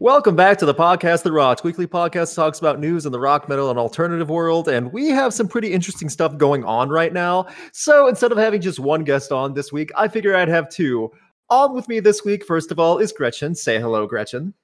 Welcome 0.00 0.36
back 0.36 0.58
to 0.58 0.64
The 0.64 0.76
Podcast 0.76 1.24
That 1.24 1.32
Rocked. 1.32 1.64
Weekly 1.64 1.88
podcast 1.88 2.36
talks 2.36 2.60
about 2.60 2.78
news 2.78 3.04
in 3.04 3.10
the 3.10 3.18
rock, 3.18 3.48
metal, 3.48 3.68
and 3.68 3.80
alternative 3.80 4.30
world, 4.30 4.68
and 4.68 4.92
we 4.92 5.08
have 5.08 5.34
some 5.34 5.48
pretty 5.48 5.72
interesting 5.72 6.08
stuff 6.08 6.38
going 6.38 6.62
on 6.62 6.88
right 6.88 7.12
now. 7.12 7.48
So 7.72 8.06
instead 8.06 8.30
of 8.30 8.38
having 8.38 8.60
just 8.60 8.78
one 8.78 9.02
guest 9.02 9.32
on 9.32 9.54
this 9.54 9.72
week, 9.72 9.90
I 9.96 10.06
figure 10.06 10.36
I'd 10.36 10.46
have 10.46 10.68
two. 10.68 11.10
On 11.50 11.74
with 11.74 11.88
me 11.88 11.98
this 11.98 12.24
week, 12.24 12.44
first 12.44 12.70
of 12.70 12.78
all, 12.78 12.98
is 12.98 13.12
Gretchen. 13.12 13.56
Say 13.56 13.80
hello, 13.80 14.06
Gretchen. 14.06 14.54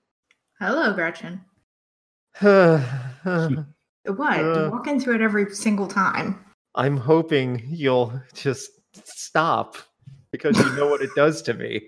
Hello, 0.61 0.93
Gretchen. 0.93 1.41
What? 4.07 4.39
Uh. 4.39 4.65
you 4.65 4.71
walk 4.71 4.87
into 4.87 5.13
it 5.15 5.21
every 5.21 5.53
single 5.53 5.89
time. 5.89 6.45
I'm 6.77 6.97
hoping 6.97 7.61
you'll 7.67 8.13
just 8.35 8.71
stop 8.93 9.79
because 10.31 10.59
you 10.59 10.77
know 10.77 10.87
what 10.87 11.01
it 11.01 11.11
does 11.17 11.43
to 11.43 11.55
me. 11.55 11.83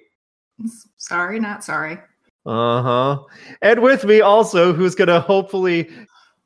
Sorry, 0.96 1.38
not 1.38 1.62
sorry. 1.62 1.98
Uh 2.46 2.82
huh. 2.82 3.22
And 3.60 3.82
with 3.82 4.04
me 4.04 4.20
also, 4.20 4.72
who's 4.72 4.94
going 4.94 5.08
to 5.08 5.20
hopefully 5.20 5.90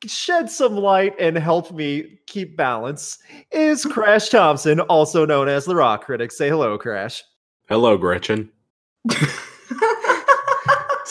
shed 0.07 0.49
some 0.49 0.75
light 0.75 1.13
and 1.19 1.37
help 1.37 1.71
me 1.71 2.17
keep 2.27 2.57
balance, 2.57 3.19
is 3.51 3.85
Crash 3.85 4.29
Thompson, 4.29 4.79
also 4.81 5.25
known 5.25 5.47
as 5.47 5.65
the 5.65 5.75
Rock 5.75 6.05
Critic. 6.05 6.31
Say 6.31 6.49
hello, 6.49 6.77
Crash. 6.77 7.23
Hello, 7.69 7.97
Gretchen. 7.97 8.49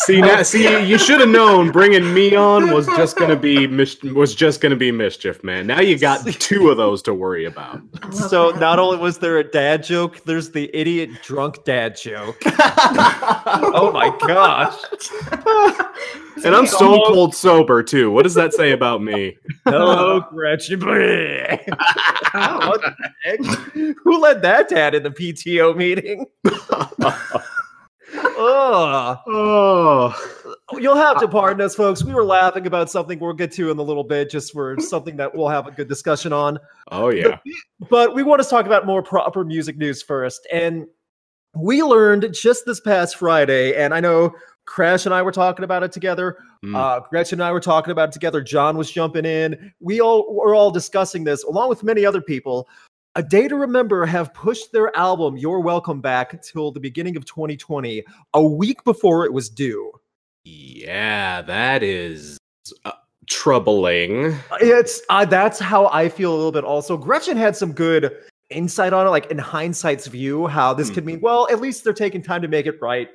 See 0.07 0.21
now, 0.23 0.43
see, 0.43 0.87
you 0.87 0.97
should 0.97 1.21
have 1.21 1.29
known 1.29 1.71
bringing 1.71 2.15
me 2.15 2.35
on 2.35 2.71
was 2.73 2.87
just 2.87 3.17
gonna 3.17 3.37
be 3.37 3.67
mis- 3.67 4.01
was 4.03 4.35
just 4.35 4.63
gonna 4.63 4.77
be 4.77 4.91
mischief, 4.91 5.45
man. 5.45 5.67
Now 5.67 5.81
you 5.81 5.99
got 5.99 6.27
two 6.41 6.71
of 6.71 6.79
those 6.79 7.03
to 7.03 7.13
worry 7.13 7.45
about. 7.45 7.83
So 8.11 8.51
not 8.53 8.79
only 8.79 8.97
was 8.97 9.19
there 9.19 9.39
a 9.39 9.45
dad 9.45 9.83
joke, 9.83 10.25
there's 10.25 10.53
the 10.53 10.71
idiot 10.75 11.11
drunk 11.23 11.65
dad 11.65 11.97
joke. 11.97 12.41
oh 12.47 13.91
my 13.93 14.17
gosh. 14.27 14.81
And 16.45 16.55
I'm 16.55 16.67
stone 16.67 17.03
cold 17.07 17.35
sober 17.35 17.83
too. 17.83 18.11
What 18.11 18.23
does 18.23 18.35
that 18.35 18.55
say 18.55 18.73
about 18.73 19.03
me? 19.03 19.37
Hello, 19.67 20.21
Gretchen. 20.31 20.83
Oh. 20.83 20.89
what 22.69 22.81
the 22.81 22.95
heck? 23.23 23.41
Who 24.03 24.19
led 24.19 24.41
that 24.43 24.71
dad 24.71 24.95
in 24.95 25.03
the 25.03 25.11
PTO 25.11 25.77
meeting? 25.77 26.25
Ugh. 28.15 29.19
Oh, 29.27 30.15
You'll 30.79 30.97
have 30.97 31.19
to 31.21 31.29
pardon 31.29 31.65
us, 31.65 31.75
folks. 31.75 32.05
We 32.05 32.15
were 32.15 32.25
laughing 32.25 32.67
about 32.67 32.91
something 32.91 33.19
we'll 33.19 33.33
get 33.33 33.53
to 33.53 33.71
in 33.71 33.79
a 33.79 33.83
little 33.83 34.05
bit, 34.05 34.31
just 34.31 34.53
for 34.53 34.79
something 34.81 35.17
that 35.17 35.35
we'll 35.35 35.49
have 35.49 35.67
a 35.67 35.71
good 35.71 35.89
discussion 35.89 36.33
on. 36.33 36.59
oh 36.91 37.11
yeah. 37.11 37.39
But 37.89 38.15
we 38.15 38.23
want 38.23 38.43
to 38.43 38.49
talk 38.49 38.67
about 38.67 38.87
more 38.87 39.03
proper 39.03 39.45
music 39.45 39.77
news 39.77 40.03
first. 40.03 40.47
And 40.53 40.87
we 41.55 41.83
learned 41.83 42.33
just 42.33 42.65
this 42.67 42.81
past 42.81 43.17
Friday, 43.17 43.75
and 43.75 43.93
I 43.93 44.01
know 44.01 44.33
Crash 44.67 45.05
and 45.05 45.15
I 45.15 45.23
were 45.23 45.33
talking 45.33 45.65
about 45.65 45.83
it 45.83 45.91
together. 45.91 46.39
Mm. 46.65 46.77
Uh, 46.77 47.01
Gretchen 47.11 47.41
and 47.41 47.45
I 47.45 47.51
were 47.51 47.61
talking 47.61 47.91
about 47.91 48.11
it 48.11 48.13
together. 48.13 48.41
John 48.41 48.77
was 48.77 48.91
jumping 48.91 49.25
in. 49.25 49.73
We 49.81 50.01
all 50.01 50.33
were 50.33 50.55
all 50.55 50.71
discussing 50.71 51.25
this, 51.25 51.43
along 51.43 51.71
with 51.71 51.83
many 51.83 52.07
other 52.07 52.21
people. 52.21 52.69
A 53.17 53.23
Day 53.25 53.49
to 53.49 53.57
Remember 53.57 54.07
have 54.07 54.33
pushed 54.35 54.71
their 54.73 54.97
album 54.97 55.37
You're 55.37 55.59
Welcome 55.59 56.01
Back 56.01 56.41
till 56.43 56.71
the 56.71 56.79
beginning 56.79 57.17
of 57.17 57.25
2020, 57.25 58.05
a 58.35 58.43
week 58.45 58.85
before 58.85 59.25
it 59.25 59.33
was 59.33 59.49
due. 59.49 59.91
Yeah, 60.45 61.43
that 61.43 61.83
is 61.83 62.39
uh, 62.85 62.93
troubling. 63.29 64.37
It's 64.61 65.03
uh, 65.11 65.25
that's 65.25 65.59
how 65.59 65.89
I 65.89 66.09
feel 66.09 66.33
a 66.33 66.37
little 66.37 66.53
bit. 66.53 66.63
Also, 66.63 66.97
Gretchen 66.97 67.37
had 67.37 67.57
some 67.57 67.73
good 67.73 68.17
insight 68.49 68.93
on 68.93 69.09
it, 69.09 69.11
like 69.11 69.29
in 69.31 69.39
hindsight's 69.39 70.07
view, 70.07 70.47
how 70.47 70.73
this 70.73 70.89
could 70.89 71.05
mean. 71.05 71.21
Well, 71.21 71.49
at 71.51 71.61
least 71.61 71.83
they're 71.83 71.93
taking 71.93 72.23
time 72.23 72.43
to 72.43 72.49
make 72.49 72.67
it 72.67 72.77
right. 72.81 73.09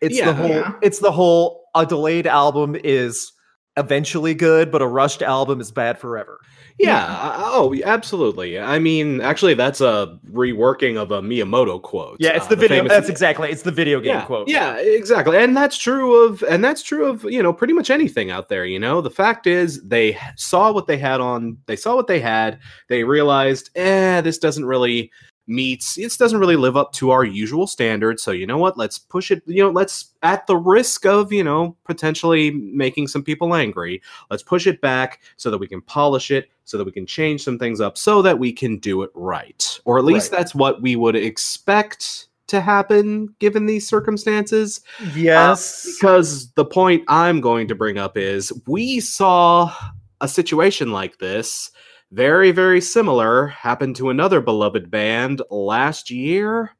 It's 0.00 0.16
Yeah. 0.16 0.26
the 0.26 0.34
whole. 0.34 0.48
Yeah. 0.50 0.72
It's 0.82 1.00
the 1.00 1.12
whole. 1.12 1.64
A 1.74 1.84
delayed 1.84 2.26
album 2.28 2.76
is 2.84 3.32
eventually 3.76 4.34
good, 4.34 4.70
but 4.70 4.82
a 4.82 4.86
rushed 4.86 5.20
album 5.20 5.60
is 5.60 5.72
bad 5.72 5.98
forever. 5.98 6.38
Yeah. 6.78 7.04
uh, 7.04 7.42
Oh, 7.58 7.74
absolutely. 7.84 8.58
I 8.58 8.78
mean, 8.78 9.20
actually, 9.22 9.54
that's 9.54 9.80
a 9.80 10.18
reworking 10.30 10.96
of 10.96 11.10
a 11.10 11.22
Miyamoto 11.22 11.80
quote. 11.80 12.16
Yeah, 12.20 12.30
it's 12.36 12.46
Uh, 12.46 12.50
the 12.50 12.56
video. 12.56 12.78
famous- 12.78 12.92
that's 12.92 13.08
exactly. 13.08 13.50
It's 13.50 13.62
the 13.62 13.70
video 13.70 13.98
game 14.00 14.14
yeah, 14.16 14.24
quote. 14.26 14.48
Yeah, 14.48 14.76
exactly. 14.76 15.38
And 15.38 15.56
that's 15.56 15.78
true 15.78 16.22
of 16.24 16.42
and 16.42 16.62
that's 16.62 16.82
true 16.82 17.06
of, 17.06 17.24
you 17.24 17.42
know, 17.42 17.52
pretty 17.52 17.72
much 17.72 17.88
anything 17.90 18.30
out 18.30 18.48
there, 18.50 18.66
you 18.66 18.78
know. 18.78 19.00
The 19.00 19.10
fact 19.10 19.46
is 19.46 19.82
they 19.84 20.18
saw 20.36 20.70
what 20.72 20.86
they 20.86 20.98
had 20.98 21.20
on 21.20 21.56
they 21.66 21.76
saw 21.76 21.94
what 21.96 22.08
they 22.08 22.20
had, 22.20 22.58
they 22.88 23.04
realized, 23.04 23.70
"Eh, 23.74 24.20
this 24.20 24.36
doesn't 24.38 24.66
really 24.66 25.10
meet 25.46 25.96
it 25.96 26.16
doesn't 26.18 26.40
really 26.40 26.56
live 26.56 26.76
up 26.76 26.92
to 26.92 27.10
our 27.10 27.24
usual 27.24 27.66
standards. 27.66 28.22
So, 28.22 28.32
you 28.32 28.46
know 28.46 28.58
what? 28.58 28.76
Let's 28.76 28.98
push 28.98 29.30
it, 29.30 29.42
you 29.46 29.62
know, 29.62 29.70
let's 29.70 30.12
at 30.22 30.46
the 30.46 30.56
risk 30.56 31.06
of, 31.06 31.32
you 31.32 31.44
know, 31.44 31.76
potentially 31.84 32.50
making 32.50 33.08
some 33.08 33.22
people 33.22 33.54
angry, 33.54 34.02
let's 34.30 34.42
push 34.42 34.66
it 34.66 34.80
back 34.80 35.20
so 35.36 35.50
that 35.50 35.58
we 35.58 35.68
can 35.68 35.80
polish 35.80 36.30
it, 36.30 36.50
so 36.64 36.76
that 36.78 36.84
we 36.84 36.92
can 36.92 37.06
change 37.06 37.42
some 37.42 37.58
things 37.58 37.80
up 37.80 37.96
so 37.96 38.22
that 38.22 38.38
we 38.38 38.52
can 38.52 38.78
do 38.78 39.02
it 39.02 39.10
right. 39.14 39.80
Or 39.84 39.98
at 39.98 40.04
least 40.04 40.32
Right. 40.32 40.38
that's 40.38 40.54
what 40.54 40.82
we 40.82 40.96
would 40.96 41.16
expect 41.16 42.26
to 42.48 42.60
happen 42.60 43.34
given 43.38 43.66
these 43.66 43.88
circumstances. 43.88 44.80
Yes. 45.14 45.86
Uh, 45.86 45.90
because 45.94 46.50
the 46.52 46.64
point 46.64 47.04
I'm 47.08 47.40
going 47.40 47.68
to 47.68 47.74
bring 47.74 47.98
up 47.98 48.16
is 48.16 48.52
we 48.66 49.00
saw 49.00 49.72
a 50.20 50.28
situation 50.28 50.92
like 50.92 51.18
this, 51.18 51.70
very, 52.12 52.50
very 52.50 52.80
similar, 52.80 53.48
happened 53.48 53.96
to 53.96 54.10
another 54.10 54.40
beloved 54.40 54.90
band 54.90 55.42
last 55.50 56.10
year. 56.10 56.70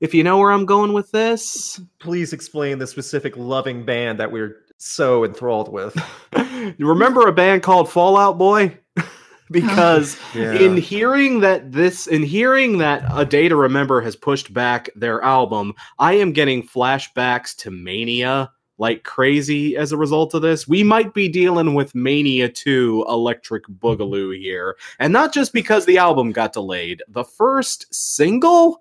If 0.00 0.14
you 0.14 0.24
know 0.24 0.38
where 0.38 0.50
I'm 0.50 0.66
going 0.66 0.92
with 0.92 1.10
this, 1.10 1.80
Please 1.98 2.32
explain 2.32 2.78
the 2.78 2.86
specific 2.86 3.36
loving 3.36 3.84
band 3.84 4.18
that 4.18 4.32
we're 4.32 4.56
so 4.78 5.24
enthralled 5.24 5.70
with. 5.70 5.94
you 6.36 6.74
remember 6.86 7.28
a 7.28 7.32
band 7.32 7.62
called 7.62 7.90
Fall 7.90 8.16
Out 8.16 8.38
Boy? 8.38 8.78
because 9.50 10.16
in 10.34 10.76
hearing 10.76 11.40
that 11.40 11.72
this 11.72 12.06
in 12.06 12.22
hearing 12.22 12.78
that 12.78 13.04
a 13.14 13.24
day 13.24 13.48
to 13.48 13.56
remember 13.56 14.00
has 14.00 14.16
pushed 14.16 14.52
back 14.54 14.88
their 14.94 15.20
album 15.22 15.74
i 15.98 16.12
am 16.12 16.32
getting 16.32 16.62
flashbacks 16.62 17.56
to 17.56 17.70
mania 17.70 18.50
like 18.80 19.04
crazy 19.04 19.76
as 19.76 19.92
a 19.92 19.96
result 19.96 20.34
of 20.34 20.42
this 20.42 20.66
we 20.66 20.82
might 20.82 21.14
be 21.14 21.28
dealing 21.28 21.74
with 21.74 21.94
mania 21.94 22.48
2 22.48 23.04
electric 23.08 23.64
boogaloo 23.68 24.36
here 24.36 24.76
and 24.98 25.12
not 25.12 25.32
just 25.32 25.52
because 25.52 25.84
the 25.86 25.98
album 25.98 26.32
got 26.32 26.52
delayed 26.52 27.02
the 27.06 27.22
first 27.24 27.86
single 27.94 28.80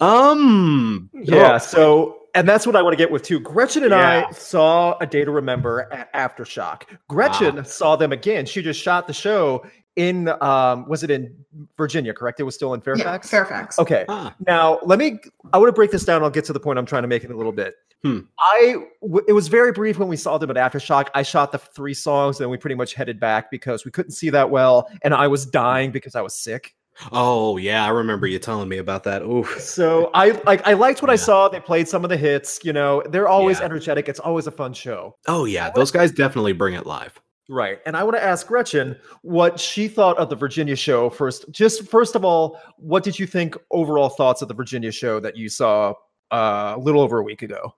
um 0.00 1.10
Yeah, 1.12 1.54
oh, 1.54 1.58
so 1.58 2.18
and 2.34 2.46
that's 2.46 2.66
what 2.66 2.76
I 2.76 2.82
want 2.82 2.92
to 2.92 2.98
get 2.98 3.10
with 3.10 3.22
too. 3.22 3.40
Gretchen 3.40 3.82
and 3.84 3.92
Yeah. 3.92 4.26
I 4.28 4.30
saw 4.32 4.98
a 4.98 5.06
day 5.06 5.24
to 5.24 5.30
remember 5.30 5.88
at 5.90 6.12
Aftershock. 6.12 6.82
Gretchen 7.08 7.56
Wow. 7.56 7.62
saw 7.62 7.96
them 7.96 8.12
again. 8.12 8.44
She 8.44 8.60
just 8.60 8.78
shot 8.80 9.06
the 9.06 9.14
show 9.14 9.64
in 9.96 10.28
um 10.42 10.86
was 10.86 11.02
it 11.02 11.10
in 11.10 11.34
Virginia, 11.78 12.12
correct? 12.12 12.38
It 12.38 12.42
was 12.42 12.54
still 12.54 12.74
in 12.74 12.80
Yeah, 12.80 12.84
Fairfax. 12.84 13.30
Fairfax. 13.30 13.78
Okay. 13.78 14.04
ah, 14.10 14.34
Now, 14.46 14.78
let 14.84 14.98
me 14.98 15.18
I 15.54 15.58
want 15.58 15.68
to 15.68 15.72
break 15.72 15.90
this 15.90 16.04
down. 16.04 16.22
I'll 16.22 16.28
get 16.28 16.44
to 16.44 16.52
the 16.52 16.60
point 16.60 16.78
I'm 16.78 16.84
trying 16.84 17.02
to 17.02 17.08
make 17.08 17.24
in 17.24 17.30
a 17.32 17.36
little 17.36 17.52
bit. 17.52 17.74
Hmm. 18.04 18.20
I 18.38 18.76
w- 19.02 19.24
it 19.26 19.32
was 19.32 19.48
very 19.48 19.72
brief 19.72 19.98
when 19.98 20.08
we 20.08 20.16
saw 20.16 20.38
them 20.38 20.50
at 20.50 20.56
Aftershock. 20.56 21.08
I 21.14 21.22
shot 21.22 21.50
the 21.50 21.58
three 21.58 21.94
songs 21.94 22.40
and 22.40 22.50
we 22.50 22.56
pretty 22.56 22.74
much 22.76 22.94
headed 22.94 23.18
back 23.18 23.50
because 23.50 23.84
we 23.84 23.90
couldn't 23.90 24.12
see 24.12 24.30
that 24.30 24.50
well 24.50 24.88
and 25.02 25.14
I 25.14 25.26
was 25.28 25.46
dying 25.46 25.90
because 25.90 26.14
I 26.14 26.20
was 26.20 26.34
sick. 26.34 26.74
oh 27.12 27.58
yeah 27.58 27.84
i 27.84 27.90
remember 27.90 28.26
you 28.26 28.38
telling 28.38 28.70
me 28.70 28.78
about 28.78 29.04
that 29.04 29.20
Ooh. 29.20 29.44
So 29.58 30.10
I 30.14 30.30
like 30.46 30.66
I 30.66 30.72
liked 30.72 31.02
what 31.02 31.10
I 31.10 31.16
saw. 31.16 31.46
They 31.48 31.60
played 31.60 31.88
some 31.88 32.04
of 32.04 32.10
the 32.10 32.16
hits. 32.16 32.60
You 32.64 32.72
know, 32.72 33.02
they're 33.10 33.28
always 33.28 33.58
Yeah. 33.58 33.66
energetic. 33.66 34.08
It's 34.08 34.20
always 34.20 34.46
a 34.46 34.50
fun 34.50 34.72
show, 34.72 35.16
oh 35.28 35.44
yeah 35.44 35.70
those 35.74 35.90
guys 35.90 36.10
definitely 36.12 36.52
bring 36.52 36.74
it 36.74 36.86
live 36.86 37.20
right? 37.48 37.78
And 37.86 37.96
I 37.96 38.02
want 38.02 38.16
to 38.16 38.22
ask 38.24 38.44
Gretchen 38.48 38.96
what 39.22 39.60
she 39.60 39.86
thought 39.86 40.18
of 40.18 40.30
the 40.30 40.34
Virginia 40.34 40.74
show 40.74 41.08
first. 41.10 41.44
Just 41.52 41.86
first 41.88 42.16
of 42.16 42.24
all, 42.24 42.58
what 42.76 43.04
did 43.04 43.18
you 43.20 43.24
think 43.26 43.56
overall 43.70 44.08
thoughts 44.08 44.42
of 44.42 44.48
the 44.48 44.54
Virginia 44.54 44.90
show 44.90 45.20
that 45.20 45.36
you 45.36 45.48
saw 45.48 45.92
uh, 46.32 46.72
a 46.76 46.78
little 46.80 47.00
over 47.00 47.18
a 47.18 47.22
week 47.22 47.42
ago? 47.42 47.72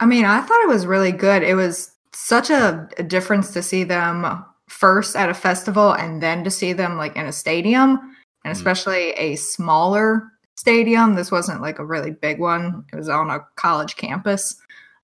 I 0.00 0.06
mean, 0.06 0.24
I 0.24 0.40
thought 0.40 0.62
it 0.64 0.68
was 0.68 0.86
really 0.86 1.12
good. 1.12 1.42
It 1.42 1.54
was 1.54 1.90
such 2.12 2.50
a, 2.50 2.88
a 2.98 3.02
difference 3.02 3.52
to 3.52 3.62
see 3.62 3.84
them 3.84 4.44
first 4.68 5.14
at 5.14 5.28
a 5.30 5.34
festival 5.34 5.92
and 5.92 6.22
then 6.22 6.42
to 6.44 6.50
see 6.50 6.72
them 6.72 6.96
like 6.96 7.16
in 7.16 7.26
a 7.26 7.32
stadium, 7.32 7.98
and 8.44 8.54
Mm. 8.54 8.56
especially 8.56 9.10
a 9.12 9.36
smaller 9.36 10.24
stadium. 10.56 11.14
This 11.14 11.30
wasn't 11.30 11.60
like 11.60 11.78
a 11.78 11.84
really 11.84 12.10
big 12.10 12.38
one. 12.40 12.84
It 12.92 12.96
was 12.96 13.08
on 13.08 13.30
a 13.30 13.40
college 13.56 13.96
campus. 13.96 14.56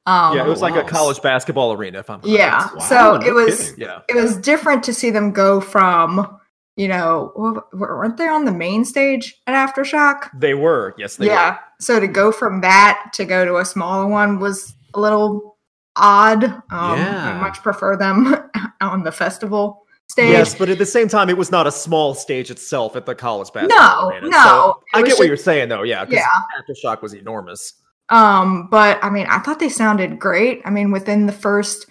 Um, 0.07 0.37
yeah, 0.37 0.45
it 0.45 0.49
was 0.49 0.63
like 0.63 0.77
a 0.77 0.89
college 0.89 1.21
basketball 1.21 1.73
arena. 1.73 1.99
If 1.99 2.09
I'm 2.09 2.21
correct. 2.21 2.39
Yeah. 2.39 2.69
Wow, 2.75 2.79
so 2.79 3.17
no 3.19 3.27
it 3.27 3.33
was 3.35 3.71
kidding. 3.73 3.85
yeah, 3.87 4.01
it 4.09 4.15
was 4.15 4.37
different 4.37 4.85
to 4.85 4.95
see 4.95 5.11
them 5.11 5.33
go 5.33 5.61
from, 5.61 6.39
you 6.77 6.87
know, 6.87 7.33
weren't 7.73 8.17
they 8.17 8.29
on 8.29 8.45
the 8.45 8.53
main 8.53 8.85
stage 8.85 9.35
at 9.49 9.55
Aftershock? 9.75 10.29
they 10.39 10.55
were. 10.55 10.95
Yes, 10.97 11.17
they 11.17 11.27
yeah. 11.27 11.59
So 11.81 11.99
to 11.99 12.07
go 12.07 12.31
from 12.31 12.61
that 12.61 13.11
to 13.15 13.25
go 13.25 13.45
to 13.45 13.57
a 13.57 13.65
smaller 13.65 14.07
one 14.07 14.39
was 14.39 14.76
a 14.97 15.01
little 15.01 15.57
odd. 15.97 16.45
Um, 16.45 16.63
Yeah. 16.99 17.31
I 17.37 17.41
much 17.41 17.59
prefer 17.63 17.97
them 17.97 18.35
on 18.81 19.03
the 19.03 19.13
festival 19.13 19.85
stage. 20.09 20.31
Yes, 20.31 20.55
but 20.55 20.69
at 20.69 20.79
the 20.79 20.87
same 20.87 21.09
time, 21.09 21.29
it 21.31 21.37
was 21.37 21.51
not 21.51 21.67
a 21.67 21.73
small 21.73 22.15
stage 22.15 22.51
itself 22.51 22.97
at 22.97 23.07
the 23.07 23.15
college 23.15 23.53
basketball 23.53 24.11
No, 24.11 24.17
arena. 24.17 24.29
no, 24.29 24.43
So 24.43 24.83
I 24.95 25.03
get 25.03 25.19
what 25.19 25.27
you're 25.29 25.37
saying, 25.37 25.69
though. 25.69 25.83
Yeah, 25.83 26.05
Yeah. 26.09 26.27
Aftershock 26.61 27.03
was 27.03 27.13
enormous. 27.15 27.75
Um, 28.09 28.69
but 28.71 28.99
I 29.03 29.11
mean, 29.11 29.27
I 29.29 29.39
thought 29.41 29.59
they 29.59 29.69
sounded 29.69 30.19
great. 30.21 30.63
I 30.65 30.71
mean, 30.71 30.93
within 30.93 31.27
the 31.27 31.33
first 31.33 31.87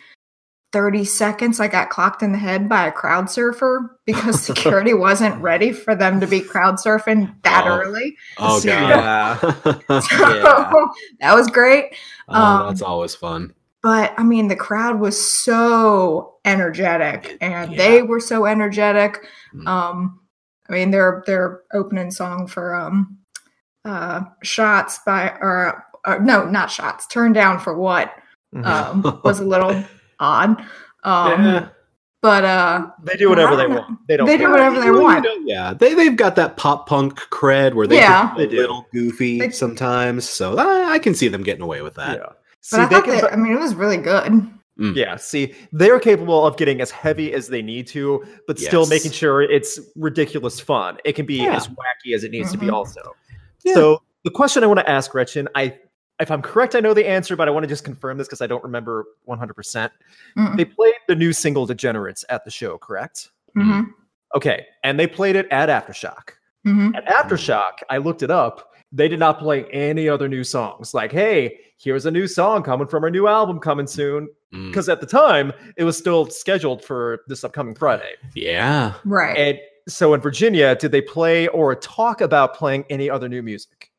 30 0.75 1.05
seconds, 1.05 1.61
I 1.61 1.69
got 1.69 1.89
clocked 1.89 2.21
in 2.21 2.33
the 2.33 2.37
head 2.37 2.67
by 2.67 2.85
a 2.85 2.91
crowd 2.91 3.29
surfer 3.29 3.97
because 4.05 4.41
security 4.43 4.93
wasn't 4.93 5.41
ready 5.41 5.71
for 5.71 5.95
them 5.95 6.19
to 6.19 6.27
be 6.27 6.41
crowd 6.41 6.75
surfing 6.75 7.33
that 7.43 7.63
Oh. 7.65 7.79
early. 7.79 8.17
Oh 8.37 8.59
So- 8.59 8.67
god. 8.67 9.39
So 10.03 10.35
Yeah. 10.35 10.83
that 11.21 11.33
was 11.33 11.47
great. 11.47 11.95
oh, 12.27 12.33
Um, 12.35 12.67
that's 12.67 12.81
always 12.81 13.15
fun. 13.15 13.53
But 13.81 14.13
I 14.17 14.23
mean, 14.23 14.49
the 14.49 14.57
crowd 14.57 14.99
was 14.99 15.15
so 15.17 16.33
energetic 16.43 17.37
and 17.39 17.71
Yeah. 17.71 17.77
they 17.77 18.01
were 18.03 18.19
so 18.19 18.45
energetic. 18.45 19.25
Mm. 19.55 19.65
Um, 19.67 20.19
I 20.69 20.73
mean, 20.73 20.91
their 20.91 21.23
their 21.25 21.61
opening 21.73 22.11
song 22.11 22.47
for 22.47 22.75
um, 22.75 23.19
uh, 23.85 24.23
"Shots" 24.43 24.99
by 25.05 25.29
or, 25.39 25.85
or 26.05 26.19
no, 26.19 26.43
not 26.43 26.69
"Shots." 26.69 27.07
Turn 27.07 27.31
down 27.31 27.59
for 27.59 27.77
what 27.77 28.11
Mhm. 28.53 28.65
um, 28.65 29.21
was 29.23 29.39
a 29.39 29.45
little 29.45 29.71
odd. 30.19 30.59
Um, 31.03 31.43
Yeah. 31.45 31.69
But 32.21 32.43
uh, 32.43 32.87
they 33.03 33.17
do 33.17 33.29
whatever 33.29 33.55
they 33.55 33.67
want. 33.67 33.99
They 34.07 34.17
don't. 34.17 34.25
They 34.25 34.37
do 34.37 34.49
whatever 34.49 34.79
they 34.81 34.89
Well, 34.89 34.99
you 35.01 35.03
want. 35.03 35.25
know, 35.25 35.35
yeah, 35.45 35.75
they 35.75 35.93
they've 35.93 36.15
got 36.15 36.35
that 36.37 36.57
pop 36.57 36.87
punk 36.89 37.19
cred 37.29 37.75
where 37.75 37.85
they 37.85 37.97
Yeah. 37.97 38.29
can 38.29 38.37
be 38.37 38.45
They 38.45 38.51
do. 38.51 38.57
a 38.57 38.61
little 38.61 38.85
goofy 38.91 39.39
They- 39.41 39.49
sometimes. 39.51 40.27
So 40.27 40.57
I, 40.57 40.93
I 40.93 40.99
can 40.99 41.13
see 41.13 41.27
them 41.27 41.43
getting 41.43 41.61
away 41.61 41.83
with 41.83 41.93
that. 41.95 42.17
Yeah. 42.17 42.25
but 42.71 42.79
I 42.79 42.85
they 42.87 42.95
thought 42.95 43.03
can. 43.05 43.15
that, 43.17 43.33
I 43.33 43.35
mean, 43.35 43.53
it 43.53 43.59
was 43.59 43.75
really 43.75 43.97
good. 43.97 44.49
Yeah, 44.77 45.15
see, 45.17 45.53
they're 45.71 45.99
capable 45.99 46.45
of 46.47 46.57
getting 46.57 46.81
as 46.81 46.89
heavy 46.89 47.31
as 47.31 47.47
they 47.47 47.61
need 47.61 47.85
to, 47.87 48.25
but 48.47 48.57
still 48.59 48.85
making 48.87 49.11
sure 49.11 49.41
it's 49.43 49.79
ridiculous 49.95 50.59
fun. 50.59 50.97
It 51.05 51.13
can 51.13 51.25
be 51.27 51.35
Yeah. 51.43 51.55
as 51.55 51.67
wacky 51.67 52.13
as 52.15 52.23
it 52.25 52.31
needs 52.31 52.51
to 52.53 52.57
be, 52.57 52.65
Mhm. 52.67 52.73
also. 52.73 53.01
Yeah. 53.63 53.73
So 53.75 54.01
the 54.25 54.31
question 54.31 54.63
I 54.63 54.67
want 54.67 54.79
to 54.79 54.89
ask 54.89 55.11
Gretchen, 55.11 55.47
I, 55.55 55.77
if 56.19 56.31
I'm 56.31 56.41
correct, 56.41 56.75
I 56.75 56.79
know 56.79 56.93
the 56.93 57.07
answer, 57.07 57.35
but 57.35 57.47
I 57.47 57.51
want 57.51 57.63
to 57.63 57.67
just 57.67 57.83
confirm 57.83 58.17
this 58.17 58.27
because 58.27 58.41
I 58.41 58.47
don't 58.47 58.63
remember 58.63 59.05
100. 59.25 59.53
percent 59.53 59.91
Mm, 60.37 60.55
They 60.57 60.65
played 60.65 60.93
the 61.07 61.15
new 61.15 61.33
single 61.33 61.65
"Degenerates" 61.65 62.23
at 62.29 62.43
the 62.45 62.51
show, 62.51 62.77
correct? 62.77 63.31
mhm, 63.57 63.87
Okay, 64.35 64.65
and 64.83 64.99
they 64.99 65.07
played 65.07 65.35
it 65.35 65.47
at 65.51 65.69
Aftershock. 65.69 66.29
mhm. 66.65 66.95
At 66.95 67.05
Aftershock, 67.07 67.73
I 67.89 67.97
looked 67.97 68.21
it 68.23 68.31
up. 68.31 68.71
They 68.91 69.07
did 69.07 69.19
not 69.19 69.39
play 69.39 69.65
any 69.71 70.07
other 70.09 70.27
new 70.29 70.43
songs. 70.43 70.93
Like, 70.93 71.11
hey, 71.11 71.59
here's 71.77 72.05
a 72.05 72.11
new 72.11 72.27
song 72.27 72.63
coming 72.63 72.87
from 72.87 73.03
our 73.03 73.09
new 73.09 73.27
album 73.27 73.59
coming 73.59 73.87
soon. 73.87 74.29
Mm. 74.53 74.67
Because 74.69 74.87
at 74.87 75.01
the 75.01 75.07
time, 75.07 75.51
it 75.75 75.83
was 75.83 75.97
still 75.97 76.29
scheduled 76.29 76.83
for 76.83 77.21
this 77.27 77.43
upcoming 77.43 77.75
Friday. 77.75 78.13
Yeah. 78.35 78.93
Right. 79.03 79.37
And 79.37 79.59
so 79.89 80.13
in 80.13 80.21
Virginia, 80.21 80.75
did 80.75 80.91
they 80.91 81.01
play 81.01 81.47
or 81.49 81.75
talk 81.75 82.21
about 82.21 82.53
playing 82.55 82.85
any 82.89 83.09
other 83.09 83.27
new 83.27 83.41
music? 83.43 83.91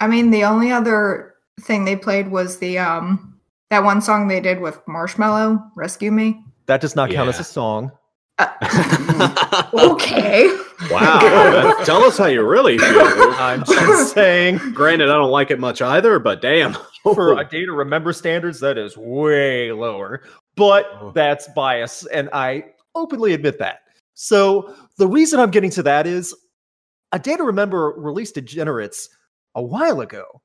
I 0.00 0.06
mean, 0.06 0.30
the 0.30 0.44
only 0.44 0.70
other 0.70 1.35
thing 1.60 1.84
they 1.84 1.96
played 1.96 2.28
was 2.30 2.58
the 2.58 2.78
um 2.78 3.38
that 3.70 3.82
one 3.82 4.00
song 4.00 4.28
they 4.28 4.40
did 4.40 4.60
with 4.60 4.84
Marshmello, 4.86 5.70
"Rescue 5.74 6.12
Me." 6.12 6.42
That 6.66 6.80
does 6.80 6.96
not 6.96 7.10
count 7.10 7.28
as 7.28 7.40
a 7.40 7.44
song. 7.44 7.90
Uh, 8.38 9.68
okay. 9.74 10.46
wow. 10.90 11.74
Tell 11.84 12.02
us 12.04 12.18
how 12.18 12.26
you 12.26 12.42
really 12.42 12.76
feel. 12.76 13.00
I'm 13.38 13.64
just 13.64 14.12
saying, 14.12 14.58
Granted, 14.74 15.08
I 15.08 15.14
don't 15.14 15.30
like 15.30 15.50
it 15.50 15.58
much 15.58 15.80
either, 15.80 16.18
but 16.18 16.42
damn. 16.42 16.76
for 17.02 17.38
a 17.38 17.44
day 17.48 17.64
to 17.64 17.72
remember 17.72 18.12
standards, 18.12 18.60
that 18.60 18.76
is 18.76 18.96
way 18.96 19.72
lower. 19.72 20.22
But 20.56 20.86
Oh. 21.00 21.12
that's 21.14 21.48
bias, 21.54 22.04
and 22.06 22.28
I 22.32 22.64
openly 22.94 23.32
admit 23.32 23.58
that. 23.60 23.80
So 24.14 24.74
the 24.98 25.06
reason 25.06 25.38
I'm 25.40 25.50
getting 25.50 25.70
to 25.70 25.82
that 25.84 26.06
is 26.06 26.34
a 27.12 27.18
day 27.18 27.36
to 27.36 27.42
remember 27.44 27.94
released 27.96 28.34
Degenerates 28.34 29.08
a 29.54 29.62
while 29.62 30.00
ago. 30.00 30.42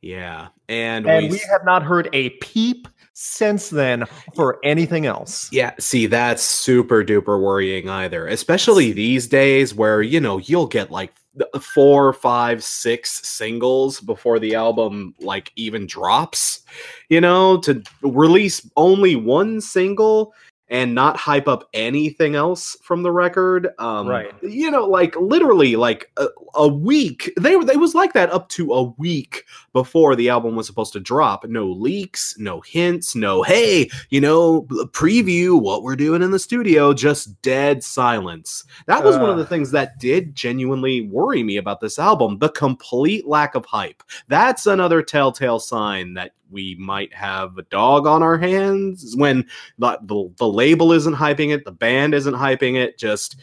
Yeah. 0.00 0.48
And, 0.68 1.06
And 1.06 1.26
we, 1.26 1.32
we 1.32 1.38
have 1.50 1.64
not 1.64 1.82
heard 1.82 2.08
a 2.12 2.30
peep 2.30 2.88
since 3.20 3.70
then 3.70 4.04
for 4.36 4.60
anything 4.62 5.06
else. 5.06 5.48
Yeah, 5.50 5.72
see, 5.80 6.06
that's 6.06 6.42
super 6.42 7.02
duper 7.02 7.40
worrying 7.42 7.88
either, 7.88 8.28
especially 8.28 8.92
these 8.92 9.26
days 9.26 9.74
where, 9.74 10.02
you 10.02 10.20
know, 10.20 10.38
you'll 10.38 10.68
get 10.68 10.92
like 10.92 11.12
uh, 11.40 11.58
four, 11.58 12.12
five, 12.12 12.62
six 12.62 13.26
singles 13.28 14.00
before 14.00 14.38
the 14.38 14.54
album 14.54 15.16
like 15.18 15.50
even 15.56 15.84
drops, 15.84 16.60
you 17.08 17.20
know, 17.20 17.58
to 17.58 17.82
release 18.02 18.70
only 18.76 19.16
one 19.16 19.60
single 19.60 20.32
and 20.70 20.94
not 20.94 21.16
hype 21.16 21.48
up 21.48 21.68
anything 21.72 22.34
else 22.34 22.76
from 22.82 23.02
the 23.02 23.10
record. 23.10 23.68
Um, 23.78 24.06
Right. 24.06 24.32
You 24.42 24.70
know, 24.70 24.84
like 24.84 25.16
literally 25.16 25.76
like 25.76 26.10
a, 26.16 26.28
a 26.54 26.68
week. 26.68 27.32
They 27.38 27.56
were, 27.56 27.70
it 27.70 27.80
was 27.80 27.94
like 27.94 28.12
that 28.12 28.30
up 28.30 28.48
to 28.50 28.72
a 28.72 28.82
week 28.82 29.44
before 29.72 30.14
the 30.16 30.28
album 30.28 30.56
was 30.56 30.66
supposed 30.66 30.92
to 30.94 31.00
drop. 31.00 31.46
No 31.46 31.66
leaks, 31.66 32.34
no 32.38 32.60
hints, 32.60 33.14
no, 33.14 33.42
hey, 33.42 33.90
you 34.10 34.20
know, 34.20 34.62
preview 34.92 35.60
what 35.60 35.82
we're 35.82 35.96
doing 35.96 36.22
in 36.22 36.30
the 36.32 36.38
studio, 36.38 36.92
just 36.92 37.40
dead 37.42 37.82
silence. 37.82 38.64
That 38.86 39.04
was 39.04 39.16
one 39.16 39.30
of 39.30 39.36
Uh. 39.36 39.38
the 39.38 39.46
things 39.46 39.70
that 39.70 39.98
did 39.98 40.34
genuinely 40.34 41.02
worry 41.08 41.42
me 41.42 41.56
about 41.56 41.80
this 41.80 41.98
album 41.98 42.38
the 42.38 42.48
complete 42.50 43.26
lack 43.26 43.54
of 43.54 43.64
hype. 43.64 44.02
That's 44.28 44.66
another 44.66 45.02
telltale 45.02 45.58
sign 45.60 46.14
that 46.14 46.32
we 46.50 46.74
might 46.78 47.12
have 47.14 47.56
a 47.58 47.62
dog 47.62 48.06
on 48.06 48.22
our 48.22 48.38
hands 48.38 49.14
when 49.16 49.46
the, 49.78 49.98
the, 50.02 50.30
the 50.38 50.48
label 50.48 50.92
isn't 50.92 51.14
hyping 51.14 51.52
it, 51.54 51.64
the 51.64 51.72
band 51.72 52.14
isn't 52.14 52.34
hyping 52.34 52.76
it. 52.76 52.98
Just, 52.98 53.36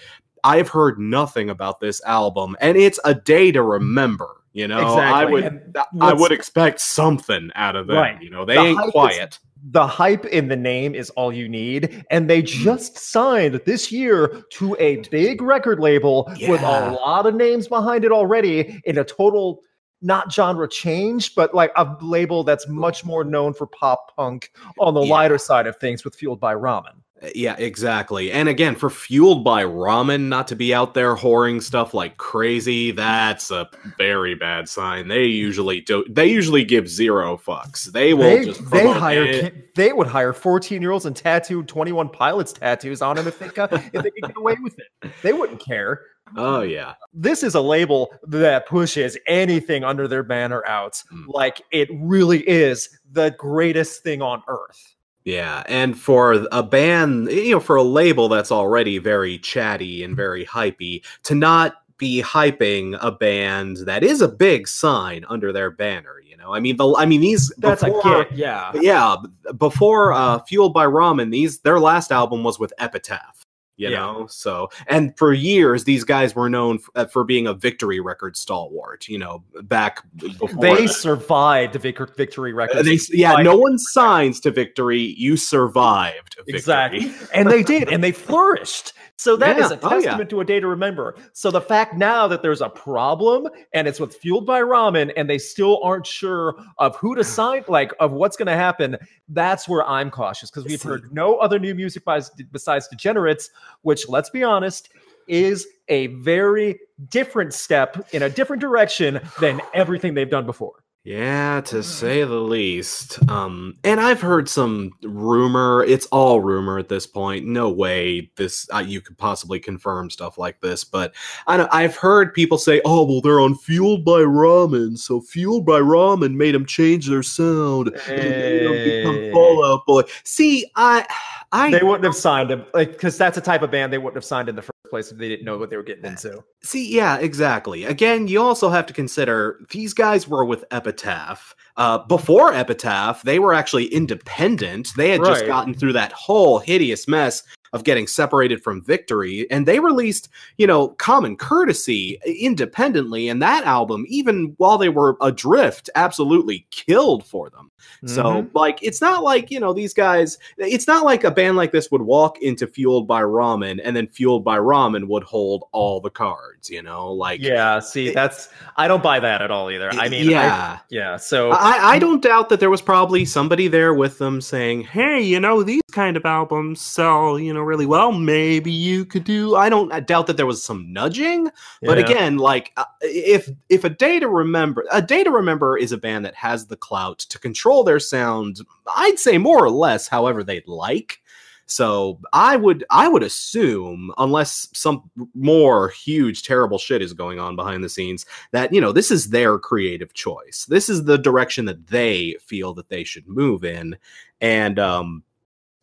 I've 0.43 0.69
heard 0.69 0.99
nothing 0.99 1.49
about 1.49 1.79
this 1.79 2.01
album, 2.05 2.55
and 2.61 2.77
it's 2.77 2.99
a 3.03 3.13
day 3.15 3.51
to 3.51 3.61
remember. 3.61 4.29
You 4.53 4.69
know, 4.69 4.77
I 4.95 5.25
would, 5.25 5.75
I 5.99 6.13
would 6.13 6.31
expect 6.31 6.79
something 6.79 7.51
out 7.55 7.75
of 7.75 7.87
them. 7.87 7.97
Right. 7.97 8.21
You 8.21 8.29
know, 8.29 8.45
they 8.45 8.55
The 8.55 8.61
ain't 8.61 8.77
hype 8.77 8.87
is- 8.87 8.91
quiet. 8.91 9.39
The 9.71 9.87
hype 9.87 10.25
in 10.25 10.47
the 10.47 10.55
name 10.55 10.93
is 10.93 11.09
all 11.11 11.33
you 11.33 11.49
need. 11.49 12.05
And 12.11 12.29
they 12.29 12.43
just 12.43 12.99
signed 12.99 13.59
this 13.65 13.91
year 13.91 14.43
to 14.51 14.77
a 14.79 14.97
big 15.09 15.41
record 15.41 15.79
label 15.79 16.31
with 16.47 16.61
a 16.61 16.91
lot 16.91 17.25
of 17.25 17.33
names 17.33 17.67
behind 17.67 18.05
it 18.05 18.11
already 18.11 18.79
in 18.85 18.99
a 18.99 19.03
total 19.03 19.61
not 20.01 20.31
genre 20.31 20.67
change, 20.67 21.35
but 21.35 21.53
like 21.55 21.71
a 21.75 21.95
label 22.01 22.43
that's 22.43 22.67
much 22.67 23.03
more 23.05 23.23
known 23.23 23.53
for 23.53 23.67
pop 23.67 24.15
punk 24.15 24.51
on 24.79 24.93
the 24.93 25.01
Yeah. 25.01 25.13
lighter 25.13 25.37
side 25.37 25.67
of 25.67 25.75
things 25.77 26.03
with 26.03 26.15
Fueled 26.15 26.39
by 26.39 26.53
Ramen. 26.53 27.01
Uh, 27.23 27.29
Yeah, 27.33 27.55
exactly. 27.57 28.29
And 28.29 28.49
again, 28.49 28.75
for 28.75 28.89
fueled 28.89 29.43
by 29.45 29.63
ramen 29.63 30.27
not 30.27 30.49
to 30.49 30.55
be 30.55 30.73
out 30.73 30.93
there 30.93 31.15
whoring 31.15 31.63
stuff 31.63 31.93
like 31.93 32.17
crazy, 32.17 32.91
that's 32.91 33.51
a 33.51 33.69
very 33.97 34.35
bad 34.35 34.67
sign. 34.67 35.07
They 35.07 35.23
usually 35.23 35.79
do. 35.79 36.03
They 36.09 36.27
usually 36.27 36.65
give 36.65 36.89
zero 36.89 37.37
fucks. 37.37 37.85
They 37.85 38.13
will 38.13 38.23
They, 38.23 38.45
just 38.45 38.69
they 38.69 38.91
hire 38.91 39.25
ki- 39.49 39.61
they 39.75 39.93
would 39.93 40.07
hire 40.07 40.33
14 40.33 40.81
year 40.81 40.91
olds 40.91 41.05
and 41.05 41.15
tattoo 41.15 41.63
21 41.63 42.09
pilots 42.09 42.51
tattoos 42.51 43.01
on 43.01 43.15
them 43.15 43.27
if 43.29 43.39
they 43.39 43.47
got, 43.47 43.71
if 43.71 43.91
they 43.93 44.11
could 44.11 44.21
get 44.23 44.37
away 44.37 44.57
with 44.61 44.77
it. 44.77 45.11
They 45.23 45.31
wouldn't 45.31 45.61
care. 45.61 46.01
Oh 46.35 46.61
yeah, 46.61 46.95
this 47.13 47.43
is 47.43 47.55
a 47.55 47.61
label 47.61 48.11
that 48.23 48.67
pushes 48.67 49.17
anything 49.27 49.83
under 49.83 50.07
their 50.07 50.23
banner 50.23 50.63
out 50.67 51.01
Mm. 51.13 51.25
like 51.27 51.61
it 51.71 51.89
really 51.93 52.39
is 52.49 52.89
the 53.11 53.31
greatest 53.37 54.03
thing 54.03 54.21
on 54.21 54.41
earth. 54.47 54.95
yeah. 55.23 55.63
And 55.67 55.97
for 55.97 56.45
a 56.51 56.61
band, 56.63 57.31
you 57.31 57.51
know, 57.51 57.59
for 57.59 57.75
a 57.77 57.83
label 57.83 58.27
that's 58.29 58.51
already 58.51 58.97
very 58.99 59.37
chatty 59.39 60.03
and 60.03 60.15
very 60.15 60.45
hypey, 60.45 61.03
to 61.23 61.33
not 61.35 61.75
be 61.97 62.21
hyping 62.21 62.97
a 63.01 63.11
band 63.11 63.77
that 63.85 64.03
is 64.03 64.21
a 64.21 64.27
big 64.27 64.67
sign 64.67 65.25
under 65.29 65.53
their 65.53 65.71
banner. 65.71 66.15
You 66.23 66.35
know, 66.37 66.53
I 66.53 66.59
mean, 66.59 66.75
the 66.77 66.93
I 66.97 67.05
mean 67.05 67.21
these 67.21 67.51
That's 67.57 67.83
before- 67.83 68.21
a 68.21 68.25
get, 68.25 68.37
yeah. 68.37 68.71
Yeah, 68.75 69.15
before 69.57 70.11
uh 70.13 70.39
Fueled 70.39 70.73
by 70.73 70.85
Ramen, 70.85 71.31
these 71.31 71.59
their 71.59 71.79
last 71.79 72.11
album 72.11 72.43
was 72.43 72.59
with 72.59 72.73
Epitaph. 72.79 73.44
You 73.77 73.89
Yeah. 73.89 73.97
know, 73.97 74.27
so 74.27 74.69
and 74.87 75.17
for 75.17 75.33
years 75.33 75.83
these 75.83 76.03
guys 76.05 76.33
were 76.33 76.49
known 76.49 76.75
f- 76.77 76.89
uh, 76.95 77.05
for 77.07 77.23
being 77.25 77.45
a 77.47 77.53
victory 77.53 77.99
record 77.99 78.37
stalwart. 78.37 79.07
You 79.09 79.19
know, 79.19 79.43
back 79.63 80.01
before 80.15 80.47
They 80.61 80.85
that. 80.85 80.93
survived 80.93 81.73
the 81.73 81.79
Vic- 81.79 82.15
victory 82.15 82.53
Uh, 82.53 82.55
record. 82.55 82.83
they 82.85 82.97
yeah, 83.11 83.35
no 83.41 83.57
one 83.57 83.77
signs 83.77 84.39
to 84.41 84.51
victory. 84.51 85.13
You 85.17 85.35
survived 85.35 86.35
victory. 86.37 86.55
Exactly. 86.55 87.11
and 87.33 87.51
they 87.51 87.63
did, 87.63 87.89
and 87.91 88.01
they 88.03 88.11
flourished. 88.13 88.93
So 89.17 89.37
that 89.37 89.57
is 89.57 89.71
Yeah. 89.71 89.77
a 89.77 89.79
Oh, 89.83 89.89
yeah. 89.95 90.01
testament 90.01 90.29
to 90.31 90.41
a 90.41 90.45
day 90.45 90.59
to 90.59 90.67
remember. 90.67 91.15
So 91.33 91.49
the 91.49 91.61
fact 91.61 91.95
now 91.95 92.27
that 92.27 92.41
there's 92.41 92.61
a 92.61 92.69
problem 92.69 93.47
and 93.73 93.87
it's 93.87 93.99
with 93.99 94.15
fueled 94.15 94.45
by 94.45 94.61
ramen, 94.61 95.11
and 95.15 95.29
they 95.29 95.37
still 95.37 95.79
aren't 95.83 96.05
sure 96.05 96.55
of 96.79 96.95
who 96.97 97.15
to 97.15 97.23
sign, 97.23 97.63
like 97.67 97.93
of 97.99 98.11
what's 98.11 98.35
going 98.35 98.47
to 98.47 98.55
happen, 98.55 98.97
that's 99.29 99.69
where 99.69 99.87
I'm 99.87 100.11
cautious 100.11 100.49
because 100.51 100.65
we've 100.65 100.81
heard 100.81 101.13
no 101.13 101.37
other 101.37 101.59
new 101.59 101.73
music 101.73 102.03
by, 102.03 102.21
besides 102.51 102.87
Degenerates, 102.89 103.49
which 103.83 104.09
let's 104.09 104.29
be 104.29 104.43
honest 104.43 104.89
is 105.27 105.65
a 105.87 106.07
very 106.07 106.79
different 107.09 107.53
step 107.53 108.07
in 108.13 108.23
a 108.23 108.29
different 108.29 108.61
direction 108.61 109.19
than 109.39 109.59
everything 109.73 110.13
they've 110.13 110.29
done 110.29 110.45
before. 110.45 110.83
Yeah, 111.07 111.61
to 111.65 111.75
Mhm. 111.77 111.83
say 111.83 112.23
the 112.23 112.39
least. 112.41 113.19
Um, 113.29 113.75
and 113.83 114.01
I've 114.01 114.21
heard 114.21 114.49
some 114.49 114.89
rumor. 115.03 115.83
It's 115.87 116.07
all 116.07 116.41
rumor 116.41 116.79
at 116.79 116.89
this 116.89 117.05
point. 117.05 117.45
No 117.45 117.69
way 117.69 118.31
this 118.37 118.67
uh, 118.73 118.79
you 118.79 119.01
could 119.01 119.15
possibly 119.15 119.59
confirm 119.59 120.09
stuff 120.09 120.39
like 120.39 120.59
this. 120.61 120.83
But 120.83 121.13
I 121.45 121.57
know, 121.57 121.67
I've 121.71 121.95
heard 121.95 122.33
people 122.33 122.57
say, 122.57 122.81
"Oh, 122.85 123.03
well, 123.05 123.21
they're 123.21 123.39
on 123.39 123.53
Fueled 123.53 124.03
by 124.03 124.21
Ramen, 124.21 124.97
so 124.97 125.21
Fueled 125.21 125.63
by 125.63 125.79
Ramen 125.79 126.33
made 126.33 126.55
them 126.55 126.65
change 126.65 127.07
their 127.07 127.21
sound, 127.21 127.89
and 128.09 128.65
'em 128.65 128.83
become 128.83 129.31
Fall 129.31 129.63
Out 129.63 129.85
Boy." 129.85 130.01
See, 130.23 130.65
I, 130.75 131.05
I 131.51 131.69
They 131.69 131.83
wouldn't 131.83 132.03
have 132.05 132.15
signed 132.15 132.49
him, 132.49 132.65
like, 132.73 132.93
because 132.93 133.15
that's 133.15 133.37
a 133.37 133.41
type 133.41 133.61
of 133.61 133.69
band 133.69 133.93
they 133.93 133.99
wouldn't 133.99 134.15
have 134.15 134.25
signed 134.25 134.49
in 134.49 134.55
the 134.55 134.63
first 134.63 134.71
place 134.95 135.11
if 135.11 135.17
they 135.17 135.29
didn't 135.29 135.45
know 135.45 135.57
what 135.57 135.69
they 135.69 135.77
were 135.77 135.83
getting 135.83 136.05
into. 136.05 136.43
See, 136.63 136.95
yeah, 136.95 137.17
exactly. 137.17 137.83
Again, 137.83 138.27
you 138.27 138.41
also 138.41 138.69
have 138.69 138.85
to 138.85 138.93
consider 138.93 139.59
these 139.71 139.93
guys 139.93 140.27
were 140.27 140.45
with 140.45 140.63
Epitaph. 140.71 141.53
Uh, 141.77 141.99
before 142.07 142.53
Epitaph, 142.53 143.21
they 143.23 143.39
were 143.39 143.53
actually 143.53 143.85
independent. 143.87 144.89
They 144.95 145.09
had 145.09 145.23
just 145.23 145.45
gotten 145.45 145.73
through 145.73 145.93
that 145.93 146.13
whole 146.13 146.59
hideous 146.59 147.07
mess 147.07 147.43
of 147.73 147.83
getting 147.83 148.07
separated 148.07 148.63
from 148.63 148.81
Victory, 148.81 149.49
and 149.51 149.65
they 149.65 149.79
released, 149.79 150.29
you 150.57 150.67
know, 150.67 150.89
Common 150.89 151.35
Courtesy 151.35 152.19
independently. 152.25 153.29
And 153.29 153.41
that 153.41 153.65
album, 153.65 154.05
even 154.07 154.53
while 154.57 154.77
they 154.77 154.89
were 154.89 155.17
adrift, 155.21 155.89
absolutely 155.95 156.65
killed 156.71 157.25
for 157.25 157.49
them. 157.49 157.71
So, 158.05 158.23
Mhm. 158.23 158.49
like, 158.53 158.79
it's 158.81 159.01
not 159.01 159.23
like, 159.23 159.51
you 159.51 159.59
know, 159.59 159.71
these 159.73 159.93
guys, 159.93 160.37
it's 160.57 160.87
not 160.87 161.05
like 161.05 161.23
a 161.23 161.29
band 161.31 161.55
like 161.57 161.71
this 161.71 161.91
would 161.91 162.01
walk 162.01 162.41
into 162.41 162.65
Fueled 162.65 163.07
by 163.07 163.21
Ramen 163.21 163.79
and 163.83 163.95
then 163.95 164.07
Fueled 164.07 164.43
by 164.43 164.57
Ramen 164.57 165.07
would 165.07 165.23
hold 165.23 165.65
all 165.71 165.99
the 166.01 166.09
cards, 166.09 166.69
you 166.69 166.81
know? 166.81 167.11
Like, 167.11 167.41
yeah, 167.41 167.79
see, 167.79 168.11
that's 168.11 168.49
I 168.77 168.87
don't 168.87 169.03
buy 169.03 169.19
that 169.19 169.41
at 169.41 169.51
all 169.51 169.69
either. 169.69 169.89
I 169.91 170.09
mean, 170.09 170.27
I- 170.29 170.31
yeah. 170.31 170.77
yeah. 170.89 171.17
So 171.17 171.51
I, 171.51 171.93
I 171.95 171.99
don't 171.99 172.21
doubt 172.21 172.49
that 172.49 172.59
there 172.59 172.69
was 172.71 172.81
probably 172.81 173.23
somebody 173.25 173.67
there 173.67 173.93
with 173.93 174.17
them 174.17 174.41
saying, 174.41 174.81
"Hey, 174.83 175.21
you 175.21 175.39
know, 175.39 175.61
these 175.63 175.81
kind 175.91 176.17
of 176.17 176.25
albums 176.25 176.81
sell, 176.81 177.37
you 177.39 177.53
know, 177.53 177.61
really 177.65 177.85
well. 177.85 178.11
Maybe 178.11 178.71
you 178.71 179.05
could 179.05 179.23
do." 179.23 179.55
I 179.55 179.69
don't 179.69 179.91
I 179.91 179.99
doubt 179.99 180.27
that 180.27 180.37
there 180.37 180.45
was 180.45 180.63
some 180.63 180.91
nudging, 180.93 181.49
but 181.81 181.97
yeah. 181.97 182.05
again, 182.05 182.37
like 182.37 182.71
uh, 182.77 182.85
if 183.01 183.49
if 183.69 183.83
a 183.83 183.89
day 183.89 184.19
to 184.19 184.29
remember, 184.29 184.85
a 184.91 185.01
day 185.01 185.23
to 185.23 185.31
remember 185.31 185.77
is 185.77 185.91
a 185.91 185.97
band 185.97 186.25
that 186.25 186.35
has 186.35 186.67
the 186.67 186.77
clout 186.77 187.19
to 187.19 187.39
control 187.39 187.83
their 187.83 187.99
sound. 187.99 188.59
I'd 188.95 189.19
say 189.19 189.37
more 189.37 189.63
or 189.63 189.69
less, 189.69 190.07
however 190.07 190.43
they'd 190.43 190.67
like. 190.67 191.19
So 191.67 192.19
I 192.31 192.55
would 192.55 192.85
I 192.91 193.07
would 193.07 193.23
assume, 193.23 194.11
unless 194.17 194.69
some 194.73 195.09
more 195.33 195.89
huge 195.89 196.43
terrible 196.43 196.77
shit 196.77 197.01
is 197.01 197.13
going 197.13 197.39
on 197.39 197.55
behind 197.55 197.83
the 197.83 197.89
scenes, 197.89 198.25
that 198.51 198.71
you 198.71 198.79
know 198.79 198.91
this 198.91 199.09
is 199.09 199.29
their 199.29 199.57
creative 199.57 200.13
choice. 200.13 200.65
This 200.69 200.89
is 200.89 201.05
the 201.05 201.17
direction 201.17 201.65
that 201.65 201.87
they 201.87 202.35
feel 202.39 202.73
that 202.75 202.89
they 202.89 203.03
should 203.03 203.27
move 203.27 203.63
in, 203.63 203.97
and 204.41 204.77
um, 204.77 205.23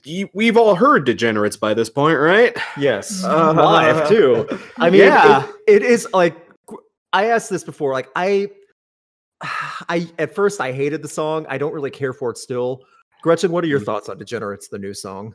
y- 0.07 0.29
we've 0.35 0.57
all 0.57 0.75
heard 0.75 1.05
degenerates 1.05 1.57
by 1.57 1.75
this 1.75 1.89
point, 1.91 2.19
right? 2.19 2.57
yes, 2.77 3.25
Uh, 3.27 3.53
live 3.53 4.09
too. 4.09 4.47
I 4.79 4.91
mean, 4.91 5.01
Yeah. 5.03 5.47
it, 5.67 5.83
it 5.83 5.83
is 5.83 6.07
like 6.13 6.37
I 7.13 7.27
asked 7.27 7.51
this 7.51 7.65
before. 7.65 7.93
Like 7.93 8.09
I, 8.17 8.51
I 9.43 10.09
at 10.19 10.35
first 10.35 10.61
I 10.61 10.73
hated 10.73 11.03
the 11.03 11.09
song. 11.09 11.47
I 11.49 11.59
don't 11.59 11.73
really 11.73 11.91
care 11.91 12.13
for 12.13 12.31
it 12.31 12.39
still. 12.39 12.81
Gretchen, 13.23 13.53
what 13.53 13.63
are 13.65 13.69
your 13.69 13.81
Mhm. 13.81 13.85
thoughts 13.87 14.09
on 14.09 14.19
Degenerates, 14.19 14.69
the 14.69 14.79
new 14.79 14.95
song? 14.95 15.35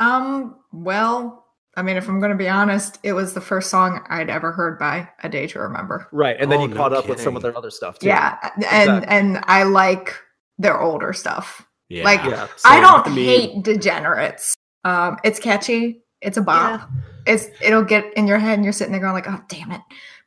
Um, 0.00 0.56
well, 0.72 1.44
I 1.76 1.82
mean, 1.82 1.96
if 1.96 2.08
I'm 2.08 2.18
going 2.20 2.32
to 2.32 2.36
be 2.38 2.48
honest, 2.48 2.98
it 3.04 3.12
was 3.12 3.34
the 3.34 3.40
first 3.40 3.70
song 3.70 4.04
I'd 4.08 4.30
ever 4.30 4.50
heard 4.52 4.78
by 4.78 5.08
A 5.22 5.28
Day 5.28 5.46
to 5.48 5.58
Remember. 5.60 6.08
Right, 6.12 6.36
and 6.40 6.50
then 6.50 6.58
Oh, 6.60 6.62
you 6.62 6.68
no 6.68 6.76
caught 6.76 6.92
up 6.92 7.08
with 7.08 7.20
some 7.20 7.36
of 7.36 7.42
their 7.42 7.56
other 7.56 7.70
stuff 7.70 7.98
too. 7.98 8.06
Yeah, 8.08 8.36
and 8.56 8.64
Exactly. 8.64 9.08
and 9.08 9.40
I 9.46 9.62
like 9.64 10.14
their 10.58 10.80
older 10.80 11.12
stuff. 11.12 11.66
Yeah. 11.94 12.04
Like, 12.04 12.22
yeah. 12.24 12.46
I 12.64 12.80
don't 12.80 13.06
I 13.06 13.10
mean- 13.10 13.24
hate 13.26 13.62
Degenerates. 13.62 14.54
Um, 14.84 15.16
it's 15.24 15.38
catchy. 15.38 16.02
It's 16.20 16.36
a 16.36 16.42
bop. 16.42 16.88
It's 17.26 17.46
it'll 17.62 17.84
get 17.84 18.04
in 18.16 18.26
your 18.26 18.38
head, 18.38 18.54
and 18.54 18.64
you're 18.64 18.72
sitting 18.72 18.92
there 18.92 19.00
going 19.00 19.12
like, 19.14 19.28
"Oh, 19.28 19.40
damn 19.48 19.70
it!" 19.72 19.80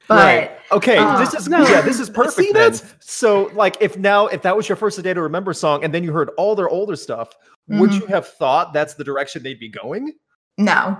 But 0.07 0.15
Right. 0.15 0.51
Okay, 0.71 0.97
Uh, 0.97 1.19
this 1.19 1.33
is 1.33 1.47
no. 1.49 1.61
yeah, 1.67 1.81
this 1.81 1.99
is 1.99 2.09
perfect. 2.21 2.35
See, 2.37 2.51
then. 2.53 2.71
that's- 2.71 2.95
so 2.99 3.51
like 3.53 3.77
if 3.81 3.97
now 3.97 4.27
if 4.27 4.41
that 4.43 4.55
was 4.55 4.67
your 4.69 4.75
first 4.75 5.01
day 5.03 5.13
to 5.13 5.21
remember 5.21 5.53
song 5.53 5.83
and 5.83 5.93
then 5.93 6.03
you 6.03 6.11
heard 6.13 6.29
all 6.37 6.55
their 6.55 6.69
older 6.69 6.95
stuff, 6.95 7.29
would 7.67 7.89
Mhm. 7.91 7.99
you 8.01 8.05
have 8.07 8.27
thought 8.27 8.73
that's 8.73 8.93
the 8.95 9.03
direction 9.03 9.43
they'd 9.43 9.59
be 9.59 9.69
going? 9.69 10.13
no, 10.57 10.97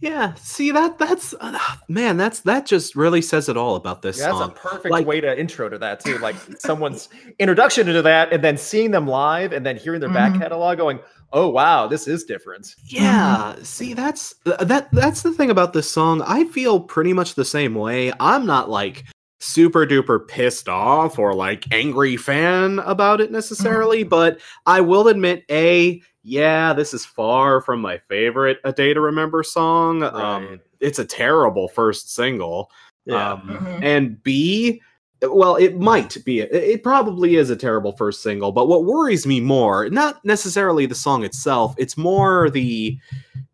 Yeah, 0.00 0.32
see 0.34 0.70
that 0.70 0.98
that's 0.98 1.34
uh, 1.40 1.58
man, 1.88 2.16
that's 2.16 2.40
that 2.40 2.64
just 2.64 2.96
really 2.96 3.20
says 3.20 3.48
it 3.50 3.56
all 3.58 3.76
about 3.76 4.00
this 4.00 4.18
Yeah, 4.18 4.26
that's 4.26 4.38
song. 4.38 4.50
a 4.50 4.54
perfect 4.54 4.90
Like- 4.90 5.06
way 5.06 5.20
to 5.20 5.38
intro 5.38 5.68
to 5.68 5.76
that 5.78 6.00
too. 6.00 6.16
Like 6.18 6.36
someone's 6.58 7.10
introduction 7.38 7.86
into 7.86 8.00
that, 8.02 8.32
and 8.32 8.42
then 8.42 8.56
seeing 8.56 8.92
them 8.92 9.06
live, 9.06 9.52
and 9.52 9.64
then 9.66 9.76
hearing 9.76 10.00
their 10.00 10.08
back 10.08 10.32
Mhm. 10.32 10.38
catalog, 10.40 10.78
going, 10.78 11.00
"Oh 11.34 11.48
wow, 11.50 11.86
this 11.86 12.08
is 12.08 12.24
different." 12.24 12.74
Yeah, 12.86 13.56
see 13.62 13.92
that's 13.92 14.34
that 14.46 14.88
that's 14.90 15.20
the 15.20 15.32
thing 15.32 15.50
about 15.50 15.74
this 15.74 15.90
song. 15.90 16.22
I 16.26 16.44
feel 16.44 16.80
pretty 16.80 17.12
much 17.12 17.34
the 17.34 17.44
same 17.44 17.74
way. 17.74 18.10
I'm 18.20 18.46
not 18.46 18.70
like 18.70 19.04
super 19.40 19.86
duper 19.86 20.26
pissed 20.26 20.68
off 20.68 21.18
or 21.18 21.34
like 21.34 21.66
angry 21.72 22.16
fan 22.16 22.78
about 22.80 23.20
it 23.20 23.32
necessarily, 23.32 24.02
but 24.02 24.38
I 24.66 24.80
will 24.80 25.08
admit 25.08 25.44
a 25.50 26.00
yeah, 26.22 26.74
this 26.74 26.92
is 26.92 27.06
far 27.06 27.62
from 27.62 27.80
my 27.80 27.96
favorite 28.08 28.58
A 28.64 28.72
Day 28.72 28.92
to 28.92 29.00
Remember 29.00 29.42
song. 29.42 30.02
Um 30.02 30.60
it's 30.80 30.98
a 30.98 31.04
terrible 31.04 31.68
first 31.68 32.14
single. 32.14 32.70
Yeah, 33.06 33.32
Um, 33.32 33.40
Mhm. 33.48 33.78
and 33.82 34.22
B, 34.22 34.80
well, 35.22 35.56
it 35.56 35.78
might 35.78 36.16
be. 36.24 36.40
It 36.40 36.82
probably 36.82 37.36
is 37.36 37.50
a 37.50 37.56
terrible 37.56 37.92
first 37.92 38.22
single, 38.22 38.52
but 38.52 38.68
what 38.68 38.84
worries 38.84 39.26
me 39.26 39.40
more, 39.40 39.88
not 39.90 40.22
necessarily 40.24 40.86
the 40.86 40.94
song 40.94 41.24
itself, 41.24 41.74
it's 41.78 41.96
more 41.96 42.48
the 42.50 42.98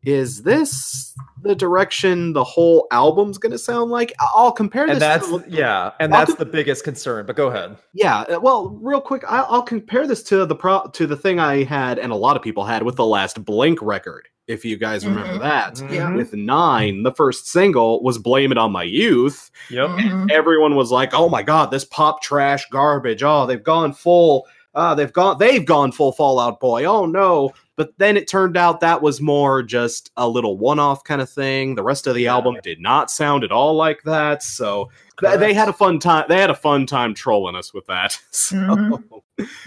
is 0.07 0.45
this 0.45 1.15
the 1.43 1.55
direction 1.55 2.33
the 2.33 2.45
whole 2.45 2.87
album's 2.93 3.39
going 3.39 3.53
to 3.53 3.59
sound 3.59 3.91
like? 3.91 4.15
I- 4.21 4.29
I'll 4.37 4.53
compare 4.53 4.85
and 4.85 4.93
this. 4.93 4.99
that's 5.01 5.29
to, 5.29 5.45
yeah, 5.49 5.91
and 6.01 6.15
I'll 6.15 6.21
that's 6.21 6.31
com- 6.31 6.39
the 6.39 6.51
biggest 6.51 6.85
concern. 6.85 7.27
But 7.27 7.37
go 7.37 7.49
ahead. 7.49 7.77
yeah. 7.93 8.21
uh, 8.21 8.41
Well, 8.41 8.71
real 8.81 9.01
quick, 9.01 9.23
I'll, 9.29 9.47
I'll 9.51 9.63
compare 9.63 10.07
this 10.07 10.23
to 10.25 10.47
the 10.47 10.55
pro 10.55 10.87
to 10.95 11.07
the 11.07 11.17
thing 11.17 11.39
I 11.41 11.65
had, 11.65 11.99
and 11.99 12.13
a 12.13 12.17
lot 12.17 12.37
of 12.37 12.43
people 12.43 12.65
had 12.65 12.83
with 12.85 12.97
the 12.97 13.05
last 13.05 13.45
Blink 13.45 13.81
record. 13.83 14.29
If 14.47 14.65
you 14.65 14.77
guys 14.77 15.05
remember 15.05 15.35
Mhm. 15.35 15.41
that, 15.41 15.81
Yeah. 15.93 16.07
Mhm. 16.09 16.17
with 16.17 16.33
Nine, 16.33 17.03
the 17.03 17.11
first 17.13 17.49
single 17.49 18.01
was 18.05 18.17
"Blame 18.17 18.53
It 18.53 18.59
on 18.59 18.71
My 18.71 18.85
Youth." 18.85 19.51
Yep. 19.71 19.89
Mhm. 19.91 20.31
everyone 20.31 20.77
was 20.77 20.93
like, 20.93 21.11
"Oh 21.15 21.29
my 21.29 21.43
god, 21.43 21.73
this 21.73 21.85
pop 21.85 22.23
trash 22.23 22.65
garbage! 22.71 23.25
Oh, 23.25 23.45
they've 23.47 23.63
gone 23.65 23.93
full. 23.93 24.47
Uh, 24.73 24.95
they've 24.95 25.13
gone. 25.13 25.39
They've 25.39 25.65
gone 25.65 25.91
full 25.91 26.13
Fall 26.13 26.39
Out 26.39 26.61
Boy. 26.61 26.85
Oh 26.85 27.07
no!" 27.07 27.51
But 27.77 27.93
then 27.99 28.17
it 28.17 28.27
turned 28.27 28.57
out 28.57 28.81
that 28.81 29.03
was 29.03 29.21
more 29.21 29.63
just 29.63 30.11
a 30.17 30.27
little 30.29 30.57
one-off 30.57 31.05
kind 31.05 31.21
of 31.21 31.29
thing. 31.29 31.75
The 31.75 31.83
rest 31.83 32.07
of 32.07 32.15
the 32.15 32.27
album 32.27 32.57
did 32.63 32.81
not 32.81 33.11
sound 33.11 33.45
at 33.45 33.53
all 33.53 33.75
like 33.75 34.03
that. 34.05 34.43
So 34.43 34.91
th- 35.21 35.39
they 35.39 35.53
had 35.53 35.69
a 35.69 35.73
fun 35.75 35.99
time. 35.99 36.25
They 36.29 36.39
had 36.41 36.49
a 36.51 36.55
fun 36.55 36.87
time 36.87 37.13
trolling 37.15 37.55
us 37.55 37.75
with 37.75 37.87
that. 37.87 38.19
So, 38.33 38.57
Mhm. 38.57 39.03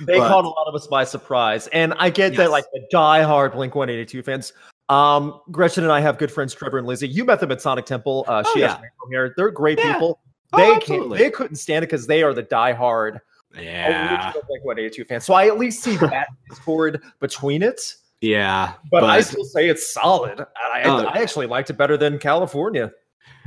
They 0.05 0.17
But- 0.17 0.27
caught 0.29 0.45
a 0.45 0.49
lot 0.49 0.65
of 0.67 0.73
us 0.73 0.87
by 0.87 1.03
surprise, 1.03 1.67
and 1.67 1.93
I 1.99 2.09
get 2.09 2.31
Yes. 2.33 2.39
that, 2.39 2.51
like 2.51 2.65
the 2.73 2.81
die-hard 2.89 3.51
Blink 3.51 3.75
One 3.75 3.89
Eighty 3.89 4.05
Two 4.05 4.23
fans. 4.23 4.51
Um, 4.89 5.39
Gretchen 5.51 5.83
and 5.83 5.93
I 5.93 5.99
have 5.99 6.17
good 6.17 6.31
friends, 6.31 6.55
Trevor 6.55 6.79
and 6.79 6.87
Lizzie. 6.87 7.07
You 7.07 7.23
met 7.23 7.39
them 7.39 7.51
at 7.51 7.61
Sonic 7.61 7.85
Temple. 7.85 8.25
Uh, 8.27 8.41
Oh, 8.43 8.51
she 8.55 8.61
has 8.61 8.71
yeah. 8.71 8.77
from 8.77 9.11
here. 9.11 9.33
They're 9.37 9.51
great 9.51 9.77
Yeah. 9.77 9.93
people. 9.93 10.19
Oh, 10.53 10.57
They 10.57 10.79
can't, 10.79 11.11
they 11.15 11.29
couldn't 11.29 11.57
stand 11.57 11.83
it 11.83 11.89
because 11.89 12.07
they 12.07 12.23
are 12.23 12.33
the 12.33 12.41
die-hard 12.41 13.21
yeah, 13.55 14.33
One 14.63 14.79
Eighty 14.79 14.89
Two 14.89 15.05
fans. 15.05 15.25
So 15.25 15.33
I 15.33 15.47
at 15.47 15.57
least 15.57 15.83
see 15.83 15.95
that 15.97 16.27
discord 16.49 17.01
between 17.19 17.63
it. 17.63 17.81
yeah. 18.21 18.73
But, 18.91 19.03
I 19.03 19.21
still 19.21 19.45
say 19.45 19.69
it's 19.69 19.91
solid. 19.93 20.39
And 20.39 20.47
I, 20.73 20.81
Uh, 20.83 21.03
I 21.05 21.21
actually 21.21 21.47
liked 21.47 21.69
it 21.69 21.77
better 21.77 21.97
than 21.97 22.19
California. 22.19 22.91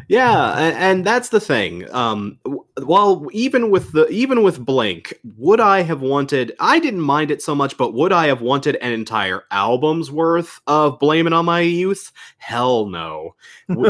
Yeah, 0.08 0.58
and, 0.58 0.76
and 0.76 1.04
that's 1.06 1.30
the 1.30 1.40
thing. 1.40 1.90
Um, 1.94 2.38
w- 2.44 2.64
while 2.82 3.26
even 3.32 3.70
with 3.70 3.92
the 3.92 4.06
even 4.08 4.42
with 4.42 4.64
Blink, 4.64 5.14
would 5.38 5.60
I 5.60 5.82
have 5.82 6.02
wanted? 6.02 6.52
I 6.60 6.78
didn't 6.80 7.00
mind 7.00 7.30
it 7.30 7.42
so 7.42 7.54
much, 7.54 7.76
but 7.76 7.94
would 7.94 8.12
I 8.12 8.26
have 8.26 8.42
wanted 8.42 8.76
an 8.76 8.92
entire 8.92 9.44
album's 9.50 10.10
worth 10.10 10.60
of 10.66 10.98
"Blame 10.98 11.26
It 11.26 11.32
on 11.32 11.44
My 11.44 11.60
Youth"? 11.60 12.12
Hell 12.38 12.86
no. 12.86 13.34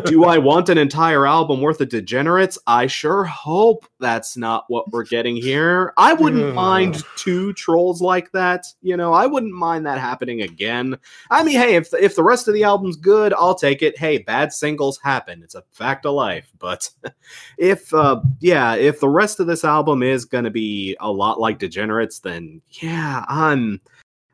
Do 0.04 0.24
I 0.24 0.38
want 0.38 0.68
an 0.68 0.78
entire 0.78 1.26
album 1.26 1.60
worth 1.60 1.80
of 1.80 1.88
Degenerates? 1.88 2.58
I 2.66 2.86
sure 2.86 3.24
hope 3.24 3.86
that's 3.98 4.36
not 4.36 4.64
what 4.68 4.92
we're 4.92 5.04
getting 5.04 5.36
here. 5.36 5.92
I 5.96 6.12
wouldn't 6.12 6.54
mind 6.54 7.02
two 7.16 7.52
trolls 7.54 8.00
like 8.00 8.30
that. 8.32 8.66
You 8.82 8.96
know, 8.96 9.12
I 9.12 9.26
wouldn't 9.26 9.54
mind 9.54 9.86
that 9.86 9.98
happening 9.98 10.42
again. 10.42 10.98
I 11.30 11.42
mean, 11.42 11.58
hey, 11.58 11.76
if 11.76 11.92
if 11.94 12.14
the 12.16 12.22
rest 12.22 12.48
of 12.48 12.54
the 12.54 12.64
album's 12.64 12.96
good, 12.96 13.32
I'll 13.34 13.54
take 13.54 13.82
it. 13.82 13.98
Hey, 13.98 14.18
bad 14.18 14.52
singles 14.52 14.98
happen. 15.02 15.42
It's 15.42 15.54
a 15.54 15.64
fact 15.72 15.91
of 16.04 16.14
life. 16.14 16.50
But 16.58 16.88
if 17.58 17.92
uh 17.92 18.20
yeah, 18.40 18.74
if 18.74 19.00
the 19.00 19.08
rest 19.08 19.40
of 19.40 19.46
this 19.46 19.64
album 19.64 20.02
is 20.02 20.24
going 20.24 20.44
to 20.44 20.50
be 20.50 20.96
a 21.00 21.10
lot 21.10 21.38
like 21.38 21.58
Degenerates, 21.58 22.20
then 22.20 22.62
yeah, 22.70 23.24
I'm 23.28 23.80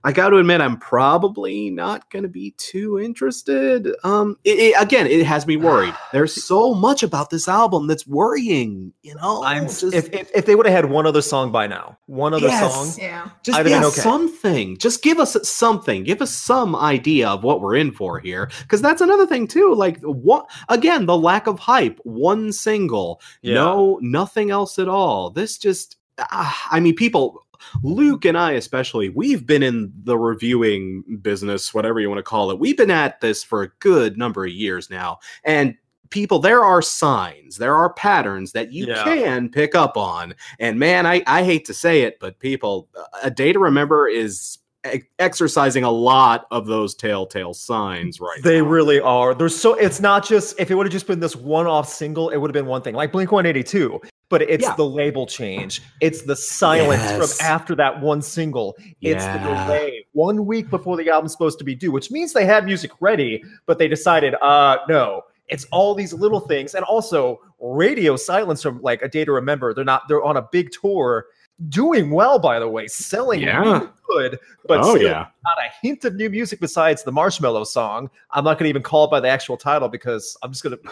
I 0.05 0.13
got 0.13 0.31
to 0.31 0.37
admit, 0.37 0.61
I'm 0.61 0.79
probably 0.79 1.71
not 1.71 2.09
going 2.11 2.23
to 2.23 2.29
be 2.29 2.53
too 2.57 3.01
interested. 3.01 3.89
Um, 4.05 4.37
it, 4.45 4.59
it- 4.59 4.81
again, 4.83 5.07
it 5.09 5.27
has 5.27 5.47
me 5.47 5.57
worried. 5.57 5.93
There's 6.13 6.45
so 6.45 6.73
much 6.73 7.03
about 7.03 7.31
this 7.31 7.49
album 7.49 7.89
that's 7.89 8.07
worrying. 8.07 8.93
You 9.03 9.17
know, 9.17 9.43
I'm 9.43 9.65
just, 9.65 9.83
if, 9.93 10.09
if 10.13 10.31
if 10.35 10.47
they 10.47 10.55
would 10.55 10.67
have 10.67 10.75
had 10.75 10.85
one 10.91 11.05
other 11.07 11.21
song 11.21 11.51
by 11.51 11.67
now, 11.67 11.99
one 12.07 12.33
other 12.33 12.47
Yes. 12.47 12.73
song. 12.75 13.03
Yeah. 13.05 13.29
just 13.43 13.59
I'd 13.59 13.67
yeah, 13.67 13.79
been 13.81 13.85
okay. 13.89 14.01
something. 14.01 14.79
Just 14.79 15.03
give 15.03 15.19
us 15.19 15.37
something. 15.49 16.05
Give 16.05 16.23
us 16.23 16.31
some 16.33 16.77
idea 16.77 17.29
of 17.29 17.43
what 17.43 17.61
we're 17.61 17.75
in 17.77 17.91
for 17.91 18.21
here, 18.21 18.51
because 18.63 18.81
that's 18.81 19.01
another 19.01 19.27
thing 19.27 19.49
too. 19.49 19.75
Like 19.75 20.01
what 20.03 20.49
again, 20.69 21.07
the 21.07 21.19
lack 21.19 21.47
of 21.49 21.59
hype. 21.59 21.99
One 22.05 22.53
single, 22.53 23.21
Yeah. 23.43 23.55
no, 23.55 23.99
nothing 24.01 24.51
else 24.51 24.79
at 24.79 24.89
all. 24.89 25.31
This 25.31 25.59
just, 25.59 25.97
ah, 26.19 26.69
I 26.71 26.79
mean, 26.81 26.95
people. 26.95 27.45
Luke 27.83 28.25
and 28.25 28.37
I, 28.39 28.53
especially, 28.53 29.09
we've 29.09 29.47
been 29.47 29.63
in 29.63 29.93
the 30.05 30.19
reviewing 30.19 31.19
business, 31.23 31.73
whatever 31.75 32.01
you 32.01 32.09
want 32.09 32.19
to 32.19 32.23
call 32.23 32.51
it. 32.51 32.59
We've 32.59 32.77
been 32.77 32.91
at 32.91 33.21
this 33.21 33.43
for 33.45 33.63
a 33.63 33.69
good 33.81 34.17
number 34.17 34.45
of 34.45 34.53
years 34.53 34.91
now. 34.91 35.19
And 35.45 35.75
people, 36.11 36.39
there 36.39 36.65
are 36.65 36.81
signs, 36.81 37.59
there 37.59 37.75
are 37.75 37.93
patterns 37.93 38.53
that 38.53 38.73
you 38.73 38.87
Yeah. 38.87 39.05
can 39.05 39.49
pick 39.51 39.75
up 39.75 39.97
on. 39.97 40.35
And 40.59 40.79
man, 40.79 41.07
I, 41.07 41.23
I 41.27 41.45
hate 41.45 41.67
to 41.67 41.75
say 41.75 42.03
it, 42.03 42.19
but 42.21 42.39
people, 42.39 42.89
a 43.23 43.31
day 43.31 43.53
to 43.53 43.59
remember 43.59 44.09
is 44.09 44.59
e- 44.91 45.01
exercising 45.19 45.85
a 45.85 45.91
lot 45.91 46.47
of 46.51 46.67
those 46.67 46.95
telltale 46.95 47.53
signs 47.53 48.21
right 48.21 48.41
They 48.43 48.61
now. 48.63 48.67
really 48.69 49.01
are. 49.01 49.35
There's 49.35 49.55
so 49.55 49.75
it's 49.75 50.01
not 50.01 50.27
just 50.27 50.59
if 50.59 50.71
it 50.71 50.77
would 50.77 50.87
have 50.87 50.93
just 50.93 51.07
been 51.07 51.21
this 51.21 51.37
one-off 51.37 51.89
single, 51.89 52.31
it 52.31 52.39
would 52.39 52.49
have 52.49 52.55
been 52.55 52.65
one 52.71 52.81
thing, 52.81 52.95
like 52.95 53.13
Blink 53.13 53.31
182. 53.31 54.01
But 54.31 54.43
it's 54.43 54.65
Yeah. 54.65 54.75
the 54.77 54.85
label 54.85 55.27
change. 55.27 55.83
It's 56.01 56.23
the 56.23 56.37
silence 56.37 57.01
Yes. 57.03 57.39
from 57.39 57.47
after 57.47 57.75
that 57.77 58.01
one 58.03 58.21
single. 58.21 58.77
It's 59.01 59.25
the 59.25 59.39
delay 59.39 60.05
one 60.13 60.45
week 60.45 60.69
before 60.71 60.97
the 60.97 61.09
album's 61.09 61.33
supposed 61.33 61.59
to 61.61 61.65
be 61.65 61.75
due, 61.75 61.91
which 61.93 62.11
means 62.11 62.33
they 62.35 62.45
had 62.45 62.65
music 62.67 62.91
ready, 63.01 63.43
but 63.67 63.79
they 63.79 63.89
decided, 63.89 64.35
uh, 64.43 64.79
no. 64.89 65.23
It's 65.49 65.65
all 65.73 65.95
these 65.95 66.13
little 66.13 66.41
things, 66.41 66.75
and 66.75 66.85
also 66.85 67.41
radio 67.59 68.17
silence 68.17 68.63
from 68.63 68.83
like 68.83 69.01
a 69.01 69.09
day 69.09 69.25
to 69.25 69.33
remember. 69.33 69.73
They're 69.73 69.83
not. 69.83 70.03
They're 70.07 70.23
on 70.23 70.37
a 70.37 70.47
big 70.53 70.71
tour, 70.73 71.25
doing 71.69 72.11
well, 72.11 72.39
by 72.39 72.59
the 72.59 72.69
way, 72.69 72.87
selling 72.87 73.41
Yeah. 73.41 73.61
really 73.61 73.89
good, 74.09 74.39
but 74.67 74.81
oh, 74.81 74.95
still 74.95 75.03
yeah. 75.09 75.27
not 75.45 75.59
a 75.59 75.71
hint 75.83 76.05
of 76.05 76.15
new 76.15 76.31
music 76.31 76.61
besides 76.61 77.03
the 77.03 77.11
Marshmello 77.13 77.67
song. 77.67 78.09
I'm 78.31 78.45
not 78.45 78.59
going 78.59 78.67
to 78.67 78.71
even 78.71 78.83
call 78.83 79.05
it 79.07 79.11
by 79.11 79.21
the 79.21 79.29
actual 79.29 79.57
title 79.57 79.89
because 79.89 80.37
I'm 80.43 80.53
just 80.53 80.63
going 80.63 80.77
to. 80.77 80.83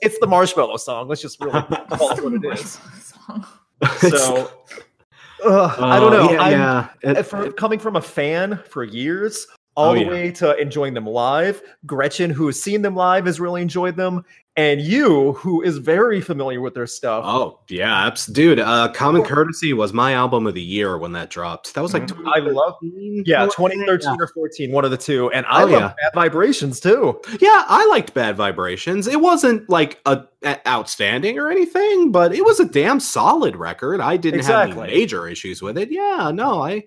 It's 0.00 0.18
the 0.18 0.26
Marshmello 0.26 0.78
song. 0.78 1.08
Let's 1.08 1.20
just 1.22 1.40
really 1.40 1.60
call 1.90 2.10
it 2.16 2.24
what 2.24 2.32
it 2.34 2.44
is. 2.58 2.78
Song. 3.26 3.46
So, 3.98 4.50
ugh, 5.44 5.78
I 5.78 6.00
don't 6.00 6.12
Uh, 6.14 6.16
know. 6.16 6.30
Yeah, 6.32 6.88
yeah. 7.02 7.10
It- 7.18 7.22
for 7.24 7.52
coming 7.52 7.78
from 7.78 7.96
a 7.96 8.00
fan 8.00 8.60
for 8.68 8.82
years, 8.84 9.46
all 9.76 9.90
Oh, 9.90 9.94
the 9.94 10.00
yeah. 10.02 10.08
way 10.10 10.30
to 10.32 10.56
enjoying 10.56 10.94
them 10.94 11.06
live. 11.06 11.60
Gretchen, 11.84 12.30
who 12.30 12.46
has 12.46 12.62
seen 12.62 12.80
them 12.82 12.94
live, 12.94 13.26
has 13.26 13.40
really 13.40 13.60
enjoyed 13.60 13.96
them, 13.96 14.24
and 14.56 14.80
you, 14.80 15.32
who 15.34 15.62
is 15.62 15.78
very 15.78 16.20
familiar 16.20 16.60
with 16.60 16.74
their 16.74 16.86
stuff. 16.86 17.24
Oh 17.26 17.58
yeah, 17.68 18.14
dude. 18.32 18.60
Uh, 18.60 18.92
Common 18.92 19.22
Courtesy 19.24 19.72
was 19.72 19.92
my 19.92 20.12
album 20.14 20.46
of 20.46 20.54
the 20.54 20.62
year 20.62 20.96
when 20.96 21.12
that 21.12 21.28
dropped. 21.30 21.74
That 21.74 21.80
was 21.82 21.92
like 21.92 22.06
Mhm. 22.06 22.22
I 22.32 22.38
love- 22.38 22.76
2013, 22.80 23.24
yeah, 23.26 23.46
2013 23.46 24.16
or 24.20 24.26
14, 24.28 24.70
one 24.72 24.84
of 24.84 24.90
the 24.92 24.96
two, 24.96 25.30
and 25.32 25.44
I 25.46 25.62
Oh, 25.62 25.66
love 25.66 25.80
yeah. 25.82 25.92
Bad 26.02 26.14
Vibrations 26.14 26.78
too. 26.80 27.20
Yeah, 27.40 27.64
I 27.68 27.86
liked 27.86 28.14
Bad 28.14 28.36
Vibrations. 28.36 29.06
It 29.08 29.20
wasn't 29.20 29.68
like 29.68 30.00
a, 30.06 30.22
a- 30.44 30.68
outstanding 30.68 31.38
or 31.38 31.50
anything, 31.50 32.12
but 32.12 32.32
it 32.34 32.44
was 32.44 32.60
a 32.60 32.64
damn 32.64 33.00
solid 33.00 33.56
record. 33.56 34.00
I 34.00 34.16
didn't 34.16 34.44
have 34.44 34.70
any 34.70 34.80
major 34.80 35.26
issues 35.26 35.62
with 35.62 35.76
it. 35.78 35.90
Yeah, 35.90 36.30
no, 36.32 36.62
I. 36.62 36.84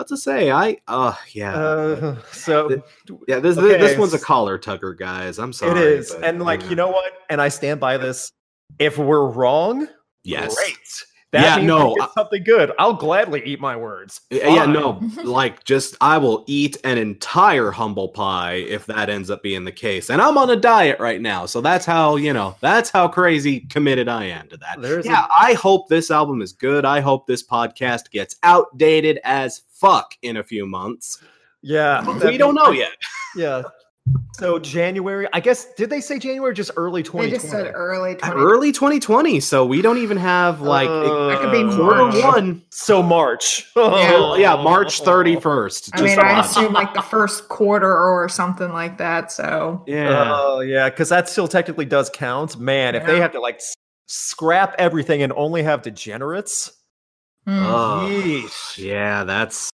Have 0.00 0.06
to 0.06 0.16
say, 0.16 0.50
I. 0.50 0.78
Oh 0.88 1.18
yeah, 1.32 1.54
Uh, 1.54 2.16
so 2.32 2.82
yeah. 3.28 3.38
This 3.38 3.58
okay, 3.58 3.76
this 3.78 3.98
one's 3.98 4.14
a 4.14 4.18
collar 4.18 4.58
tugger, 4.58 4.96
guys. 4.96 5.38
I'm 5.38 5.52
sorry. 5.52 5.78
It 5.78 5.86
is. 5.86 6.10
but, 6.12 6.24
And 6.24 6.40
like, 6.40 6.62
yeah. 6.62 6.70
you 6.70 6.76
know 6.76 6.88
what? 6.88 7.12
And 7.28 7.38
I 7.38 7.48
stand 7.50 7.80
by 7.80 7.98
this. 7.98 8.32
If 8.78 8.96
we're 8.96 9.26
wrong, 9.26 9.86
yes. 10.24 10.54
great. 10.54 11.04
That 11.32 11.60
Yeah, 11.60 11.66
no, 11.66 11.96
something 12.14 12.42
good. 12.42 12.72
I'll 12.78 12.94
gladly 12.94 13.44
eat 13.44 13.60
my 13.60 13.76
words. 13.76 14.20
Yeah, 14.30 14.48
yeah, 14.48 14.66
no, 14.66 15.00
like 15.24 15.62
just 15.62 15.96
I 16.00 16.18
will 16.18 16.44
eat 16.48 16.76
an 16.82 16.98
entire 16.98 17.70
humble 17.70 18.08
pie 18.08 18.54
if 18.54 18.86
that 18.86 19.08
ends 19.08 19.30
up 19.30 19.42
being 19.42 19.64
the 19.64 19.72
case. 19.72 20.10
And 20.10 20.20
I'm 20.20 20.36
on 20.36 20.50
a 20.50 20.56
diet 20.56 20.98
right 20.98 21.20
now, 21.20 21.46
so 21.46 21.60
that's 21.60 21.86
how, 21.86 22.16
you 22.16 22.32
know, 22.32 22.56
that's 22.60 22.90
how 22.90 23.06
crazy 23.06 23.60
committed 23.60 24.08
I 24.08 24.24
am 24.24 24.48
to 24.48 24.56
that. 24.56 24.80
There's 24.82 25.06
yeah, 25.06 25.26
I 25.36 25.52
hope 25.52 25.88
this 25.88 26.10
album 26.10 26.42
is 26.42 26.52
good. 26.52 26.84
I 26.84 26.98
hope 26.98 27.28
this 27.28 27.46
podcast 27.46 28.10
gets 28.10 28.34
outdated 28.42 29.20
as 29.22 29.62
fuck 29.68 30.16
in 30.22 30.36
a 30.38 30.42
few 30.42 30.66
months. 30.66 31.22
Yeah. 31.62 32.04
We 32.24 32.38
don't 32.38 32.54
know 32.56 32.70
yet. 32.70 32.92
Yeah. 33.36 33.62
So 34.34 34.58
January, 34.58 35.28
I 35.32 35.40
guess 35.40 35.72
did 35.74 35.90
they 35.90 36.00
say 36.00 36.18
January 36.18 36.50
or 36.50 36.54
just 36.54 36.70
early 36.76 37.02
They 37.02 37.06
2020? 37.08 37.30
just 37.30 37.50
said 37.50 37.70
early 37.74 38.14
20. 38.16 38.34
Early 38.40 38.72
2020, 38.72 39.38
so 39.38 39.66
we 39.66 39.82
don't 39.82 39.98
even 39.98 40.16
have 40.16 40.62
like 40.62 40.88
Uh, 40.88 41.28
That 41.28 41.40
could 41.40 41.52
be 41.52 41.62
quarter 41.76 42.04
March. 42.04 42.24
one. 42.24 42.62
So 42.70 43.02
March. 43.02 43.66
Yeah. 43.76 44.36
Yeah, 44.36 44.56
March 44.56 45.02
31st. 45.02 45.90
I 45.92 46.02
mean, 46.02 46.18
I 46.18 46.34
odd. 46.36 46.44
assume 46.44 46.72
like 46.72 46.94
the 46.94 47.02
first 47.02 47.48
quarter 47.48 47.94
or 47.94 48.28
something 48.28 48.72
like 48.72 48.96
that. 48.98 49.30
So 49.30 49.84
yeah. 49.86 50.32
Oh 50.34 50.60
yeah, 50.60 50.88
because 50.88 51.10
that 51.10 51.28
still 51.28 51.46
technically 51.48 51.84
does 51.84 52.10
count. 52.12 52.58
Man, 52.58 52.94
if 52.94 53.04
they 53.06 53.20
have 53.20 53.32
to 53.32 53.40
like 53.40 53.60
scrap 54.06 54.74
everything 54.78 55.22
and 55.22 55.32
only 55.34 55.62
have 55.62 55.82
degenerates, 55.82 56.72
hmm. 57.46 57.58
Oh. 57.62 58.48
Yeah, 58.76 59.24
that's 59.24 59.70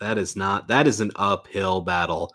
that 0.00 0.16
is 0.18 0.36
not 0.36 0.68
that 0.68 0.86
is 0.86 1.00
an 1.00 1.10
uphill 1.16 1.80
battle. 1.80 2.32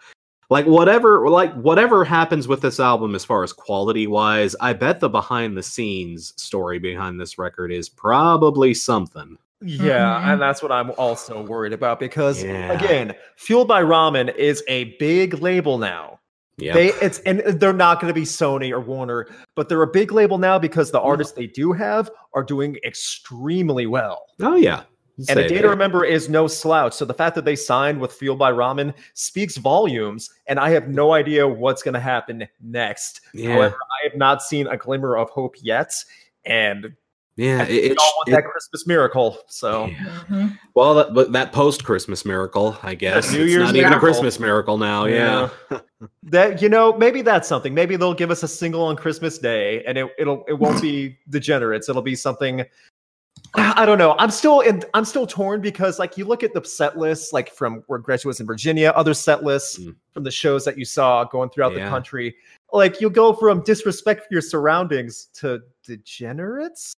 Like 0.52 0.66
whatever 0.68 1.30
like 1.30 1.54
whatever 1.54 2.04
happens 2.06 2.48
with 2.48 2.60
this 2.62 2.80
album 2.80 3.16
as 3.16 3.24
far 3.26 3.42
as 3.44 3.54
quality 3.54 4.06
wise, 4.06 4.54
I 4.60 4.74
bet 4.74 5.00
the 5.00 5.10
behind 5.10 5.58
the 5.58 5.64
scenes 5.64 6.34
story 6.36 6.78
behind 6.78 7.20
this 7.20 7.38
record 7.40 7.72
is 7.72 7.88
probably 7.90 8.74
something. 8.74 9.38
Yeah, 9.64 10.20
Mhm. 10.22 10.34
and 10.34 10.42
that's 10.42 10.62
what 10.62 10.72
I'm 10.72 10.92
also 10.98 11.42
worried 11.42 11.72
about 11.72 12.00
because 12.02 12.44
Yeah. 12.44 12.74
again, 12.74 13.16
Fueled 13.38 13.68
by 13.70 13.82
Ramen 13.82 14.36
is 14.36 14.62
a 14.68 14.96
big 15.00 15.42
label 15.42 15.78
now. 15.78 16.20
Yeah. 16.58 16.74
They 16.74 16.88
it's 17.02 17.20
and 17.20 17.40
they're 17.40 17.72
not 17.72 18.02
going 18.02 18.14
to 18.14 18.20
be 18.20 18.26
Sony 18.26 18.72
or 18.72 18.82
Warner, 18.82 19.28
but 19.56 19.70
they're 19.70 19.82
a 19.84 19.88
big 19.88 20.12
label 20.12 20.38
now 20.38 20.60
because 20.60 20.92
the 20.92 21.00
artists 21.00 21.34
they 21.34 21.48
do 21.48 21.72
have 21.72 22.10
are 22.36 22.44
doing 22.44 22.76
extremely 22.84 23.86
well. 23.88 24.26
oh 24.42 24.56
yeah. 24.56 24.82
And 25.30 25.40
a 25.40 25.44
Say 25.44 25.56
day 25.56 25.62
to 25.62 25.70
remember 25.70 26.04
is 26.06 26.30
no 26.30 26.48
slouch. 26.48 26.94
So 26.94 27.06
the 27.06 27.14
fact 27.14 27.36
that 27.36 27.46
they 27.46 27.56
signed 27.56 28.00
with 28.00 28.14
Fueled 28.14 28.40
by 28.40 28.52
Ramen 28.52 28.94
speaks 29.14 29.58
volumes, 29.58 30.30
and 30.48 30.60
I 30.60 30.70
have 30.72 30.88
no 30.88 31.14
idea 31.14 31.48
what's 31.48 31.84
going 31.84 31.94
to 31.94 32.00
happen 32.00 32.48
next. 32.62 33.22
Yeah. 33.34 33.54
However, 33.54 33.76
I 33.76 34.10
have 34.10 34.18
not 34.18 34.42
seen 34.42 34.68
a 34.68 34.78
glimmer 34.78 35.18
of 35.18 35.30
hope 35.30 35.56
yet, 35.62 35.94
and 36.46 36.96
yeah, 37.38 37.66
we 37.68 37.78
it, 37.80 37.92
it, 37.94 37.98
all 37.98 38.14
want 38.18 38.28
it- 38.30 38.32
that 38.32 38.46
Christmas 38.46 38.86
miracle. 38.86 39.38
So 39.48 39.86
yeah. 39.86 40.24
Mhm. 40.30 40.58
well, 40.76 40.94
that, 40.96 41.14
but 41.14 41.32
that 41.32 41.54
post 41.54 41.84
Christmas 41.84 42.26
miracle, 42.26 42.78
I 42.84 42.94
guess. 42.94 43.32
New 43.32 43.44
it's 43.44 43.52
Year's 43.52 43.64
not 43.68 43.76
even 43.76 43.94
a. 43.94 44.00
Christmas 44.00 44.40
miracle 44.40 44.78
now. 44.78 45.06
Yeah. 45.06 45.50
that 46.24 46.62
you 46.62 46.68
know, 46.70 46.94
maybe 46.98 47.22
that's 47.22 47.48
something. 47.48 47.74
Maybe 47.74 47.96
they'll 47.96 48.14
give 48.14 48.32
us 48.32 48.44
a 48.44 48.48
single 48.48 48.84
on 48.84 48.96
Christmas 48.98 49.38
Day, 49.38 49.84
and 49.86 49.98
it, 49.98 50.08
it'll 50.20 50.44
it 50.48 50.54
won't 50.54 50.82
be 50.82 51.18
degenerates. 51.30 51.88
It'll 51.90 52.02
be 52.02 52.16
something. 52.16 52.66
I 53.54 53.86
don't 53.86 53.98
know. 53.98 54.16
I'm 54.18 54.32
still 54.32 54.62
in. 54.62 54.82
I'm 54.94 55.04
still 55.04 55.28
torn 55.28 55.60
because, 55.60 56.00
like, 56.00 56.18
you 56.18 56.24
look 56.24 56.42
at 56.42 56.54
the 56.54 56.64
set 56.64 56.98
lists, 56.98 57.34
like 57.34 57.54
from 57.54 57.84
where 57.88 58.00
Gretchen 58.00 58.30
was 58.30 58.40
in 58.40 58.46
Virginia, 58.46 58.94
other 58.96 59.14
set 59.14 59.44
lists 59.44 59.78
Mm. 59.78 59.96
from 60.14 60.24
the 60.24 60.32
shows 60.32 60.64
that 60.66 60.78
you 60.78 60.86
saw 60.86 61.26
going 61.26 61.50
throughout 61.50 61.74
the 61.74 61.82
country. 61.82 62.36
Like, 62.72 63.02
you 63.02 63.10
go 63.10 63.34
from 63.34 63.62
disrespect 63.64 64.22
for 64.22 64.34
your 64.34 64.42
surroundings 64.42 65.28
to 65.34 65.60
degenerates. 65.84 66.94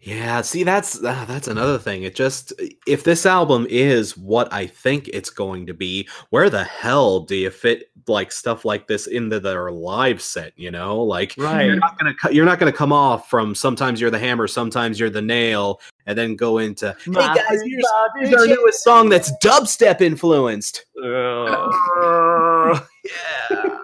Yeah, 0.00 0.42
see 0.42 0.62
that's 0.62 1.02
uh, 1.02 1.24
that's 1.26 1.48
another 1.48 1.76
thing. 1.76 2.04
It 2.04 2.14
just 2.14 2.52
if 2.86 3.02
this 3.02 3.26
album 3.26 3.66
is 3.68 4.16
what 4.16 4.52
I 4.52 4.66
think 4.66 5.08
it's 5.08 5.30
going 5.30 5.66
to 5.66 5.74
be, 5.74 6.08
where 6.30 6.48
the 6.48 6.62
hell 6.62 7.20
do 7.20 7.34
you 7.34 7.50
fit 7.50 7.90
like 8.06 8.30
stuff 8.30 8.64
like 8.64 8.86
this 8.86 9.08
into 9.08 9.40
their 9.40 9.70
live 9.72 10.22
set, 10.22 10.52
you 10.56 10.70
know? 10.70 11.02
Like 11.02 11.34
Right. 11.36 11.66
you're 11.66 11.76
not 11.76 11.98
going 11.98 12.14
to 12.14 12.34
you're 12.34 12.44
not 12.44 12.60
going 12.60 12.70
to 12.72 12.76
come 12.76 12.92
off 12.92 13.28
from 13.28 13.56
sometimes 13.56 14.00
you're 14.00 14.10
the 14.10 14.18
hammer, 14.20 14.46
sometimes 14.46 15.00
you're 15.00 15.10
the 15.10 15.20
nail 15.20 15.80
and 16.06 16.16
then 16.16 16.36
go 16.36 16.58
into 16.58 16.94
Hey 17.04 17.12
guys, 17.12 17.60
here's, 17.64 17.84
here's 18.20 18.34
our 18.34 18.46
newest 18.46 18.84
song 18.84 19.08
that's 19.08 19.32
dubstep 19.42 20.00
influenced. 20.00 20.84
Ugh. 21.04 22.82
yeah. 23.50 23.78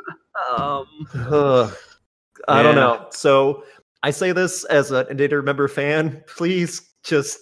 Um 0.57 0.87
Ugh. 1.13 1.75
I 2.47 2.63
don't 2.63 2.75
know. 2.77 3.07
So 3.11 3.65
I 4.05 4.11
say 4.11 4.33
this 4.33 4.65
as 4.65 4.91
a 4.91 5.13
Day 5.15 5.29
to 5.29 5.37
Remember 5.37 5.67
fan. 5.67 6.23
Please 6.27 6.83
just 7.05 7.39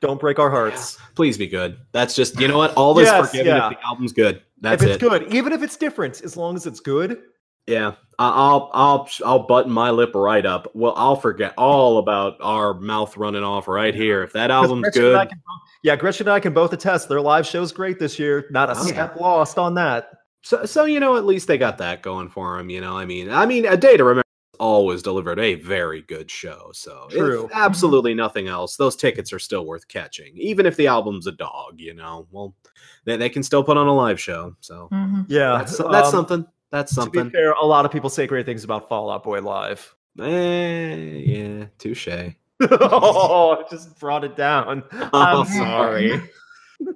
don't 0.00 0.20
break 0.20 0.38
our 0.38 0.50
hearts. 0.50 0.96
please 1.16 1.36
be 1.36 1.48
good. 1.48 1.76
That's 1.92 2.14
just 2.14 2.38
you 2.40 2.46
know 2.48 2.56
what? 2.58 2.72
All 2.74 2.94
this 2.94 3.06
Yes, 3.08 3.30
forgiven 3.30 3.48
yeah. 3.56 3.70
if 3.70 3.78
the 3.78 3.84
album's 3.86 4.12
good. 4.12 4.40
That's 4.60 4.82
if 4.82 4.88
it's 4.90 4.96
it. 5.02 5.06
good, 5.08 5.34
even 5.34 5.52
if 5.52 5.62
it's 5.62 5.76
different, 5.76 6.22
as 6.22 6.36
long 6.36 6.54
as 6.56 6.66
it's 6.66 6.78
good, 6.80 7.20
Yeah, 7.66 7.94
I'll 8.18 8.70
I'll 8.72 9.08
I'll 9.26 9.40
button 9.46 9.72
my 9.72 9.90
lip 9.90 10.12
right 10.14 10.46
up. 10.46 10.70
Well, 10.74 10.94
I'll 10.96 11.16
forget 11.16 11.52
all 11.58 11.98
about 11.98 12.36
our 12.40 12.74
mouth 12.74 13.16
running 13.16 13.42
off 13.42 13.66
right 13.66 13.94
here. 13.94 14.22
If 14.22 14.32
that 14.34 14.50
album's 14.52 14.90
good, 14.90 15.28
can 15.28 15.40
yeah, 15.82 15.96
Gretchen 15.96 16.28
and 16.28 16.32
I 16.34 16.38
can 16.40 16.54
both 16.54 16.72
attest 16.72 17.08
their 17.08 17.20
live 17.20 17.44
show's 17.46 17.72
great 17.72 17.98
this 17.98 18.18
year. 18.20 18.46
Not 18.50 18.70
a 18.70 18.74
Oh, 18.74 18.86
yeah. 18.86 18.92
step 18.92 19.16
lost 19.16 19.58
on 19.58 19.74
that. 19.74 20.10
so 20.42 20.64
so 20.64 20.84
you 20.84 21.00
know 21.00 21.16
at 21.16 21.26
least 21.26 21.48
they 21.48 21.58
got 21.58 21.78
that 21.78 22.02
going 22.02 22.28
for 22.28 22.56
them. 22.56 22.70
You 22.70 22.80
know, 22.80 22.96
I 22.96 23.04
mean, 23.04 23.30
I 23.30 23.46
mean, 23.46 23.66
a 23.66 23.76
day 23.76 23.96
to 23.96 24.04
remember 24.04 24.22
always 24.60 25.02
delivered 25.02 25.38
a 25.38 25.54
very 25.54 26.02
good 26.02 26.30
show. 26.30 26.70
So 26.72 27.06
if 27.10 27.16
True. 27.16 27.48
absolutely 27.52 28.14
nothing 28.14 28.48
else. 28.48 28.76
Those 28.76 28.96
tickets 28.96 29.32
are 29.32 29.38
still 29.38 29.66
worth 29.66 29.86
catching, 29.88 30.36
even 30.36 30.66
if 30.66 30.76
the 30.76 30.86
album's 30.86 31.26
a 31.26 31.32
dog. 31.32 31.74
You 31.78 31.94
know, 31.94 32.26
well, 32.30 32.54
they 33.04 33.16
they 33.16 33.28
can 33.28 33.42
still 33.42 33.64
put 33.64 33.76
on 33.76 33.86
a 33.86 33.94
live 33.94 34.20
show. 34.20 34.56
So 34.60 34.88
Mhm. 34.92 35.26
Yeah, 35.28 35.58
that's 35.58 35.76
that's 35.78 36.08
um, 36.08 36.12
something. 36.12 36.46
That's 36.70 36.90
To 36.94 37.02
something. 37.02 37.24
be 37.24 37.30
fair, 37.30 37.52
a 37.52 37.64
lot 37.64 37.84
of 37.84 37.92
people 37.92 38.10
say 38.10 38.26
great 38.26 38.46
things 38.46 38.64
about 38.64 38.88
Fall 38.88 39.10
Out 39.10 39.22
Boy 39.22 39.40
live. 39.40 39.94
Eh, 40.20 40.94
yeah, 40.94 41.66
touche. 41.78 42.08
oh, 42.70 43.64
just 43.70 43.98
brought 43.98 44.24
it 44.24 44.36
down. 44.36 44.82
Oh, 44.92 45.08
I'm 45.12 45.46
sorry. 45.46 46.30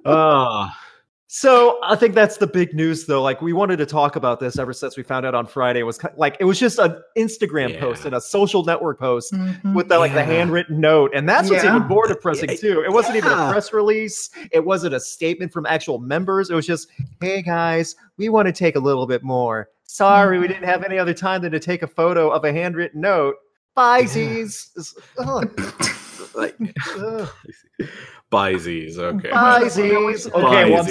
Oh, 0.05 0.69
So 1.31 1.77
I 1.83 1.95
think 1.95 2.15
that's 2.15 2.37
the 2.37 2.47
big 2.47 2.73
news, 2.73 3.05
though. 3.05 3.21
Like 3.21 3.39
we 3.39 3.53
wanted 3.53 3.77
to 3.77 3.85
talk 3.85 4.15
about 4.15 4.39
this 4.39 4.57
ever 4.57 4.73
since 4.73 4.97
we 4.97 5.03
found 5.03 5.27
out 5.27 5.35
on 5.35 5.45
Friday. 5.45 5.79
It 5.79 5.83
was 5.83 5.99
ki- 5.99 6.07
like 6.17 6.35
it 6.39 6.45
was 6.45 6.57
just 6.59 6.79
an 6.79 6.99
Instagram 7.15 7.79
post 7.79 8.05
and 8.05 8.15
a 8.15 8.21
social 8.21 8.65
network 8.65 8.97
post 8.99 9.31
Mhm. 9.31 9.75
with 9.75 9.89
the, 9.89 9.99
like 9.99 10.15
the 10.15 10.23
handwritten 10.23 10.79
note, 10.79 11.11
and 11.13 11.29
that's 11.29 11.47
what's 11.51 11.63
Yeah. 11.63 11.75
even 11.75 11.87
more 11.87 12.07
depressing 12.07 12.57
too. 12.57 12.81
It 12.83 12.91
wasn't 12.91 13.17
even 13.17 13.31
a 13.31 13.51
press 13.51 13.71
release. 13.71 14.31
It 14.51 14.65
wasn't 14.65 14.95
a 14.95 14.99
statement 14.99 15.53
from 15.53 15.67
actual 15.67 15.99
members. 15.99 16.49
It 16.49 16.55
was 16.55 16.65
just, 16.65 16.87
"Hey 17.21 17.43
guys, 17.43 17.95
we 18.17 18.29
want 18.29 18.47
to 18.47 18.51
take 18.51 18.75
a 18.75 18.79
little 18.79 19.05
bit 19.05 19.21
more. 19.21 19.69
Sorry, 19.85 20.39
we 20.39 20.45
Mhm. 20.45 20.49
didn't 20.49 20.63
have 20.65 20.83
any 20.83 20.97
other 20.97 21.13
time 21.13 21.43
than 21.43 21.51
to 21.51 21.59
take 21.59 21.83
a 21.83 21.87
photo 21.87 22.31
of 22.31 22.43
a 22.43 22.51
handwritten 22.51 23.01
note." 23.01 23.35
Bye, 23.75 23.99
Yeah. 23.99 24.07
Z's. 24.07 24.95
Like 26.35 26.55
ugh. 28.97 29.15
Okay. 29.15 29.29
Bye. 29.31 29.59
Okay, 30.47 30.71
well, 30.71 30.85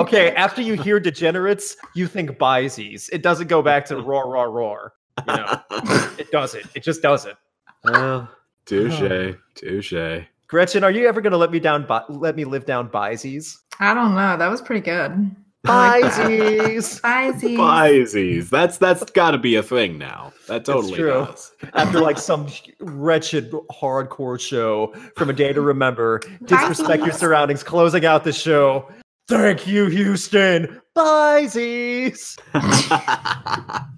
okay. 0.00 0.30
After 0.34 0.62
you 0.62 0.74
hear 0.74 1.00
degenerates, 1.00 1.76
you 1.94 2.06
think 2.06 2.30
Byzies. 2.32 3.08
It 3.12 3.22
doesn't 3.22 3.48
go 3.48 3.62
back 3.62 3.84
to 3.86 3.96
roar, 3.96 4.30
roar, 4.32 4.50
roar. 4.50 4.92
You 5.26 5.36
know, 5.36 5.60
it 6.18 6.30
doesn't. 6.30 6.64
It 6.74 6.82
just 6.82 7.02
doesn't. 7.02 7.36
well, 7.84 8.28
touche. 8.66 9.36
Touche. 9.54 10.24
Gretchen, 10.46 10.84
are 10.84 10.90
you 10.90 11.08
ever 11.08 11.20
going 11.20 11.32
to 11.32 11.36
let 11.36 11.50
me 11.50 11.58
down? 11.60 11.86
Bi- 11.86 12.04
let 12.08 12.36
me 12.36 12.44
live 12.44 12.64
down 12.66 12.88
Byzies. 12.88 13.56
I 13.80 13.94
don't 13.94 14.14
know. 14.14 14.36
That 14.36 14.50
was 14.50 14.60
pretty 14.62 14.82
good. 14.82 15.34
I 15.66 16.00
like 16.00 16.12
that. 16.12 16.30
Byzies. 16.30 17.00
Byzies. 17.00 17.56
Byzies. 17.56 18.50
That's 18.50 18.76
that's 18.78 19.02
got 19.12 19.30
to 19.32 19.38
be 19.38 19.54
a 19.56 19.62
thing 19.62 19.96
now. 19.98 20.32
That 20.48 20.64
totally 20.64 20.94
true. 20.94 21.10
does. 21.10 21.52
After 21.74 22.00
like 22.00 22.18
some 22.18 22.46
wretched 22.80 23.50
hardcore 23.70 24.38
show 24.38 24.92
from 25.16 25.30
a 25.30 25.32
day 25.32 25.52
to 25.52 25.60
remember, 25.60 26.20
disrespect 26.44 27.02
your 27.04 27.12
surroundings. 27.14 27.62
Closing 27.62 28.04
out 28.04 28.24
the 28.24 28.32
show. 28.32 28.88
Thank 29.28 29.66
you, 29.66 29.86
Houston. 29.86 30.80
Byzies. 30.96 32.38
Ugh. 32.54 33.82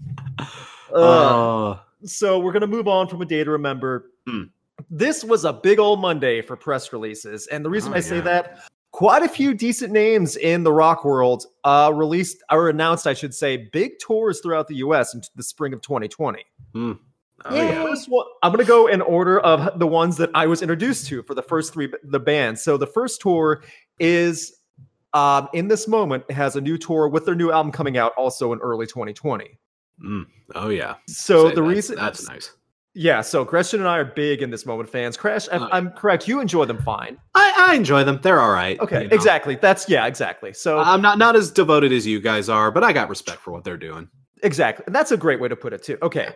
Oh, 0.95 1.81
So 2.05 2.39
we're 2.39 2.53
gonna 2.53 2.67
move 2.67 2.89
on 2.89 3.09
from 3.09 3.21
a 3.21 3.27
day 3.27 3.43
to 3.45 3.51
remember. 3.51 4.13
Hmm. 4.27 4.45
This 4.89 5.25
was 5.25 5.45
a 5.45 5.53
big 5.53 5.79
old 5.79 6.01
Monday 6.01 6.41
for 6.43 6.57
press 6.57 6.93
releases, 6.93 7.47
and 7.49 7.65
the 7.65 7.69
reason 7.69 7.93
Oh, 7.93 7.97
I 7.97 8.01
say 8.01 8.17
yeah. 8.17 8.23
that, 8.23 8.59
quite 8.97 9.23
a 9.23 9.29
few 9.29 9.53
decent 9.53 9.93
names 9.93 10.37
in 10.37 10.63
the 10.63 10.73
rock 10.73 11.05
world 11.05 11.45
uh, 11.65 11.93
released 11.95 12.43
or 12.51 12.71
announced, 12.71 13.07
I 13.07 13.13
should 13.13 13.35
say, 13.35 13.69
big 13.71 13.99
tours 13.99 14.41
throughout 14.41 14.69
the 14.69 14.77
U.S. 14.77 15.13
in 15.13 15.21
the 15.35 15.43
spring 15.43 15.75
of 15.75 15.83
2020. 15.83 16.43
oh 16.75 16.99
yeah. 17.53 17.83
First 17.85 18.09
one, 18.09 18.25
I'm 18.43 18.53
gonna 18.53 18.65
go 18.65 18.87
in 18.87 19.03
order 19.03 19.39
of 19.41 19.79
the 19.79 19.87
ones 19.87 20.17
that 20.17 20.31
I 20.35 20.47
was 20.47 20.63
introduced 20.63 21.09
to 21.09 21.23
for 21.25 21.35
the 21.35 21.43
first 21.43 21.75
three 21.75 21.93
the 22.05 22.19
bands. 22.19 22.63
So 22.65 22.79
the 22.79 22.87
first 22.87 23.21
tour 23.21 23.63
is. 24.01 24.55
Um, 25.15 25.49
in 25.55 25.69
this 25.69 25.89
moment, 25.89 26.31
has 26.31 26.57
a 26.57 26.61
new 26.61 26.77
tour 26.77 27.09
with 27.09 27.25
their 27.25 27.35
new 27.35 27.51
album 27.51 27.73
coming 27.73 27.97
out 27.97 28.13
also 28.19 28.53
in 28.53 28.59
early 28.59 28.87
2020. 28.87 29.59
Mm. 30.05 30.27
Oh 30.55 30.69
yeah. 30.69 30.97
So 31.09 31.49
Say 31.49 31.55
the 31.55 31.63
that- 31.63 31.69
reason 31.69 31.97
that's 31.97 32.29
nice. 32.29 32.53
Yeah, 32.99 33.21
so 33.21 33.45
Gretchen 33.45 33.81
and 33.81 33.89
I 33.89 33.99
are 33.99 34.07
big 34.07 34.41
in 34.41 34.49
this 34.49 34.65
moment 34.65 34.89
fans. 34.89 35.19
Crash, 35.19 35.49
if 35.53 35.61
I'm 35.71 35.91
correct, 35.91 36.27
you 36.27 36.41
enjoy 36.41 36.65
them 36.65 36.79
fine. 36.79 37.19
I, 37.35 37.69
I 37.71 37.75
enjoy 37.75 38.05
them. 38.05 38.19
They're 38.23 38.41
all 38.41 38.53
right. 38.53 38.81
Okay, 38.81 39.03
you 39.03 39.09
know. 39.09 39.15
exactly. 39.15 39.57
That's 39.57 39.87
yeah, 39.87 40.07
exactly. 40.07 40.55
So 40.55 40.79
I'm 40.79 41.03
not 41.03 41.19
not 41.19 41.37
as 41.37 41.51
devoted 41.51 41.93
as 41.93 42.07
you 42.07 42.21
guys 42.21 42.49
are, 42.49 42.71
but 42.71 42.83
I 42.83 42.95
got 42.95 43.11
respect 43.11 43.41
for 43.43 43.51
what 43.51 43.65
they're 43.65 43.77
doing. 43.77 44.09
exactly, 44.43 44.85
and 44.87 44.95
that's 44.95 45.13
a 45.13 45.17
great 45.17 45.41
way 45.41 45.49
to 45.49 45.57
put 45.57 45.75
it 45.75 45.83
too. 45.83 45.99
Okay, 46.01 46.31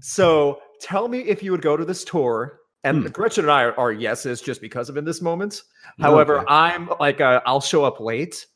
so 0.00 0.60
tell 0.80 1.08
me 1.08 1.18
if 1.20 1.42
you 1.42 1.50
would 1.50 1.62
go 1.62 1.76
to 1.76 1.84
this 1.84 2.04
tour, 2.04 2.60
and 2.84 3.02
Hmm. 3.02 3.08
Gretchen 3.08 3.44
and 3.46 3.50
I 3.50 3.62
are, 3.64 3.76
are 3.80 3.90
yeses 3.90 4.40
just 4.40 4.60
because 4.60 4.88
of 4.88 4.96
in 4.96 5.04
this 5.04 5.20
moment. 5.20 5.62
However, 6.00 6.38
Okay. 6.38 6.46
I'm 6.48 6.90
like 7.00 7.20
I'll 7.20 7.60
show 7.60 7.82
up 7.84 7.98
late. 7.98 8.46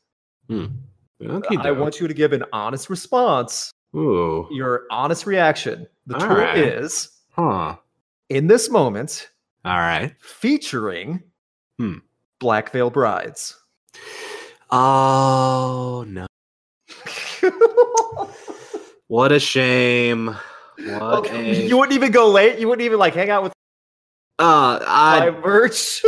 Okay, 0.49 1.57
I 1.57 1.71
want 1.71 1.99
you 1.99 2.07
to 2.07 2.13
give 2.13 2.31
an 2.31 2.45
honest 2.53 2.89
response, 2.89 3.71
Ooh. 3.95 4.47
your 4.49 4.83
honest 4.91 5.25
reaction. 5.25 5.85
The 6.07 6.15
All 6.15 6.21
tour 6.21 6.37
right. 6.37 6.57
is 6.57 7.09
Huh. 7.39 7.75
in 8.29 8.47
this 8.47 8.69
moment 8.69 9.29
All 9.63 9.77
right. 9.77 10.13
featuring 10.19 11.23
Hmm. 11.77 11.99
Black 12.39 12.71
Veil 12.71 12.89
Brides. 12.89 13.57
Oh 14.71 16.03
no. 16.07 16.25
What 19.07 19.31
a 19.31 19.39
shame. 19.39 20.35
What 20.85 21.01
Okay, 21.01 21.49
a 21.65 21.67
you 21.67 21.77
wouldn't 21.77 21.95
even 21.95 22.11
go 22.11 22.29
late. 22.29 22.59
You 22.59 22.67
wouldn't 22.67 22.85
even 22.85 22.99
like 22.99 23.15
hang 23.15 23.29
out 23.31 23.41
with 23.43 23.53
uh 24.37 24.79
I 24.85 25.31
merch. 25.43 26.03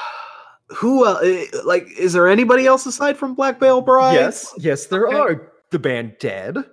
who 0.68 1.04
uh, 1.04 1.20
like 1.64 1.86
is 1.98 2.14
there 2.14 2.26
anybody 2.28 2.64
else 2.66 2.86
aside 2.86 3.16
from 3.18 3.34
Black 3.34 3.60
Veil 3.60 3.80
Brides? 3.82 4.14
yes, 4.14 4.54
yes, 4.56 4.86
there 4.86 5.06
Okay. 5.08 5.16
are. 5.16 5.52
The 5.70 5.78
band 5.78 6.16
DED. 6.18 6.64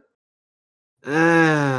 Eh, 1.06 1.12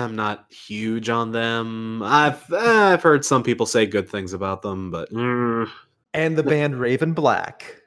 I'm 0.05 0.17
not 0.17 0.47
huge 0.53 1.09
on 1.09 1.31
them. 1.33 2.03
I've 2.03 2.43
eh, 2.53 2.93
I've 2.93 3.03
heard 3.03 3.25
some 3.25 3.43
people 3.43 3.67
say 3.67 3.87
good 3.87 4.09
things 4.09 4.33
about 4.33 4.63
them, 4.63 4.91
but 4.91 5.11
mm, 5.13 5.69
and 6.15 6.37
the 6.37 6.43
band 6.43 6.81
Raven 6.81 7.13
Black. 7.13 7.79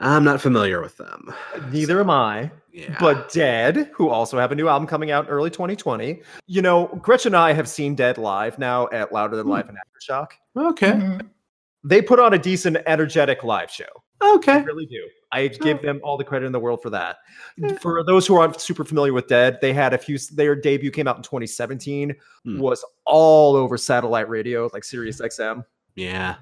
I'm 0.00 0.22
not 0.22 0.40
familiar 0.40 0.80
with 0.80 0.96
them. 0.96 1.32
Neither 1.72 1.98
am 2.00 2.10
I. 2.10 2.50
Yeah. 2.72 2.96
But 3.00 3.32
DED, 3.32 3.90
who 3.92 4.08
also 4.10 4.38
have 4.38 4.52
a 4.52 4.54
new 4.54 4.68
album 4.68 4.86
coming 4.86 5.10
out 5.10 5.24
in 5.24 5.30
early 5.30 5.50
2020. 5.50 6.22
You 6.46 6.62
know, 6.62 6.86
Gretchen 7.02 7.30
and 7.34 7.36
I 7.42 7.52
have 7.52 7.68
seen 7.68 7.96
DED 7.96 8.16
live 8.18 8.60
now 8.60 8.88
at 8.92 9.12
Louder 9.12 9.36
Than 9.36 9.46
Hmm. 9.46 9.52
Life 9.52 9.68
and 9.68 9.76
Aftershock. 9.78 10.28
okay. 10.56 10.92
Mhm. 10.92 11.28
They 11.82 12.00
put 12.02 12.20
on 12.20 12.34
a 12.34 12.38
decent, 12.38 12.76
energetic 12.86 13.42
live 13.42 13.70
show. 13.70 13.86
Okay. 14.22 14.52
I 14.52 14.62
really 14.62 14.86
do. 14.86 15.06
I 15.30 15.48
give 15.48 15.82
them 15.82 16.00
all 16.02 16.16
the 16.16 16.24
credit 16.24 16.46
in 16.46 16.52
the 16.52 16.60
world 16.60 16.80
for 16.82 16.90
that. 16.90 17.18
For 17.80 18.02
those 18.02 18.26
who 18.26 18.36
aren't 18.36 18.60
super 18.60 18.84
familiar 18.84 19.12
with 19.12 19.26
DED, 19.26 19.58
they 19.60 19.72
had 19.72 19.92
a 19.92 19.98
few. 19.98 20.18
Their 20.32 20.56
debut 20.56 20.90
came 20.90 21.06
out 21.06 21.16
in 21.16 21.22
2017. 21.22 22.14
Hmm. 22.44 22.58
Was 22.58 22.84
all 23.04 23.54
over 23.54 23.76
satellite 23.76 24.28
radio, 24.28 24.70
like 24.72 24.84
Sirius 24.84 25.20
XM. 25.20 25.64
Yeah. 25.94 26.36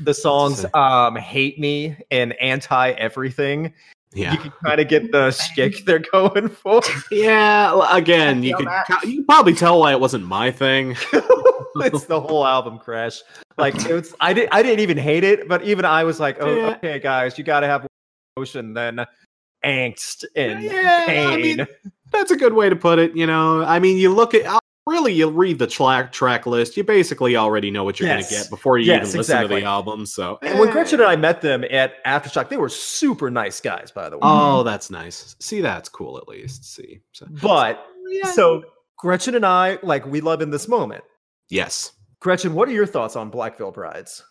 The 0.00 0.14
songs 0.14 0.64
um, 0.74 1.16
"Hate 1.16 1.58
Me" 1.58 1.96
and 2.10 2.32
"Anti 2.34 2.90
Everything." 2.92 3.72
Yeah. 4.14 4.32
You 4.32 4.38
can 4.38 4.52
kind 4.64 4.80
of 4.80 4.88
get 4.88 5.12
the 5.12 5.30
shtick 5.52 5.84
they're 5.84 5.98
going 5.98 6.48
for. 6.48 6.80
Yeah, 7.10 7.94
again, 7.94 8.42
you 8.42 8.50
feel 8.50 8.58
could 8.58 8.66
that. 8.68 9.04
you 9.04 9.16
can 9.16 9.26
probably 9.26 9.54
tell 9.54 9.80
why 9.80 9.92
it 9.92 10.00
wasn't 10.00 10.24
my 10.24 10.50
thing. 10.50 10.96
it's 11.76 12.04
the 12.04 12.20
whole 12.20 12.46
album 12.46 12.78
crash. 12.78 13.20
Like 13.56 13.74
it's 13.86 14.14
I 14.20 14.32
didn't 14.32 14.52
I 14.54 14.62
didn't 14.62 14.80
even 14.80 14.98
hate 14.98 15.24
it, 15.24 15.48
but 15.48 15.62
even 15.64 15.84
I 15.84 16.04
was 16.04 16.20
like, 16.20 16.38
oh 16.40 16.54
Yeah. 16.56 16.66
okay, 16.76 16.98
guys, 16.98 17.36
you 17.38 17.44
got 17.44 17.60
to 17.60 17.66
have 17.66 17.86
emotion 18.36 18.74
then 18.74 19.04
angst 19.64 20.24
and 20.36 20.62
Yeah, 20.62 21.04
I 21.06 21.06
pain. 21.06 21.56
mean, 21.56 21.66
That's 22.12 22.30
a 22.30 22.36
good 22.36 22.52
way 22.52 22.68
to 22.68 22.76
put 22.76 22.98
it. 22.98 23.14
You 23.16 23.26
know, 23.26 23.62
I 23.64 23.78
mean, 23.78 23.96
you 23.98 24.14
look 24.14 24.32
at 24.34 24.46
uh, 24.46 24.58
really, 24.86 25.12
you 25.12 25.28
read 25.28 25.58
the 25.58 25.66
track 25.66 26.12
track 26.12 26.46
list. 26.46 26.76
You 26.76 26.84
basically 26.84 27.36
already 27.36 27.70
know 27.70 27.84
what 27.84 28.00
you're 28.00 28.08
Yes. 28.08 28.30
going 28.30 28.40
to 28.40 28.44
get 28.44 28.50
before 28.50 28.78
you 28.78 28.86
Yes, 28.86 28.96
even 29.08 29.18
listen 29.18 29.18
exactly. 29.20 29.56
to 29.56 29.60
the 29.62 29.66
album. 29.66 30.06
So, 30.06 30.38
and 30.42 30.58
when. 30.58 30.70
Gretchen 30.70 31.00
and 31.00 31.08
I 31.08 31.16
met 31.16 31.42
them 31.42 31.64
at 31.70 32.02
Aftershock, 32.04 32.48
they 32.48 32.56
were 32.56 32.68
super 32.70 33.30
nice 33.30 33.60
guys, 33.60 33.90
by 33.90 34.08
the 34.08 34.16
way. 34.16 34.22
oh, 34.24 34.62
that's 34.62 34.90
nice. 34.90 35.36
See, 35.40 35.60
that's 35.60 35.88
cool. 35.88 36.16
At 36.16 36.28
least, 36.28 36.64
see. 36.64 37.00
So, 37.12 37.26
but 37.42 37.84
yeah. 38.08 38.30
so 38.30 38.62
Gretchen 38.96 39.34
and 39.34 39.44
I, 39.44 39.78
like, 39.82 40.06
we 40.06 40.20
love 40.22 40.40
in 40.40 40.50
this 40.50 40.66
moment. 40.68 41.04
Yes, 41.48 41.92
Gretchen, 42.20 42.54
what 42.54 42.68
are 42.68 42.72
your 42.72 42.86
thoughts 42.86 43.16
on 43.16 43.30
Black 43.30 43.56
Veil 43.58 43.70
Brides? 43.70 44.22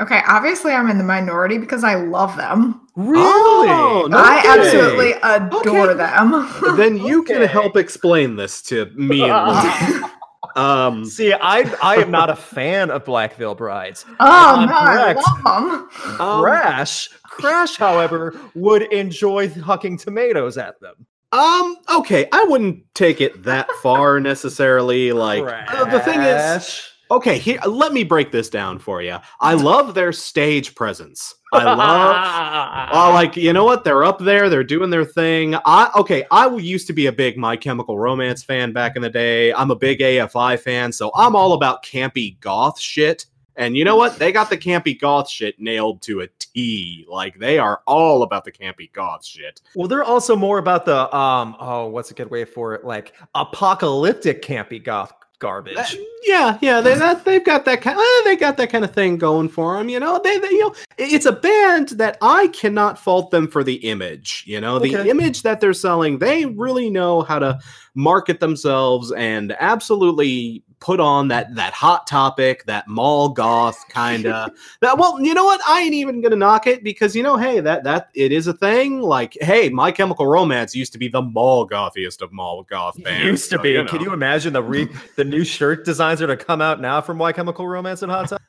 Okay, 0.00 0.20
obviously 0.28 0.72
I'm 0.72 0.88
in 0.90 0.96
the 0.98 1.02
minority 1.04 1.58
because 1.58 1.82
I 1.82 1.96
love 1.96 2.36
them. 2.36 2.86
Really? 2.94 3.20
Oh, 3.68 4.06
no 4.08 4.16
I 4.18 4.40
kidding. 4.42 4.60
absolutely 4.60 5.12
adore 5.24 5.90
Okay. 5.90 5.94
them. 5.98 6.76
then 6.76 6.96
you 6.96 7.24
can 7.24 7.42
help 7.42 7.76
explain 7.76 8.36
this 8.36 8.62
to 8.62 8.86
me. 8.94 9.22
And 9.28 9.48
Lee. 10.02 10.08
um, 10.54 11.04
See, 11.04 11.32
I 11.32 11.64
I 11.82 11.96
am 11.96 12.12
not 12.12 12.30
a 12.30 12.36
fan 12.36 12.90
of 12.92 13.04
Black 13.04 13.34
Veil 13.34 13.56
Brides. 13.56 14.04
oh 14.20 14.56
I'm 14.56 14.68
no, 14.68 14.74
I 14.76 15.12
love 15.14 15.88
them. 16.06 16.20
um, 16.20 16.40
Crash, 16.42 17.08
Crash, 17.24 17.76
however, 17.76 18.40
would 18.54 18.82
enjoy 18.92 19.48
hucking 19.48 20.00
tomatoes 20.00 20.58
at 20.58 20.80
them. 20.80 21.06
Um. 21.32 21.76
Okay, 21.94 22.28
I 22.32 22.44
wouldn't 22.44 22.82
take 22.94 23.20
it 23.20 23.42
that 23.44 23.70
far 23.82 24.20
necessarily. 24.20 25.12
Like 25.12 25.44
uh, 25.44 25.84
the 25.84 26.00
thing 26.00 26.20
is, 26.20 26.88
okay. 27.10 27.38
Here, 27.38 27.60
let 27.66 27.92
me 27.92 28.02
break 28.02 28.32
this 28.32 28.48
down 28.48 28.78
for 28.78 29.02
you. 29.02 29.18
I 29.40 29.54
love 29.54 29.94
their 29.94 30.12
stage 30.12 30.74
presence. 30.74 31.34
I 31.52 31.64
love. 31.64 32.88
Oh, 32.92 33.10
like 33.14 33.36
you 33.36 33.52
know 33.52 33.64
what? 33.64 33.84
They're 33.84 34.04
up 34.04 34.18
there. 34.18 34.48
They're 34.48 34.64
doing 34.64 34.90
their 34.90 35.04
thing. 35.04 35.54
I 35.66 35.90
okay. 35.96 36.24
I 36.30 36.48
used 36.56 36.86
to 36.86 36.92
be 36.92 37.06
a 37.06 37.12
big 37.12 37.36
My 37.36 37.56
Chemical 37.56 37.98
Romance 37.98 38.42
fan 38.42 38.72
back 38.72 38.96
in 38.96 39.02
the 39.02 39.10
day. 39.10 39.52
I'm 39.52 39.70
a 39.70 39.76
big 39.76 40.00
AFI 40.00 40.58
fan, 40.58 40.92
so 40.92 41.10
I'm 41.14 41.36
all 41.36 41.52
about 41.52 41.84
campy 41.84 42.40
goth 42.40 42.80
shit. 42.80 43.26
And 43.58 43.76
you 43.76 43.84
know 43.84 43.96
what? 43.96 44.18
They 44.18 44.30
got 44.32 44.48
the 44.50 44.56
campy 44.56 44.98
goth 44.98 45.28
shit 45.28 45.60
nailed 45.60 46.00
to 46.02 46.20
a 46.20 46.28
T. 46.38 47.04
Like 47.08 47.38
they 47.38 47.58
are 47.58 47.82
all 47.86 48.22
about 48.22 48.44
the 48.44 48.52
campy 48.52 48.90
goth 48.92 49.24
shit. 49.24 49.60
Well, 49.74 49.88
they're 49.88 50.04
also 50.04 50.36
more 50.36 50.58
about 50.58 50.86
the 50.86 51.14
um. 51.14 51.56
Oh, 51.58 51.88
what's 51.88 52.10
a 52.10 52.14
good 52.14 52.30
way 52.30 52.44
for 52.44 52.74
it? 52.74 52.84
Like 52.84 53.14
apocalyptic 53.34 54.42
campy 54.42 54.82
goth 54.82 55.12
garbage. 55.40 55.74
That- 55.74 55.94
yeah, 56.24 56.58
yeah, 56.60 56.80
they 56.80 56.94
that, 56.96 57.24
they've 57.24 57.44
got 57.44 57.64
that 57.64 57.80
kind. 57.80 57.96
Uh, 57.98 58.24
they 58.24 58.34
got 58.36 58.56
that 58.56 58.70
kind 58.70 58.84
of 58.84 58.92
thing 58.92 59.18
going 59.18 59.48
for 59.48 59.76
them. 59.76 59.88
You 59.88 60.00
know, 60.00 60.20
they, 60.22 60.36
they 60.38 60.48
you 60.48 60.60
know, 60.60 60.74
it's 60.98 61.26
a 61.26 61.32
band 61.32 61.90
that 61.90 62.18
I 62.20 62.48
cannot 62.48 62.98
fault 62.98 63.30
them 63.30 63.46
for 63.48 63.62
the 63.62 63.74
image. 63.88 64.42
You 64.46 64.60
know, 64.60 64.78
the 64.80 64.96
Okay. 64.96 65.10
image 65.10 65.42
that 65.42 65.60
they're 65.60 65.72
selling, 65.74 66.18
they 66.18 66.44
really 66.44 66.90
know 66.90 67.22
how 67.22 67.38
to 67.38 67.58
market 67.94 68.40
themselves 68.40 69.12
and 69.12 69.54
absolutely 69.60 70.64
put 70.80 71.00
on 71.00 71.28
that 71.28 71.54
that 71.54 71.72
hot 71.72 72.06
topic, 72.06 72.64
that 72.66 72.86
mall 72.88 73.28
goth 73.30 73.84
kind 73.88 74.26
of. 74.26 74.52
that 74.80 74.98
well, 74.98 75.20
you 75.20 75.34
know 75.34 75.44
what? 75.44 75.60
I 75.66 75.82
ain't 75.82 75.94
even 75.94 76.20
gonna 76.20 76.36
knock 76.36 76.66
it 76.66 76.84
because 76.84 77.16
you 77.16 77.22
know, 77.22 77.36
hey, 77.36 77.60
that 77.60 77.84
that 77.84 78.10
it 78.14 78.32
is 78.32 78.46
a 78.46 78.52
thing. 78.52 79.00
Like, 79.00 79.36
hey, 79.40 79.68
My 79.68 79.90
Chemical 79.90 80.26
Romance 80.26 80.74
used 80.74 80.92
to 80.92 80.98
be 80.98 81.08
the 81.08 81.22
mall 81.22 81.66
gothiest 81.66 82.22
of 82.22 82.32
mall 82.32 82.62
goth 82.64 83.02
bands. 83.02 83.24
Used 83.24 83.50
to 83.50 83.56
so, 83.56 83.62
be. 83.62 83.70
you 83.72 83.84
Can 83.84 84.00
you 84.00 84.12
imagine 84.12 84.52
the 84.52 84.62
re- 84.62 84.88
the 85.16 85.24
new 85.24 85.44
shirt 85.44 85.84
designs 85.84 86.22
are 86.22 86.26
to 86.26 86.36
come 86.36 86.60
out 86.60 86.80
now 86.80 87.00
from 87.00 87.16
My 87.16 87.32
Chemical 87.32 87.66
Romance 87.66 88.02
and 88.02 88.12
Hot 88.12 88.28
Tub? 88.28 88.40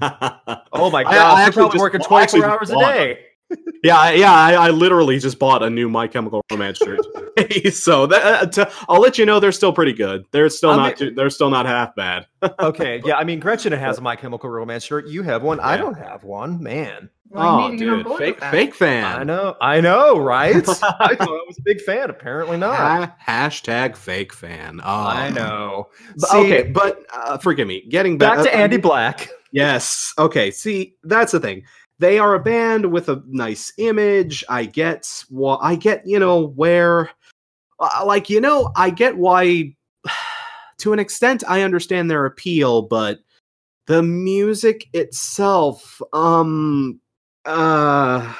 Oh 0.72 0.90
my 0.90 1.02
god, 1.02 1.12
I 1.12 1.14
they're 1.14 1.46
actually 1.46 1.60
probably 1.60 1.72
just- 1.72 1.82
working 1.82 2.00
24 2.00 2.44
hours 2.44 2.70
a 2.70 2.76
day. 2.76 3.24
Yeah, 3.84 3.96
I- 3.96 4.12
yeah, 4.14 4.32
I, 4.32 4.52
I 4.54 4.70
literally 4.70 5.18
just 5.18 5.38
bought 5.38 5.62
a 5.62 5.70
new 5.70 5.88
My 5.88 6.08
Chemical 6.08 6.42
Romance 6.50 6.78
shirt, 6.78 7.00
so 7.72 8.06
that, 8.06 8.24
uh, 8.24 8.46
to, 8.46 8.72
I'll 8.88 9.00
let 9.00 9.18
you 9.18 9.24
know 9.24 9.38
they're 9.40 9.52
still 9.52 9.72
pretty 9.72 9.92
good. 9.92 10.24
They're 10.32 10.48
still 10.48 10.70
I 10.70 10.76
not, 10.76 10.86
mean- 10.86 10.96
too, 10.96 11.14
they're 11.14 11.30
still 11.30 11.48
not 11.50 11.66
half 11.66 11.94
bad. 11.94 12.26
Okay, 12.60 13.00
yeah, 13.04 13.16
I 13.16 13.24
mean 13.24 13.40
Gretchen 13.40 13.72
has 13.72 13.98
a 13.98 14.00
My 14.00 14.16
Chemical 14.16 14.48
Romance 14.50 14.84
shirt. 14.84 15.06
You 15.08 15.22
have 15.22 15.42
one. 15.42 15.58
I 15.60 15.76
don't 15.76 15.96
have 15.96 16.22
one. 16.24 16.62
Man, 16.62 17.08
Well, 17.30 17.60
oh, 17.60 17.68
need 17.68 17.78
to 17.78 17.84
get 17.84 17.94
on 17.94 18.02
dude, 18.04 18.18
fake, 18.18 18.40
fake 18.44 18.74
fan. 18.74 19.04
I 19.04 19.24
know, 19.24 19.56
I 19.60 19.80
know, 19.80 20.18
right? 20.18 20.56
I 20.56 20.60
thought 20.60 21.20
I 21.20 21.44
was 21.46 21.58
a 21.58 21.62
big 21.64 21.80
fan. 21.80 22.10
Apparently 22.10 22.56
not. 22.56 22.76
Ha- 22.76 23.16
hashtag 23.26 23.96
fake 23.96 24.32
fan. 24.32 24.80
Oh. 24.84 24.88
I 25.06 25.30
know. 25.30 25.88
But- 26.16 26.28
See, 26.30 26.38
okay, 26.38 26.62
but 26.70 27.04
uh, 27.12 27.38
forgive 27.38 27.66
me. 27.68 27.84
Getting 27.88 28.18
back, 28.18 28.36
back 28.38 28.44
to 28.46 28.54
uh, 28.54 28.58
Andy 28.58 28.76
Black. 28.76 29.28
Yes. 29.50 30.12
Okay. 30.18 30.50
See, 30.50 30.94
that's 31.04 31.32
the 31.32 31.40
thing. 31.40 31.64
They 31.98 32.18
are 32.18 32.34
a 32.34 32.40
band 32.40 32.92
with 32.92 33.08
a 33.08 33.22
nice 33.26 33.72
image. 33.78 34.44
I 34.48 34.64
get 34.64 35.24
well, 35.30 35.58
I 35.62 35.74
get, 35.74 36.06
you 36.06 36.18
know, 36.18 36.48
where 36.48 37.10
uh, 37.80 38.04
like, 38.06 38.30
you 38.30 38.40
know, 38.40 38.72
I 38.76 38.90
get 38.90 39.16
why 39.16 39.74
to 40.78 40.92
an 40.92 40.98
extent 40.98 41.42
I 41.48 41.62
understand 41.62 42.10
their 42.10 42.26
appeal, 42.26 42.82
but 42.82 43.18
the 43.86 44.02
music 44.02 44.86
itself 44.92 46.00
um 46.12 47.00
uh 47.44 48.34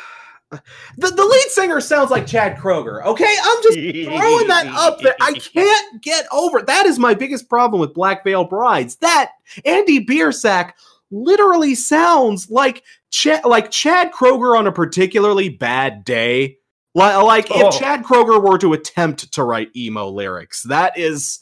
the, 0.50 1.10
the 1.10 1.24
lead 1.24 1.50
singer 1.50 1.80
sounds 1.80 2.10
like 2.10 2.26
Chad 2.26 2.56
Kroeger. 2.56 3.04
Okay, 3.04 3.34
I'm 3.42 3.62
just 3.62 3.78
throwing 4.06 4.48
that 4.48 4.66
up 4.68 5.00
there. 5.00 5.16
I 5.20 5.32
can't 5.54 6.02
get 6.02 6.26
over 6.32 6.60
it. 6.60 6.66
That 6.66 6.86
is 6.86 6.98
my 6.98 7.14
biggest 7.14 7.48
problem 7.48 7.80
with 7.80 7.94
Black 7.94 8.24
Veil 8.24 8.44
Brides. 8.44 8.96
That 8.96 9.32
Andy 9.64 10.04
Biersack 10.04 10.72
literally 11.10 11.74
sounds 11.74 12.50
like 12.50 12.82
Ch- 13.10 13.44
like 13.44 13.70
Chad 13.70 14.12
Kroeger 14.12 14.56
on 14.58 14.66
a 14.66 14.72
particularly 14.72 15.48
bad 15.48 16.04
day. 16.04 16.56
Like, 16.94 17.46
Oh. 17.50 17.68
if 17.68 17.78
Chad 17.78 18.02
Kroeger 18.02 18.42
were 18.42 18.58
to 18.58 18.72
attempt 18.72 19.32
to 19.34 19.44
write 19.44 19.68
emo 19.76 20.08
lyrics, 20.08 20.62
that 20.64 20.98
is 20.98 21.38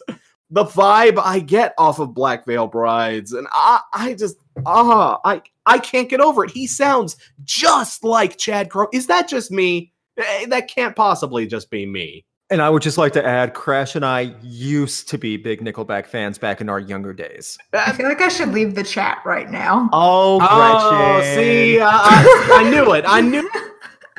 the 0.51 0.65
vibe 0.65 1.19
I 1.23 1.39
get 1.41 1.73
off 1.79 1.99
of 1.99 2.13
Black 2.15 2.45
Veil 2.45 2.67
Brides, 2.67 3.33
and 3.33 3.47
I, 3.53 3.81
I 3.93 4.15
just, 4.15 4.37
ah, 4.67 5.19
I, 5.25 5.41
I 5.65 5.79
can't 5.79 6.09
get 6.11 6.21
over 6.21 6.45
it. 6.45 6.51
He 6.51 6.67
sounds 6.67 7.17
just 7.45 8.05
like 8.05 8.37
Chad 8.37 8.69
Kroeger. 8.69 8.89
Is 8.93 9.07
that 9.07 9.29
just 9.29 9.51
me? 9.51 9.93
Eh, 10.19 10.47
That 10.47 10.69
can't 10.69 10.95
possibly 10.95 11.47
just 11.47 11.71
be 11.71 11.87
me. 11.87 12.26
And 12.49 12.63
I 12.63 12.71
would 12.71 12.83
just 12.83 12.97
like 12.97 13.13
to 13.15 13.27
add, 13.27 13.55
Crash 13.55 13.97
and 13.97 14.05
I 14.05 14.33
used 14.41 15.09
to 15.09 15.19
be 15.19 15.37
big 15.37 15.61
Nickelback 15.63 16.07
fans 16.07 16.39
back 16.39 16.61
in 16.61 16.69
our 16.69 16.79
younger 16.79 17.13
days. 17.13 17.59
I 17.73 17.91
feel 17.93 18.07
like 18.09 18.21
I 18.21 18.29
should 18.29 18.51
leave 18.51 18.77
the 18.77 18.85
chat 18.85 19.21
right 19.25 19.51
now. 19.51 19.89
Oh, 19.93 20.39
Oh, 20.41 21.19
Gretchen. 21.19 21.35
see, 21.43 21.81
I, 21.81 21.89
I, 21.91 22.49
I 22.65 22.71
knew 22.71 22.93
it. 22.95 23.05
I 23.07 23.21
knew. 23.21 23.51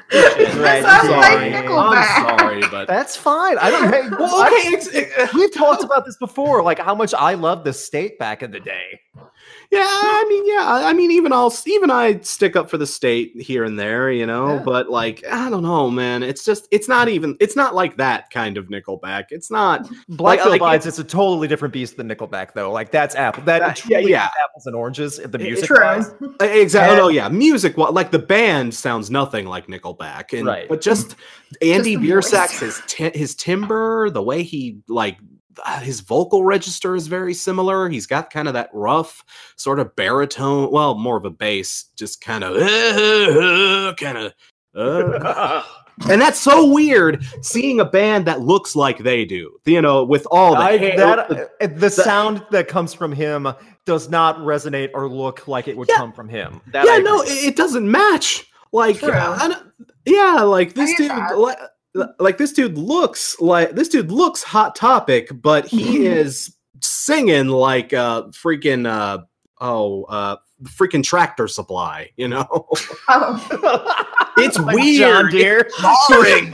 Right, 0.09 0.85
I 0.85 0.99
I'm 1.01 1.11
like 1.11 1.25
sorry. 1.33 1.51
Nickelback. 1.51 2.29
I'm 2.29 2.39
sorry, 2.39 2.61
but 2.71 2.87
That's 2.87 3.17
fine. 3.17 3.57
I 3.57 3.69
don't. 3.69 3.91
Hey, 3.91 4.07
well, 4.17 4.45
okay. 4.45 4.69
It's, 4.69 4.87
it- 4.87 5.33
we've 5.33 5.53
talked 5.53 5.83
about 5.83 6.05
this 6.05 6.15
before, 6.15 6.63
like 6.63 6.79
how 6.79 6.95
much 6.95 7.13
I 7.13 7.33
loved 7.33 7.65
the 7.65 7.73
state 7.73 8.17
back 8.17 8.41
in 8.41 8.51
the 8.51 8.61
day. 8.61 9.01
Yeah, 9.69 9.81
I 9.85 10.25
mean, 10.29 10.47
yeah, 10.47 10.65
I 10.65 10.89
I 10.89 10.93
mean, 10.93 11.11
even 11.11 11.33
I'll 11.33 11.53
even 11.65 11.91
I 11.91 12.19
stick 12.21 12.55
up 12.55 12.69
for 12.69 12.77
the 12.77 12.87
state 12.87 13.33
here 13.39 13.63
and 13.65 13.77
there, 13.77 14.09
you 14.11 14.25
know. 14.25 14.55
Yeah. 14.55 14.63
But 14.63 14.89
like, 14.89 15.23
I 15.29 15.49
don't 15.49 15.63
know, 15.63 15.91
man. 15.91 16.23
It's 16.23 16.45
just, 16.45 16.67
it's 16.71 16.87
not 16.87 17.09
even, 17.09 17.35
it's 17.41 17.55
not 17.55 17.75
like 17.75 17.97
that 17.97 18.29
kind 18.31 18.57
of 18.57 18.67
Nickelback. 18.67 19.25
It's 19.31 19.51
not. 19.51 19.89
Black 20.07 20.37
Like- 20.37 20.39
Veil 20.43 20.49
like 20.51 20.59
Brides 20.61 20.85
is 20.85 20.99
a 20.99 21.03
totally 21.03 21.47
different 21.49 21.73
beast 21.73 21.97
than 21.97 22.07
Nickelback, 22.07 22.53
though. 22.53 22.71
Like 22.71 22.91
that's 22.91 23.13
apple. 23.15 23.43
That 23.43 23.61
Uh, 23.61 23.65
yeah, 23.67 23.73
truly 23.73 24.11
yeah. 24.11 24.25
is 24.27 24.31
apples 24.43 24.65
and 24.67 24.75
oranges. 24.75 25.17
The 25.17 25.37
music, 25.37 25.69
Exactly. 26.39 26.93
And- 26.93 27.01
oh 27.01 27.09
yeah, 27.09 27.27
music. 27.29 27.77
Well, 27.77 27.91
like 27.91 28.11
the 28.11 28.19
band 28.19 28.73
sounds 28.73 29.11
nothing 29.11 29.45
like 29.47 29.67
Nickelback, 29.67 30.31
and 30.37 30.47
Right. 30.47 30.69
but 30.69 30.79
just 30.81 31.15
Andy 31.61 31.95
the 31.95 32.07
voice. 32.09 32.31
Biersack's 32.31 32.59
his 32.59 32.81
ti- 32.87 33.17
his 33.17 33.35
timbre, 33.35 34.09
the 34.09 34.23
way 34.23 34.43
he 34.43 34.79
like 34.87 35.17
his 35.81 36.01
vocal 36.01 36.43
register 36.43 36.95
is 36.95 37.07
very 37.07 37.33
similar. 37.33 37.89
He's 37.89 38.07
got 38.07 38.29
kind 38.31 38.47
of 38.47 38.53
that 38.55 38.69
rough 38.73 39.23
sort 39.55 39.79
of 39.79 39.95
baritone, 39.95 40.71
well, 40.71 40.95
more 40.95 41.17
of 41.17 41.25
a 41.25 41.29
bass, 41.31 41.85
just 41.95 42.21
kind 42.21 42.43
of 42.43 42.55
kind 43.97 44.17
of. 44.17 44.33
Uh, 44.75 45.63
and 46.09 46.21
that's 46.21 46.39
so 46.39 46.71
weird 46.71 47.23
seeing 47.41 47.79
a 47.79 47.85
band 47.85 48.25
that 48.27 48.41
looks 48.41 48.75
like 48.75 48.99
they 48.99 49.25
do. 49.25 49.57
You 49.65 49.81
know, 49.81 50.03
with 50.03 50.27
all 50.29 50.51
the 50.53 50.59
I, 50.61 50.77
hair- 50.77 50.97
that, 50.97 51.29
the- 51.29 51.49
uh, 51.61 51.67
the 51.79 51.89
sound 51.89 52.45
that 52.51 52.67
comes 52.67 52.93
from 52.93 53.11
him 53.11 53.47
does 53.85 54.09
not 54.09 54.37
resonate 54.39 54.91
or 54.93 55.09
look 55.09 55.47
like 55.47 55.67
it 55.67 55.75
would 55.77 55.87
Yeah. 55.89 55.95
come 55.97 56.13
from 56.13 56.29
him. 56.29 56.61
That 56.73 56.85
yeah, 56.85 56.93
I 56.93 56.99
no, 56.99 57.21
it, 57.23 57.29
it 57.29 57.55
doesn't 57.55 57.89
match. 57.89 58.45
Like, 58.71 58.99
True. 58.99 59.11
I 59.13 59.47
don't- 59.47 59.63
yeah, 60.05 60.41
like 60.43 60.73
this 60.73 60.95
dude, 60.95 61.11
like, 61.35 61.57
like 62.19 62.37
this 62.37 62.53
dude 62.53 62.77
looks 62.77 63.39
like 63.39 63.71
this 63.71 63.89
dude 63.89 64.11
looks 64.11 64.43
hot 64.43 64.75
topic, 64.75 65.29
but 65.33 65.65
he 65.65 66.05
is 66.05 66.55
singing 66.81 67.47
like 67.47 67.93
uh 67.93 68.23
freaking 68.27 68.87
uh 68.87 69.19
oh 69.61 70.03
uh 70.05 70.35
freaking 70.63 71.03
tractor 71.03 71.47
supply. 71.47 72.09
You 72.17 72.27
know, 72.27 72.47
Oh, 73.09 74.25
it's 74.37 74.57
Like 74.59 74.75
weird. 74.75 74.97
John 74.99 75.31
Deere. 75.31 75.69
It's. 75.79 76.53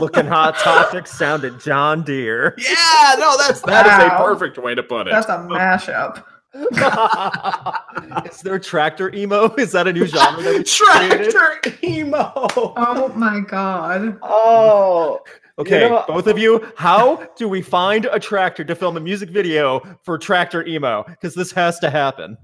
Looking 0.00 0.26
hot 0.26 0.58
topic 0.58 1.06
sounded 1.06 1.60
John 1.60 2.02
Deere. 2.02 2.54
yeah, 2.58 3.14
no, 3.20 3.36
that's 3.38 3.60
that 3.62 3.86
is 3.86 3.92
Wow. 4.10 4.16
a 4.16 4.24
perfect 4.24 4.58
way 4.58 4.74
to 4.74 4.82
put 4.82 5.06
it. 5.06 5.12
that's 5.12 5.28
a 5.28 5.38
mashup. 5.48 6.24
Is 8.30 8.40
there 8.42 8.58
tractor 8.58 9.14
emo? 9.14 9.54
Is 9.58 9.72
that 9.72 9.86
a 9.86 9.92
new 9.92 10.06
genre 10.06 10.42
that 10.42 10.52
we 10.58 11.08
created? 11.08 11.30
tractor 11.30 11.72
emo. 11.82 12.32
Oh 12.56 13.12
my 13.16 13.40
god. 13.40 14.18
Oh, 14.22 15.20
Okay, 15.58 15.84
You 15.84 15.88
know- 15.88 16.04
both 16.06 16.26
of 16.26 16.38
you, 16.38 16.66
how 16.76 17.16
do 17.36 17.48
we 17.48 17.62
find 17.62 18.04
a 18.06 18.20
tractor 18.20 18.62
to 18.64 18.74
film 18.74 18.98
a 18.98 19.00
music 19.00 19.30
video 19.30 19.80
for 20.02 20.18
tractor 20.18 20.66
emo? 20.66 21.02
Because 21.08 21.34
this 21.34 21.50
has 21.52 21.78
to 21.78 21.88
happen. 21.88 22.36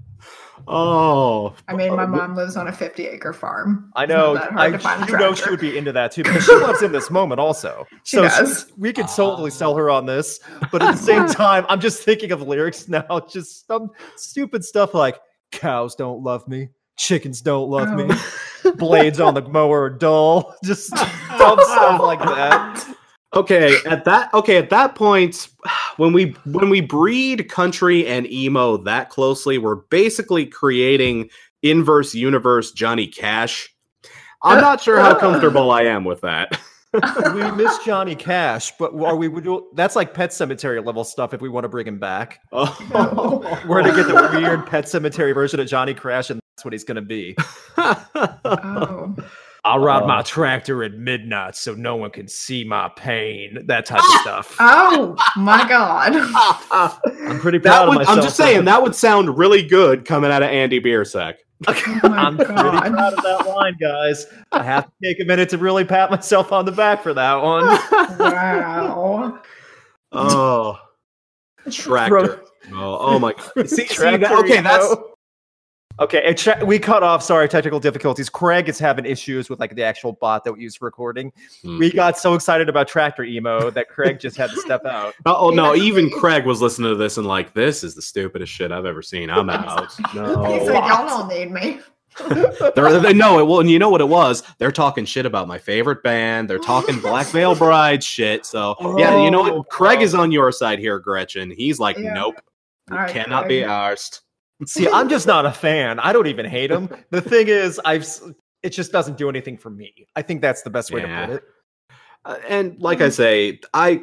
Oh. 0.67 1.55
I 1.67 1.75
mean, 1.75 1.95
my 1.95 2.05
mom 2.05 2.35
lives 2.35 2.57
on 2.57 2.67
a 2.67 2.71
50 2.71 3.07
acre 3.07 3.33
farm. 3.33 3.91
I 3.95 4.05
know. 4.05 4.35
that 4.35 4.51
I 4.53 4.71
to 4.71 4.79
find 4.79 5.03
a 5.03 5.11
you 5.11 5.17
know 5.17 5.33
she 5.33 5.49
would 5.49 5.59
be 5.59 5.77
into 5.77 5.91
that 5.91 6.11
too 6.11 6.23
because 6.23 6.45
she 6.45 6.53
lives 6.55 6.81
in 6.81 6.91
this 6.91 7.09
moment 7.09 7.39
also. 7.39 7.85
She 8.05 8.17
so 8.17 8.23
does. 8.23 8.71
we 8.77 8.91
could 8.91 9.07
totally 9.07 9.49
sell 9.49 9.75
her 9.75 9.89
on 9.89 10.05
this, 10.05 10.39
but 10.71 10.81
at 10.81 10.91
the 10.91 10.97
same 10.97 11.25
time, 11.27 11.65
I'm 11.69 11.79
just 11.79 12.03
thinking 12.03 12.31
of 12.31 12.41
lyrics 12.41 12.87
now, 12.89 13.21
just 13.29 13.65
some 13.65 13.91
stupid 14.17 14.65
stuff 14.65 14.93
like 14.93 15.19
"cows 15.51 15.95
don't 15.95 16.21
love 16.21 16.47
me, 16.47 16.69
chickens 16.97 17.41
don't 17.41 17.69
love 17.69 17.93
me, 17.93 18.07
oh. 18.65 18.71
blades 18.73 19.21
on 19.21 19.35
the 19.35 19.41
mower 19.41 19.83
are 19.83 19.89
dull," 19.89 20.55
just 20.63 20.91
dumb 20.91 21.59
stuff 21.63 22.01
like 22.01 22.19
that. 22.19 22.95
okay 23.35 23.77
at 23.85 24.03
that 24.03 24.33
okay 24.33 24.57
at 24.57 24.69
that 24.69 24.95
point 24.95 25.47
when 25.97 26.13
we 26.13 26.31
when 26.45 26.69
we 26.69 26.81
breed 26.81 27.49
country 27.49 28.05
and 28.07 28.29
emo 28.31 28.77
that 28.77 29.09
closely 29.09 29.57
we're 29.57 29.75
basically 29.75 30.45
creating 30.45 31.29
inverse 31.61 32.13
universe 32.15 32.71
johnny 32.71 33.07
cash 33.07 33.69
i'm 34.43 34.59
not 34.61 34.81
sure 34.81 34.99
how 34.99 35.13
comfortable 35.17 35.71
i 35.71 35.81
am 35.83 36.03
with 36.03 36.21
that 36.21 36.59
we 37.33 37.51
miss 37.53 37.75
Johnny 37.79 38.13
Cash, 38.13 38.71
but 38.77 38.93
are 38.93 39.15
we? 39.15 39.27
would 39.27 39.43
do- 39.43 39.67
That's 39.73 39.95
like 39.95 40.13
Pet 40.13 40.29
Sematary 40.29 40.85
level 40.85 41.03
stuff. 41.03 41.33
If 41.33 41.41
we 41.41 41.49
want 41.49 41.63
to 41.63 41.67
bring 41.67 41.87
him 41.87 41.97
back, 41.97 42.39
Oh. 42.51 42.69
we're 43.67 43.81
gonna 43.81 43.95
get 43.95 44.05
the 44.05 44.29
weird 44.39 44.67
Pet 44.67 44.85
Sematary 44.85 45.33
version 45.33 45.59
of 45.59 45.65
Johnny 45.65 45.95
Crash, 45.95 46.29
and 46.29 46.39
that's 46.55 46.63
what 46.63 46.71
he's 46.71 46.83
gonna 46.83 47.01
be. 47.01 47.35
Oh. 48.45 49.15
I'll 49.65 49.79
ride 49.79 50.03
Oh. 50.03 50.07
my 50.07 50.15
uh-huh. 50.15 50.23
tractor 50.23 50.83
at 50.83 50.93
midnight 50.93 51.55
so 51.55 51.73
no 51.73 51.95
one 51.95 52.11
can 52.11 52.27
see 52.27 52.63
my 52.63 52.89
pain. 52.95 53.65
That 53.65 53.85
type 53.85 53.99
of 53.99 54.05
ah! 54.07 54.19
stuff. 54.21 54.55
Oh 54.59 55.15
my 55.37 55.67
god. 55.69 56.13
I'm 57.27 57.39
pretty 57.39 57.59
proud 57.59 57.73
that 57.73 57.87
would, 57.87 57.89
of 57.89 57.99
myself. 58.01 58.17
I'm 58.17 58.23
just 58.23 58.35
saying 58.35 58.65
that 58.65 58.81
would 58.81 58.95
sound 58.95 59.37
really 59.37 59.65
good 59.65 60.05
coming 60.05 60.31
out 60.31 60.43
of 60.43 60.49
Andy 60.49 60.79
Biersack. 60.79 61.35
Oh 61.65 61.99
I'm 62.03 62.35
pretty 62.35 62.53
God. 62.53 62.91
proud 62.91 63.13
of 63.13 63.23
that 63.23 63.47
line, 63.47 63.77
guys. 63.79 64.25
I 64.51 64.63
have 64.63 64.85
to 64.85 64.91
take 65.01 65.21
a 65.21 65.25
minute 65.25 65.47
to 65.49 65.57
really 65.57 65.85
pat 65.85 66.11
myself 66.11 66.51
on 66.51 66.65
the 66.65 66.73
back 66.73 67.01
for 67.01 67.13
that 67.13 67.35
one. 67.35 67.63
Wow. 68.19 69.41
oh, 70.11 70.77
tractor. 71.71 72.41
Oh, 72.73 72.97
oh 72.99 73.19
my 73.19 73.33
god. 73.33 73.69
See, 73.69 73.87
see 73.87 74.17
that, 74.17 74.31
okay, 74.39 74.59
that's 74.59 74.89
know? 74.89 75.12
Okay, 75.99 76.35
we 76.65 76.79
cut 76.79 77.03
off. 77.03 77.21
Sorry, 77.21 77.47
technical 77.47 77.79
difficulties. 77.79 78.27
Craig 78.27 78.67
is 78.67 78.79
having 78.79 79.05
issues 79.05 79.47
with 79.49 79.59
like 79.59 79.75
the 79.75 79.83
actual 79.83 80.13
bot 80.13 80.43
that 80.43 80.51
we 80.53 80.61
use 80.61 80.75
for 80.75 80.85
recording. 80.85 81.31
Hmm. 81.61 81.77
We 81.77 81.91
got 81.91 82.17
so 82.17 82.33
excited 82.33 82.67
about 82.67 82.87
tractor 82.87 83.23
emo 83.23 83.69
that 83.69 83.89
Craig 83.89 84.19
just 84.19 84.35
had 84.35 84.49
to 84.49 84.55
step 84.57 84.85
out. 84.85 85.13
Oh 85.27 85.51
no! 85.51 85.75
Even 85.75 86.09
Craig 86.09 86.45
was 86.45 86.61
listening 86.61 86.89
to 86.89 86.95
this 86.95 87.17
and 87.17 87.27
like, 87.27 87.53
this 87.53 87.83
is 87.83 87.93
the 87.93 88.01
stupidest 88.01 88.51
shit 88.51 88.71
I've 88.71 88.85
ever 88.85 89.03
seen. 89.03 89.29
I'm 89.29 89.49
out. 89.51 89.93
He 90.11 90.17
No, 90.19 90.65
said, 90.65 90.73
y'all 90.73 91.07
don't 91.07 91.27
need 91.29 91.51
me. 91.51 91.79
they're, 92.75 92.99
they 92.99 93.13
know 93.13 93.39
it. 93.39 93.45
Well, 93.47 93.59
and 93.59 93.69
you 93.71 93.79
know 93.79 93.89
what 93.89 94.01
it 94.01 94.07
was? 94.07 94.43
They're 94.59 94.71
talking 94.71 95.03
shit 95.05 95.25
about 95.25 95.47
my 95.47 95.57
favorite 95.57 96.03
band. 96.03 96.47
They're 96.49 96.59
talking 96.59 96.99
Black 96.99 97.25
Veil 97.27 97.55
Bride 97.55 98.03
shit. 98.03 98.45
So 98.45 98.75
yeah, 98.99 99.23
you 99.23 99.31
know 99.31 99.47
Oh, 99.49 99.57
what? 99.57 99.69
Craig 99.69 99.97
wow. 99.99 100.03
is 100.05 100.13
on 100.15 100.31
your 100.31 100.51
side 100.51 100.77
here, 100.79 100.99
Gretchen. 100.99 101.49
He's 101.51 101.79
like, 101.79 101.97
Yeah. 101.97 102.13
nope, 102.13 102.35
All 102.91 102.97
right, 102.97 103.09
cannot 103.11 103.47
be 103.47 103.61
Craig. 103.63 103.69
Arsed. 104.63 104.69
See, 104.69 104.87
I'm 104.89 105.09
just 105.09 105.27
not 105.27 105.45
a 105.45 105.51
fan. 105.51 105.99
I 105.99 106.13
don't 106.13 106.27
even 106.27 106.45
hate 106.45 106.71
him. 106.71 106.89
The 107.11 107.21
thing 107.21 107.47
is, 107.47 107.79
I've 107.85 108.05
it 108.61 108.69
just 108.69 108.91
doesn't 108.91 109.17
do 109.17 109.27
anything 109.29 109.57
for 109.57 109.69
me. 109.69 110.07
I 110.15 110.21
think 110.21 110.41
that's 110.41 110.61
the 110.61 110.69
best 110.69 110.91
way 110.91 111.01
Yeah. 111.01 111.21
to 111.21 111.27
put 111.27 111.35
it. 111.37 111.43
Uh, 112.25 112.37
and 112.47 112.79
like 112.79 113.01
I 113.01 113.09
say, 113.09 113.59
I 113.73 114.01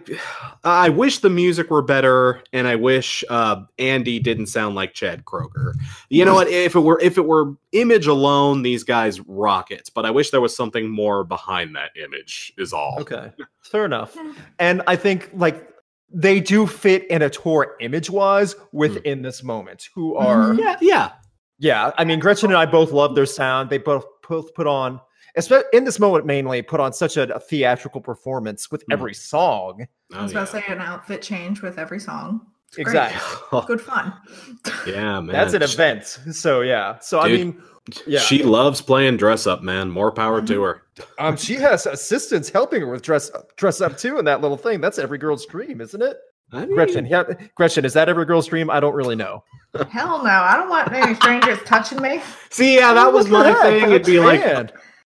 I 0.63 0.91
wish 0.91 1.21
the 1.21 1.31
music 1.31 1.71
were 1.71 1.81
better, 1.81 2.43
and 2.53 2.69
I 2.69 2.77
wish 2.77 3.25
uh, 3.31 3.63
Andy 3.79 4.19
didn't 4.19 4.49
sound 4.49 4.75
like 4.75 4.93
Chad 4.93 5.25
Kroeger. 5.25 5.73
You 6.11 6.27
know 6.27 6.35
what? 6.35 6.47
If 6.51 6.75
it 6.75 6.81
were 6.81 7.01
if 7.01 7.17
it 7.17 7.25
were 7.25 7.55
image 7.73 8.07
alone, 8.07 8.61
these 8.61 8.85
guys 8.85 9.21
rock 9.21 9.71
it. 9.71 9.89
But 9.95 10.05
I 10.05 10.11
wish 10.11 10.29
there 10.33 10.41
was 10.43 10.55
something 10.55 10.91
more 10.91 11.25
behind 11.25 11.75
that 11.77 11.93
image. 11.97 12.53
Is 12.59 12.75
all. 12.75 12.99
Okay, 13.01 13.33
fair 13.63 13.87
enough. 13.87 14.15
And 14.59 14.83
I 14.87 14.97
think 14.97 15.31
like 15.33 15.70
they 16.13 16.41
do 16.41 16.67
fit 16.67 17.07
in 17.09 17.23
a 17.23 17.31
tour 17.31 17.77
image 17.81 18.11
wise 18.11 18.57
within 18.73 19.23
this 19.23 19.43
moment. 19.43 19.89
Who 19.95 20.17
are 20.17 20.51
Mhm. 20.51 20.59
Yeah, 20.59 20.77
yeah. 20.81 21.11
yeah? 21.59 21.91
I 21.99 22.05
mean, 22.05 22.19
Gretchen 22.19 22.51
and 22.51 22.57
I 22.59 22.67
both 22.67 22.93
love 22.93 23.15
their 23.15 23.27
sound. 23.27 23.71
They 23.71 23.79
both 23.79 24.05
both 24.29 24.53
put 24.55 24.67
on, 24.67 25.01
especially 25.37 25.67
in 25.73 25.85
this 25.85 25.99
moment 26.01 26.27
mainly, 26.27 26.63
put 26.63 26.81
on 26.81 26.93
such 26.93 27.17
a, 27.17 27.33
a 27.35 27.41
theatrical 27.41 28.01
performance 28.01 28.71
with 28.71 28.83
Mm. 28.87 28.93
every 28.95 29.15
song. 29.15 29.87
I 30.13 30.23
was 30.23 30.33
about 30.33 30.47
to 30.49 30.53
say 30.53 30.65
an 30.69 30.81
outfit 30.81 31.23
change 31.23 31.63
with 31.63 31.79
every 31.79 32.01
song. 32.01 32.41
It's 32.69 32.77
great. 32.77 32.87
Exactly. 32.89 33.61
Good 33.67 33.81
fun. 33.81 34.13
yeah, 34.87 35.21
man. 35.21 35.27
That's 35.29 35.55
an 35.55 35.63
event. 35.63 36.05
So 36.33 36.61
yeah. 36.61 36.99
So 37.01 37.19
I 37.21 37.29
mean, 37.29 37.61
yeah. 38.07 38.21
She 38.21 38.43
loves 38.43 38.81
playing 38.81 39.17
dress 39.17 39.47
up, 39.47 39.63
man. 39.63 39.91
More 39.91 40.11
power 40.13 40.43
to 40.43 40.63
her. 40.63 40.83
Um, 41.19 41.37
she 41.37 41.55
has 41.55 41.87
assistants 41.87 42.49
helping 42.51 42.81
her 42.83 42.87
with 42.91 43.03
dress 43.03 43.31
up, 43.31 43.57
dress 43.57 43.81
up 43.81 43.97
too 43.97 44.19
in 44.19 44.25
that 44.27 44.41
little 44.41 44.57
thing. 44.57 44.81
That's 44.81 44.99
every 44.99 45.19
girl's 45.19 45.47
dream, 45.47 45.81
isn't 45.81 46.03
it? 46.03 46.17
I 46.53 46.67
mean, 46.67 46.75
Gretchen, 46.75 47.07
yeah, 47.07 47.23
Gretchen, 47.55 47.85
is 47.85 47.93
that 47.93 48.09
every 48.09 48.25
girl's 48.25 48.49
dream? 48.49 48.71
I 48.71 48.81
don't 48.81 48.95
really 48.95 49.15
know. 49.15 49.45
Hell 49.89 50.23
no. 50.25 50.31
I 50.31 50.57
don't 50.57 50.69
want 50.69 50.93
any 50.93 51.15
strangers 51.15 51.59
touching 51.65 52.03
me. 52.03 52.21
See, 52.51 52.75
yeah, 52.77 52.93
that 52.93 53.13
was 53.13 53.29
my 53.29 53.45
that, 53.45 53.63
thing. 53.63 53.85
It'd 53.85 54.05
be 54.05 54.19
like, 54.19 54.41
man. 54.41 54.71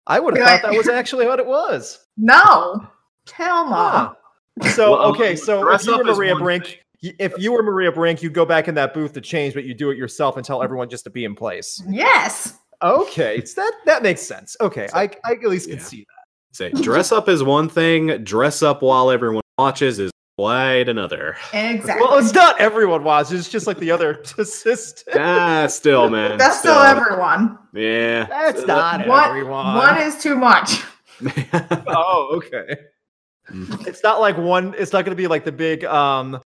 I 0.06 0.20
would 0.20 0.36
have 0.36 0.46
thought 0.46 0.52
like- 0.52 0.62
that 0.62 0.76
was 0.76 0.88
actually 0.94 1.26
what 1.26 1.38
it 1.38 1.46
was. 1.46 2.06
No. 2.18 2.86
Hell 3.32 3.64
no. 3.70 3.74
Huh. 3.74 4.14
So 4.72 4.90
Well, 4.92 5.02
okay, 5.12 5.34
so 5.34 5.72
if 5.72 5.86
you 5.86 5.96
were 5.96 6.04
Maria 6.04 6.36
Brink, 6.36 6.82
thing. 7.00 7.14
if 7.18 7.32
you 7.38 7.52
were 7.52 7.62
Maria 7.62 7.90
Brink, 7.90 8.22
you'd 8.22 8.34
go 8.34 8.44
back 8.44 8.68
in 8.68 8.74
that 8.74 8.92
booth 8.92 9.14
to 9.14 9.22
change, 9.22 9.54
but 9.54 9.64
you 9.64 9.72
do 9.72 9.90
it 9.90 9.96
yourself 9.96 10.36
and 10.36 10.44
tell 10.44 10.62
everyone 10.62 10.90
just 10.90 11.04
to 11.04 11.10
be 11.10 11.24
in 11.24 11.34
place. 11.34 11.82
Yes. 11.88 12.58
Okay, 12.82 13.36
it's 13.38 13.54
that 13.54 13.72
that 13.86 14.02
makes 14.02 14.22
sense. 14.22 14.56
Okay, 14.60 14.88
I, 14.92 15.10
I 15.24 15.32
at 15.32 15.42
least 15.42 15.68
can 15.68 15.78
Yeah. 15.78 15.84
see 15.84 15.98
that. 16.00 16.54
say, 16.56 16.70
dress 16.82 17.12
up 17.12 17.28
is 17.28 17.42
one 17.42 17.68
thing. 17.68 18.22
Dress 18.24 18.62
up 18.62 18.82
while 18.82 19.10
everyone 19.10 19.42
watches 19.58 19.98
is 19.98 20.10
quite 20.36 20.88
another. 20.88 21.36
Exactly. 21.52 22.04
Well, 22.06 22.18
it's 22.18 22.32
not 22.34 22.58
everyone 22.60 23.04
watches. 23.04 23.40
It's 23.40 23.48
just 23.48 23.66
like 23.66 23.78
the 23.78 23.90
other 23.90 24.22
assistant. 24.38 25.16
ah, 25.18 25.66
still, 25.68 26.10
man. 26.10 26.38
That's 26.38 26.58
still 26.58 26.78
everyone. 26.78 27.58
Yeah. 27.74 28.26
That's 28.26 28.66
not 28.66 29.06
One, 29.06 29.28
everyone. 29.28 29.76
one 29.76 29.98
is 30.00 30.18
too 30.22 30.34
much. 30.36 30.82
oh, 31.86 32.30
okay. 32.36 32.76
Mm. 33.50 33.86
It's 33.86 34.02
not 34.02 34.20
like 34.20 34.36
one. 34.38 34.74
It's 34.78 34.92
not 34.92 35.04
going 35.04 35.16
to 35.16 35.20
be 35.20 35.26
like 35.26 35.44
the 35.44 35.52
big 35.52 35.84
um 35.84 36.34
c- 36.34 36.40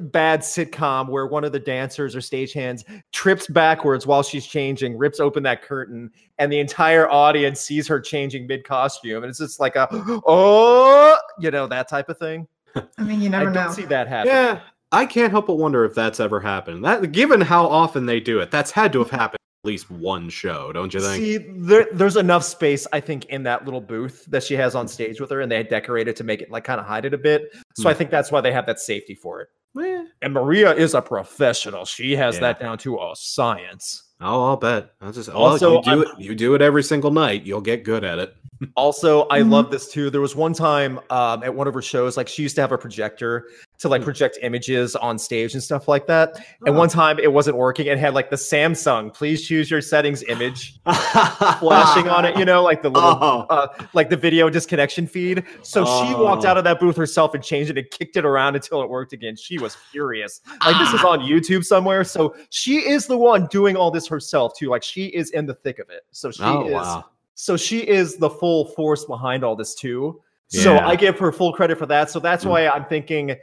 bad 0.00 0.40
sitcom 0.40 1.08
where 1.08 1.26
one 1.26 1.44
of 1.44 1.52
the 1.52 1.58
dancers 1.58 2.14
or 2.14 2.20
stagehands 2.20 2.84
trips 3.12 3.46
backwards 3.46 4.06
while 4.06 4.22
she's 4.22 4.46
changing, 4.46 4.96
rips 4.96 5.20
open 5.20 5.42
that 5.44 5.62
curtain, 5.62 6.10
and 6.38 6.52
the 6.52 6.58
entire 6.58 7.08
audience 7.10 7.60
sees 7.60 7.86
her 7.88 8.00
changing 8.00 8.46
mid 8.46 8.64
costume, 8.64 9.22
and 9.22 9.30
it's 9.30 9.38
just 9.38 9.60
like 9.60 9.76
a 9.76 9.88
oh, 10.26 11.16
you 11.38 11.50
know 11.50 11.66
that 11.66 11.88
type 11.88 12.08
of 12.08 12.18
thing. 12.18 12.46
I 12.74 13.02
mean, 13.02 13.20
you 13.20 13.28
I 13.28 13.32
never 13.32 13.44
don't 13.46 13.54
know. 13.54 13.72
see 13.72 13.84
that 13.86 14.08
happen. 14.08 14.28
yeah. 14.28 14.60
I 14.92 15.04
can't 15.04 15.32
help 15.32 15.48
but 15.48 15.56
wonder 15.56 15.84
if 15.84 15.94
that's 15.94 16.20
ever 16.20 16.38
happened. 16.38 16.84
That 16.84 17.10
given 17.10 17.40
how 17.40 17.66
often 17.66 18.06
they 18.06 18.20
do 18.20 18.38
it, 18.38 18.52
that's 18.52 18.70
had 18.70 18.92
to 18.92 19.00
have 19.00 19.10
happened 19.10 19.40
at 19.40 19.45
least 19.64 19.90
one 19.90 20.28
show, 20.28 20.72
don't 20.72 20.92
you 20.94 21.00
think? 21.00 21.16
See, 21.24 21.38
there, 21.38 21.86
there's 21.92 22.16
enough 22.16 22.44
space, 22.44 22.86
I 22.92 23.00
think, 23.00 23.24
in 23.26 23.42
that 23.44 23.64
little 23.64 23.80
booth 23.80 24.24
that 24.26 24.42
she 24.44 24.54
has 24.54 24.74
on 24.74 24.86
stage 24.86 25.20
with 25.20 25.30
her, 25.30 25.40
and 25.40 25.50
they 25.50 25.62
decorate 25.62 26.06
it 26.08 26.16
to 26.16 26.24
make 26.24 26.40
it 26.40 26.50
like 26.50 26.64
kind 26.64 26.78
of 26.80 26.86
hide 26.86 27.04
it 27.04 27.14
a 27.14 27.18
bit. 27.18 27.52
So 27.74 27.82
Hmm. 27.82 27.88
I 27.88 27.94
think 27.94 28.10
that's 28.10 28.30
why 28.30 28.40
they 28.40 28.52
have 28.52 28.66
that 28.66 28.78
safety 28.78 29.14
for 29.14 29.40
it. 29.40 29.48
Eh, 29.78 30.04
And 30.22 30.32
Maria 30.32 30.72
is 30.74 30.94
a 30.94 31.02
professional. 31.02 31.84
She 31.84 32.14
has 32.16 32.36
Yeah. 32.36 32.40
that 32.42 32.60
down 32.60 32.78
to 32.78 32.96
a 32.96 33.12
science. 33.14 34.02
Oh, 34.20 34.44
I'll 34.46 34.56
bet. 34.56 34.90
I'll 35.02 35.12
just 35.12 35.28
Also, 35.28 35.76
also 35.76 35.76
you 35.76 35.82
do 35.82 35.90
I'm- 35.90 36.00
it. 36.18 36.24
You 36.24 36.34
do 36.34 36.54
it 36.54 36.62
every 36.62 36.82
single 36.82 37.10
night. 37.10 37.44
You'll 37.44 37.60
get 37.60 37.84
good 37.84 38.02
at 38.04 38.18
it. 38.18 38.34
Also, 38.74 39.26
I 39.28 39.40
Mhm. 39.40 39.50
love 39.50 39.70
this 39.70 39.86
too. 39.92 40.08
There 40.08 40.22
was 40.22 40.34
one 40.34 40.54
time 40.54 40.98
um, 41.10 41.42
at 41.42 41.54
one 41.54 41.68
of 41.68 41.74
her 41.74 41.82
shows, 41.82 42.16
like 42.16 42.26
she 42.26 42.40
used 42.42 42.54
to 42.54 42.62
have 42.62 42.72
a 42.72 42.78
projector 42.78 43.48
to 43.80 43.88
like 43.90 44.00
Hmm. 44.00 44.06
project 44.06 44.38
images 44.40 44.96
on 44.96 45.18
stage 45.18 45.52
and 45.52 45.62
stuff 45.62 45.88
like 45.88 46.06
that. 46.06 46.36
And 46.64 46.74
Oh. 46.74 46.78
one 46.78 46.88
time 46.88 47.18
it 47.18 47.30
wasn't 47.30 47.58
working. 47.58 47.86
It 47.86 47.98
had 47.98 48.14
like 48.14 48.30
the 48.30 48.36
Samsung, 48.36 49.12
please 49.12 49.46
choose 49.46 49.70
your 49.70 49.82
settings 49.82 50.22
image 50.22 50.80
flashing 50.86 51.58
flashing 51.60 52.08
on 52.08 52.24
it, 52.24 52.38
you 52.38 52.46
know, 52.46 52.62
like 52.62 52.80
the 52.82 52.88
little 52.88 53.10
Oh. 53.20 53.46
uh, 53.50 53.66
like 53.92 54.08
the 54.08 54.16
video 54.16 54.48
disconnection 54.48 55.06
feed. 55.06 55.44
So 55.60 55.84
she 55.84 56.14
walked 56.14 56.46
Oh. 56.46 56.48
out 56.48 56.56
of 56.56 56.64
that 56.64 56.80
booth 56.80 56.96
herself 56.96 57.34
and 57.34 57.44
changed 57.44 57.70
it 57.70 57.76
and 57.76 57.90
kicked 57.90 58.16
it 58.16 58.24
around 58.24 58.54
until 58.56 58.80
it 58.80 58.88
worked 58.88 59.12
again. 59.12 59.36
She 59.36 59.58
was 59.58 59.74
furious. 59.74 60.40
Like 60.64 60.78
this 60.78 60.94
is 60.94 61.04
on 61.04 61.20
YouTube 61.20 61.62
somewhere. 61.62 62.04
So 62.04 62.34
she 62.48 62.76
is 62.88 63.06
the 63.06 63.18
one 63.18 63.48
doing 63.50 63.76
all 63.76 63.90
this 63.90 64.05
herself 64.08 64.52
too. 64.56 64.68
Like 64.68 64.82
she 64.82 65.06
is 65.06 65.30
in 65.30 65.46
the 65.46 65.54
thick 65.54 65.78
of 65.78 65.90
it. 65.90 66.02
So 66.10 66.30
she 66.30 66.42
oh 66.42 66.66
is 66.66 66.72
wow. 66.72 67.04
so 67.34 67.56
she 67.56 67.80
is 67.80 68.16
the 68.16 68.30
full 68.30 68.66
force 68.66 69.04
behind 69.04 69.44
all 69.44 69.56
this 69.56 69.74
too. 69.74 70.20
So 70.48 70.78
I 70.78 70.94
give 70.96 71.18
her 71.18 71.32
full 71.32 71.52
credit 71.52 71.76
for 71.76 71.86
that. 71.86 72.08
So 72.10 72.20
that's 72.20 72.44
Mm. 72.44 72.50
why 72.50 72.68
I'm 72.68 72.84
thinking 72.84 73.34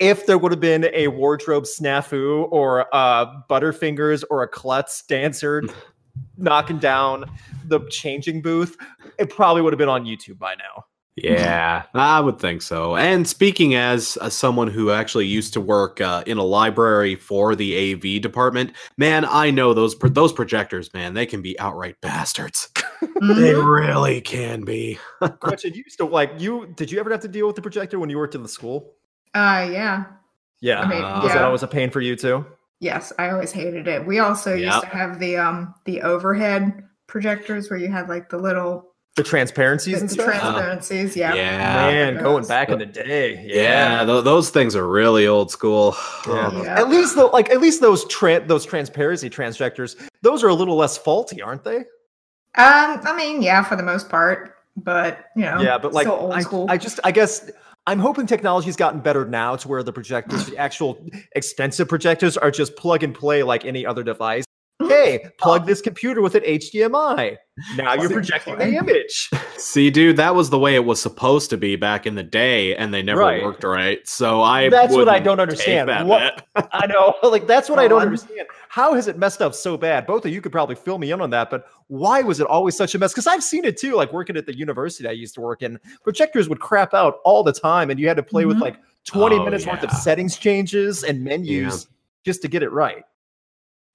if 0.00 0.26
there 0.26 0.36
would 0.38 0.50
have 0.50 0.60
been 0.60 0.88
a 0.92 1.08
wardrobe 1.08 1.64
snafu 1.64 2.48
or 2.50 2.86
uh 2.94 3.26
Butterfingers 3.48 4.24
or 4.30 4.42
a 4.42 4.48
klutz 4.48 5.02
dancer 5.02 5.62
knocking 6.36 6.78
down 6.78 7.24
the 7.66 7.80
changing 7.90 8.42
booth, 8.42 8.76
it 9.18 9.30
probably 9.30 9.62
would 9.62 9.72
have 9.72 9.78
been 9.78 9.88
on 9.88 10.04
YouTube 10.04 10.38
by 10.38 10.54
now. 10.54 10.84
Yeah, 11.24 11.84
I 11.94 12.20
would 12.20 12.38
think 12.38 12.62
so. 12.62 12.96
And 12.96 13.26
speaking 13.28 13.74
as, 13.74 14.16
as 14.18 14.34
someone 14.34 14.68
who 14.68 14.90
actually 14.90 15.26
used 15.26 15.52
to 15.54 15.60
work 15.60 16.00
uh, 16.00 16.22
in 16.26 16.38
a 16.38 16.42
library 16.44 17.14
for 17.14 17.54
the 17.54 17.92
AV 17.94 18.22
department, 18.22 18.72
man, 18.96 19.24
I 19.24 19.50
know 19.50 19.74
those 19.74 19.94
pro- 19.94 20.10
those 20.10 20.32
projectors, 20.32 20.92
man, 20.94 21.14
they 21.14 21.26
can 21.26 21.42
be 21.42 21.58
outright 21.58 21.96
bastards. 22.00 22.68
they 23.02 23.08
Mhm. 23.54 23.64
really 23.70 24.20
can 24.20 24.64
be. 24.64 24.98
Gretchen, 25.40 25.74
you 25.74 25.82
used 25.84 25.98
to 25.98 26.04
like 26.06 26.32
you 26.38 26.72
did 26.76 26.90
you 26.92 27.00
ever 27.00 27.10
have 27.10 27.20
to 27.20 27.28
deal 27.28 27.46
with 27.46 27.56
the 27.56 27.62
projector 27.62 27.98
when 27.98 28.10
you 28.10 28.18
worked 28.18 28.34
in 28.34 28.42
the 28.42 28.48
school? 28.48 28.94
Uh, 29.34 29.68
yeah. 29.70 30.04
Yeah. 30.60 30.80
I 30.80 30.86
mean, 30.88 31.02
Uh, 31.02 31.20
Was 31.22 31.32
that 31.32 31.44
always 31.44 31.62
a 31.62 31.68
pain 31.68 31.90
for 31.90 32.00
you 32.00 32.16
too? 32.16 32.44
Yes, 32.80 33.12
I 33.18 33.30
always 33.30 33.52
hated 33.52 33.86
it. 33.88 34.06
We 34.06 34.20
also 34.20 34.54
Yep. 34.54 34.64
used 34.72 34.80
to 34.82 34.86
have 34.88 35.18
the 35.18 35.36
um 35.36 35.74
the 35.84 36.02
overhead 36.02 36.84
projectors 37.06 37.68
where 37.70 37.78
you 37.78 37.88
had 37.88 38.08
like 38.08 38.28
the 38.30 38.38
little 38.38 38.89
The 39.22 39.28
transparencies 39.28 39.94
the, 39.96 40.00
and 40.00 40.08
the 40.08 40.14
stuff? 40.14 40.26
transparencies. 40.26 41.16
Yeah. 41.16 41.34
Yeah. 41.34 41.58
Man, 41.90 42.22
going 42.22 42.46
back 42.46 42.70
in 42.70 42.78
the 42.78 42.86
day. 42.86 43.44
Yeah, 43.46 44.04
tho- 44.04 44.22
those 44.22 44.48
things 44.50 44.74
are 44.74 44.88
really 44.88 45.26
old 45.26 45.50
school. 45.50 45.94
Yeah. 46.26 46.62
Yeah. 46.62 46.78
At 46.80 46.88
least 46.88 47.16
though, 47.16 47.26
like 47.28 47.50
at 47.50 47.60
least 47.60 47.80
those 47.80 48.06
tra- 48.06 48.46
those 48.46 48.64
transparency 48.64 49.28
transjectors, 49.28 49.96
those 50.22 50.42
are 50.42 50.48
a 50.48 50.54
little 50.54 50.76
less 50.76 50.96
faulty, 50.96 51.42
aren't 51.42 51.64
they? 51.64 51.76
Um, 52.56 53.00
I 53.04 53.14
mean, 53.16 53.42
yeah, 53.42 53.62
for 53.62 53.76
the 53.76 53.82
most 53.82 54.08
part. 54.08 54.54
but 54.76 55.26
you 55.36 55.42
know, 55.42 55.60
Yeah, 55.60 55.76
but 55.78 55.92
like 55.92 56.06
still 56.06 56.16
old 56.18 56.32
I, 56.32 56.40
school. 56.40 56.66
I 56.70 56.78
just 56.78 56.98
I 57.04 57.10
guess 57.12 57.50
I'm 57.86 57.98
hoping 57.98 58.26
technology's 58.26 58.76
gotten 58.76 59.00
better 59.00 59.24
now 59.24 59.56
to 59.56 59.68
where 59.68 59.82
the 59.82 59.92
projectors, 59.92 60.46
the 60.46 60.56
actual 60.56 61.04
expensive 61.36 61.88
projectors, 61.88 62.36
are 62.36 62.50
just 62.50 62.74
plug 62.76 63.02
and 63.02 63.14
play 63.14 63.42
like 63.42 63.64
any 63.64 63.84
other 63.84 64.02
device. 64.02 64.44
Hey, 64.88 65.26
plug 65.38 65.66
this 65.66 65.80
computer 65.80 66.20
with 66.22 66.34
an 66.34 66.42
HDMI. 66.42 67.36
Now 67.76 67.94
you're 67.94 68.08
projecting 68.10 68.56
the 68.58 68.68
image. 68.76 69.28
See, 69.56 69.90
dude, 69.90 70.16
that 70.16 70.34
was 70.34 70.48
the 70.50 70.58
way 70.58 70.74
it 70.74 70.84
was 70.84 71.00
supposed 71.02 71.50
to 71.50 71.58
be 71.58 71.76
back 71.76 72.06
in 72.06 72.14
the 72.14 72.22
day, 72.22 72.74
and 72.76 72.92
they 72.94 73.02
never 73.02 73.20
Right. 73.20 73.42
worked 73.42 73.62
right. 73.64 74.06
So 74.08 74.40
I 74.42 74.70
That's 74.70 74.94
what 74.94 75.08
I 75.08 75.18
don't 75.18 75.40
understand. 75.40 75.88
that 75.90 76.06
What- 76.06 76.46
I 76.72 76.86
know, 76.86 77.14
like 77.22 77.46
that's 77.46 77.68
what 77.68 77.78
I 77.78 77.86
don't 77.88 77.98
God. 77.98 78.06
understand. 78.06 78.46
How 78.70 78.94
has 78.94 79.08
it 79.08 79.18
messed 79.18 79.42
up 79.42 79.54
so 79.54 79.76
bad? 79.76 80.06
Both 80.06 80.24
of 80.24 80.32
you 80.32 80.40
could 80.40 80.52
probably 80.52 80.76
fill 80.76 80.98
me 80.98 81.10
in 81.12 81.20
on 81.20 81.30
that, 81.30 81.50
but 81.50 81.66
why 81.88 82.22
was 82.22 82.40
it 82.40 82.46
always 82.46 82.76
such 82.76 82.94
a 82.94 82.98
mess? 82.98 83.12
Because 83.12 83.26
I've 83.26 83.42
seen 83.44 83.64
it 83.64 83.76
too, 83.76 83.94
like 83.94 84.12
working 84.12 84.36
at 84.36 84.46
the 84.46 84.56
university 84.56 85.06
I 85.08 85.12
used 85.12 85.34
to 85.34 85.40
work 85.40 85.62
in. 85.62 85.78
Projectors 86.02 86.48
would 86.48 86.60
crap 86.60 86.94
out 86.94 87.16
all 87.24 87.42
the 87.42 87.52
time, 87.52 87.90
and 87.90 88.00
you 88.00 88.08
had 88.08 88.16
to 88.16 88.22
play 88.22 88.44
with 88.46 88.56
Mhm. 88.56 88.62
like 88.62 88.76
20 89.06 89.36
Oh, 89.36 89.44
minutes 89.44 89.66
worth 89.66 89.82
of 89.82 89.90
settings 89.90 90.36
changes 90.38 91.02
and 91.04 91.22
menus 91.22 91.88
just 92.24 92.42
to 92.42 92.48
get 92.48 92.62
it 92.62 92.70
right. 92.70 93.02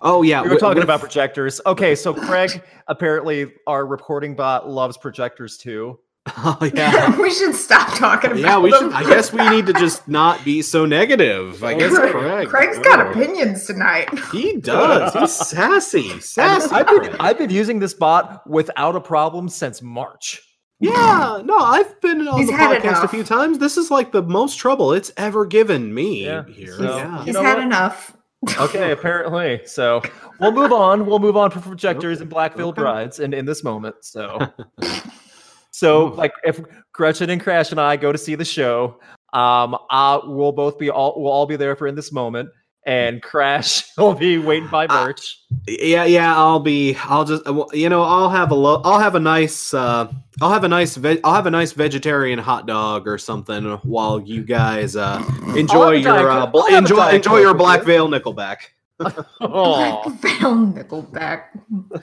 Oh 0.02 0.22
yeah, 0.24 0.42
We 0.42 0.50
were 0.50 0.58
talking 0.58 0.76
with- 0.76 0.84
about 0.84 1.00
projectors. 1.00 1.62
Okay, 1.66 1.96
so 1.96 2.14
Craig, 2.14 2.62
apparently 2.88 3.52
our 3.68 3.86
recording 3.86 4.36
bot 4.36 4.70
loves 4.70 4.98
projectors 4.98 5.58
too. 5.58 6.00
Oh 6.38 6.58
yeah. 6.74 7.16
we 7.22 7.32
should 7.32 7.54
stop 7.54 7.96
talking 7.98 8.32
about 8.32 8.40
Yeah, 8.42 8.58
we 8.60 8.72
them. 8.72 8.86
should. 8.86 8.94
I 8.94 9.04
guess 9.08 9.32
we 9.32 9.48
need 9.50 9.68
to 9.68 9.74
just 9.74 10.08
not 10.08 10.44
be 10.44 10.64
so 10.64 10.84
negative. 10.86 11.64
I 11.64 11.76
guess 11.76 11.96
Craig- 11.96 12.12
Craig. 12.14 12.48
Craig's 12.50 12.80
got 12.80 13.00
Oh. 13.06 13.12
opinions 13.12 13.68
tonight. 13.68 14.10
He 14.32 14.58
does. 14.58 15.14
He's 15.14 15.32
sassy. 15.50 16.20
Sassy. 16.20 16.70
I've 16.74 16.88
been 16.88 17.16
I've 17.20 17.38
been 17.38 17.52
using 17.52 17.78
this 17.78 17.94
bot 17.94 18.42
without 18.50 18.96
a 18.96 19.02
problem 19.02 19.48
since 19.50 19.84
March. 19.84 20.42
Yeah, 20.80 21.42
no, 21.46 21.58
I've 21.58 22.02
been 22.02 22.28
on 22.28 22.40
He's 22.40 22.48
the 22.48 22.54
podcast 22.54 23.04
a 23.04 23.08
few 23.08 23.24
times. 23.24 23.60
This 23.60 23.78
is 23.78 23.90
like 23.92 24.12
the 24.12 24.24
most 24.24 24.58
trouble 24.58 24.94
it's 24.94 25.12
ever 25.18 25.46
given 25.46 25.94
me 25.94 26.26
Yeah, 26.26 26.44
here. 26.48 26.76
so- 26.76 26.98
yeah. 26.98 27.20
You 27.20 27.26
He's 27.26 27.34
know 27.36 27.44
had 27.44 27.58
what? 27.58 27.64
enough. 27.66 28.18
Okay, 28.60 28.92
apparently. 28.98 29.62
So 29.66 30.02
we'll 30.40 30.52
move 30.52 30.72
on. 30.72 31.06
We'll 31.06 31.20
move 31.20 31.38
on 31.38 31.52
for 31.52 31.60
projectors 31.60 32.22
and 32.22 32.30
Black 32.30 32.56
Veil 32.56 32.70
Okay. 32.70 32.82
brides 32.82 33.20
in, 33.20 33.34
in 33.34 33.46
this 33.46 33.64
moment. 33.64 33.96
So 34.02 34.40
so 35.72 36.06
like 36.08 36.34
if 36.44 36.60
Gretchen 36.94 37.30
and 37.30 37.42
Crash 37.42 37.72
and 37.72 37.80
I 37.80 37.98
go 37.98 38.12
to 38.12 38.18
see 38.18 38.36
the 38.36 38.46
show, 38.46 39.00
um 39.34 39.78
uh 39.90 40.22
we'll 40.24 40.52
both 40.52 40.78
be 40.78 40.90
all 40.90 41.22
we'll 41.22 41.32
all 41.32 41.46
be 41.46 41.56
there 41.56 41.76
for 41.76 41.88
in 41.88 41.96
this 41.96 42.12
moment. 42.12 42.50
And 42.88 43.20
Crash 43.24 43.84
will 43.98 44.14
be 44.14 44.38
waiting 44.38 44.70
by 44.70 44.86
Uh, 44.86 45.06
merch. 45.08 45.40
Yeah, 45.68 46.06
yeah, 46.06 46.36
I'll 46.38 46.60
be. 46.60 46.96
I'll 47.06 47.26
just, 47.26 47.42
uh, 47.48 47.66
you 47.74 47.90
know, 47.90 48.04
I'll 48.04 48.30
have 48.30 48.52
a 48.52 48.56
lo- 48.56 48.82
I'll 48.86 49.00
have 49.00 49.16
a 49.16 49.20
nice, 49.20 49.74
uh, 49.74 50.12
I'll 50.40 50.52
have 50.52 50.64
a 50.64 50.68
nice, 50.68 50.96
ve- 50.96 51.20
I'll 51.24 51.34
have 51.34 51.48
a 51.48 51.52
nice 51.52 51.72
vegetarian 51.72 52.38
hot 52.38 52.68
dog 52.68 53.08
or 53.08 53.18
something 53.18 53.66
while 53.84 54.20
you 54.22 54.44
guys 54.44 54.96
uh, 54.96 55.20
enjoy 55.56 55.94
your 55.94 56.30
uh, 56.30 56.42
Coke. 56.42 56.52
bl- 56.52 56.58
I'll 56.60 56.66
have 56.66 56.74
a 56.74 56.78
enjoy 56.78 57.10
enjoy 57.10 57.38
your 57.40 57.54
Black 57.56 57.80
you. 57.80 57.86
Veil 57.88 58.08
Nickelback. 58.08 58.58
Oh, 59.42 60.04
Veil 60.22 60.56
Nickelback. 60.56 61.46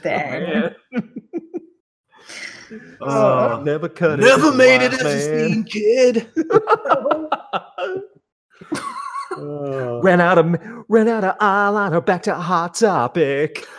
Dang. 0.02 0.42
man. 0.42 0.74
Uh, 3.00 3.60
never 3.64 3.88
cut 3.88 4.18
it. 4.18 4.22
Never 4.24 4.52
made 4.52 4.82
it 4.82 4.92
as 4.94 5.00
a 5.00 5.04
man. 5.04 5.64
steam 5.64 6.32
kid. 9.36 10.04
Ran 10.04 10.20
out 10.20 10.38
of 10.38 10.56
ran 10.88 11.08
out 11.08 11.24
of 11.24 11.38
eyeliner. 11.38 12.04
Back 12.04 12.22
to 12.24 12.34
hot 12.34 12.74
topic. 12.74 13.66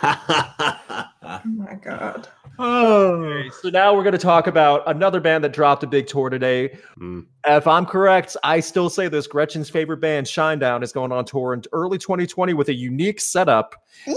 Oh 1.26 1.40
my 1.46 1.74
god. 1.74 2.28
Okay, 2.60 3.50
so 3.62 3.68
now 3.70 3.94
we're 3.94 4.02
going 4.02 4.12
to 4.12 4.18
talk 4.18 4.46
about 4.46 4.82
another 4.86 5.20
band 5.20 5.42
that 5.42 5.52
dropped 5.52 5.82
a 5.82 5.86
big 5.86 6.06
tour 6.06 6.28
today. 6.30 6.76
Mm. 7.00 7.24
If 7.46 7.66
I'm 7.66 7.84
correct, 7.86 8.36
I 8.44 8.60
still 8.60 8.88
say 8.90 9.08
this 9.08 9.26
Gretchen's 9.26 9.68
favorite 9.70 9.96
band, 10.02 10.26
Shinedown, 10.26 10.82
is 10.84 10.92
going 10.92 11.10
on 11.12 11.24
tour 11.24 11.52
in 11.54 11.62
early 11.72 11.98
2020 11.98 12.52
with 12.54 12.68
a 12.68 12.74
unique 12.74 13.20
setup. 13.20 13.74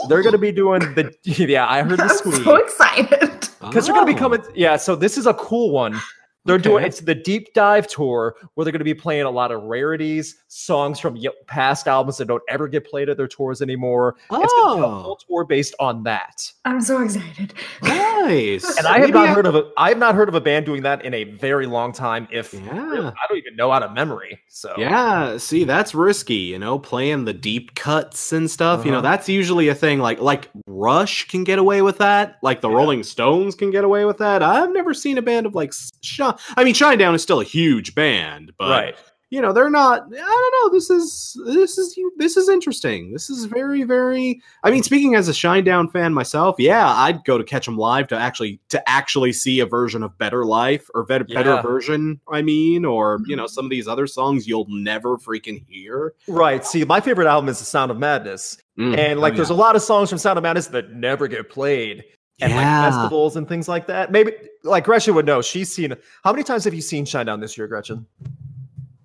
They're 0.09 0.21
going 0.21 0.33
to 0.33 0.37
be 0.37 0.51
doing 0.51 0.81
the 0.95 1.15
yeah, 1.23 1.65
I 1.67 1.81
heard 1.81 1.97
the 1.99 2.03
I'm 2.03 2.09
squeak 2.09 2.43
so 2.43 2.55
excited. 2.57 3.47
because 3.61 3.85
they're 3.85 3.95
going 3.95 4.05
to 4.05 4.13
be 4.13 4.17
Oh. 4.17 4.19
coming. 4.19 4.43
Yeah, 4.53 4.75
so 4.75 4.95
this 4.95 5.17
is 5.17 5.25
a 5.25 5.33
cool 5.33 5.71
one. 5.71 5.97
They're 6.45 6.57
doing 6.57 6.85
it's 6.85 7.01
the 7.01 7.15
deep 7.15 7.53
dive 7.53 7.87
tour 7.87 8.35
where 8.53 8.63
they're 8.63 8.71
going 8.71 8.79
to 8.79 8.85
be 8.85 8.93
playing 8.93 9.23
a 9.23 9.29
lot 9.31 9.51
of 9.51 9.63
rarities, 9.63 10.35
songs 10.49 10.99
from 10.99 11.17
past 11.47 11.87
albums 11.87 12.17
that 12.17 12.27
don't 12.27 12.43
ever 12.49 12.67
get 12.67 12.85
played 12.89 13.09
at 13.09 13.17
their 13.17 13.27
tours 13.27 13.61
anymore. 13.61 14.15
It's 14.19 14.29
going 14.29 14.41
to 14.43 14.47
be 14.47 14.81
a 14.81 14.85
Oh, 14.85 15.01
whole 15.01 15.15
tour 15.17 15.43
based 15.43 15.75
on 15.79 16.03
that. 16.03 16.51
I'm 16.65 16.81
so 16.81 17.01
excited. 17.01 17.53
nice. 17.83 18.77
And 18.77 18.87
I 18.87 18.93
have 18.99 19.01
Maybe 19.09 19.13
not 19.13 19.29
heard 19.29 19.45
of 19.45 19.55
a 19.55 19.69
I 19.77 19.89
have 19.89 19.97
not 19.97 20.15
heard 20.15 20.29
of 20.29 20.35
a 20.35 20.41
band 20.41 20.65
doing 20.65 20.83
that 20.83 21.03
in 21.03 21.13
a 21.13 21.25
very 21.25 21.65
long 21.65 21.91
time. 21.91 22.27
If 22.31 22.53
Yeah. 22.53 22.61
I 22.71 23.27
don't 23.29 23.37
even 23.37 23.55
know 23.55 23.71
out 23.71 23.83
of 23.83 23.91
memory. 23.93 24.39
So 24.49 24.73
Yeah, 24.77 25.37
see, 25.37 25.63
that's 25.63 25.93
risky, 25.93 26.35
you 26.35 26.59
know, 26.59 26.79
playing 26.79 27.25
the 27.25 27.33
deep 27.33 27.75
cuts 27.75 28.31
and 28.31 28.49
stuff. 28.49 28.85
You 28.85 28.91
know, 28.91 28.99
Uh-huh. 28.99 29.09
that's 29.09 29.29
usually 29.29 29.67
a 29.69 29.75
thing. 29.75 29.99
Like, 29.99 30.19
like 30.19 30.49
Rush 30.67 31.27
can 31.27 31.43
get 31.43 31.59
away 31.59 31.81
with 31.81 31.97
that. 31.99 32.37
Like 32.41 32.61
the 32.61 32.69
Yeah. 32.69 32.75
Rolling 32.77 33.03
Stones 33.03 33.55
can 33.55 33.71
get 33.71 33.83
away 33.83 34.05
with 34.05 34.17
that. 34.19 34.41
I've 34.43 34.71
never 34.71 34.93
seen 34.93 35.17
a 35.17 35.21
band 35.21 35.45
of 35.45 35.55
like, 35.55 35.73
Sh- 36.01 36.21
I 36.21 36.63
mean, 36.63 36.73
Shinedown 36.73 37.13
is 37.15 37.21
still 37.21 37.41
a 37.41 37.45
huge 37.45 37.95
band, 37.95 38.51
but 38.57 38.69
right. 38.69 38.95
You 39.29 39.41
know, 39.41 39.51
they're 39.51 39.69
not. 39.69 40.03
I 40.03 40.15
don't 40.61 40.71
know. 40.71 40.77
This 40.77 40.89
is 40.89 41.37
this 41.45 41.77
is 41.77 41.99
this 42.17 42.37
is 42.37 42.47
interesting. 42.47 43.11
This 43.11 43.29
is 43.29 43.45
very 43.45 43.83
very. 43.83 44.41
I 44.63 44.71
mean, 44.71 44.83
speaking 44.83 45.15
as 45.15 45.27
a 45.27 45.33
Shinedown 45.33 45.91
fan 45.91 46.13
myself, 46.13 46.55
yeah, 46.59 46.87
I'd 46.89 47.23
go 47.25 47.37
to 47.37 47.43
catch 47.43 47.65
them 47.65 47.77
live 47.77 48.07
to 48.07 48.15
actually 48.17 48.59
to 48.69 48.89
actually 48.89 49.33
see 49.33 49.59
a 49.59 49.65
version 49.65 50.01
of 50.03 50.17
Better 50.17 50.45
Life 50.45 50.89
or 50.95 51.03
better 51.03 51.25
better 51.25 51.61
version. 51.61 52.19
I 52.31 52.41
mean, 52.41 52.85
or 52.85 53.19
you 53.25 53.35
know, 53.35 53.47
some 53.47 53.65
of 53.65 53.69
these 53.71 53.87
other 53.87 54.07
songs 54.07 54.47
you'll 54.47 54.67
never 54.69 55.17
freaking 55.17 55.63
hear. 55.67 56.13
Right. 56.27 56.65
See, 56.65 56.83
my 56.85 57.01
favorite 57.01 57.27
album 57.27 57.49
is 57.49 57.59
The 57.59 57.65
Sound 57.65 57.91
of 57.91 57.97
Madness. 57.97 58.57
Mm, 58.79 58.97
And 58.97 59.19
like 59.19 59.33
oh, 59.33 59.35
there's 59.37 59.49
a 59.49 59.53
lot 59.55 59.75
of 59.75 59.81
songs 59.81 60.09
from 60.09 60.19
Sound 60.19 60.37
of 60.37 60.43
Madness 60.43 60.67
that 60.67 60.91
never 60.93 61.27
get 61.27 61.49
played. 61.49 62.03
And 62.39 62.51
Yeah. 62.53 62.57
like 62.83 62.93
festivals 62.93 63.35
and 63.35 63.47
things 63.49 63.67
like 63.67 63.87
that. 63.87 64.11
Maybe 64.11 64.31
like 64.63 64.83
Gretchen 64.85 65.15
would 65.15 65.25
know. 65.25 65.41
She's 65.41 65.73
seen 65.73 65.95
how 66.23 66.31
many 66.31 66.43
times 66.43 66.63
have 66.65 66.73
you 66.75 66.81
seen 66.81 67.03
Shinedown 67.03 67.41
this 67.41 67.57
year, 67.57 67.67
Gretchen? 67.67 68.05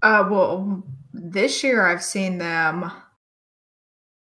Uh, 0.03 0.27
well, 0.31 0.83
this 1.13 1.63
year 1.63 1.87
I've 1.87 2.03
seen 2.03 2.39
them. 2.39 2.91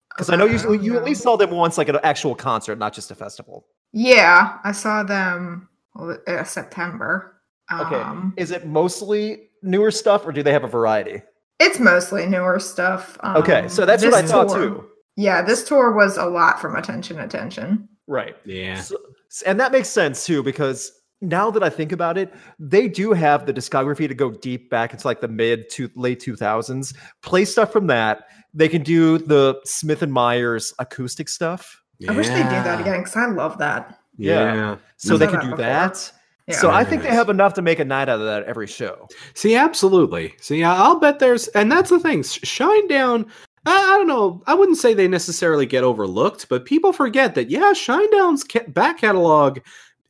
Because 0.09 0.29
I 0.29 0.35
know 0.35 0.45
you 0.45 0.57
don't 0.57 0.83
you 0.83 0.97
at 0.97 1.03
least 1.03 1.21
saw 1.21 1.37
them 1.37 1.51
once, 1.51 1.77
like 1.77 1.87
at 1.89 1.95
an 1.95 2.01
actual 2.03 2.35
concert, 2.35 2.77
not 2.77 2.93
just 2.93 3.11
a 3.11 3.15
festival. 3.15 3.65
Yeah, 3.93 4.57
I 4.63 4.71
saw 4.71 5.03
them 5.03 5.69
uh, 5.97 6.43
September. 6.43 7.41
Okay. 7.71 7.95
Um, 7.95 8.33
Is 8.35 8.51
it 8.51 8.65
mostly 8.65 9.49
newer 9.61 9.91
stuff, 9.91 10.25
or 10.25 10.31
do 10.31 10.43
they 10.43 10.51
have 10.51 10.63
a 10.63 10.67
variety? 10.67 11.21
It's 11.59 11.79
mostly 11.79 12.25
newer 12.25 12.59
stuff. 12.59 13.17
Okay, 13.23 13.61
Um, 13.61 13.69
so 13.69 13.85
that's 13.85 14.03
what 14.03 14.13
I 14.13 14.21
this 14.21 14.31
thought 14.31 14.49
too. 14.49 14.85
Yeah, 15.15 15.41
this 15.41 15.63
tour 15.67 15.91
was 15.93 16.17
a 16.17 16.25
lot 16.25 16.59
from 16.59 16.75
attention 16.75 17.19
attention. 17.19 17.87
Right. 18.07 18.35
Yeah. 18.45 18.81
So, 18.81 18.97
and 19.45 19.59
that 19.59 19.71
makes 19.71 19.89
sense 19.89 20.25
too, 20.25 20.41
because 20.41 20.91
now 21.21 21.51
that 21.51 21.63
I 21.63 21.69
think 21.69 21.91
about 21.91 22.17
it, 22.17 22.33
they 22.59 22.87
do 22.87 23.13
have 23.13 23.45
the 23.45 23.53
discography 23.53 24.07
to 24.07 24.13
go 24.13 24.31
deep 24.31 24.69
back 24.69 24.93
into 24.93 25.05
like 25.07 25.21
the 25.21 25.27
mid 25.27 25.69
to 25.71 25.89
late 25.95 26.21
2000s, 26.21 26.95
play 27.21 27.45
stuff 27.45 27.71
from 27.71 27.87
that. 27.87 28.23
They 28.53 28.69
can 28.69 28.81
do 28.83 29.17
the 29.17 29.59
Smith 29.65 30.01
and 30.01 30.11
Myers 30.13 30.73
acoustic 30.79 31.29
stuff. 31.29 31.81
I 32.07 32.13
wish 32.13 32.27
they 32.27 32.35
did 32.35 32.45
that 32.45 32.79
again 32.79 32.99
because 33.01 33.15
I 33.17 33.25
love 33.27 33.57
that. 33.57 33.99
Yeah. 34.17 34.53
Yeah. 34.55 34.75
So 34.97 35.11
We've 35.13 35.19
they 35.19 35.25
done 35.25 35.35
could 35.35 35.41
do 35.41 35.49
before. 35.51 35.57
that. 35.65 36.11
Yeah. 36.47 36.55
So 36.57 36.71
I 36.71 36.83
think 36.83 37.03
they 37.03 37.09
have 37.09 37.29
enough 37.29 37.53
to 37.55 37.61
make 37.61 37.79
a 37.79 37.85
night 37.85 38.09
out 38.09 38.19
of 38.19 38.25
that 38.25 38.43
every 38.45 38.65
show. 38.67 39.07
See, 39.35 39.55
absolutely. 39.55 40.33
See, 40.39 40.63
I- 40.63 40.75
I'll 40.77 40.99
bet 40.99 41.19
there's, 41.19 41.47
and 41.49 41.71
that's 41.71 41.89
the 41.89 41.99
thing. 41.99 42.23
Sh- 42.23 42.39
Shinedown. 42.39 43.27
I, 43.65 43.75
I 43.75 43.97
don't 43.97 44.07
know. 44.07 44.41
I 44.47 44.55
wouldn't 44.55 44.77
say 44.79 44.93
they 44.93 45.07
necessarily 45.07 45.65
get 45.65 45.83
overlooked, 45.83 46.47
but 46.49 46.65
people 46.65 46.91
forget 46.93 47.35
that. 47.35 47.49
Yeah, 47.51 47.73
Shinedown's 47.73 48.43
ca- 48.45 48.67
back 48.69 48.99
catalog. 48.99 49.59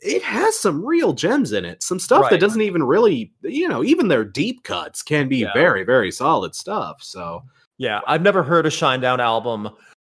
It 0.02 0.24
has 0.24 0.58
some 0.58 0.86
real 0.86 1.14
gems 1.14 1.52
in 1.52 1.66
it. 1.66 1.84
Some 1.84 2.00
stuff 2.00 2.30
that 2.30 2.39
doesn't 2.39 2.62
even 2.62 2.84
really, 2.84 3.34
you 3.43 3.68
know, 3.68 3.84
even 3.84 4.08
their 4.08 4.24
deep 4.24 4.64
cuts 4.64 5.02
can 5.02 5.28
be 5.28 5.38
Yeah. 5.39 5.54
very, 5.54 5.84
very 5.84 6.12
solid 6.12 6.56
stuff. 6.56 6.97
So, 7.02 7.43
Yeah, 7.78 8.02
I've 8.08 8.22
never 8.22 8.43
heard 8.43 8.66
a 8.66 8.70
Shinedown 8.70 9.20
album 9.20 9.70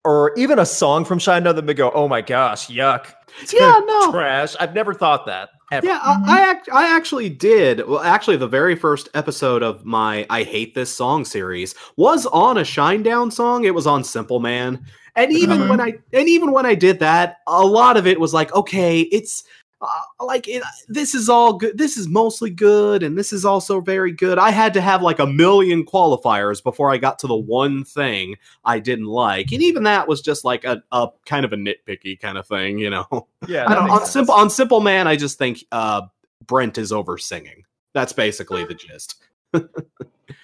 or 0.06 0.32
even 0.38 0.60
a 0.60 0.66
song 0.66 1.04
from 1.04 1.20
Shinedown 1.20 1.56
that 1.56 1.66
would 1.66 1.76
go, 1.76 1.92
"Oh 1.94 2.08
my 2.08 2.22
gosh, 2.22 2.68
yuck, 2.68 3.08
yeah, 3.54 3.80
no, 3.86 4.12
trash." 4.12 4.56
I've 4.60 4.74
never 4.74 4.94
thought 4.94 5.26
that. 5.26 5.50
Ever. 5.72 5.86
Yeah, 5.86 6.00
I, 6.02 6.56
I, 6.72 6.86
I 6.86 6.96
actually 6.96 7.30
did. 7.30 7.86
Well, 7.88 8.00
actually, 8.00 8.38
the 8.38 8.48
very 8.48 8.76
first 8.76 9.08
episode 9.14 9.62
of 9.62 9.86
my 9.86 10.26
"I 10.30 10.44
Hate 10.44 10.74
This 10.74 10.96
Song" 10.96 11.26
series 11.26 11.76
was 11.98 12.26
on 12.28 12.58
a 12.58 12.62
Shinedown 12.62 13.32
song. 13.32 13.66
It 13.66 13.76
was 13.76 13.86
on 13.86 14.04
Simple 14.06 14.40
Man, 14.40 14.84
and 15.18 15.32
even 15.34 15.60
Mhm. 15.60 15.70
when 15.70 15.82
I 15.82 15.94
and 16.14 16.30
even 16.30 16.54
when 16.54 16.66
I 16.66 16.76
did 16.76 17.00
that, 17.02 17.40
a 17.46 17.64
lot 17.66 17.98
of 17.98 18.08
it 18.08 18.20
was 18.22 18.34
like, 18.34 18.54
okay, 18.56 19.02
it's 19.02 19.44
uh, 19.82 20.26
like 20.26 20.48
it, 20.48 20.64
this 20.88 21.16
is 21.16 21.30
all 21.30 21.54
good. 21.54 21.78
This 21.78 21.98
is 21.98 22.08
mostly 22.08 22.50
good, 22.50 23.04
and 23.04 23.18
this 23.18 23.32
is 23.32 23.46
also 23.46 23.82
very 23.82 24.12
good. 24.12 24.38
I 24.38 24.52
had 24.52 24.74
to 24.74 24.82
have 24.82 25.02
like 25.02 25.20
a 25.20 25.28
million 25.28 25.86
qualifiers 25.86 26.64
before 26.64 26.92
I 26.92 26.98
got 26.98 27.20
to 27.20 27.28
the 27.28 27.36
one 27.36 27.84
thing 27.84 28.36
I 28.66 28.80
didn't 28.80 29.08
like, 29.08 29.52
and 29.52 29.62
even 29.62 29.84
that 29.84 30.08
was 30.08 30.22
just 30.22 30.44
like 30.44 30.64
a, 30.64 30.84
a 30.92 31.10
kind 31.26 31.46
of 31.46 31.54
a 31.54 31.58
nitpicky 31.58 32.20
kind 32.20 32.38
of 32.38 32.48
thing, 32.48 32.80
you 32.80 32.90
know. 32.90 33.28
yeah. 33.48 33.66
I 33.70 33.76
don't, 33.76 33.90
on 33.90 34.00
sense. 34.00 34.12
simple 34.12 34.34
on 34.36 34.50
simple 34.50 34.82
man 34.82 35.08
i 35.08 35.16
just 35.16 35.38
think 35.38 35.64
uh 35.72 36.02
Brent 36.46 36.78
is 36.78 36.92
over 36.92 37.18
singing. 37.18 37.64
That's 37.94 38.14
basically 38.14 38.66
the 38.66 38.74
gist. 38.74 39.16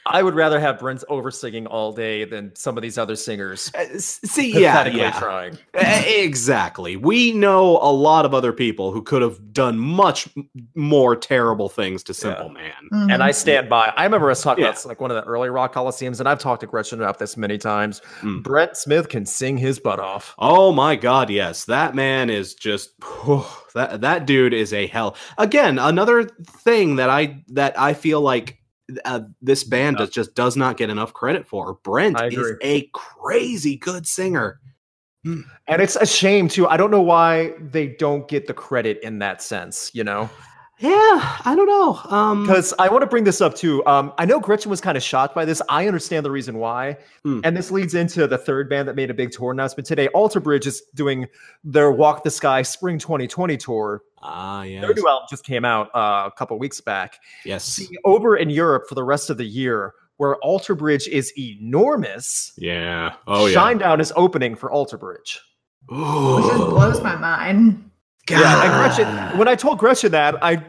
I 0.07 0.21
would 0.21 0.35
rather 0.35 0.59
have 0.59 0.79
Brent 0.79 1.03
over 1.09 1.31
singing 1.31 1.65
all 1.65 1.91
day 1.91 2.25
than 2.25 2.55
some 2.55 2.77
of 2.77 2.83
these 2.83 2.97
other 2.97 3.15
singers. 3.15 3.71
Uh, 3.73 3.85
See, 3.97 4.51
yeah, 4.59 4.85
yeah. 4.87 5.11
trying. 5.19 5.57
Exactly. 5.73 6.95
We 6.95 7.31
know 7.33 7.77
a 7.81 7.91
lot 7.91 8.25
of 8.25 8.33
other 8.33 8.53
people 8.53 8.91
who 8.91 9.01
could 9.01 9.21
have 9.21 9.53
done 9.53 9.79
much 9.79 10.27
more 10.75 11.15
terrible 11.15 11.69
things 11.69 12.03
to 12.03 12.13
Simple 12.13 12.49
Man. 12.49 12.71
And 13.11 13.23
I 13.23 13.31
stand 13.31 13.69
by. 13.69 13.91
I 13.95 14.03
remember 14.03 14.29
us 14.31 14.41
talking 14.43 14.63
Yeah. 14.63 14.71
about 14.71 14.85
like 14.85 15.01
one 15.01 15.11
of 15.11 15.15
the 15.15 15.23
early 15.23 15.49
rock 15.49 15.73
coliseums, 15.73 16.19
and 16.19 16.29
I've 16.29 16.39
talked 16.39 16.61
to 16.61 16.67
Gretchen 16.67 17.01
about 17.01 17.19
this 17.19 17.35
many 17.37 17.57
times. 17.57 18.01
Mm. 18.21 18.43
Brent 18.43 18.77
Smith 18.77 19.09
can 19.09 19.25
sing 19.25 19.57
his 19.57 19.79
butt 19.79 19.99
off. 19.99 20.35
Oh 20.37 20.71
my 20.71 20.95
god, 20.95 21.29
yes. 21.29 21.65
That 21.65 21.95
man 21.95 22.29
is 22.29 22.53
just 22.53 22.91
that 23.73 24.01
that 24.01 24.25
dude 24.25 24.53
is 24.53 24.73
a 24.73 24.87
hell. 24.87 25.15
Again, 25.37 25.79
another 25.79 26.23
thing 26.25 26.97
that 26.97 27.09
I 27.09 27.43
that 27.49 27.79
I 27.79 27.93
feel 27.93 28.21
like 28.21 28.59
uh, 29.05 29.21
this 29.41 29.63
band 29.63 29.97
does, 29.97 30.09
just 30.09 30.35
does 30.35 30.55
not 30.55 30.77
get 30.77 30.89
enough 30.89 31.13
credit 31.13 31.47
for. 31.47 31.75
Brent 31.83 32.19
is 32.31 32.53
a 32.61 32.89
crazy 32.93 33.77
good 33.77 34.07
singer. 34.07 34.59
And 35.67 35.81
it's 35.81 35.95
a 35.95 36.05
shame 36.05 36.47
too. 36.47 36.67
I 36.67 36.77
don't 36.77 36.91
know 36.91 37.01
why 37.01 37.53
they 37.59 37.87
don't 37.87 38.27
get 38.27 38.45
the 38.45 38.53
credit 38.53 38.99
in 39.01 39.19
that 39.19 39.41
sense, 39.41 39.89
you 39.93 40.03
know? 40.03 40.29
Yeah, 40.79 40.91
I 41.45 41.53
don't 41.55 41.67
know. 41.67 41.99
Um 42.15 42.43
Because 42.45 42.73
I 42.77 42.89
want 42.89 43.01
to 43.01 43.07
bring 43.07 43.23
this 43.23 43.39
up 43.39 43.55
too. 43.55 43.85
Um, 43.85 44.11
I 44.17 44.25
know 44.25 44.39
Gretchen 44.41 44.69
was 44.69 44.81
kind 44.81 44.97
of 44.97 45.03
shocked 45.03 45.33
by 45.33 45.45
this. 45.45 45.61
I 45.69 45.87
understand 45.87 46.25
the 46.25 46.31
reason 46.31 46.57
why. 46.57 46.97
Hmm. 47.23 47.39
And 47.45 47.55
this 47.55 47.71
leads 47.71 47.93
into 47.93 48.27
the 48.27 48.37
third 48.37 48.69
band 48.69 48.87
that 48.89 48.95
made 48.95 49.09
a 49.09 49.13
big 49.13 49.31
tour 49.31 49.51
announcement 49.53 49.87
today. 49.87 50.07
Alter 50.09 50.41
Bridge 50.41 50.67
is 50.67 50.81
doing 50.93 51.27
their 51.63 51.91
Walk 51.91 52.23
the 52.23 52.29
Sky 52.31 52.61
Spring 52.61 52.99
2020 52.99 53.55
tour. 53.55 54.01
ah 54.21 54.63
yes. 54.63 54.81
Their 54.81 54.93
new 54.93 55.07
album 55.07 55.27
just 55.29 55.45
came 55.45 55.63
out 55.63 55.87
uh, 55.95 56.27
a 56.27 56.31
couple 56.37 56.59
weeks 56.59 56.81
back. 56.81 57.19
Yes. 57.45 57.63
See, 57.63 57.87
over 58.03 58.35
in 58.35 58.49
Europe 58.49 58.83
for 58.89 58.95
the 58.95 59.03
rest 59.03 59.29
of 59.29 59.37
the 59.37 59.45
year, 59.45 59.93
where 60.17 60.35
Alter 60.37 60.75
Bridge 60.75 61.07
is 61.07 61.31
enormous, 61.37 62.51
Yeah. 62.57 63.13
Oh 63.27 63.45
yeah. 63.45 63.55
Shinedown 63.55 63.99
is 64.01 64.11
opening 64.15 64.55
for 64.55 64.69
Alter 64.71 64.97
Bridge. 64.97 65.39
Which 65.87 66.45
just 66.47 66.57
blows 66.57 67.01
my 67.01 67.15
mind. 67.15 67.91
Yeah, 68.29 68.63
and 68.63 68.73
Gretchen, 68.73 69.37
when 69.37 69.47
I 69.47 69.55
told 69.55 69.77
Gretchen 69.77 70.11
that, 70.11 70.43
I 70.43 70.63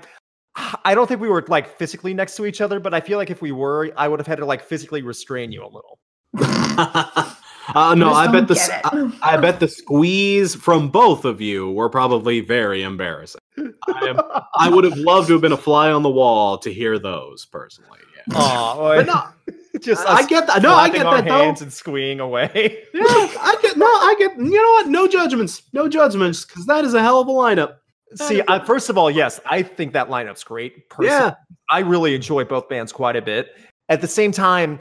I 0.85 0.95
don't 0.95 1.07
think 1.07 1.21
we 1.21 1.29
were 1.29 1.45
like 1.49 1.77
physically 1.79 2.15
next 2.15 2.37
to 2.37 2.47
each 2.47 2.61
other, 2.61 2.81
but 2.81 2.95
I 2.95 3.01
feel 3.01 3.19
like 3.19 3.31
if 3.31 3.43
we 3.43 3.53
were, 3.53 3.93
I 3.97 4.09
would 4.09 4.19
have 4.21 4.27
had 4.27 4.39
to 4.39 4.47
like 4.47 4.63
physically 4.63 5.03
restrain 5.03 5.53
you 5.53 5.63
a 5.63 5.67
little. 5.67 5.99
uh, 6.39 7.95
no, 7.95 8.11
Just 8.11 8.17
I 8.17 8.33
bet 8.33 8.49
the 8.49 8.55
get 8.55 8.71
s- 8.71 8.93
it. 8.95 9.15
I, 9.23 9.35
I 9.35 9.37
bet 9.39 9.61
the 9.61 9.69
squeeze 9.69 10.55
from 10.55 10.89
both 10.91 11.25
of 11.25 11.41
you 11.41 11.71
were 11.73 11.89
probably 11.89 12.41
very 12.41 12.83
embarrassing. 12.83 13.41
I, 13.59 14.07
am, 14.07 14.21
I 14.57 14.69
would 14.69 14.85
have 14.85 14.97
loved 14.99 15.29
to 15.29 15.35
have 15.35 15.43
been 15.43 15.53
a 15.53 15.57
fly 15.57 15.91
on 15.91 16.03
the 16.03 16.11
wall 16.11 16.59
to 16.59 16.73
hear 16.73 16.99
those 16.99 17.47
personally. 17.47 17.99
Yeah. 18.31 18.39
Aw, 18.39 18.95
But 18.97 19.07
no, 19.07 19.55
just 19.81 20.07
I 20.07 20.27
get 20.27 20.47
that. 20.49 20.63
No, 20.63 20.75
I 20.75 20.89
get 20.89 21.07
our 21.07 21.17
that 21.17 21.25
though. 21.29 21.45
hands 21.45 21.63
and 21.63 21.73
squeeing 21.73 22.21
away. 22.21 22.83
Yeah, 22.95 23.03
I 23.05 23.57
get. 23.63 23.77
No, 23.77 23.87
I 23.87 24.15
get. 24.19 24.37
You 24.37 24.51
know 24.51 24.71
what? 24.73 24.89
No 24.89 25.07
judgments. 25.09 25.63
No 25.73 25.89
judgments, 25.89 26.45
because 26.45 26.67
that 26.67 26.85
is 26.85 26.95
a 26.95 27.03
hell 27.03 27.21
of 27.21 27.29
a 27.29 27.31
lineup. 27.33 27.77
See, 28.15 28.41
I, 28.49 28.65
first 28.65 28.89
of 28.89 28.97
all, 28.97 29.11
yes, 29.11 29.41
I 29.47 29.63
think 29.63 29.93
that 29.93 30.09
lineup's 30.09 30.45
great. 30.45 30.89
Personally, 30.89 31.11
Yeah. 31.11 31.35
I 31.71 31.81
really 31.81 32.15
enjoy 32.15 32.45
both 32.45 32.69
bands 32.69 32.93
quite 32.93 33.17
a 33.17 33.23
bit. 33.23 33.49
At 33.89 34.01
the 34.01 34.07
same 34.09 34.31
time, 34.33 34.79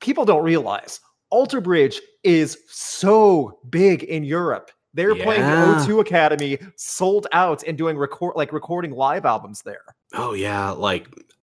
people 0.00 0.24
don't 0.24 0.42
realize 0.44 1.00
Alter 1.30 1.60
Bridge 1.60 2.00
is 2.22 2.56
so 2.68 3.58
big 3.70 4.04
in 4.04 4.22
Europe. 4.24 4.70
They're 4.94 5.16
playing 5.16 5.42
the 5.42 5.48
O2 5.84 6.00
Academy, 6.00 6.56
sold 6.76 7.26
out, 7.32 7.64
and 7.64 7.76
doing 7.76 7.96
record 7.98 8.34
like 8.36 8.52
recording 8.52 8.92
live 8.92 9.24
albums 9.26 9.60
there. 9.64 9.82
Oh 10.14 10.34
yeah, 10.34 10.70
like 10.70 11.08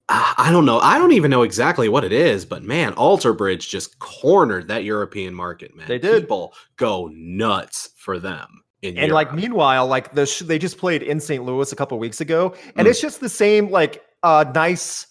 I 0.08 0.34
I 0.36 0.50
don't 0.52 0.66
know. 0.66 0.78
I 0.80 0.98
don't 0.98 1.12
even 1.12 1.30
know 1.30 1.42
exactly 1.42 1.88
what 1.88 2.04
it 2.04 2.12
is, 2.12 2.44
but 2.44 2.62
man, 2.62 2.92
Alter 2.94 3.32
Bridge 3.32 3.68
just 3.68 3.98
cornered 3.98 4.68
that 4.68 4.84
European 4.84 5.34
market. 5.34 5.74
Man, 5.74 5.88
They 5.88 5.98
did. 5.98 6.22
People 6.22 6.54
go 6.76 7.10
nuts 7.12 7.90
for 7.96 8.18
them. 8.18 8.62
In 8.82 8.98
And 8.98 9.12
like 9.12 9.32
meanwhile, 9.34 9.86
like 9.86 10.14
the 10.14 10.26
sh- 10.26 10.40
they 10.40 10.58
just 10.58 10.76
played 10.76 11.02
in 11.02 11.18
St. 11.18 11.42
Louis 11.42 11.72
a 11.72 11.76
couple 11.76 11.98
weeks 11.98 12.20
ago, 12.20 12.54
and 12.76 12.86
Mm. 12.86 12.90
it's 12.90 13.00
just 13.00 13.20
the 13.20 13.30
same 13.30 13.70
like 13.70 14.02
uh 14.22 14.44
nice, 14.54 15.06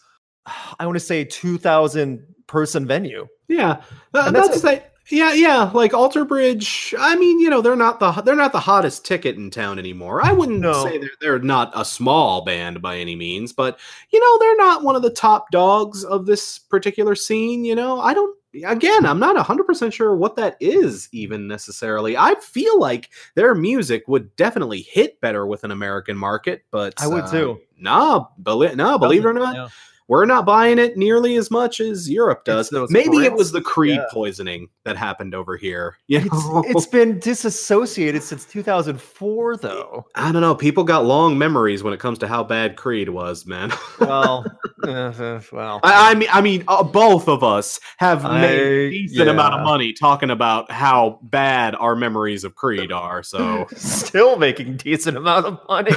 I 0.79 0.85
want 0.85 0.95
to 0.95 0.99
say 0.99 1.23
two 1.25 1.57
thousand 1.57 2.23
person 2.45 2.85
venue. 2.85 3.27
Yeah, 3.47 3.81
uh, 4.13 4.29
that's 4.31 4.49
that's 4.49 4.61
say, 4.61 4.83
yeah, 5.09 5.33
yeah. 5.33 5.69
Like 5.73 5.93
Alter 5.93 6.25
Bridge. 6.25 6.93
I 6.97 7.15
mean, 7.15 7.39
you 7.39 7.49
know, 7.49 7.61
they're 7.61 7.75
not 7.75 7.99
the 7.99 8.11
they're 8.21 8.35
not 8.35 8.51
the 8.53 8.59
hottest 8.59 9.05
ticket 9.05 9.35
in 9.35 9.49
town 9.51 9.79
anymore. 9.79 10.23
I 10.23 10.31
wouldn't 10.31 10.59
No. 10.59 10.85
say 10.85 10.97
they're 10.97 11.09
they're 11.19 11.39
not 11.39 11.71
a 11.75 11.83
small 11.83 12.43
band 12.43 12.81
by 12.81 12.97
any 12.97 13.15
means, 13.15 13.51
but 13.53 13.79
you 14.11 14.19
know, 14.19 14.37
they're 14.39 14.57
not 14.57 14.83
one 14.83 14.95
of 14.95 15.01
the 15.01 15.09
top 15.09 15.51
dogs 15.51 16.03
of 16.03 16.25
this 16.25 16.57
particular 16.59 17.15
scene. 17.15 17.65
You 17.65 17.75
know, 17.75 17.99
I 17.99 18.13
don't. 18.13 18.37
Again, 18.67 19.03
I'm 19.07 19.17
not 19.17 19.35
100% 19.35 19.91
sure 19.91 20.15
what 20.15 20.35
that 20.35 20.57
is 20.59 21.09
even 21.11 21.47
necessarily. 21.47 22.15
I 22.15 22.35
feel 22.35 22.79
like 22.79 23.09
their 23.33 23.55
music 23.55 24.03
would 24.07 24.35
definitely 24.35 24.83
hit 24.83 25.19
better 25.21 25.47
with 25.47 25.63
an 25.63 25.71
American 25.71 26.15
market, 26.15 26.63
but 26.69 26.93
I 27.01 27.07
would 27.07 27.23
uh, 27.23 27.31
too. 27.31 27.59
Nah, 27.79 28.27
believe, 28.43 28.75
nah, 28.75 28.99
believe 28.99 29.25
it 29.25 29.27
or 29.27 29.33
not, 29.33 29.55
Yeah. 29.55 29.69
We're 30.07 30.25
not 30.25 30.45
buying 30.45 30.79
it 30.79 30.97
nearly 30.97 31.35
as 31.37 31.49
much 31.49 31.79
as 31.79 32.09
Europe 32.09 32.45
does. 32.45 32.71
Maybe 32.89 33.17
it 33.17 33.33
was 33.33 33.51
the 33.51 33.61
Creed 33.61 33.95
yeah. 33.95 34.05
poisoning 34.11 34.67
that 34.85 34.97
happened 34.97 35.33
over 35.33 35.55
here. 35.57 35.97
You 36.07 36.21
know? 36.21 36.63
It's, 36.65 36.69
it's 36.75 36.87
been 36.87 37.19
disassociated 37.19 38.21
since 38.23 38.45
2004, 38.45 39.57
though. 39.57 40.05
I 40.15 40.31
don't 40.31 40.41
know. 40.41 40.55
People 40.55 40.83
got 40.83 41.05
long 41.05 41.37
memories 41.37 41.83
when 41.83 41.93
it 41.93 41.99
comes 41.99 42.19
to 42.19 42.27
how 42.27 42.43
bad 42.43 42.75
Creed 42.75 43.09
was, 43.09 43.45
man. 43.45 43.71
Well, 43.99 44.45
uh, 44.83 44.91
uh, 44.91 45.41
well, 45.51 45.79
I, 45.83 46.11
I 46.11 46.15
mean, 46.15 46.27
I 46.31 46.41
mean, 46.41 46.63
uh, 46.67 46.83
both 46.83 47.29
of 47.29 47.43
us 47.43 47.79
have 47.97 48.25
I- 48.25 48.41
made 48.41 48.59
a 48.59 48.89
decent 48.89 49.29
amount 49.29 49.53
of 49.53 49.61
money 49.61 49.93
talking 49.93 50.29
about 50.29 50.69
how 50.71 51.19
bad 51.23 51.75
our 51.75 51.95
memories 51.95 52.43
of 52.43 52.55
Creed 52.55 52.91
are. 52.91 53.23
So, 53.23 53.67
still 53.75 54.37
making 54.37 54.77
decent 54.77 55.15
amount 55.15 55.45
of 55.45 55.59
money. 55.69 55.91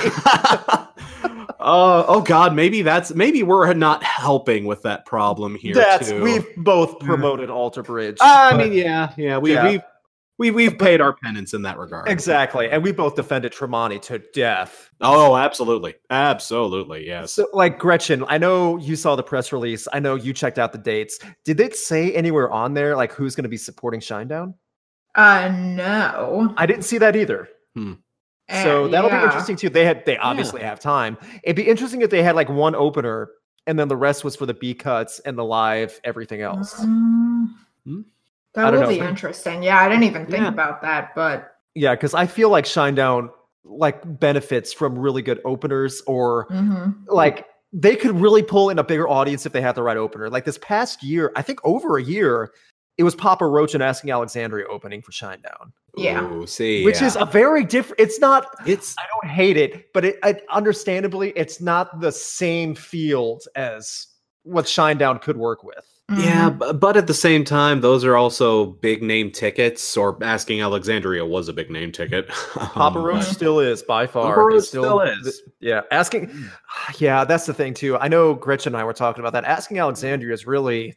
uh, 1.59 2.05
oh 2.07 2.21
God, 2.21 2.55
maybe 2.55 2.83
that's 2.83 3.15
maybe 3.15 3.43
we're 3.43 3.73
not 3.75 3.96
helping 4.03 4.65
with 4.65 4.83
that 4.83 5.07
problem 5.07 5.55
here 5.55 5.75
That's 5.75 6.09
too. 6.11 6.23
we've 6.23 6.47
both 6.57 6.99
promoted 7.01 7.51
Alter 7.51 7.83
Bridge. 7.83 8.17
I 8.21 8.51
but- 8.53 8.59
mean, 8.59 8.73
yeah, 8.73 9.13
yeah, 9.17 9.39
we, 9.39 9.55
Yeah. 9.55 9.69
we've 9.69 9.83
we, 10.39 10.51
we've 10.51 10.79
paid 10.79 11.01
our 11.01 11.15
penance 11.15 11.55
in 11.55 11.63
that 11.63 11.79
regard. 11.79 12.11
exactly, 12.11 12.69
and 12.71 12.83
we 12.83 12.93
both 12.93 13.17
defended 13.17 13.53
Tremonti 13.55 14.03
to 14.03 14.19
death. 14.35 14.91
Oh, 15.01 15.35
absolutely, 15.35 15.95
absolutely, 16.11 17.07
yes. 17.07 17.33
So, 17.33 17.49
like 17.55 17.79
Gretchen, 17.79 18.23
I 18.29 18.37
know 18.37 18.77
you 18.77 18.97
saw 18.97 19.17
the 19.17 19.23
press 19.23 19.51
release. 19.51 19.89
I 19.95 19.99
know 19.99 20.15
you 20.15 20.35
checked 20.35 20.59
out 20.59 20.73
the 20.73 20.79
dates. 20.79 21.19
Did 21.47 21.59
it 21.61 21.75
say 21.75 22.13
anywhere 22.13 22.51
on 22.51 22.75
there 22.75 22.97
like 22.97 23.13
who's 23.13 23.35
going 23.35 23.45
to 23.45 23.49
be 23.49 23.57
supporting 23.57 24.01
Shinedown? 24.01 24.53
Uh, 25.15 25.49
no. 25.57 26.53
I 26.59 26.67
didn't 26.67 26.83
see 26.85 26.99
that 26.99 27.17
either. 27.17 27.49
So 27.75 28.85
Uh, 28.85 28.89
that'll 28.89 29.09
be 29.11 29.17
interesting 29.17 29.57
too. 29.57 29.71
They 29.71 29.87
had 29.87 30.05
they 30.05 30.19
obviously 30.19 30.61
have 30.61 30.81
time. 30.81 31.17
It'd 31.45 31.57
be 31.57 31.67
interesting 31.67 32.03
if 32.03 32.11
they 32.11 32.23
had 32.23 32.37
like 32.37 32.51
one 32.51 32.75
opener 32.75 33.31
and 33.67 33.79
then 33.79 33.89
the 33.89 33.97
rest 33.97 34.25
was 34.25 34.37
for 34.37 34.47
the 34.47 34.55
B 34.55 34.75
cuts 34.75 35.19
and 35.21 35.37
the 35.37 35.45
live 35.45 36.01
everything 36.05 36.41
else. 36.41 36.75
Mm. 36.75 37.49
Hmm? 37.85 38.01
I 38.57 38.63
That 38.63 38.71
don't 38.71 38.81
will 38.81 38.89
be 38.89 39.01
interesting. 39.01 39.63
Yeah, 39.63 39.81
I 39.81 39.89
didn't 39.89 40.05
even 40.05 40.27
think 40.27 40.45
Yeah. 40.45 40.49
about 40.49 40.83
that, 40.83 41.15
but 41.15 41.53
Yeah, 41.75 41.95
because 41.95 42.15
I 42.15 42.27
feel 42.27 42.49
like 42.49 42.65
Shinedown 42.65 43.31
like 43.65 44.01
benefits 44.21 44.73
from 44.73 44.99
really 44.99 45.23
good 45.23 45.41
openers 45.45 46.01
or 46.07 46.47
mhm. 46.49 46.95
like 47.09 47.47
they 47.73 47.97
could 47.97 48.19
really 48.19 48.43
pull 48.43 48.71
in 48.71 48.79
a 48.79 48.85
bigger 48.85 49.09
audience 49.09 49.45
if 49.45 49.53
they 49.53 49.61
had 49.61 49.75
the 49.75 49.83
right 49.83 49.97
opener. 49.97 50.31
Like 50.31 50.45
this 50.45 50.59
past 50.59 51.03
year, 51.03 51.33
I 51.37 51.43
think 51.43 51.61
over 51.65 51.99
a 51.99 52.03
year, 52.03 52.53
it 52.99 53.05
was 53.05 53.15
Papa 53.15 53.47
Roach 53.47 53.75
and 53.75 53.83
Asking 53.83 54.11
Alexandria 54.11 54.67
opening 54.69 55.03
for 55.03 55.13
Shinedown, 55.13 55.73
Yeah. 55.97 56.23
Ooh, 56.25 56.47
see, 56.47 56.85
which 56.85 57.01
yeah. 57.01 57.07
is 57.09 57.17
a 57.17 57.27
very 57.27 57.65
different. 57.65 58.01
It's 58.01 58.19
not. 58.21 58.47
it's 58.67 58.95
I 58.99 59.03
don't 59.23 59.31
hate 59.31 59.57
it, 59.57 59.93
but 59.93 60.05
it, 60.05 60.19
I, 60.23 60.41
understandably, 60.51 61.31
it's 61.37 61.61
not 61.61 62.01
the 62.01 62.11
same 62.13 62.75
field 62.75 63.45
as 63.55 64.07
what 64.45 64.65
Shinedown 64.67 65.21
could 65.21 65.37
work 65.37 65.63
with. 65.65 65.85
yeah, 66.19 66.51
Mhm. 66.51 66.59
bu- 66.61 66.73
but 66.75 66.97
at 66.97 67.09
the 67.09 67.13
same 67.15 67.45
time, 67.45 67.81
those 67.81 68.05
are 68.05 68.17
also 68.17 68.67
big 68.67 69.03
name 69.03 69.31
tickets. 69.33 69.97
Or 69.97 70.17
asking 70.23 70.63
Alexandria 70.63 71.27
was 71.27 71.49
a 71.49 71.53
big 71.53 71.69
name 71.69 71.91
ticket. 71.91 72.29
Papa 72.55 72.99
Um, 72.99 73.05
Roach 73.05 73.25
still 73.25 73.59
is 73.59 73.83
by 73.83 74.07
far. 74.07 74.37
Papa 74.37 74.49
He's 74.55 74.55
Roach 74.63 74.69
still 74.69 75.01
is. 75.01 75.43
Yeah, 75.61 75.81
asking. 75.91 76.31
Yeah, 76.99 77.25
that's 77.25 77.47
the 77.47 77.53
thing 77.55 77.75
too. 77.75 77.97
I 77.99 78.07
know 78.09 78.35
Gretchen 78.35 78.73
and 78.75 78.81
I 78.81 78.85
were 78.85 78.93
talking 78.93 79.21
about 79.21 79.33
that. 79.33 79.45
Asking 79.45 79.81
Alexandria 79.81 80.33
is 80.33 80.47
really. 80.47 80.95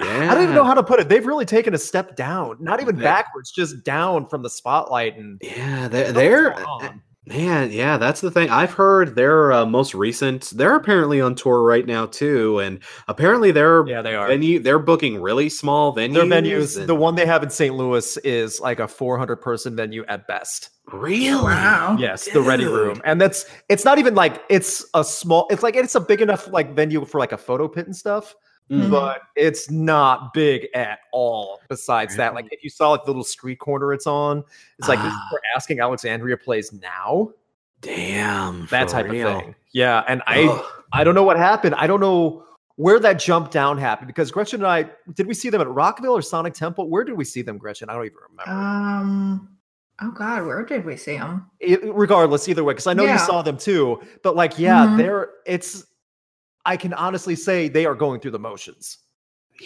Yeah, 0.00 0.30
I 0.30 0.34
don't 0.34 0.42
even 0.44 0.54
know 0.54 0.64
how 0.64 0.74
to 0.74 0.82
put 0.82 1.00
it. 1.00 1.08
They've 1.08 1.26
really 1.26 1.44
taken 1.46 1.74
a 1.74 1.78
step 1.78 2.16
down, 2.16 2.56
not 2.60 2.80
even 2.80 2.96
They- 2.96 3.02
backwards, 3.04 3.50
just 3.52 3.84
down 3.84 4.26
from 4.28 4.42
the 4.42 4.50
spotlight. 4.50 5.16
And 5.16 5.40
Yeah, 5.42 5.88
they're 5.88 6.00
I 6.02 6.04
don't 6.06 6.14
know 6.14 6.20
they're 6.20 6.50
what's 6.50 6.64
going 6.64 6.84
on. 6.90 7.02
Man, 7.26 7.70
yeah, 7.70 7.96
that's 7.98 8.22
the 8.22 8.30
thing. 8.30 8.48
I've 8.48 8.72
heard 8.72 9.14
their 9.14 9.52
uh, 9.52 9.66
most 9.66 9.94
recent. 9.94 10.50
They're 10.56 10.74
apparently 10.74 11.20
on 11.20 11.34
tour 11.34 11.62
right 11.62 11.86
now 11.86 12.06
too, 12.06 12.58
and 12.60 12.80
apparently 13.08 13.52
they're 13.52 13.86
Yeah, 13.86 14.00
they 14.02 14.14
are. 14.16 14.26
venue. 14.26 14.58
They're 14.58 14.78
booking 14.80 15.20
really 15.20 15.48
small 15.50 15.94
venues. 15.94 16.14
Their 16.14 16.24
venues, 16.24 16.78
and- 16.78 16.88
the 16.88 16.94
one 16.94 17.14
they 17.16 17.26
have 17.26 17.42
in 17.42 17.50
St. 17.50 17.74
Louis 17.76 18.16
is 18.24 18.58
like 18.58 18.80
a 18.80 18.88
400 18.88 19.36
person 19.36 19.76
venue 19.76 20.04
at 20.08 20.26
best. 20.26 20.70
really, 20.92 21.30
Wow. 21.30 21.96
Yes, 22.00 22.24
the 22.32 22.40
Ready 22.40 22.64
Room, 22.64 23.00
and 23.04 23.20
that's 23.20 23.44
it's 23.68 23.84
not 23.84 23.98
even 23.98 24.14
like 24.16 24.42
it's 24.48 24.84
a 24.94 25.04
small. 25.04 25.46
It's 25.50 25.62
like 25.62 25.76
it's 25.76 25.94
a 25.94 26.00
big 26.00 26.22
enough 26.22 26.48
like 26.50 26.74
venue 26.74 27.04
for 27.04 27.20
like 27.20 27.30
a 27.32 27.38
photo 27.38 27.68
pit 27.68 27.86
and 27.86 27.94
stuff, 27.94 28.34
Mm. 28.70 28.88
but 28.90 29.22
it's 29.34 29.68
not 29.70 30.32
big 30.32 30.68
at 30.74 31.00
all. 31.12 31.60
Besides 31.68 32.14
that, 32.16 32.34
like 32.34 32.46
if 32.52 32.62
you 32.62 32.70
saw 32.70 32.90
like 32.90 33.04
the 33.04 33.10
little 33.10 33.24
street 33.24 33.58
corner 33.58 33.92
it's 33.92 34.06
on, 34.06 34.44
it's 34.78 34.88
like 34.88 35.00
this 35.00 35.08
is 35.08 35.18
Ah. 35.18 35.28
where 35.32 35.40
Asking 35.56 35.80
Alexandria 35.80 36.36
plays 36.36 36.72
now. 36.72 37.30
Damn, 37.80 38.66
That 38.66 38.88
type 38.88 39.08
real. 39.10 39.28
of 39.28 39.42
thing. 39.42 39.54
Yeah, 39.72 40.04
and 40.06 40.22
I 40.26 40.44
Ugh. 40.44 40.64
I 40.92 41.02
don't 41.04 41.14
know 41.14 41.22
what 41.22 41.36
happened. 41.36 41.74
I 41.76 41.86
don't 41.86 42.00
know 42.00 42.44
where 42.76 42.98
that 43.00 43.18
jump 43.18 43.50
down 43.50 43.76
happened 43.78 44.06
because 44.06 44.30
Gretchen 44.30 44.60
and 44.60 44.66
I 44.66 44.88
did 45.14 45.26
we 45.26 45.34
see 45.34 45.50
them 45.50 45.60
at 45.60 45.68
Rockville 45.68 46.12
or 46.16 46.22
Sonic 46.22 46.54
Temple? 46.54 46.88
Where 46.88 47.04
did 47.04 47.16
we 47.16 47.24
see 47.24 47.42
them, 47.42 47.58
Gretchen? 47.58 47.88
I 47.90 47.94
don't 47.94 48.04
even 48.04 48.18
remember. 48.30 48.50
Um. 48.52 49.48
Oh 50.02 50.10
God, 50.12 50.46
where 50.46 50.64
did 50.64 50.84
we 50.84 50.96
see 50.96 51.16
them? 51.18 51.50
It- 51.58 51.80
regardless, 51.94 52.48
either 52.48 52.64
way, 52.64 52.72
because 52.72 52.86
I 52.86 52.94
know 52.94 53.04
you 53.04 53.18
saw 53.18 53.42
them 53.42 53.56
too. 53.58 54.00
But 54.22 54.34
like, 54.36 54.58
yeah, 54.58 54.86
Mhm. 54.86 54.96
they're 54.98 55.30
it's. 55.46 55.84
I 56.64 56.76
can 56.76 56.92
honestly 56.94 57.34
say 57.36 57.68
they 57.68 57.86
are 57.86 57.94
going 57.94 58.20
through 58.20 58.32
the 58.32 58.38
motions. 58.38 58.98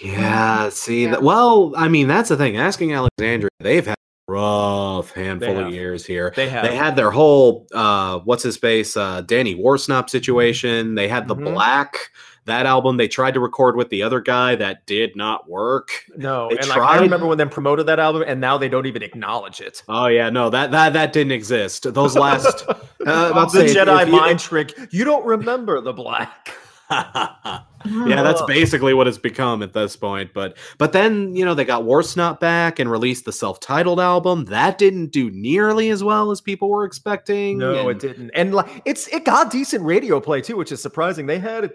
Yeah, 0.02 0.68
see 0.70 1.04
Yeah. 1.04 1.12
that. 1.12 1.22
Well, 1.22 1.72
I 1.76 1.88
mean, 1.88 2.08
that's 2.08 2.28
the 2.28 2.36
thing. 2.36 2.56
Asking 2.56 2.92
Alexandria, 2.94 3.50
they've 3.60 3.86
had 3.86 3.94
a 4.28 4.32
rough 4.32 5.12
handful 5.12 5.58
of 5.58 5.72
years 5.72 6.04
here. 6.04 6.32
They 6.34 6.48
have. 6.48 6.64
They 6.64 6.74
had 6.74 6.96
their 6.96 7.10
whole 7.10 7.66
uh 7.72 8.18
what's 8.20 8.42
his 8.42 8.56
face 8.56 8.96
uh 8.96 9.20
Danny 9.22 9.54
Worsnop 9.54 10.10
situation. 10.10 10.94
They 10.94 11.08
had 11.08 11.28
the 11.28 11.36
Mhm. 11.36 11.52
Black 11.54 12.10
that 12.46 12.66
album 12.66 12.98
they 12.98 13.08
tried 13.08 13.32
to 13.34 13.40
record 13.40 13.74
with 13.76 13.88
the 13.88 14.02
other 14.02 14.20
guy 14.20 14.54
that 14.56 14.84
did 14.84 15.14
not 15.16 15.48
work. 15.48 15.90
no, 16.16 16.48
they 16.50 16.56
and 16.58 16.68
like, 16.68 16.76
I 16.78 16.80
tried- 16.96 17.00
remember 17.02 17.26
when 17.26 17.38
they 17.38 17.46
promoted 17.46 17.86
that 17.86 17.98
album, 18.00 18.22
and 18.26 18.38
now 18.40 18.58
they 18.58 18.68
don't 18.68 18.84
even 18.86 19.02
acknowledge 19.02 19.60
it. 19.60 19.82
Oh 19.88 20.06
yeah, 20.06 20.28
no 20.28 20.50
that 20.50 20.70
that 20.72 20.92
that 20.94 21.12
didn't 21.12 21.32
exist. 21.32 21.92
Those 21.94 22.16
last 22.16 22.64
uh, 22.68 22.74
about 23.00 23.50
to 23.52 23.58
the 23.60 23.68
say, 23.68 23.74
Jedi 23.76 24.02
if 24.02 24.08
you- 24.08 24.14
mind 24.16 24.40
trick. 24.40 24.76
You 24.90 25.04
don't 25.04 25.24
remember 25.24 25.80
the 25.80 25.92
black. 25.92 26.52
yeah, 26.90 28.22
that's 28.22 28.42
basically 28.42 28.94
what 28.94 29.06
it's 29.08 29.18
become 29.18 29.62
at 29.62 29.72
this 29.72 29.96
point. 29.96 30.32
But 30.34 30.56
but 30.78 30.92
then 30.92 31.34
you 31.34 31.44
know 31.44 31.54
they 31.54 31.64
got 31.64 31.82
Worsnop 31.82 32.40
back 32.40 32.78
and 32.78 32.90
released 32.90 33.24
the 33.24 33.32
self-titled 33.32 34.00
album. 34.00 34.44
That 34.46 34.78
didn't 34.78 35.12
do 35.12 35.30
nearly 35.30 35.90
as 35.90 36.02
well 36.04 36.30
as 36.30 36.40
people 36.40 36.68
were 36.68 36.84
expecting. 36.84 37.58
No, 37.58 37.88
and- 37.88 37.90
it 37.90 37.98
didn't. 38.06 38.30
And 38.30 38.54
like 38.54 38.82
it's 38.84 39.08
it 39.08 39.24
got 39.24 39.50
decent 39.50 39.84
radio 39.84 40.20
play 40.20 40.40
too, 40.40 40.56
which 40.56 40.72
is 40.72 40.82
surprising. 40.82 41.26
They 41.26 41.38
had 41.38 41.72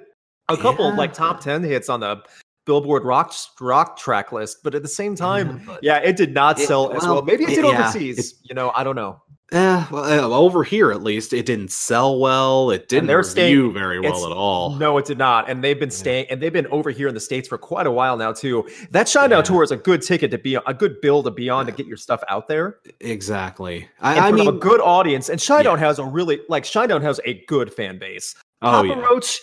a 0.47 0.57
couple 0.57 0.85
Yeah. 0.89 0.95
like 0.95 1.13
top 1.13 1.39
10 1.41 1.63
hits 1.63 1.89
on 1.89 1.99
the 1.99 2.21
Billboard 2.65 3.03
rock 3.03 3.33
rock 3.59 3.97
track 3.97 4.31
list, 4.31 4.59
but 4.63 4.75
at 4.75 4.81
the 4.83 4.87
same 4.87 5.15
time, 5.15 5.61
but- 5.65 5.79
yeah, 5.83 5.97
it 5.97 6.15
did 6.17 6.33
not 6.33 6.59
It- 6.59 6.67
sell 6.67 6.91
as 6.93 7.03
well, 7.03 7.15
well. 7.15 7.21
Maybe 7.23 7.43
it 7.45 7.51
it- 7.51 7.55
did 7.55 7.65
yeah, 7.65 7.79
overseas. 7.89 8.35
you 8.43 8.53
know, 8.53 8.71
I 8.75 8.83
don't 8.83 8.95
know. 8.95 9.21
Eh, 9.51 9.85
well, 9.91 10.03
uh, 10.03 10.37
over 10.37 10.63
here 10.63 10.91
at 10.91 11.01
least, 11.01 11.33
it 11.33 11.45
didn't 11.45 11.71
sell 11.71 12.19
well. 12.19 12.69
It 12.69 12.87
didn't 12.87 13.07
they're 13.07 13.17
review 13.17 13.31
staying- 13.31 13.73
very 13.73 13.99
well 13.99 14.25
at 14.27 14.31
all. 14.31 14.75
No, 14.75 14.97
it 14.99 15.05
did 15.05 15.17
not. 15.17 15.49
And 15.49 15.63
they've 15.63 15.79
been 15.79 15.89
staying 15.89 16.27
and 16.29 16.39
they've 16.41 16.53
been 16.53 16.67
over 16.67 16.91
here 16.91 17.07
in 17.07 17.13
the 17.15 17.19
States 17.19 17.47
for 17.47 17.57
quite 17.57 17.87
a 17.87 17.91
while 17.91 18.15
now, 18.15 18.31
too. 18.31 18.67
That 18.91 19.07
Shinedown 19.07 19.29
Yeah. 19.29 19.41
tour 19.41 19.63
is 19.63 19.71
a 19.71 19.77
good 19.77 20.01
ticket 20.03 20.29
to 20.31 20.37
be 20.37 20.55
a 20.55 20.73
good 20.73 21.01
bill 21.01 21.23
to 21.23 21.31
be 21.31 21.49
on 21.49 21.65
to 21.65 21.71
get 21.71 21.87
your 21.87 21.97
stuff 21.97 22.21
out 22.29 22.47
there. 22.47 22.77
Exactly. 22.99 23.87
I, 23.99 24.29
I 24.29 24.31
mean, 24.31 24.47
a 24.47 24.51
good 24.51 24.81
audience. 24.81 25.29
And 25.29 25.39
Shinedown 25.39 25.63
Yeah. 25.79 25.87
has 25.87 25.99
a 25.99 26.05
really 26.05 26.41
like 26.47 26.63
Shinedown 26.63 27.01
has 27.01 27.19
a 27.25 27.43
good 27.47 27.73
fan 27.73 27.97
base. 27.97 28.35
oh 28.61 28.69
Papa 28.71 28.87
yeah. 28.89 28.95
Roach. 28.99 29.39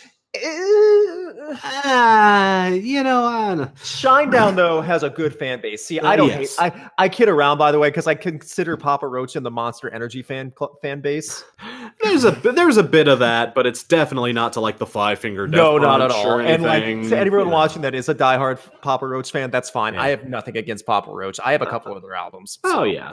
Ah, 1.84 2.68
you 2.68 3.03
know, 3.03 3.24
I 3.24 3.55
don't- 3.55 3.74
Shinedown 3.76 4.57
though 4.57 4.80
has 4.80 5.03
a 5.03 5.11
good 5.11 5.34
fan 5.34 5.61
base. 5.61 5.84
See, 5.84 6.01
I 6.01 6.14
Uh, 6.14 6.16
don't 6.16 6.28
yes. 6.28 6.57
hate. 6.59 6.72
I 6.99 7.05
I 7.05 7.09
kid 7.09 7.28
around 7.28 7.59
by 7.59 7.70
the 7.72 7.78
way 7.78 7.89
because 7.89 8.07
I 8.07 8.14
consider 8.14 8.76
Papa 8.76 9.07
Roach 9.07 9.37
in 9.37 9.43
the 9.43 9.51
Monster 9.51 9.89
Energy 9.91 10.22
fan 10.22 10.53
cl- 10.59 10.78
fan 10.82 11.01
base. 11.01 11.45
there's 12.03 12.24
a 12.24 12.32
bit- 12.32 12.57
there's 12.57 12.76
a 12.76 12.82
bit 12.82 13.07
of 13.09 13.18
that, 13.20 13.55
but 13.55 13.66
it's 13.66 13.82
definitely 13.84 14.32
not 14.32 14.53
to 14.55 14.61
like 14.61 14.78
the 14.78 14.87
five 14.87 15.18
finger. 15.18 15.47
no, 15.47 15.78
not 15.78 16.01
at 16.03 16.11
all. 16.11 16.41
And 16.41 16.62
like 16.62 16.82
to 16.84 17.16
anyone 17.16 17.47
Yeah. 17.47 17.53
watching 17.53 17.82
that 17.82 17.95
is 17.95 18.09
a 18.09 18.14
diehard 18.14 18.59
Papa 18.82 19.07
Roach 19.07 19.30
fan, 19.30 19.51
that's 19.51 19.70
fine. 19.70 19.95
Yeah. 19.95 20.03
I 20.03 20.09
have 20.09 20.24
nothing 20.24 20.57
against 20.57 20.84
Papa 20.87 21.11
Roach. 21.11 21.39
I 21.45 21.53
have 21.53 21.62
a 21.62 21.66
couple 21.66 21.97
of 21.97 22.03
their 22.03 22.14
albums. 22.14 22.59
Oh 22.64 22.82
yeah, 22.82 23.12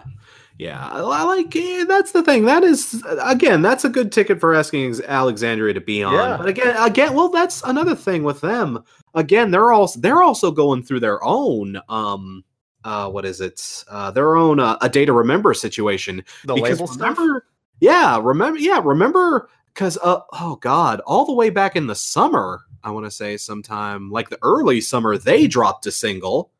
yeah. 0.57 0.89
I 0.91 1.23
like 1.23 1.55
eh, 1.55 1.85
that's 1.85 2.11
the 2.11 2.23
thing. 2.23 2.45
That 2.45 2.63
is 2.63 3.03
again, 3.21 3.61
that's 3.61 3.85
a 3.85 3.89
good 3.89 4.11
ticket 4.11 4.39
for 4.39 4.53
asking 4.53 5.01
Alexandria 5.05 5.73
to 5.73 5.81
be 5.81 6.03
on. 6.03 6.13
Yeah. 6.13 6.37
But 6.37 6.47
again, 6.47 6.75
again, 6.77 7.13
well, 7.13 7.29
that's 7.29 7.63
another 7.63 7.95
thing 7.95 8.23
with 8.23 8.41
them. 8.41 8.83
Again, 9.15 9.51
they're 9.51 9.71
also 9.71 9.99
they're 9.99 10.21
also 10.23 10.51
going 10.51 10.83
through 10.83 10.99
their 11.01 11.23
own 11.23 11.79
um 11.89 12.43
uh 12.83 13.09
what 13.09 13.25
is 13.25 13.41
it 13.41 13.83
uh 13.87 14.11
their 14.11 14.35
own 14.35 14.59
uh, 14.59 14.77
a 14.81 14.89
day 14.89 15.05
to 15.05 15.13
remember 15.13 15.53
situation 15.53 16.23
the 16.45 16.53
because 16.55 16.79
label 16.79 16.87
stuff. 16.87 17.17
remember 17.17 17.45
yeah 17.79 18.19
remember 18.21 18.59
yeah 18.59 18.81
remember 18.83 19.49
because 19.73 19.97
uh 20.03 20.19
oh 20.33 20.57
god 20.57 20.99
all 21.01 21.25
the 21.25 21.33
way 21.33 21.49
back 21.49 21.75
in 21.75 21.87
the 21.87 21.95
summer 21.95 22.61
i 22.83 22.91
want 22.91 23.05
to 23.05 23.11
say 23.11 23.37
sometime 23.37 24.11
like 24.11 24.29
the 24.29 24.37
early 24.41 24.81
summer 24.81 25.17
they 25.17 25.47
dropped 25.47 25.85
a 25.85 25.91
single 25.91 26.51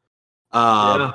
um 0.54 1.02
Yeah. 1.02 1.12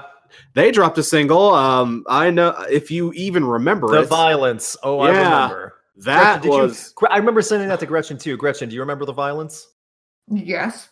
They 0.54 0.70
dropped 0.70 0.98
a 0.98 1.02
single 1.02 1.52
um 1.54 2.04
i 2.08 2.30
know 2.30 2.50
if 2.70 2.90
you 2.90 3.12
even 3.14 3.44
remember 3.44 3.88
The 3.88 4.02
it 4.02 4.08
violence. 4.08 4.76
Oh, 4.82 5.00
I 5.00 5.08
remember. 5.10 5.74
that 5.98 6.42
Gretchen, 6.42 6.60
was 6.60 6.94
you, 7.00 7.08
I 7.08 7.16
remember 7.18 7.42
sending 7.42 7.68
that 7.68 7.80
to 7.80 7.86
Gretchen 7.86 8.18
too. 8.18 8.36
Gretchen, 8.36 8.68
do 8.68 8.74
you 8.74 8.80
remember 8.80 9.04
the 9.04 9.12
violence? 9.12 9.66
Yes. 10.30 10.88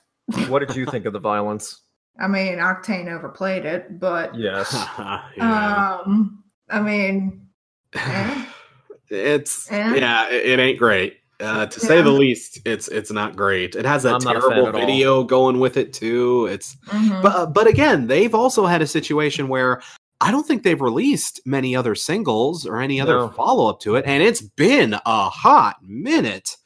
What 0.48 0.66
did 0.66 0.74
you 0.76 0.86
think 0.86 1.04
of 1.06 1.12
the 1.12 1.20
violence? 1.20 1.82
I 2.18 2.26
mean, 2.28 2.56
Octane 2.58 3.08
overplayed 3.14 3.64
it, 3.66 4.00
but 4.00 4.34
Yes. 4.34 4.72
yeah. 5.36 6.00
um, 6.06 6.42
I 6.70 6.80
mean, 6.80 7.46
eh, 7.94 8.44
it's 9.10 9.70
Eh? 9.70 9.94
yeah 9.96 10.28
it, 10.30 10.46
it 10.46 10.58
ain't 10.58 10.78
great 10.78 11.18
uh, 11.40 11.66
to 11.66 11.80
say 11.80 12.00
the 12.02 12.10
least 12.10 12.60
it's 12.64 12.88
it's 12.88 13.12
not 13.12 13.36
great 13.36 13.74
it 13.74 13.84
has 13.84 14.04
a 14.06 14.08
I'm 14.14 14.24
not 14.24 14.36
a 14.36 14.40
fan 14.40 14.50
terrible 14.50 14.68
at 14.68 14.74
all. 14.74 14.80
video 14.80 15.22
going 15.24 15.60
with 15.60 15.76
it 15.76 15.92
too 15.92 16.46
it's 16.50 16.76
mhm. 16.86 17.22
But 17.22 17.36
uh, 17.36 17.46
but 17.46 17.66
again, 17.66 18.06
they've 18.06 18.34
also 18.34 18.64
had 18.66 18.80
a 18.82 18.86
situation 18.86 19.48
where 19.48 19.82
I 20.22 20.30
don't 20.30 20.46
think 20.46 20.62
they've 20.62 20.80
released 20.80 21.40
many 21.44 21.76
other 21.76 21.94
singles 21.94 22.64
or 22.64 22.80
any 22.80 23.00
other 23.02 23.16
No. 23.18 23.28
follow 23.28 23.68
up 23.68 23.80
to 23.80 23.96
it, 23.96 24.04
and 24.06 24.22
it's 24.22 24.40
been 24.40 24.94
a 24.94 25.28
hot 25.28 25.76
minute. 25.82 26.56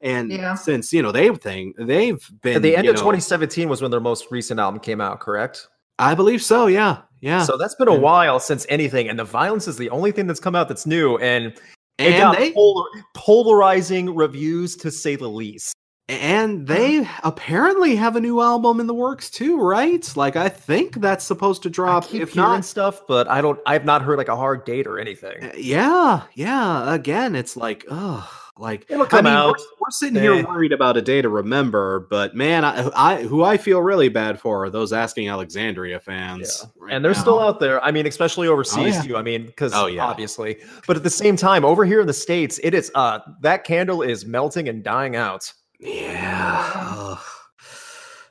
And 0.00 0.30
Yeah. 0.32 0.54
since 0.54 0.92
you 0.94 1.02
know 1.02 1.12
they've 1.12 1.36
thing 1.38 1.74
they've 1.78 2.26
been 2.42 2.56
At 2.56 2.62
the 2.62 2.74
end 2.76 2.88
of 2.88 2.94
know- 2.94 3.00
2017 3.02 3.68
was 3.68 3.82
when 3.82 3.90
their 3.90 4.00
most 4.00 4.26
recent 4.30 4.58
album 4.60 4.80
came 4.80 5.00
out, 5.02 5.20
correct? 5.20 5.68
I 5.98 6.14
believe 6.14 6.42
so. 6.42 6.66
Yeah, 6.68 6.98
yeah. 7.20 7.42
So 7.42 7.56
that's 7.58 7.74
been 7.74 7.88
a 7.88 7.94
while 7.94 8.40
since 8.40 8.64
anything, 8.70 9.08
and 9.10 9.18
the 9.18 9.24
violence 9.24 9.68
is 9.68 9.76
the 9.76 9.90
only 9.90 10.10
thing 10.12 10.26
that's 10.26 10.40
come 10.40 10.54
out 10.54 10.68
that's 10.68 10.86
new, 10.86 11.16
and 11.18 11.52
it 11.98 12.12
and 12.12 12.22
got 12.22 12.38
they 12.38 12.52
polar- 12.52 12.90
polarizing 13.14 14.14
reviews 14.14 14.76
to 14.76 14.90
say 14.90 15.16
the 15.16 15.28
least. 15.28 15.72
and 16.08 16.66
they 16.68 17.08
apparently 17.24 17.96
have 17.96 18.14
a 18.16 18.20
new 18.20 18.40
album 18.40 18.78
in 18.80 18.86
the 18.86 18.94
works 18.94 19.28
too, 19.30 19.58
right? 19.60 20.16
Like 20.16 20.36
I 20.36 20.48
think 20.48 21.00
that's 21.00 21.24
supposed 21.24 21.62
to 21.64 21.70
drop. 21.70 22.06
keep 22.06 22.22
If 22.22 22.36
not, 22.36 22.64
stuff, 22.64 23.02
but 23.08 23.28
I 23.28 23.40
don't. 23.40 23.58
I've 23.66 23.84
not 23.84 24.02
heard 24.02 24.18
like 24.18 24.28
a 24.28 24.36
hard 24.36 24.64
date 24.64 24.86
or 24.86 24.98
anything. 24.98 25.42
Uh, 25.44 25.52
Yeah, 25.56 26.22
yeah. 26.34 26.92
Again, 26.94 27.34
it's 27.34 27.56
like, 27.56 27.84
oh, 27.90 28.28
like 28.58 28.86
It'll 28.88 29.04
I 29.04 29.08
come 29.08 29.24
mean, 29.26 29.34
we're- 29.34 29.48
out. 29.50 29.56
We're, 29.80 29.90
sitting 29.90 30.16
Eh. 30.16 30.20
here 30.22 30.46
worried 30.46 30.72
about 30.72 30.96
a 30.96 31.02
day 31.02 31.20
to 31.22 31.28
remember, 31.28 32.06
but 32.10 32.34
man, 32.34 32.64
I, 32.64 32.90
I 32.96 33.22
who 33.22 33.44
I 33.44 33.56
feel 33.56 33.80
really 33.82 34.08
bad 34.08 34.40
for 34.40 34.64
are 34.64 34.70
those 34.70 34.92
asking 34.92 35.28
Alexandria 35.28 36.00
fans, 36.00 36.64
right 36.78 36.92
and 36.92 37.04
they're 37.04 37.12
now. 37.12 37.20
still 37.20 37.38
out 37.38 37.60
there. 37.60 37.82
I 37.84 37.90
mean, 37.92 38.06
especially 38.06 38.48
overseas 38.48 38.94
yeah. 38.96 39.02
too. 39.02 39.16
I 39.16 39.22
mean, 39.22 39.46
because 39.46 39.72
Oh, 39.74 39.86
yeah. 39.86 40.04
obviously, 40.04 40.56
but 40.86 40.96
at 40.96 41.02
the 41.02 41.10
same 41.10 41.36
time, 41.36 41.64
over 41.64 41.84
here 41.84 42.00
in 42.00 42.06
the 42.06 42.12
states, 42.12 42.58
it 42.64 42.74
is 42.74 42.90
uh 42.94 43.20
that 43.42 43.64
candle 43.64 44.02
is 44.02 44.24
melting 44.26 44.68
and 44.68 44.82
dying 44.82 45.14
out. 45.16 45.52
Yeah, 45.78 47.16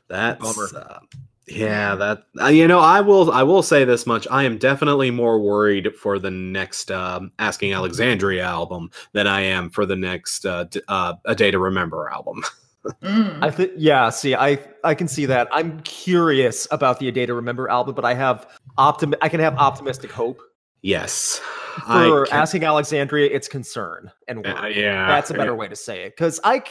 that's 0.09 0.39
Bummer. 0.41 0.67
uh, 0.75 0.99
yeah. 1.47 1.95
That 1.95 2.23
uh, 2.41 2.47
you 2.47 2.67
know, 2.67 2.79
I 2.79 3.01
will 3.01 3.31
I 3.31 3.43
will 3.43 3.63
say 3.63 3.85
this 3.85 4.05
much: 4.05 4.27
I 4.31 4.43
am 4.43 4.57
definitely 4.57 5.11
more 5.11 5.39
worried 5.39 5.95
for 5.95 6.19
the 6.19 6.31
next 6.31 6.91
um, 6.91 7.31
Asking 7.39 7.73
Alexandria 7.73 8.43
album 8.43 8.91
than 9.13 9.27
I 9.27 9.41
am 9.41 9.69
for 9.69 9.85
the 9.85 9.95
next 9.95 10.45
uh, 10.45 10.65
d- 10.65 10.81
uh, 10.87 11.13
A 11.25 11.35
Day 11.35 11.51
to 11.51 11.59
Remember 11.59 12.09
album. 12.09 12.43
Mm. 13.01 13.43
I 13.43 13.49
think, 13.49 13.71
yeah. 13.77 14.11
See, 14.11 14.35
I 14.35 14.59
I 14.83 14.93
can 14.93 15.07
see 15.07 15.25
that. 15.25 15.47
I'm 15.51 15.79
curious 15.79 16.67
about 16.69 16.99
the 16.99 17.07
A 17.07 17.11
Day 17.11 17.25
to 17.25 17.33
Remember 17.33 17.67
album, 17.67 17.95
but 17.95 18.05
I 18.05 18.13
have 18.13 18.45
optim. 18.77 19.15
I 19.23 19.27
can 19.27 19.39
have 19.39 19.57
optimistic 19.57 20.11
hope 20.11 20.39
Yes, 20.83 21.41
I 21.87 22.07
for 22.07 22.25
can- 22.27 22.37
asking 22.37 22.63
Alexandria. 22.63 23.27
It's 23.33 23.47
concern 23.47 24.11
and 24.27 24.45
Uh, 24.45 24.67
yeah, 24.67 25.07
That's 25.07 25.31
a 25.31 25.33
better 25.33 25.55
way 25.55 25.67
to 25.67 25.75
say 25.75 26.03
it. 26.03 26.15
Because 26.15 26.39
I, 26.43 26.59
c- 26.59 26.65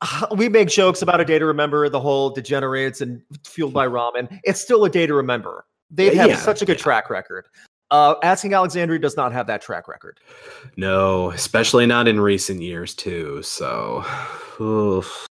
we 0.36 0.48
make 0.48 0.68
jokes 0.68 1.02
about 1.02 1.20
a 1.20 1.24
day 1.24 1.38
to 1.38 1.46
remember 1.46 1.88
the 1.88 2.00
whole 2.00 2.30
degenerates 2.30 3.00
and 3.00 3.22
fueled 3.44 3.72
by 3.72 3.86
ramen. 3.86 4.40
It's 4.44 4.60
still 4.60 4.84
a 4.84 4.90
day 4.90 5.06
to 5.06 5.14
remember. 5.14 5.64
They 5.90 6.14
have 6.14 6.28
Yeah, 6.28 6.36
such 6.36 6.62
a 6.62 6.64
good 6.64 6.78
yeah. 6.78 6.82
track 6.82 7.10
record. 7.10 7.46
Uh, 7.90 8.16
asking 8.22 8.52
Alexandria 8.52 8.98
does 8.98 9.16
not 9.16 9.32
have 9.32 9.46
that 9.46 9.62
track 9.62 9.86
record. 9.86 10.18
No, 10.76 11.30
especially 11.30 11.86
not 11.86 12.08
in 12.08 12.18
recent 12.18 12.60
years 12.60 12.94
too. 12.94 13.42
So, 13.42 14.04
oof. 14.60 15.26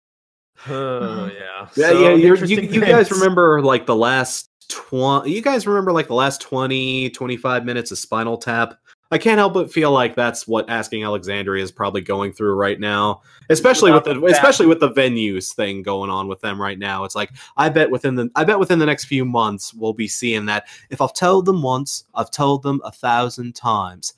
Oh 0.69 1.25
yeah, 1.33 1.67
yeah, 1.75 1.89
So, 1.89 2.15
yeah. 2.15 2.35
You 2.45 2.61
you 2.61 2.81
guys 2.81 3.11
remember 3.11 3.61
like 3.61 3.87
the 3.87 3.95
last 3.95 4.49
twenty? 4.69 5.31
You 5.31 5.41
guys 5.41 5.65
remember 5.65 5.91
like 5.91 6.07
the 6.07 6.13
last 6.13 6.41
20, 6.41 7.09
25 7.09 7.65
minutes 7.65 7.91
of 7.91 7.97
Spinal 7.97 8.37
Tap? 8.37 8.75
I 9.13 9.19
can't 9.19 9.37
help 9.37 9.53
but 9.53 9.71
feel 9.71 9.91
like 9.91 10.15
that's 10.15 10.47
what 10.47 10.67
Asking 10.71 11.03
Alexandria 11.03 11.63
is 11.63 11.71
probably 11.71 12.01
going 12.01 12.33
through 12.33 12.55
right 12.55 12.79
now, 12.79 13.21
especially 13.49 13.91
with 13.91 14.05
the 14.05 14.19
Without 14.19 14.37
especially 14.37 14.65
with 14.65 14.79
the 14.79 14.89
venues 14.89 15.53
thing 15.53 15.83
going 15.83 16.09
on 16.09 16.27
with 16.27 16.41
them 16.41 16.59
right 16.59 16.79
now. 16.79 17.03
It's 17.03 17.15
like 17.15 17.29
I 17.55 17.69
bet 17.69 17.91
within 17.91 18.15
the 18.15 18.31
I 18.35 18.43
bet 18.43 18.57
within 18.57 18.79
the 18.79 18.87
next 18.87 19.05
few 19.05 19.23
months 19.23 19.71
we'll 19.71 19.93
be 19.93 20.07
seeing 20.07 20.47
that. 20.47 20.67
If 20.89 20.99
I've 20.99 21.13
told 21.13 21.45
them 21.45 21.61
once, 21.61 22.05
I've 22.15 22.31
told 22.31 22.63
them 22.63 22.81
a 22.83 22.91
thousand 22.91 23.53
times. 23.55 24.15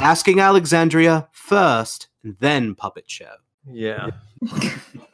Asking 0.00 0.38
Alexandria 0.38 1.28
first, 1.32 2.06
and 2.22 2.36
then 2.38 2.76
puppet 2.76 3.10
show. 3.10 3.34
Yeah. 3.68 4.10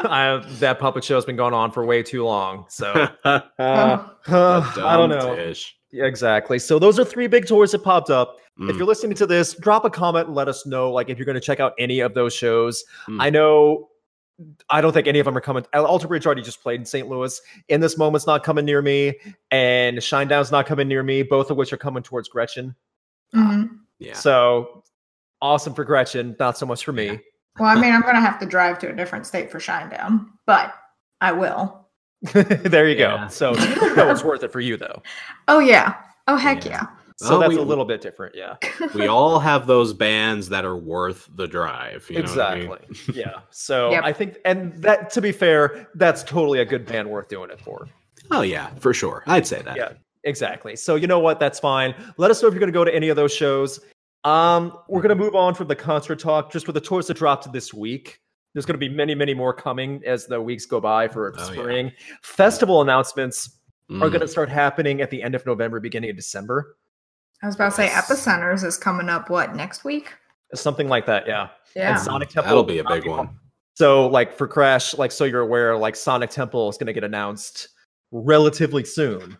I, 0.00 0.44
that 0.60 0.78
puppet 0.78 1.04
show 1.04 1.14
has 1.16 1.24
been 1.24 1.36
going 1.36 1.54
on 1.54 1.70
for 1.72 1.84
way 1.84 2.02
too 2.02 2.24
long. 2.24 2.66
So 2.68 2.92
uh, 3.24 3.40
I 3.58 4.96
don't 4.96 5.10
know. 5.10 5.34
Tish. 5.34 5.76
Yeah, 5.92 6.04
exactly. 6.04 6.58
So 6.58 6.78
those 6.78 6.98
are 6.98 7.04
three 7.04 7.26
big 7.26 7.46
tours 7.46 7.72
that 7.72 7.80
popped 7.82 8.10
up. 8.10 8.36
If 8.58 8.74
Mm, 8.74 8.78
you're 8.78 8.86
listening 8.86 9.14
to 9.16 9.26
this, 9.26 9.52
drop 9.54 9.84
a 9.84 9.90
comment 9.90 10.28
and 10.28 10.34
let 10.34 10.48
us 10.48 10.64
know, 10.64 10.90
like 10.90 11.10
if 11.10 11.18
you're 11.18 11.26
going 11.26 11.34
to 11.34 11.40
check 11.42 11.60
out 11.60 11.74
any 11.78 12.00
of 12.00 12.14
those 12.14 12.32
shows. 12.34 12.84
Mm. 13.06 13.22
I 13.22 13.28
know. 13.30 13.88
I 14.70 14.80
don't 14.80 14.92
think 14.92 15.06
any 15.06 15.18
of 15.18 15.24
them 15.26 15.36
are 15.36 15.40
coming. 15.42 15.64
Alter 15.74 16.08
Bridge 16.08 16.26
already 16.26 16.42
just 16.42 16.62
played 16.62 16.80
in 16.80 16.86
St. 16.86 17.06
Louis. 17.08 17.38
In 17.68 17.80
this 17.80 17.96
moment's 17.98 18.26
not 18.26 18.44
coming 18.44 18.64
near 18.66 18.80
me, 18.82 19.14
and 19.50 19.98
Shinedown's 19.98 20.50
not 20.50 20.66
coming 20.66 20.88
near 20.88 21.02
me. 21.02 21.22
Both 21.22 21.50
of 21.50 21.56
which 21.56 21.72
are 21.72 21.76
coming 21.78 22.02
towards 22.02 22.28
Gretchen. 22.28 22.74
mhm. 23.34 23.78
yeah. 23.98 24.14
So 24.14 24.82
awesome 25.42 25.74
for 25.74 25.84
Gretchen, 25.84 26.34
not 26.38 26.56
so 26.58 26.64
much 26.66 26.84
for 26.84 26.92
me. 26.92 27.20
Well, 27.58 27.68
I 27.76 27.80
mean, 27.80 27.92
I'm 27.92 28.02
gonna 28.02 28.20
have 28.20 28.38
to 28.40 28.46
drive 28.46 28.78
to 28.80 28.88
a 28.90 28.92
different 28.92 29.26
state 29.26 29.50
for 29.50 29.58
Shinedown, 29.58 30.26
but 30.46 30.74
I 31.20 31.32
will. 31.32 31.88
there 32.32 32.88
you 32.88 32.96
Yeah. 32.96 33.24
go. 33.24 33.28
So 33.28 33.54
that 33.94 34.06
was 34.06 34.24
worth 34.24 34.42
it 34.42 34.52
for 34.52 34.60
you, 34.60 34.76
though. 34.76 35.02
Oh 35.48 35.58
yeah. 35.58 35.94
Oh 36.28 36.36
heck 36.36 36.64
Yeah. 36.64 36.70
yeah. 36.72 36.86
So 37.18 37.36
Oh, 37.36 37.38
that's 37.38 37.54
we- 37.54 37.58
a 37.58 37.62
little 37.62 37.86
bit 37.86 38.02
different, 38.02 38.34
yeah. 38.34 38.56
we 38.94 39.06
all 39.06 39.38
have 39.38 39.66
those 39.66 39.94
bands 39.94 40.50
that 40.50 40.66
are 40.66 40.76
worth 40.76 41.28
the 41.34 41.46
drive. 41.46 42.06
You 42.10 42.22
know 42.22 42.32
I 42.42 42.54
mean? 42.56 42.68
exactly. 42.72 43.14
yeah. 43.22 43.40
So 43.50 43.90
Yep. 43.92 44.04
I 44.04 44.12
think, 44.12 44.36
and 44.44 44.74
that 44.82 45.08
to 45.10 45.22
be 45.22 45.32
fair, 45.32 45.88
that's 45.94 46.22
totally 46.22 46.60
a 46.60 46.64
good 46.66 46.84
band 46.84 47.08
worth 47.08 47.28
doing 47.28 47.50
it 47.50 47.58
for. 47.60 47.88
Oh 48.30 48.42
yeah, 48.42 48.68
for 48.80 48.92
sure. 48.92 49.22
I'd 49.26 49.46
say 49.46 49.62
that. 49.62 49.76
Yeah. 49.76 49.92
Exactly. 50.24 50.74
So 50.76 50.96
you 50.96 51.06
know 51.06 51.20
what? 51.20 51.38
That's 51.40 51.58
fine. 51.60 51.94
Let 52.18 52.30
us 52.32 52.42
know 52.42 52.48
if 52.48 52.54
you're 52.54 52.60
going 52.60 52.72
to 52.72 52.76
go 52.76 52.84
to 52.84 52.94
any 52.94 53.08
of 53.10 53.16
those 53.16 53.32
shows. 53.32 53.78
Um, 54.26 54.76
we're 54.88 55.02
going 55.02 55.16
to 55.16 55.22
move 55.24 55.36
on 55.36 55.54
from 55.54 55.68
the 55.68 55.76
concert 55.76 56.18
talk 56.18 56.50
just 56.50 56.66
with 56.66 56.74
the 56.74 56.80
tours 56.80 57.06
that 57.06 57.14
dropped 57.16 57.50
this 57.52 57.72
week. 57.72 58.20
There's 58.54 58.66
going 58.66 58.74
to 58.74 58.78
be 58.78 58.88
many, 58.88 59.14
many 59.14 59.34
more 59.34 59.52
coming 59.52 60.02
as 60.04 60.26
the 60.26 60.40
weeks 60.40 60.66
go 60.66 60.80
by 60.80 61.06
for 61.08 61.32
Oh, 61.38 61.40
yeah. 61.52 61.60
spring. 61.60 61.92
Festival 62.22 62.82
announcements 62.82 63.58
are 63.90 63.94
Mm. 63.94 64.00
going 64.10 64.20
to 64.20 64.26
start 64.28 64.48
happening 64.48 65.00
at 65.00 65.10
the 65.10 65.22
end 65.22 65.36
of 65.36 65.46
November, 65.46 65.78
beginning 65.78 66.10
of 66.10 66.16
December. 66.16 66.76
I 67.42 67.46
was 67.46 67.54
about 67.54 67.70
to 67.70 67.76
say 67.76 67.88
Epicenters 67.88 68.64
is 68.64 68.76
coming 68.76 69.08
up 69.08 69.30
what 69.30 69.54
next 69.54 69.84
week? 69.84 70.12
Something 70.54 70.88
like 70.88 71.06
that. 71.06 71.26
Yeah. 71.28 71.50
Yeah. 71.76 71.92
And 71.92 72.00
Sonic 72.00 72.30
Temple. 72.30 72.48
That'll 72.48 72.64
be 72.64 72.78
a 72.78 72.84
big 72.84 73.06
one. 73.06 73.28
So, 73.74 74.08
like 74.08 74.32
for 74.36 74.48
Crash, 74.48 74.96
like 74.96 75.12
so 75.12 75.24
you're 75.24 75.42
aware, 75.42 75.76
like 75.76 75.94
Sonic 75.94 76.30
Temple 76.30 76.68
is 76.70 76.78
going 76.78 76.86
to 76.88 76.92
get 76.94 77.04
announced 77.04 77.68
relatively 78.10 78.84
soon. 78.84 79.36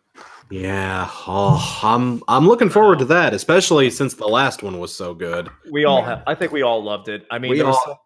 Yeah. 0.50 1.08
Oh, 1.26 1.80
I'm 1.82 2.22
I'm 2.28 2.46
looking 2.46 2.70
forward 2.70 2.98
to 3.00 3.04
that, 3.06 3.34
especially 3.34 3.90
since 3.90 4.14
the 4.14 4.26
last 4.28 4.62
one 4.62 4.78
was 4.78 4.94
so 4.94 5.14
good. 5.14 5.48
We 5.72 5.84
all 5.84 6.02
have. 6.02 6.22
I 6.26 6.34
think 6.34 6.52
we 6.52 6.62
all 6.62 6.82
loved 6.82 7.08
it. 7.08 7.26
I 7.30 7.38
mean, 7.38 7.50
We 7.50 7.58
there 7.58 7.66
all- 7.66 7.82
so- 7.84 7.96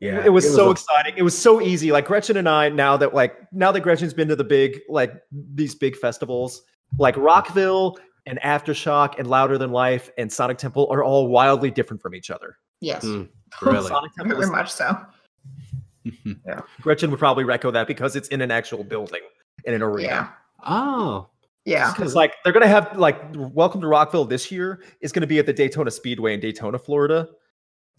Yeah, 0.00 0.24
it 0.24 0.32
was 0.32 0.44
it 0.44 0.48
was 0.48 0.56
so 0.56 0.68
a- 0.68 0.70
exciting. 0.72 1.14
It 1.16 1.22
was 1.22 1.36
so 1.36 1.60
easy. 1.60 1.90
Like 1.92 2.06
Gretchen 2.06 2.36
and 2.36 2.48
I, 2.48 2.68
now 2.68 2.96
that 2.96 3.14
like 3.14 3.36
now 3.52 3.72
that 3.72 3.80
Gretchen's 3.80 4.14
been 4.14 4.28
to 4.28 4.36
the 4.36 4.44
big 4.44 4.80
like 4.88 5.12
these 5.54 5.74
big 5.74 5.96
festivals, 5.96 6.62
like 6.98 7.16
Rockville 7.16 7.98
and 8.26 8.40
Aftershock 8.42 9.18
and 9.18 9.28
Louder 9.28 9.58
Than 9.58 9.70
Life 9.72 10.10
and 10.18 10.32
Sonic 10.32 10.58
Temple 10.58 10.88
are 10.90 11.02
all 11.04 11.28
wildly 11.28 11.70
different 11.70 12.00
from 12.02 12.14
each 12.14 12.30
other. 12.30 12.58
Yes. 12.80 13.04
Mm, 13.62 13.70
Really. 13.72 13.86
Sonic 13.88 14.12
Temple, 14.14 14.36
Very 14.38 14.50
much 14.50 14.70
so. 14.72 14.96
yeah, 16.04 16.60
Gretchen 16.80 17.10
would 17.12 17.18
probably 17.20 17.44
echo 17.52 17.70
that 17.70 17.86
because 17.86 18.16
it's 18.16 18.26
in 18.28 18.40
an 18.42 18.50
actual 18.50 18.82
building 18.82 19.20
in 19.64 19.72
an 19.74 19.82
arena. 19.82 20.08
Yeah. 20.08 20.28
oh. 20.66 21.28
Yeah. 21.66 21.92
Because 21.92 22.14
like 22.14 22.34
they're 22.44 22.52
gonna 22.52 22.68
have 22.68 22.96
like 22.96 23.20
Welcome 23.34 23.80
to 23.82 23.86
Rockville 23.88 24.24
this 24.24 24.50
year 24.50 24.82
is 25.00 25.12
gonna 25.12 25.26
be 25.26 25.38
at 25.38 25.46
the 25.46 25.52
Daytona 25.52 25.90
Speedway 25.90 26.32
in 26.32 26.40
Daytona, 26.40 26.78
Florida. 26.78 27.28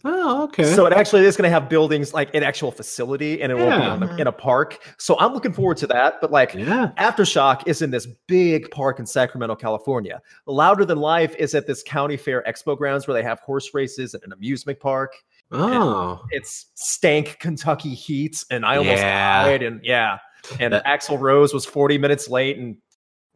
Oh, 0.04 0.44
okay. 0.44 0.62
So 0.62 0.86
it 0.86 0.92
actually 0.92 1.24
is 1.26 1.36
gonna 1.36 1.50
have 1.50 1.68
buildings 1.68 2.14
like 2.14 2.32
an 2.34 2.42
actual 2.44 2.70
facility 2.70 3.42
and 3.42 3.50
it 3.52 3.56
won't 3.56 3.70
be 3.74 3.84
Yeah. 3.84 3.90
on 3.90 4.00
the, 4.00 4.16
in 4.16 4.26
a 4.28 4.32
park. 4.32 4.78
So 4.98 5.18
I'm 5.18 5.34
looking 5.34 5.52
forward 5.52 5.76
to 5.78 5.86
that. 5.88 6.20
But 6.20 6.30
like 6.30 6.54
yeah. 6.54 6.92
Aftershock 6.98 7.66
is 7.66 7.82
in 7.82 7.90
this 7.90 8.06
big 8.26 8.70
park 8.70 9.00
in 9.00 9.06
Sacramento, 9.06 9.56
California. 9.56 10.22
Louder 10.46 10.84
Than 10.84 10.98
Life 10.98 11.34
is 11.36 11.54
at 11.54 11.66
this 11.66 11.82
county 11.82 12.16
fair 12.16 12.42
expo 12.48 12.78
grounds 12.78 13.06
where 13.06 13.14
they 13.14 13.22
have 13.24 13.40
horse 13.40 13.74
races 13.74 14.14
and 14.14 14.22
an 14.22 14.32
amusement 14.32 14.78
park. 14.80 15.12
Oh. 15.50 16.22
It's 16.30 16.66
stank 16.74 17.38
Kentucky 17.40 17.94
heat, 17.94 18.44
and 18.50 18.64
I 18.64 18.76
almost 18.76 18.98
Yeah. 18.98 19.44
died. 19.44 19.62
And 19.62 19.80
yeah, 19.82 20.18
and 20.60 20.72
That- 20.74 20.86
Axl 20.86 21.18
Rose 21.20 21.52
was 21.52 21.66
40 21.66 21.98
minutes 21.98 22.28
late 22.28 22.56
and 22.58 22.76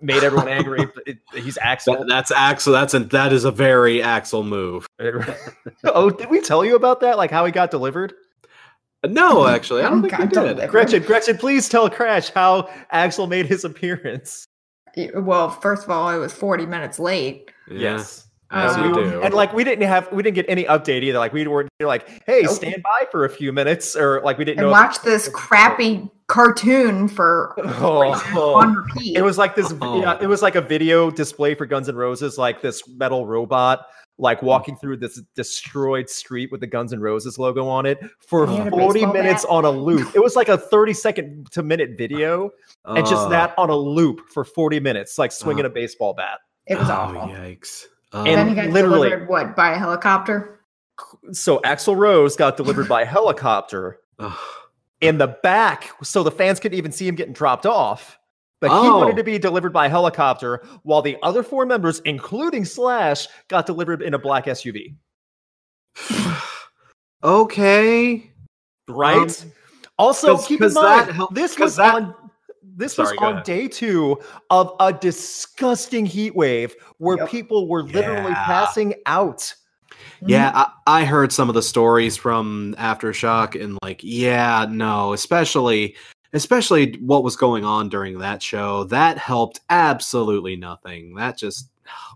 made 0.02 0.22
everyone 0.24 0.48
angry. 0.48 0.86
but 0.86 1.02
it, 1.06 1.18
he's 1.34 1.56
Axl. 1.58 1.98
That, 1.98 2.06
that's 2.08 2.32
Axl. 2.32 2.72
That's 2.72 2.94
a 2.94 3.00
that 3.00 3.32
is 3.32 3.44
a 3.44 3.50
very 3.50 3.98
Axl 3.98 4.46
move. 4.46 4.86
oh, 5.84 6.10
did 6.10 6.30
we 6.30 6.40
tell 6.40 6.64
you 6.64 6.76
about 6.76 7.00
that? 7.00 7.16
Like 7.16 7.30
how 7.30 7.44
he 7.44 7.52
got 7.52 7.70
delivered? 7.70 8.14
No, 9.04 9.48
actually, 9.48 9.82
I 9.82 9.88
don't 9.88 10.02
think 10.02 10.16
we 10.16 10.24
did. 10.26 10.32
delivered. 10.32 10.70
Gretchen, 10.70 11.02
Gretchen, 11.02 11.36
please 11.36 11.68
tell 11.68 11.90
Crash 11.90 12.30
how 12.30 12.70
Axl 12.94 13.28
made 13.28 13.46
his 13.46 13.64
appearance. 13.64 14.46
Well, 15.14 15.50
first 15.50 15.84
of 15.84 15.90
all, 15.90 16.10
it 16.10 16.18
was 16.18 16.32
40 16.32 16.66
minutes 16.66 16.98
late. 16.98 17.50
Yeah, 17.68 17.96
Yes. 17.96 18.28
As 18.52 18.76
Um, 18.76 18.84
you 18.84 18.96
we- 18.96 19.10
do. 19.10 19.22
And 19.22 19.34
like 19.34 19.52
we 19.52 19.64
didn't 19.64 19.86
have 19.88 20.10
we 20.12 20.22
didn't 20.22 20.34
get 20.36 20.46
any 20.48 20.64
update 20.64 21.02
either. 21.02 21.18
Like 21.18 21.32
we 21.32 21.46
were 21.46 21.66
like, 21.80 22.08
hey, 22.26 22.42
Nope. 22.42 22.52
stand 22.52 22.82
by 22.82 23.06
for 23.10 23.24
a 23.24 23.28
few 23.30 23.52
minutes, 23.52 23.96
or 23.96 24.20
like 24.22 24.38
we 24.38 24.44
didn't 24.44 24.58
And 24.60 24.66
know. 24.68 24.72
watch 24.72 25.00
this 25.02 25.28
crappy 25.28 26.10
cartoon 26.28 27.08
for 27.08 27.54
Oh, 27.80 28.12
on 28.54 28.74
repeat. 28.74 29.16
it 29.16 29.22
was 29.22 29.38
like 29.38 29.54
this. 29.54 29.72
Oh. 29.80 30.00
Yeah, 30.00 30.18
it 30.20 30.26
was 30.26 30.42
like 30.42 30.54
a 30.54 30.60
video 30.62 31.10
display 31.10 31.54
for 31.54 31.66
Guns 31.66 31.88
N' 31.88 31.96
Roses, 31.96 32.38
like 32.38 32.62
this 32.62 32.82
metal 32.88 33.26
robot. 33.26 33.86
Like 34.18 34.40
mm. 34.40 34.44
walking 34.44 34.76
through 34.76 34.98
this 34.98 35.20
destroyed 35.34 36.08
street 36.08 36.52
with 36.52 36.60
the 36.60 36.66
Guns 36.66 36.92
N' 36.92 37.00
Roses 37.00 37.38
logo 37.38 37.66
on 37.66 37.86
it 37.86 37.98
for 38.28 38.46
He 38.46 38.56
had 38.56 38.68
a 38.68 38.70
40 38.70 39.06
minutes 39.06 39.44
bat. 39.44 39.50
on 39.50 39.64
a 39.64 39.70
loop. 39.70 40.14
It 40.14 40.22
was 40.22 40.36
like 40.36 40.48
a 40.50 40.58
30 40.58 40.92
second 40.92 41.48
to 41.52 41.62
minute 41.62 41.92
video, 41.96 42.50
and 42.84 43.06
just 43.06 43.26
Oh. 43.26 43.30
that 43.30 43.54
on 43.56 43.70
a 43.70 43.74
loop 43.74 44.20
for 44.32 44.44
40 44.44 44.80
minutes, 44.80 45.18
like 45.18 45.32
swinging 45.32 45.64
Oh. 45.64 45.68
a 45.68 45.70
baseball 45.70 46.12
bat. 46.14 46.38
it 46.66 46.78
was 46.78 46.88
oh, 46.90 46.92
awful. 46.92 47.20
Yikes. 47.34 47.86
Oh. 48.12 48.24
And 48.24 48.36
then 48.36 48.48
he 48.48 48.54
got 48.54 48.66
literally- 48.68 49.08
delivered 49.08 49.28
what 49.28 49.56
by 49.56 49.72
a 49.72 49.78
helicopter? 49.78 50.60
So 51.32 51.58
Axl 51.60 51.96
Rose 51.96 52.36
got 52.36 52.56
delivered 52.56 52.86
by 52.88 53.02
a 53.02 53.06
helicopter 53.06 54.00
in 55.00 55.18
the 55.18 55.28
back, 55.42 55.90
so 56.02 56.22
the 56.22 56.30
fans 56.30 56.60
couldn't 56.60 56.76
even 56.78 56.92
see 56.92 57.08
him 57.08 57.14
getting 57.14 57.32
dropped 57.32 57.64
off. 57.66 58.18
But 58.60 58.70
he 58.70 58.76
Oh. 58.88 58.98
wanted 58.98 59.16
to 59.16 59.24
be 59.24 59.38
delivered 59.38 59.72
by 59.72 59.88
helicopter, 59.88 60.62
while 60.84 61.02
the 61.02 61.16
other 61.22 61.42
four 61.42 61.66
members, 61.66 61.98
including 62.00 62.64
Slash, 62.64 63.26
got 63.48 63.66
delivered 63.66 64.02
in 64.02 64.14
a 64.14 64.18
black 64.18 64.46
SUV. 64.46 64.94
okay. 67.24 68.30
Right. 68.88 69.42
Um, 69.42 69.52
also, 69.98 70.36
'cause- 70.36 70.46
keep 70.46 70.60
in 70.62 70.72
mind 70.74 71.08
that 71.08 71.14
hel- 71.14 71.28
this 71.32 71.52
'cause 71.56 71.60
was 71.64 71.76
that- 71.76 71.94
on 71.94 72.14
this 72.76 72.94
Sorry, 72.94 73.16
was 73.16 73.18
on 73.18 73.32
ahead. 73.34 73.44
day 73.44 73.68
two 73.68 74.18
of 74.50 74.72
a 74.80 74.92
disgusting 74.92 76.06
heat 76.06 76.34
wave 76.34 76.74
where 76.98 77.18
Yep. 77.18 77.28
people 77.30 77.68
were 77.68 77.82
literally 77.84 78.32
Yeah. 78.32 78.44
passing 78.44 78.94
out. 79.06 79.54
Yeah, 80.26 80.48
mm-hmm. 80.48 80.58
I, 80.86 81.02
I 81.02 81.04
heard 81.04 81.32
some 81.32 81.48
of 81.48 81.54
the 81.54 81.62
stories 81.62 82.16
from 82.16 82.74
Aftershock, 82.78 83.60
and 83.62 83.78
like, 83.82 84.00
yeah, 84.02 84.66
no, 84.70 85.12
especially 85.12 85.96
especially 86.34 86.94
what 87.02 87.24
was 87.24 87.36
going 87.36 87.64
on 87.64 87.90
during 87.90 88.18
that 88.18 88.42
show. 88.42 88.84
That 88.84 89.18
helped 89.18 89.60
absolutely 89.68 90.56
nothing. 90.56 91.14
That 91.16 91.36
just 91.36 91.68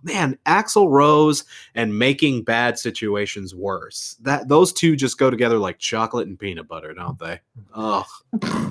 man, 0.02 0.38
Axl 0.46 0.88
Rose 0.90 1.44
and 1.74 1.98
making 1.98 2.44
bad 2.44 2.78
situations 2.78 3.54
worse. 3.54 4.16
That 4.20 4.48
those 4.48 4.72
two 4.72 4.96
just 4.96 5.18
go 5.18 5.30
together 5.30 5.58
like 5.58 5.78
chocolate 5.78 6.28
and 6.28 6.38
peanut 6.38 6.68
butter, 6.68 6.94
don't 6.94 7.18
they? 7.18 7.40
Oh, 7.74 8.04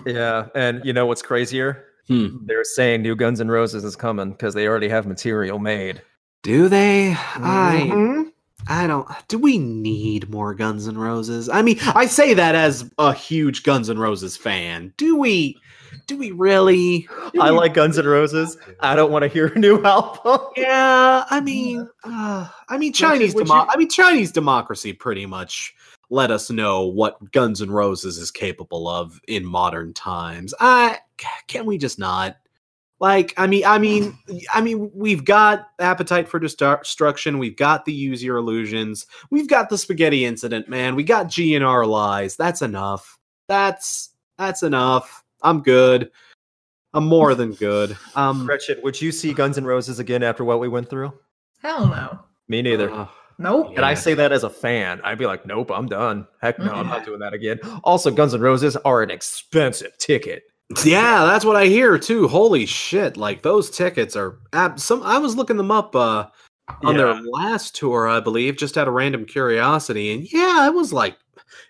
Yeah, 0.05 0.47
and 0.55 0.83
you 0.85 0.93
know 0.93 1.05
what's 1.05 1.21
crazier? 1.21 1.85
Hmm. 2.07 2.37
They're 2.45 2.63
saying 2.63 3.01
New 3.01 3.15
Guns 3.15 3.41
N' 3.41 3.49
Roses 3.49 3.83
is 3.83 3.95
coming 3.95 4.31
because 4.31 4.53
they 4.53 4.67
already 4.67 4.89
have 4.89 5.07
material 5.07 5.57
made. 5.59 6.01
do 6.43 6.69
they? 6.69 7.11
I 7.13 7.89
Mhm. 7.91 8.31
I 8.67 8.87
don't. 8.87 9.07
Do 9.27 9.37
we 9.37 9.57
need 9.57 10.29
more 10.29 10.53
Guns 10.53 10.87
N' 10.87 10.97
Roses? 10.97 11.49
I 11.49 11.61
mean, 11.61 11.77
I 11.93 12.05
say 12.07 12.33
that 12.33 12.55
as 12.55 12.89
a 12.97 13.13
huge 13.13 13.63
Guns 13.63 13.89
N' 13.89 13.99
Roses 13.99 14.35
fan. 14.37 14.93
Do 14.97 15.17
we? 15.17 15.59
Do 16.07 16.17
we 16.17 16.31
really? 16.31 17.07
Do 17.33 17.41
I 17.41 17.51
we- 17.51 17.57
like 17.57 17.73
Guns 17.73 17.97
N' 17.97 18.05
Roses. 18.05 18.57
I 18.79 18.95
don't 18.95 19.11
want 19.11 19.23
to 19.23 19.27
hear 19.27 19.47
a 19.47 19.59
new 19.59 19.81
album. 19.85 20.39
Yeah, 20.57 21.25
I 21.29 21.39
mean, 21.41 21.87
uh, 22.03 22.47
I 22.69 22.77
mean, 22.77 22.91
Chinese 22.93 23.33
demo- 23.33 23.53
you- 23.53 23.67
I 23.69 23.77
mean, 23.77 23.89
Chinese 23.89 24.31
democracy 24.31 24.93
pretty 24.93 25.25
much 25.25 25.73
let 26.09 26.29
us 26.31 26.49
know 26.51 26.85
what 26.85 27.31
Guns 27.31 27.61
N' 27.61 27.71
Roses 27.71 28.17
is 28.17 28.29
capable 28.31 28.87
of 28.87 29.19
in 29.27 29.45
modern 29.45 29.93
times. 29.93 30.53
I 30.59 30.99
can 31.47 31.65
we 31.65 31.77
just 31.77 31.97
not? 31.97 32.37
Like, 33.01 33.33
I 33.37 33.45
mean, 33.47 33.63
I 33.65 33.77
mean, 33.77 34.17
I 34.53 34.61
mean, 34.61 34.89
we've 34.93 35.25
got 35.25 35.67
appetite 35.79 36.29
for 36.29 36.39
destruction. 36.39 37.37
We've 37.39 37.57
got 37.57 37.83
the 37.83 37.91
use 37.91 38.23
your 38.23 38.37
illusions. 38.37 39.05
We've 39.29 39.49
got 39.49 39.69
the 39.69 39.77
spaghetti 39.77 40.23
incident, 40.23 40.69
man. 40.69 40.95
We 40.95 41.03
got 41.03 41.27
GNR 41.27 41.85
lies. 41.87 42.37
That's 42.37 42.61
enough. 42.61 43.19
That's 43.49 44.11
that's 44.37 44.63
enough. 44.63 45.23
I'm 45.41 45.61
good. 45.61 46.09
I'm 46.93 47.05
more 47.05 47.35
than 47.35 47.51
good. 47.53 47.97
Um, 48.15 48.45
Gretchen, 48.45 48.79
would 48.81 49.01
you 49.01 49.11
see 49.11 49.33
Guns 49.33 49.57
N' 49.57 49.65
Roses 49.65 49.99
again 49.99 50.23
after 50.23 50.45
what 50.45 50.61
we 50.61 50.69
went 50.69 50.89
through? 50.89 51.13
Hell 51.61 51.87
no. 51.87 52.19
Me 52.47 52.61
neither. 52.61 52.89
uh, 52.89 53.07
Nope. 53.37 53.73
and 53.75 53.83
I 53.83 53.93
say 53.95 54.13
that 54.13 54.31
as 54.31 54.45
a 54.45 54.49
fan. 54.49 55.01
I'd 55.03 55.17
be 55.17 55.25
like, 55.25 55.45
nope, 55.45 55.69
I'm 55.69 55.87
done. 55.87 56.25
Heck 56.41 56.57
no, 56.57 56.71
I'm 56.71 56.87
not 56.87 57.03
doing 57.05 57.19
that 57.19 57.33
again. 57.33 57.59
Also, 57.83 58.09
Guns 58.09 58.33
N' 58.33 58.39
Roses 58.39 58.77
are 58.77 59.03
an 59.03 59.11
expensive 59.11 59.97
ticket. 59.97 60.43
Yeah, 60.83 61.25
that's 61.25 61.45
what 61.45 61.55
I 61.55 61.65
hear 61.67 61.97
too. 61.99 62.27
Holy 62.27 62.65
shit! 62.65 63.17
Like 63.17 63.43
those 63.43 63.69
tickets 63.69 64.15
are 64.15 64.39
ab- 64.51 64.79
some. 64.79 65.03
I 65.03 65.19
was 65.19 65.35
looking 65.35 65.57
them 65.57 65.69
up 65.69 65.95
uh, 65.95 66.25
on 66.83 66.97
their 66.97 67.13
last 67.21 67.75
tour, 67.75 68.07
I 68.07 68.19
believe, 68.19 68.57
just 68.57 68.75
out 68.77 68.87
of 68.87 68.95
random 68.95 69.25
curiosity, 69.25 70.11
and 70.11 70.31
yeah, 70.33 70.65
it 70.65 70.73
was 70.73 70.91
like 70.91 71.17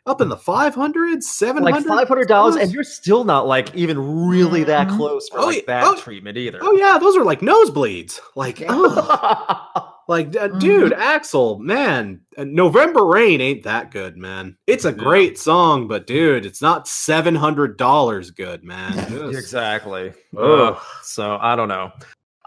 up 0.06 0.22
in 0.22 0.30
the 0.30 0.38
500 0.38 1.22
700 1.22 1.74
Like 1.74 1.86
five 1.86 2.08
hundred 2.08 2.30
dollars, 2.30 2.56
and 2.56 2.72
you're 2.72 2.86
still 2.86 3.26
not 3.26 3.48
like 3.48 3.76
even 3.76 4.28
really 4.30 4.64
that 4.64 4.88
Mhm. 4.88 4.96
close 4.96 5.28
for 5.28 5.40
Oh, 5.40 5.46
like 5.48 5.66
that 5.66 5.84
Oh. 5.86 5.98
treatment 5.98 6.38
either. 6.38 6.60
Oh 6.62 6.72
yeah, 6.72 6.98
those 6.98 7.18
are 7.18 7.26
like 7.26 7.42
nosebleeds. 7.42 8.20
Like, 8.36 8.62
Yeah. 8.62 8.68
oh, 8.70 9.92
like 10.08 10.28
uh, 10.36 10.50
Mhm. 10.50 10.60
dude, 10.60 10.92
Axl, 10.94 11.60
man, 11.60 12.22
uh, 12.38 12.44
November 12.44 13.06
Rain 13.06 13.42
ain't 13.42 13.64
that 13.64 13.92
good, 13.92 14.18
man. 14.18 14.58
It's 14.68 14.86
a 14.86 14.90
Yeah. 14.90 14.96
great 14.96 15.38
song, 15.40 15.88
but 15.88 16.06
dude, 16.08 16.46
it's 16.46 16.62
not 16.62 16.88
seven 16.88 17.34
hundred 17.36 17.78
dollars 17.78 18.32
good, 18.32 18.64
man. 18.64 18.94
Exactly. 19.36 20.14
Ugh. 20.38 20.78
So 21.04 21.38
I 21.42 21.56
don't 21.56 21.70
know. 21.70 21.92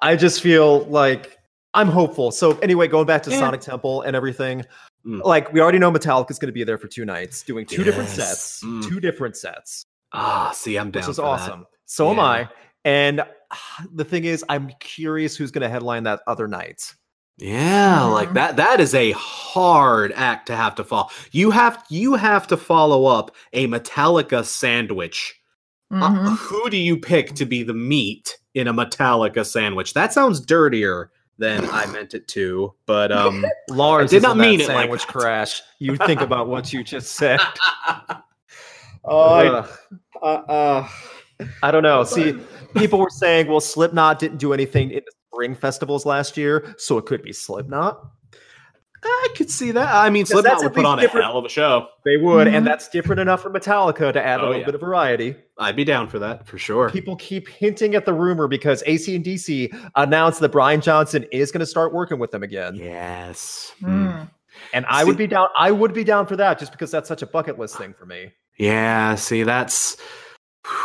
I 0.02 0.14
just 0.16 0.40
feel 0.42 0.84
like 0.86 1.36
I'm 1.74 1.88
hopeful. 1.88 2.30
So 2.30 2.56
anyway, 2.59 2.88
going 2.88 3.06
back 3.06 3.22
to 3.24 3.30
Yeah. 3.30 3.38
Sonic 3.40 3.61
Temple 3.61 4.02
and 4.02 4.14
everything, 4.16 4.64
Mm. 5.06 5.22
like 5.24 5.52
we 5.52 5.61
already 5.61 5.78
know 5.78 5.90
Metallica's 5.92 6.38
going 6.38 6.48
to 6.48 6.52
be 6.52 6.64
there 6.64 6.76
for 6.78 6.88
two 6.88 7.04
nights, 7.04 7.42
doing 7.42 7.64
two 7.66 7.84
different 7.84 8.09
sets, 8.09 8.62
Mm. 8.64 8.86
two 8.88 8.98
different 9.00 9.36
sets, 9.36 9.84
Ah, 10.12 10.50
see, 10.52 10.76
I'm 10.76 10.90
down. 10.90 11.02
which 11.02 11.09
is 11.11 11.16
for 11.16 11.22
that. 11.22 11.28
awesome. 11.28 11.66
So 11.86 12.11
am 12.11 12.18
I. 12.20 12.48
And 12.84 13.22
the 13.94 14.04
thing 14.04 14.24
is, 14.24 14.44
I'm 14.48 14.70
curious 14.80 15.36
who's 15.36 15.50
going 15.50 15.62
to 15.62 15.68
headline 15.68 16.02
that 16.04 16.20
other 16.26 16.48
night. 16.48 16.94
Yeah, 17.39 18.03
like 18.05 18.30
Mhm. 18.30 18.34
that 18.34 18.57
that 18.57 18.80
is 18.80 18.95
a 18.95 19.12
hard 19.12 20.12
act 20.16 20.47
to 20.49 20.57
have 20.57 20.74
to 20.76 20.84
follow. 20.84 21.09
You 21.30 21.51
have 21.53 21.84
you 21.89 22.14
have 22.14 22.47
to 22.49 22.57
follow 22.57 23.07
up 23.07 23.30
a 23.53 23.66
Metallica 23.68 24.45
sandwich. 24.45 25.34
Uh, 25.91 26.11
Mhm. 26.11 26.36
who 26.36 26.68
do 26.68 26.76
you 26.76 26.97
pick 26.99 27.34
to 27.36 27.47
be 27.47 27.62
the 27.62 27.72
meat 27.74 28.36
in 28.55 28.66
a 28.68 28.74
Metallica 28.74 29.47
sandwich? 29.47 29.95
That 29.95 30.12
sounds 30.12 30.41
dirtier 30.41 31.11
than 31.39 31.64
I 31.70 31.86
meant 31.93 32.12
it 32.14 32.26
to, 32.28 32.74
but 32.86 33.12
um 33.12 33.45
Lars 33.70 34.11
did 34.11 34.16
is 34.18 34.22
not 34.24 34.36
mean 34.36 34.61
it 34.61 34.68
like 34.68 34.76
sandwich 34.80 35.07
that. 35.07 35.12
crash. 35.12 35.62
You 35.78 35.97
think 36.09 36.20
about 36.20 36.49
what 36.49 36.72
you 36.72 36.82
just 36.82 37.12
said. 37.12 37.39
oh, 39.05 39.18
I, 39.32 39.47
uh, 39.49 40.26
uh, 40.26 40.89
I 41.62 41.70
don't 41.70 41.84
know. 41.84 42.03
See, 42.05 42.36
people 42.74 42.99
were 42.99 43.11
saying, 43.11 43.47
well, 43.47 43.61
Slipknot 43.61 44.18
didn't 44.18 44.39
do 44.39 44.53
anything 44.53 44.91
in 44.91 45.03
the 45.07 45.12
spring 45.39 45.55
festivals 45.55 46.05
last 46.05 46.36
year, 46.36 46.74
so 46.78 46.99
it 46.99 47.07
could 47.07 47.22
be 47.22 47.32
Slipknot. 47.32 48.05
I 49.05 49.28
could 49.36 49.49
see 49.49 49.70
that. 49.70 49.95
I 49.95 50.11
mean, 50.11 50.26
Slipknot 50.26 50.45
that's 50.45 50.62
would 50.64 50.72
at 50.72 50.74
put 50.74 50.84
on 50.84 50.99
a 50.99 51.07
hell 51.09 51.39
of 51.39 51.45
a 51.45 51.49
show. 51.49 51.86
They 52.05 52.16
would, 52.16 52.49
Mhm. 52.49 52.55
and 52.55 52.66
that's 52.66 52.89
different 52.89 53.20
enough 53.20 53.43
for 53.43 53.51
Metallica 53.51 54.12
to 54.12 54.20
add 54.20 54.41
a 54.41 54.43
Oh, 54.43 54.47
little 54.47 54.61
yeah. 54.61 54.66
bit 54.66 54.74
of 54.74 54.80
variety. 54.80 55.36
I'd 55.57 55.76
be 55.76 55.84
down 55.84 56.09
for 56.09 56.18
that 56.18 56.49
for 56.49 56.59
sure. 56.59 56.91
People 56.91 57.14
keep 57.14 57.47
hinting 57.49 57.95
at 57.95 58.05
the 58.05 58.12
rumor 58.12 58.49
because 58.49 58.82
AC 58.86 59.14
and 59.14 59.24
DC 59.24 59.72
announced 59.95 60.41
that 60.41 60.49
Brian 60.51 60.80
Johnson 60.80 61.24
is 61.30 61.53
going 61.53 61.61
to 61.61 61.66
start 61.66 61.95
working 61.95 62.18
with 62.18 62.32
them 62.32 62.43
again, 62.43 62.74
Yes. 62.74 63.72
Mm. 63.80 64.28
and 64.72 64.84
I 64.89 65.05
would 65.05 65.16
be 65.16 65.28
down. 65.28 65.47
I 65.57 65.70
would 65.70 65.93
be 65.95 66.03
down 66.03 66.26
for 66.26 66.34
that 66.34 66.59
just 66.59 66.72
because 66.72 66.91
that's 66.91 67.07
such 67.09 67.22
a 67.22 67.26
bucket 67.26 67.57
list 67.57 67.76
thing 67.78 67.95
for 67.97 68.05
me. 68.07 68.32
Yeah, 68.57 69.14
see, 69.14 69.45
that's. 69.45 69.97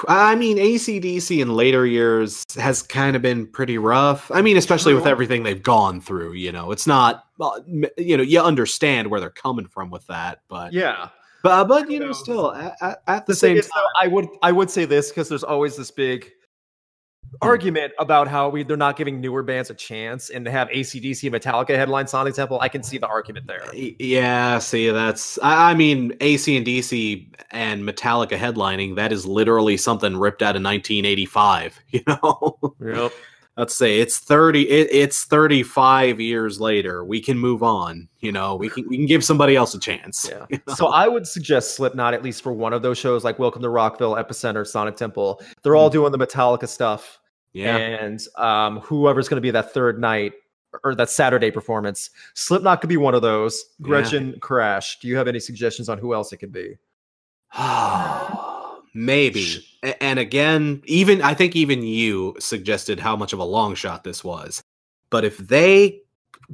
I 0.08 0.36
mean, 0.36 0.58
ACDC 0.58 1.42
in 1.42 1.56
later 1.56 1.86
years 1.86 2.44
has 2.56 2.82
kind 2.82 3.16
of 3.16 3.22
been 3.22 3.48
pretty 3.48 3.78
rough. 3.78 4.30
I 4.34 4.42
mean, 4.42 4.58
especially 4.58 4.94
with 4.94 5.06
everything 5.08 5.44
they've 5.44 5.62
gone 5.62 6.02
through. 6.02 6.34
You 6.34 6.52
know, 6.52 6.72
it's 6.72 6.88
not. 6.88 7.26
Uh, 7.40 7.60
you 7.98 8.16
know, 8.16 8.24
you 8.24 8.40
understand 8.40 9.10
where 9.10 9.20
they're 9.20 9.30
coming 9.30 9.68
from 9.68 9.90
with 9.90 10.06
that, 10.08 10.42
but 10.48 10.72
Yeah. 10.74 11.10
but 11.42 11.66
but 11.66 11.90
you 11.92 12.00
know, 12.00 12.14
still 12.14 12.54
at, 12.54 13.02
at, 13.08 13.26
the 13.26 13.34
The 13.34 13.36
same 13.36 13.56
time. 13.60 13.70
though, 13.76 13.86
I 14.02 14.08
would 14.08 14.28
I 14.42 14.52
would 14.52 14.70
say 14.70 14.86
this 14.86 15.10
because 15.10 15.30
there's 15.30 15.44
always 15.44 15.76
this 15.76 15.92
big 15.92 16.32
argument 17.42 17.94
about 18.00 18.28
how 18.28 18.50
we 18.50 18.64
they're 18.64 18.78
not 18.78 18.96
giving 18.96 19.20
newer 19.20 19.44
bands 19.44 19.70
a 19.70 19.74
chance 19.74 20.30
and 20.30 20.46
to 20.46 20.52
have 20.52 20.70
ACDC 20.70 21.34
and 21.34 21.44
Metallica 21.44 21.76
headline 21.76 22.08
Sonic 22.08 22.34
Temple. 22.34 22.60
I 22.62 22.70
can 22.70 22.84
see 22.84 22.98
the 22.98 23.08
argument 23.08 23.48
there. 23.48 23.64
Yeah, 23.74 24.60
see, 24.60 24.90
that's. 24.90 25.38
I, 25.40 25.72
I 25.72 25.74
mean, 25.74 26.16
AC 26.22 26.56
and 26.56 26.66
DC 26.66 27.28
and 27.52 27.84
Metallica 27.84 28.38
headlining. 28.38 28.96
That 28.96 29.12
is 29.12 29.26
literally 29.26 29.78
something 29.78 30.18
ripped 30.18 30.42
out 30.42 30.56
of 30.56 30.64
1985. 30.64 31.80
You 31.94 32.02
know. 32.08 32.58
Yep. 32.84 33.14
Let's 33.58 33.76
say 33.76 34.00
it's 34.00 34.20
30 34.20 34.70
it, 34.70 34.90
it's 34.92 35.26
35 35.26 36.20
years 36.20 36.60
later 36.60 37.04
we 37.04 37.22
can 37.22 37.38
move 37.38 37.62
on 37.62 38.08
you 38.20 38.32
know 38.32 38.56
we 38.56 38.70
can 38.70 38.88
we 38.88 38.98
can 38.98 39.06
give 39.06 39.24
somebody 39.24 39.56
else 39.56 39.74
a 39.74 39.80
chance 39.80 40.30
Yeah. 40.30 40.58
So 40.76 40.88
I 40.88 41.08
would 41.08 41.28
suggest 41.28 41.76
Slipknot 41.76 42.14
at 42.14 42.24
least 42.24 42.42
for 42.42 42.54
one 42.54 42.74
of 42.74 42.82
those 42.82 42.98
shows, 42.98 43.24
like 43.24 43.40
Welcome 43.40 43.62
to 43.62 43.70
Rockville, 43.70 44.16
Epicenter, 44.16 44.66
Sonic 44.66 44.96
Temple. 44.96 45.42
They're 45.62 45.76
all 45.76 45.90
doing 45.90 46.12
the 46.12 46.18
Metallica 46.18 46.68
stuff, 46.68 47.20
yeah 47.54 47.78
and 47.78 48.26
um, 48.38 48.80
whoever's 48.80 49.28
going 49.30 49.38
to 49.38 49.42
be 49.42 49.52
that 49.52 49.74
third 49.74 50.00
night 50.00 50.34
or 50.84 50.96
that 50.96 51.10
Saturday 51.10 51.52
performance, 51.52 52.10
Slipknot 52.34 52.82
could 52.82 52.90
be 52.90 52.98
one 52.98 53.14
of 53.14 53.22
those. 53.22 53.64
Yeah. 53.80 53.86
Gretchen, 53.86 54.40
Crash. 54.40 55.00
Do 55.00 55.08
you 55.08 55.16
have 55.18 55.28
any 55.28 55.40
suggestions 55.40 55.88
on 55.88 56.00
who 56.00 56.14
else 56.14 56.34
it 56.34 56.38
could 56.38 56.52
be? 56.52 56.78
maybe 58.94 59.66
and 60.02 60.20
again 60.20 60.82
even 60.86 61.22
i 61.22 61.34
think 61.34 61.56
even 61.56 61.82
you 61.84 62.36
suggested 62.40 63.00
how 63.00 63.16
much 63.16 63.34
of 63.34 63.40
a 63.40 63.44
long 63.44 63.74
shot 63.76 64.04
this 64.04 64.24
was 64.24 64.62
but 65.10 65.26
if 65.26 65.38
they 65.38 66.00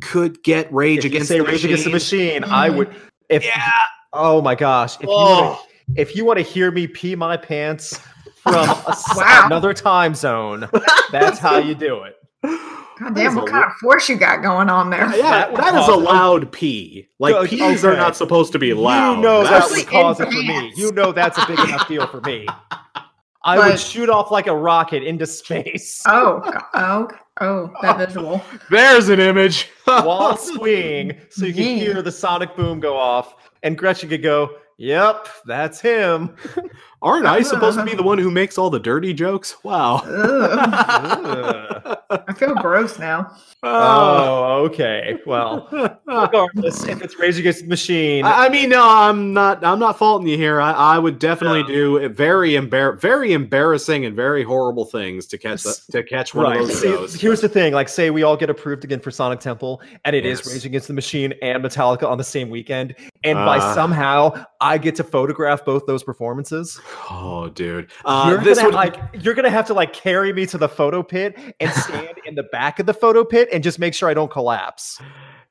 could 0.02 0.42
get 0.44 0.72
rage 0.74 1.00
If 1.00 1.06
you 1.06 1.10
against 1.10 1.30
the 1.30 1.42
Rage 1.42 1.66
Against 1.66 1.84
the 1.84 1.90
Machine- 1.90 2.42
Machine, 2.42 2.44
I 2.46 2.70
mm. 2.70 2.78
would. 2.78 2.96
If 3.30 3.44
yeah 3.44 3.72
oh 4.14 4.42
my 4.42 4.56
gosh, 4.56 4.96
if 4.96 5.04
you 5.04 5.08
oh, 5.12 5.62
if 5.96 6.16
you 6.16 6.26
want 6.26 6.38
to 6.40 6.44
hear 6.44 6.72
me 6.72 6.88
pee 6.88 7.16
my 7.16 7.38
pants 7.38 8.00
from 8.44 8.54
a 8.70 8.96
Wow. 9.16 9.44
another 9.46 9.74
time 9.74 10.16
zone, 10.16 10.70
that's 11.12 11.40
how 11.40 11.58
you 11.58 11.76
do 11.76 12.04
it. 12.04 12.16
God 13.00 13.16
damn, 13.16 13.36
what 13.36 13.48
kind 13.48 13.64
of 13.66 13.72
force 13.74 14.10
you 14.10 14.16
got 14.18 14.42
going 14.42 14.70
on 14.70 14.90
there? 14.90 15.06
yeah 15.16 15.48
That 15.48 15.56
that 15.56 15.76
is 15.76 15.88
a 15.88 15.92
cause- 15.94 16.02
loud 16.04 16.52
pee 16.52 17.08
like 17.20 17.34
Oh, 17.36 17.46
pees 17.46 17.84
are 17.86 17.96
not 17.96 18.16
supposed 18.16 18.52
to 18.54 18.60
be 18.60 18.74
loud 18.74 19.18
You 19.18 19.22
know 19.24 19.44
that 19.44 19.50
That's- 19.52 19.72
would 19.72 19.88
cause 19.88 20.20
it 20.20 20.26
for 20.26 20.32
me. 20.32 20.74
You 20.76 20.92
know 20.92 21.12
that's 21.12 21.38
a 21.38 21.46
big 21.48 21.60
enough 21.60 21.88
deal 21.88 22.06
for 22.08 22.22
me. 22.22 22.46
I 23.46 23.56
But- 23.56 23.70
would 23.72 23.80
shoot 23.80 24.10
off 24.10 24.32
like 24.32 24.48
a 24.48 24.56
rocket 24.56 25.04
into 25.04 25.26
space 25.26 26.04
Oh, 26.08 26.42
oh, 26.74 27.08
oh, 27.40 27.72
that 27.82 27.98
visual. 28.08 28.42
there's 28.70 29.08
an 29.10 29.20
image 29.22 29.70
while 29.86 30.36
swinging, 30.36 31.18
so 31.30 31.46
you 31.46 31.54
can 31.54 31.64
Yeah. 31.64 31.76
hear 31.76 32.02
the 32.02 32.12
sonic 32.12 32.56
boom 32.58 32.80
go 32.82 32.98
off, 32.98 33.36
and 33.64 33.78
Gretchen 33.78 34.10
could 34.10 34.22
go, 34.24 34.50
"Yep, 34.78 35.30
that's 35.46 35.80
him." 35.80 36.36
Aren't 37.02 37.26
I 37.28 37.42
supposed 37.44 37.78
to 37.80 37.86
be 37.86 37.96
the 37.96 38.04
one 38.04 38.18
who 38.18 38.30
makes 38.30 38.58
all 38.58 38.70
the 38.70 38.80
dirty 38.80 39.14
jokes? 39.14 39.56
Wow. 39.64 39.98
Ugh. 40.06 41.26
Ugh. 41.26 41.98
I 42.28 42.34
feel 42.34 42.56
gross 42.56 42.98
now. 43.00 43.36
oh, 43.64 44.64
okay. 44.66 45.20
Well, 45.28 45.68
regardless, 46.06 46.84
if 46.86 47.02
it's 47.04 47.18
Rage 47.20 47.38
Against 47.38 47.62
the 47.62 47.68
Machine, 47.68 48.26
I 48.26 48.46
I 48.48 48.50
mean, 48.50 48.70
no, 48.70 48.84
I'm 48.88 49.32
not. 49.34 49.64
I'm 49.64 49.78
not 49.80 49.98
faulting 49.98 50.28
you 50.28 50.36
here. 50.38 50.60
I, 50.60 50.72
I 50.72 50.98
would 50.98 51.20
definitely 51.20 51.62
No. 51.64 51.68
do 52.00 52.10
very 52.10 52.52
embar- 52.52 53.00
very 53.00 53.34
embarrassing 53.34 54.06
and 54.06 54.16
very 54.16 54.44
horrible 54.44 54.86
things 54.86 55.28
to 55.28 55.38
catch 55.38 55.64
the, 55.64 55.76
to 55.92 56.04
catch 56.04 56.34
one 56.34 56.46
right. 56.46 56.62
of 56.62 56.68
those 56.68 56.82
See, 56.82 56.88
shows. 56.88 57.14
here's 57.14 57.42
the 57.42 57.50
thing: 57.50 57.74
like, 57.74 57.90
say 57.90 58.10
we 58.10 58.24
all 58.24 58.36
get 58.38 58.50
approved 58.50 58.84
again 58.84 59.00
for 59.00 59.12
Sonic 59.12 59.40
Temple, 59.40 59.82
and 60.06 60.16
it 60.16 60.26
is 60.26 60.40
Yes. 60.40 60.52
Rage 60.54 60.66
Against 60.66 60.88
the 60.88 60.94
Machine 60.96 61.34
and 61.44 61.64
Metallica 61.64 62.04
on 62.10 62.18
the 62.18 62.24
same 62.24 62.50
weekend, 62.50 62.96
and 63.24 63.36
by 63.38 63.58
Uh. 63.60 63.74
somehow 63.76 64.46
I 64.62 64.78
get 64.80 64.96
to 64.96 65.04
photograph 65.04 65.64
both 65.64 65.86
those 65.86 66.04
performances. 66.04 66.80
Oh, 67.10 67.50
dude, 67.50 67.92
uh, 68.06 68.28
you're 68.30 68.42
this 68.42 68.58
gonna 68.58 68.70
would 68.70 68.76
like 68.76 68.98
you're 69.14 69.34
gonna 69.34 69.50
have 69.50 69.66
to 69.68 69.74
like 69.74 69.94
carry 69.94 70.34
me 70.34 70.46
to 70.48 70.58
the 70.58 70.70
photo 70.70 71.04
pit 71.04 71.38
and 71.60 71.72
stand 71.74 72.18
in 72.26 72.36
the 72.36 72.44
back 72.44 72.80
of 72.80 72.86
the 72.86 72.94
photo 72.94 73.24
pit 73.24 73.50
and 73.52 73.64
just 73.64 73.80
make 73.80 73.94
sure 73.94 74.10
I 74.10 74.14
don't 74.14 74.32
collapse. 74.32 75.00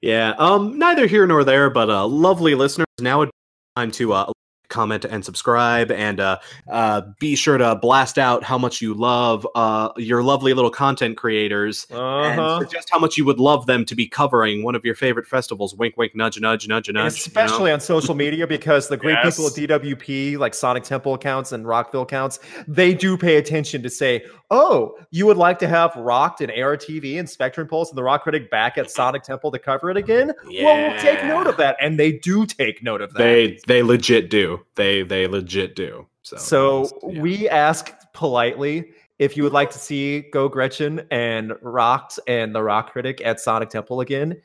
Yeah. 0.01 0.34
Um. 0.39 0.78
Neither 0.78 1.07
here 1.07 1.26
nor 1.26 1.45
there, 1.45 1.70
but 1.70 1.91
uh, 1.91 2.07
lovely 2.07 2.55
listeners. 2.55 2.86
Now 3.01 3.22
it's 3.22 3.32
time 3.76 3.91
to 3.93 4.12
uh, 4.12 4.32
comment 4.69 5.05
and 5.05 5.25
subscribe 5.25 5.91
and 5.91 6.21
uh, 6.21 6.39
uh, 6.71 7.03
be 7.19 7.35
sure 7.37 7.59
to 7.59 7.75
blast 7.77 8.19
out 8.19 8.43
how 8.45 8.59
much 8.59 8.81
you 8.83 8.95
love 8.95 9.47
uh, 9.55 9.89
your 9.97 10.23
lovely 10.23 10.53
little 10.55 10.71
content 10.71 11.16
creators 11.16 11.87
Uh-huh. 11.91 12.57
and 12.59 12.62
suggest 12.66 12.89
how 12.91 12.99
much 12.99 13.16
you 13.16 13.25
would 13.25 13.39
love 13.41 13.66
them 13.66 13.85
to 13.87 13.95
be 13.95 14.07
covering 14.07 14.62
one 14.62 14.75
of 14.75 14.85
your 14.85 14.95
favorite 14.95 15.27
festivals 15.27 15.75
wink 15.75 15.97
wink 15.97 16.14
nudge 16.14 16.39
nudge 16.41 16.69
nudge 16.69 16.69
nudge 16.69 16.89
you 16.89 16.93
know? 16.95 17.07
Especially 17.07 17.71
on 17.73 17.81
social 17.81 18.14
media 18.14 18.47
because 18.47 18.89
the 18.89 18.97
great 18.97 19.19
Yes. 19.25 19.37
people 19.37 19.47
at 19.49 19.81
DWP, 19.81 20.37
like 20.39 20.55
Sonic 20.55 20.85
Temple 20.85 21.14
accounts 21.14 21.53
and 21.53 21.66
Rockville 21.66 22.03
accounts, 22.03 22.39
they 22.66 22.95
do 22.95 23.16
pay 23.16 23.37
attention 23.37 23.83
to 23.83 23.91
say, 23.91 24.25
oh, 24.51 24.97
you 25.11 25.27
would 25.27 25.37
like 25.37 25.59
to 25.61 25.66
have 25.69 25.95
Rocked 25.97 26.41
and 26.41 26.53
ARTV 26.53 27.19
and 27.19 27.29
Spectrum 27.29 27.66
Pulse 27.66 27.89
and 27.91 27.99
the 27.99 28.03
Rock 28.03 28.23
Critic 28.23 28.51
back 28.51 28.79
at 28.79 28.91
Sonic 28.91 29.23
Temple 29.23 29.51
to 29.53 29.59
cover 29.59 29.91
it 29.91 29.97
again? 29.97 30.33
Well, 30.47 30.91
we'll 30.91 31.01
take 31.01 31.25
note 31.25 31.47
of 31.47 31.57
that. 31.57 31.77
And 31.81 31.99
they 31.99 32.12
do 32.12 32.47
take 32.47 32.83
note 32.83 33.01
of 33.01 33.12
that. 33.14 33.19
they 33.19 33.59
they 33.66 33.83
legit 33.83 34.31
do 34.31 34.58
they 34.75 35.03
they 35.03 35.27
legit 35.27 35.75
do 35.77 36.07
so 36.23 36.37
So 36.37 36.91
yeah. 37.09 37.21
we 37.21 37.49
ask 37.49 37.93
politely 38.13 38.91
if 39.19 39.37
you 39.37 39.43
would 39.43 39.53
like 39.53 39.71
to 39.71 39.79
see 39.79 40.25
Geaux 40.33 40.49
Gretchen 40.49 41.03
and 41.11 41.53
Rocks 41.63 42.19
and 42.29 42.55
the 42.55 42.63
Rock 42.63 42.93
Critic 42.93 43.21
at 43.25 43.41
Sonic 43.41 43.69
Temple 43.71 44.01
again. 44.01 44.41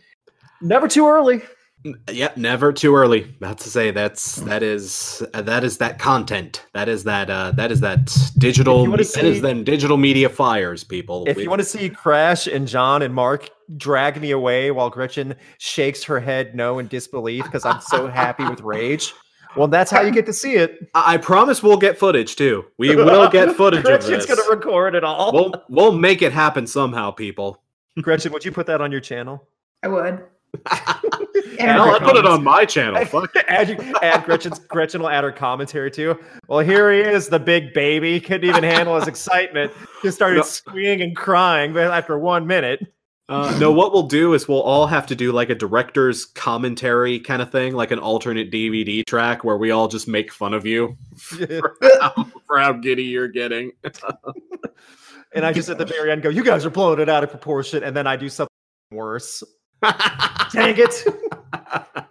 Never 0.62 0.88
too 0.88 1.08
early. 1.08 1.42
yeah 2.10 2.32
never 2.38 2.72
too 2.72 2.96
early 2.96 3.36
not 3.42 3.58
to 3.58 3.70
say 3.70 3.92
that's 3.92 4.36
that 4.44 4.64
is 4.64 5.22
uh, 5.34 5.42
that 5.42 5.66
is 5.66 5.80
that 5.80 6.00
content 6.00 6.66
that 6.74 6.88
is 6.88 7.04
that 7.04 7.30
uh 7.30 7.52
that 7.52 7.74
is 7.74 7.82
that 7.82 8.16
digital 8.38 8.90
that 8.90 9.18
is 9.26 9.42
then 9.42 9.66
digital 9.66 9.98
media 9.98 10.30
fires 10.30 10.82
people 10.86 11.26
If 11.28 11.36
We- 11.36 11.44
you 11.44 11.50
want 11.50 11.60
to 11.62 11.68
see 11.68 11.90
Crash 11.90 12.48
and 12.48 12.70
John 12.70 13.02
and 13.02 13.14
Mark 13.14 13.50
drag 13.76 14.22
me 14.22 14.32
away 14.32 14.72
while 14.72 14.90
Gretchen 14.90 15.36
shakes 15.58 16.06
her 16.06 16.22
head 16.22 16.56
no 16.56 16.80
in 16.80 16.88
disbelief 16.88 17.44
because 17.44 17.66
I'm 17.66 17.82
so 17.82 18.08
happy 18.08 18.46
with 18.46 18.62
rage, 18.76 19.14
well, 19.56 19.68
that's 19.68 19.90
how 19.92 20.02
you 20.02 20.12
get 20.12 20.26
to 20.28 20.34
see 20.34 20.54
it. 20.56 20.90
I 20.94 21.14
I 21.16 21.18
promise 21.18 21.62
we'll 21.64 21.78
get 21.78 21.98
footage 21.98 22.36
too. 22.36 22.66
We 22.78 22.96
will 22.96 23.30
get 23.30 23.56
footage 23.56 23.80
of 23.80 23.86
Gretchen's 23.86 24.26
gonna 24.26 24.42
record 24.50 24.96
it 24.96 25.04
all. 25.04 25.32
we'll 25.34 25.54
we'll 25.70 25.92
make 25.98 26.22
it 26.22 26.32
happen 26.32 26.68
somehow, 26.68 27.12
people. 27.12 27.62
Gretchen, 28.02 28.32
would 28.34 28.44
you 28.44 28.52
put 28.52 28.66
that 28.68 28.82
on 28.82 28.92
your 28.92 29.02
channel? 29.02 29.48
I 29.84 29.88
would. 29.88 30.24
And 31.60 31.60
And 31.60 31.72
I'll 31.82 32.00
my 32.00 32.00
put 32.00 32.16
it 32.16 32.26
on 32.26 32.44
my 32.44 32.66
channel. 32.66 33.04
Fuck. 33.06 33.36
add, 33.48 33.70
you- 33.70 33.94
add 34.02 34.24
Gretchen's 34.26 34.60
Gretchen 34.60 35.02
will 35.02 35.10
add 35.10 35.24
her 35.24 35.32
commentary 35.32 35.90
too. 35.92 36.18
Well, 36.48 36.60
here 36.60 36.92
he 36.92 37.00
is, 37.00 37.28
the 37.30 37.40
big 37.40 37.74
baby. 37.74 38.20
Couldn't 38.20 38.50
even 38.50 38.64
handle 38.64 38.96
his 38.96 39.08
excitement. 39.08 39.72
Just 40.04 40.16
started 40.18 40.38
No. 40.38 40.42
squealing 40.44 41.02
and 41.02 41.16
crying 41.16 41.76
after 41.78 42.18
one 42.18 42.46
minute. 42.48 42.92
Uh, 43.34 43.58
no, 43.58 43.72
what 43.72 43.92
we'll 43.92 44.04
do 44.04 44.34
is 44.36 44.48
we'll 44.48 44.62
all 44.62 44.86
have 44.86 45.08
to 45.08 45.16
do 45.16 45.32
like 45.32 45.50
a 45.50 45.56
director's 45.56 46.24
commentary 46.24 47.20
kind 47.20 47.42
of 47.42 47.52
thing, 47.52 47.74
like 47.74 47.90
an 47.90 47.98
alternate 47.98 48.52
DVD 48.52 49.04
track 49.04 49.44
where 49.44 49.58
we 49.58 49.72
all 49.72 49.88
just 49.88 50.08
make 50.08 50.32
fun 50.32 50.54
of 50.54 50.68
you 50.68 50.96
for 51.18 51.76
how, 52.00 52.28
for 52.46 52.60
how 52.60 52.74
giddy 52.74 53.06
you're 53.06 53.28
getting. 53.28 53.72
And 55.36 55.46
I 55.46 55.52
just 55.52 55.68
at 55.68 55.80
the 55.80 55.86
very 55.86 56.12
end 56.12 56.22
go, 56.22 56.30
"You 56.30 56.44
guys 56.44 56.64
are 56.64 56.70
blowing 56.70 57.00
it 57.00 57.10
out 57.10 57.24
of 57.24 57.32
proportion," 57.32 57.84
and 57.84 57.96
then 57.96 58.06
I 58.06 58.16
do 58.16 58.30
something 58.30 58.54
worse. 58.92 59.44
Dang 60.52 60.76
it! 60.78 62.06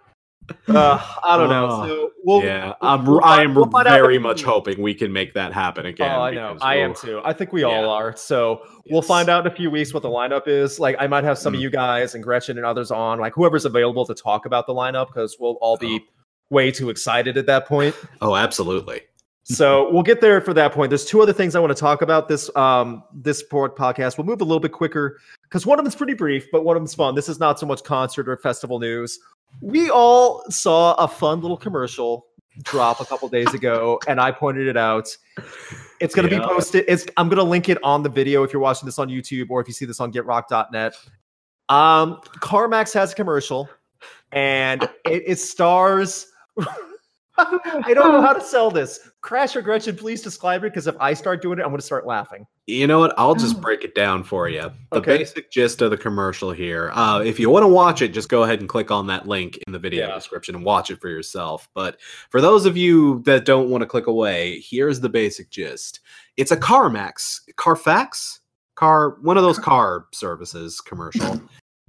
Uh, 0.67 0.99
I 1.23 1.37
don't 1.37 1.49
know. 1.49 1.67
Oh, 1.69 1.87
So 1.87 2.11
we'll, 2.23 2.43
yeah, 2.43 2.65
we'll- 2.67 2.75
I'm, 2.81 3.05
we'll 3.05 3.21
I 3.23 3.43
am 3.43 3.53
very 3.83 4.17
much 4.19 4.43
hoping 4.43 4.81
we 4.81 4.93
can 4.93 5.11
make 5.13 5.33
that 5.35 5.53
happen 5.53 5.85
again. 5.85 6.11
Oh, 6.11 6.21
I 6.21 6.31
know. 6.31 6.57
I 6.61 6.75
am 6.77 6.93
too. 6.93 7.21
I 7.23 7.33
think 7.33 7.53
we 7.53 7.63
all 7.63 7.89
are. 7.89 8.15
So 8.15 8.61
we'll 8.89 9.01
find 9.01 9.29
out 9.29 9.45
in 9.45 9.51
a 9.51 9.55
few 9.55 9.69
weeks 9.71 9.93
what 9.93 10.03
the 10.03 10.09
lineup 10.09 10.47
is. 10.47 10.79
Like, 10.79 10.95
I 10.99 11.07
might 11.07 11.23
have 11.23 11.37
some 11.37 11.53
of 11.53 11.59
Mm. 11.59 11.63
you 11.63 11.69
guys 11.69 12.15
and 12.15 12.23
Gretchen 12.23 12.57
and 12.57 12.65
others 12.65 12.91
on, 12.91 13.19
like 13.19 13.33
whoever's 13.33 13.65
available 13.65 14.05
to 14.05 14.13
talk 14.13 14.45
about 14.45 14.67
the 14.67 14.73
lineup, 14.73 15.07
because 15.07 15.37
we'll 15.39 15.57
all 15.61 15.77
be 15.77 15.99
Oh. 16.03 16.13
way 16.49 16.71
too 16.71 16.89
excited 16.89 17.37
at 17.37 17.45
that 17.45 17.65
point. 17.67 17.95
Oh, 18.21 18.35
absolutely. 18.35 19.01
So 19.45 19.91
we'll 19.91 20.03
get 20.03 20.21
there 20.21 20.39
for 20.39 20.53
that 20.53 20.71
point. 20.71 20.89
There's 20.89 21.03
two 21.03 21.21
other 21.21 21.33
things 21.33 21.53
I 21.53 21.59
want 21.59 21.75
to 21.75 21.79
talk 21.79 22.01
about 22.01 22.29
this 22.29 22.49
um 22.55 23.03
this 23.13 23.43
podcast. 23.51 24.17
We'll 24.17 24.25
move 24.25 24.39
a 24.39 24.45
little 24.45 24.61
bit 24.61 24.71
quicker 24.71 25.19
because 25.43 25.65
one 25.65 25.79
of 25.79 25.83
them's 25.85 25.95
pretty 25.95 26.13
brief, 26.13 26.47
but 26.49 26.63
one 26.63 26.77
of 26.77 26.81
them's 26.81 26.95
fun. 26.95 27.13
This 27.13 27.27
is 27.27 27.41
not 27.41 27.59
so 27.59 27.65
much 27.65 27.83
concert 27.83 28.29
or 28.29 28.37
festival 28.37 28.79
news. 28.79 29.19
We 29.61 29.89
all 29.89 30.43
saw 30.49 30.93
a 30.95 31.07
fun 31.07 31.41
little 31.41 31.57
commercial 31.57 32.27
drop 32.63 32.99
a 32.99 33.05
couple 33.05 33.27
days 33.29 33.53
ago, 33.53 33.99
and 34.07 34.19
I 34.19 34.31
pointed 34.31 34.67
it 34.67 34.77
out. 34.77 35.15
It's 35.99 36.13
going 36.13 36.27
to 36.29 36.35
Yeah. 36.35 36.41
be 36.41 36.45
posted. 36.45 36.85
It's 36.87 37.05
I'm 37.17 37.27
going 37.29 37.37
to 37.37 37.43
link 37.43 37.69
it 37.69 37.77
on 37.83 38.03
the 38.03 38.09
video 38.09 38.43
if 38.43 38.51
you're 38.53 38.61
watching 38.61 38.85
this 38.85 38.99
on 38.99 39.09
YouTube 39.09 39.47
or 39.49 39.61
if 39.61 39.67
you 39.67 39.73
see 39.73 39.85
this 39.85 39.99
on 39.99 40.11
GetRock.net. 40.11 40.95
Um, 41.69 42.19
CarMax 42.39 42.93
has 42.93 43.13
a 43.13 43.15
commercial, 43.15 43.69
and 44.31 44.83
it, 45.05 45.23
it 45.25 45.39
stars. 45.39 46.27
I 47.37 47.93
don't 47.93 48.11
know 48.11 48.21
how 48.21 48.33
to 48.33 48.41
sell 48.41 48.69
this. 48.69 49.09
Crash 49.21 49.55
or 49.55 49.61
Gretchen, 49.61 49.95
please 49.95 50.21
describe 50.21 50.63
it 50.63 50.69
because 50.71 50.85
if 50.87 50.95
I 50.99 51.13
start 51.13 51.41
doing 51.41 51.57
it, 51.59 51.63
I'm 51.63 51.69
going 51.69 51.79
to 51.79 51.85
start 51.85 52.05
laughing. 52.05 52.45
You 52.67 52.85
know 52.87 52.99
what? 52.99 53.13
I'll 53.17 53.33
just 53.35 53.59
break 53.61 53.83
it 53.83 53.95
down 53.95 54.23
for 54.23 54.47
you. 54.47 54.71
The 54.91 54.99
Okay. 54.99 55.17
basic 55.17 55.51
gist 55.51 55.81
of 55.81 55.89
the 55.91 55.97
commercial 55.97 56.51
here. 56.51 56.91
Uh, 56.93 57.21
if 57.25 57.39
you 57.39 57.49
want 57.49 57.63
to 57.63 57.67
watch 57.67 58.01
it, 58.01 58.09
just 58.09 58.29
go 58.29 58.43
ahead 58.43 58.59
and 58.59 58.69
click 58.69 58.91
on 58.91 59.07
that 59.07 59.27
link 59.27 59.57
in 59.65 59.73
the 59.73 59.79
video 59.79 60.07
Yeah. 60.07 60.13
description 60.15 60.53
and 60.55 60.63
watch 60.63 60.91
it 60.91 61.01
for 61.01 61.09
yourself. 61.09 61.67
But 61.73 61.99
for 62.29 62.39
those 62.39 62.65
of 62.67 62.77
you 62.77 63.21
that 63.25 63.45
don't 63.45 63.69
want 63.69 63.81
to 63.81 63.87
click 63.87 64.07
away, 64.07 64.59
here's 64.61 64.99
the 64.99 65.09
basic 65.09 65.49
gist. 65.49 66.01
It's 66.37 66.51
a 66.51 66.57
CarMax, 66.57 67.41
Carfax, 67.57 68.41
car, 68.75 69.17
one 69.21 69.37
of 69.37 69.43
those 69.43 69.59
car 69.59 70.05
services 70.13 70.79
commercial. 70.81 71.41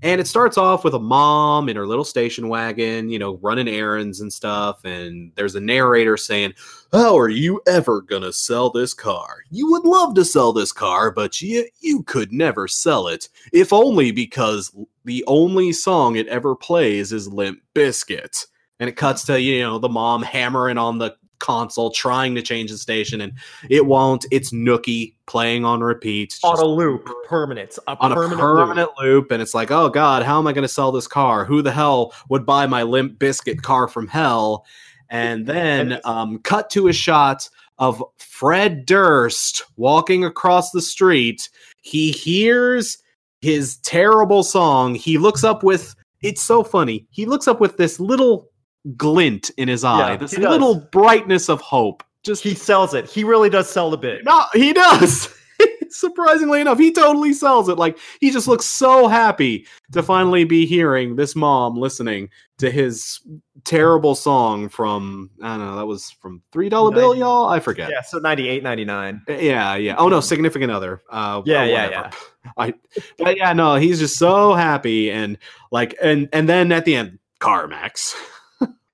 And 0.03 0.21
it 0.21 0.27
starts 0.27 0.59
off 0.59 0.85
with 0.85 0.95
a 0.95 0.99
mom 0.99 1.69
in 1.69 1.77
her 1.77 1.87
little 1.87 2.05
station 2.05 2.49
wagon, 2.49 3.09
you 3.09 3.19
know, 3.19 3.39
running 3.43 3.69
errands 3.69 4.21
and 4.21 4.33
stuff. 4.33 4.85
And 4.85 5.33
there's 5.35 5.55
a 5.55 5.61
narrator 5.61 6.17
saying, 6.17 6.53
how 6.93 7.19
are 7.19 7.29
you 7.29 7.63
ever 7.67 8.03
gonna 8.03 8.33
sell 8.33 8.71
this 8.71 8.93
car? 8.93 9.39
You 9.51 9.71
would 9.71 9.85
love 9.85 10.15
to 10.17 10.25
sell 10.25 10.53
this 10.53 10.73
car, 10.73 11.11
but 11.11 11.41
you 11.41 11.67
you 11.81 12.03
could 12.03 12.33
never 12.33 12.69
sell 12.69 13.09
it. 13.09 13.29
If 13.53 13.73
only 13.73 14.11
because 14.11 14.77
the 15.05 15.25
only 15.27 15.73
song 15.73 16.17
it 16.17 16.27
ever 16.29 16.55
plays 16.55 17.13
is 17.13 17.29
Limp 17.29 17.61
Bizkit. 17.75 18.47
And 18.81 18.89
it 18.89 18.97
cuts 18.97 19.25
to, 19.27 19.41
you 19.41 19.61
know, 19.61 19.79
the 19.79 19.89
mom 19.89 20.23
hammering 20.23 20.79
on 20.79 20.99
the 20.99 21.17
console, 21.45 21.91
trying 21.91 22.35
to 22.35 22.43
change 22.43 22.71
the 22.71 22.79
station, 22.79 23.21
and 23.21 23.35
it 23.69 23.85
won't. 23.85 24.25
It's 24.31 24.51
Nookie 24.51 25.15
playing 25.27 25.65
on 25.67 25.81
repeat. 25.81 26.39
On 26.43 26.59
a 26.59 26.65
loop, 26.65 27.07
permanent, 27.27 27.79
a 27.87 27.97
on 27.99 28.13
a 28.13 28.15
permanent, 28.15 28.41
permanent, 28.41 28.91
loop. 28.99 29.25
loop. 29.25 29.31
and 29.31 29.43
it's 29.43 29.55
like 29.55 29.71
oh 29.71 29.89
god 29.89 30.23
how 30.23 30.39
am 30.39 30.47
i 30.47 30.53
going 30.53 30.63
to 30.63 30.69
sell 30.69 30.93
this 30.93 31.07
car 31.07 31.45
who 31.45 31.63
the 31.63 31.73
hell 31.73 32.15
would 32.29 32.47
buy 32.47 32.67
my 32.67 32.83
Limp 32.83 33.19
Bizkit 33.19 33.63
car 33.63 33.89
from 33.89 34.09
hell 34.09 34.65
and 35.11 35.47
then 35.55 36.01
um, 36.05 36.39
cut 36.39 36.71
to 36.71 36.89
a 36.89 36.93
shot 36.93 37.49
of 37.79 38.03
fred 38.19 38.87
durst 38.87 39.63
walking 39.77 40.25
across 40.25 40.71
the 40.71 40.83
street 40.83 41.49
he 41.83 42.13
hears 42.13 42.99
his 43.41 43.77
terrible 43.79 44.43
song 44.43 44.95
he 44.95 45.19
looks 45.19 45.45
up 45.45 45.63
with 45.63 45.95
it's 46.23 46.43
so 46.43 46.63
funny 46.63 47.07
he 47.11 47.27
looks 47.27 47.49
up 47.49 47.61
with 47.61 47.77
this 47.77 47.99
little 48.01 48.49
glint 48.97 49.51
in 49.57 49.69
his 49.69 49.85
eye 49.85 50.11
Yeah, 50.13 50.17
this 50.17 50.37
little 50.37 50.81
brightness 50.93 51.49
of 51.49 51.61
hope 51.61 52.03
just 52.25 52.43
He 52.43 52.55
sells 52.55 52.95
it. 52.95 53.09
He 53.09 53.23
really 53.23 53.51
does 53.51 53.69
sell 53.69 53.91
the 53.91 53.99
bit. 53.99 54.25
no, 54.25 54.43
he 54.55 54.73
does. 54.73 55.29
Surprisingly 55.91 56.61
enough, 56.61 56.79
he 56.79 56.91
totally 56.91 57.33
sells 57.33 57.69
it. 57.69 57.79
Like 57.79 57.99
he 58.21 58.31
just 58.31 58.49
looks 58.49 58.65
so 58.65 59.07
happy 59.07 59.67
to 59.93 60.03
finally 60.03 60.45
be 60.45 60.67
hearing 60.67 61.15
this 61.15 61.37
mom 61.37 61.77
listening 61.77 62.31
to 62.59 62.71
his 62.71 63.21
terrible 63.65 64.15
song 64.15 64.69
from 64.69 65.31
I 65.43 65.57
don't 65.57 65.67
know, 65.67 65.77
that 65.77 65.87
was 65.87 66.11
from 66.11 66.43
Three 66.51 66.69
Dollar 66.69 66.91
Bill, 66.91 67.15
y'all. 67.15 67.47
I 67.49 67.61
forget. 67.61 67.91
Yeah, 67.91 68.01
so 68.01 68.19
98, 68.19 68.63
99. 68.63 69.23
Yeah, 69.29 69.77
yeah. 69.77 69.95
Oh 69.97 70.09
no, 70.09 70.21
significant 70.21 70.73
other. 70.73 71.03
Uh, 71.11 71.43
Yeah, 71.45 71.63
or 71.63 71.67
yeah. 71.67 72.11
I, 72.57 72.75
but 73.19 73.37
yeah, 73.37 73.53
no, 73.53 73.77
he's 73.77 73.99
just 73.99 74.19
so 74.19 74.55
happy 74.55 75.11
and 75.11 75.39
like, 75.71 75.95
and 76.03 76.29
and 76.33 76.49
then 76.49 76.73
at 76.73 76.85
the 76.87 76.97
end, 76.97 77.19
CarMax. 77.41 78.15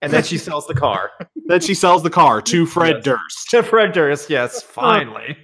And 0.03 0.13
then 0.13 0.23
she 0.23 0.39
sells 0.39 0.67
the 0.67 0.75
car. 0.75 1.11
then 1.47 1.61
she 1.61 1.75
sells 1.75 2.03
the 2.03 2.11
car 2.11 2.41
to 2.43 2.67
Fred 2.67 2.97
Yes. 2.97 3.05
Durst. 3.05 3.51
to 3.51 3.63
Fred 3.63 3.93
Durst, 3.93 4.31
yes, 4.31 4.63
finally. 4.81 5.37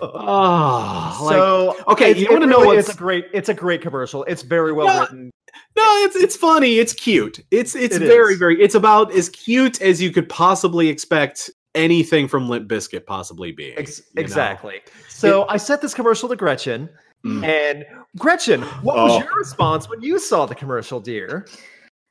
Oh, 0.00 1.18
like, 1.22 1.32
so 1.34 1.76
okay, 1.88 2.14
you 2.14 2.28
wanna 2.30 2.46
know 2.46 2.60
really 2.62 2.76
what's- 2.76 2.88
is 2.88 2.94
a 2.94 2.98
great 2.98 3.26
it's 3.32 3.48
a 3.48 3.54
great 3.54 3.80
commercial. 3.80 4.24
It's 4.24 4.42
very 4.42 4.72
well 4.72 4.86
Yeah. 4.86 5.00
written. 5.00 5.30
No, 5.76 5.82
it's 6.04 6.16
it's 6.16 6.36
funny. 6.36 6.78
It's 6.78 6.92
cute. 6.92 7.40
It's 7.50 7.74
it's 7.74 7.96
It 7.96 8.00
very 8.00 8.32
is. 8.34 8.38
very. 8.38 8.60
It's 8.60 8.74
about 8.74 9.12
as 9.14 9.28
cute 9.28 9.80
as 9.80 10.02
you 10.02 10.10
could 10.10 10.28
possibly 10.28 10.88
expect 10.88 11.50
anything 11.74 12.28
from 12.28 12.48
Limp 12.48 12.68
Bizkit 12.68 13.06
possibly 13.06 13.52
being. 13.52 13.78
Ex- 13.78 13.98
you 13.98 14.04
know? 14.16 14.20
exactly. 14.22 14.80
So 15.08 15.46
I 15.48 15.56
sent 15.56 15.80
this 15.80 15.94
commercial 15.94 16.28
to 16.28 16.36
Gretchen, 16.36 16.88
Mm. 17.24 17.44
and 17.44 17.84
Gretchen, 18.18 18.62
what 18.82 18.96
was 18.96 19.12
Oh. 19.12 19.18
your 19.24 19.38
response 19.38 19.88
when 19.88 20.02
you 20.02 20.18
saw 20.18 20.44
the 20.44 20.54
commercial, 20.54 21.00
dear? 21.00 21.46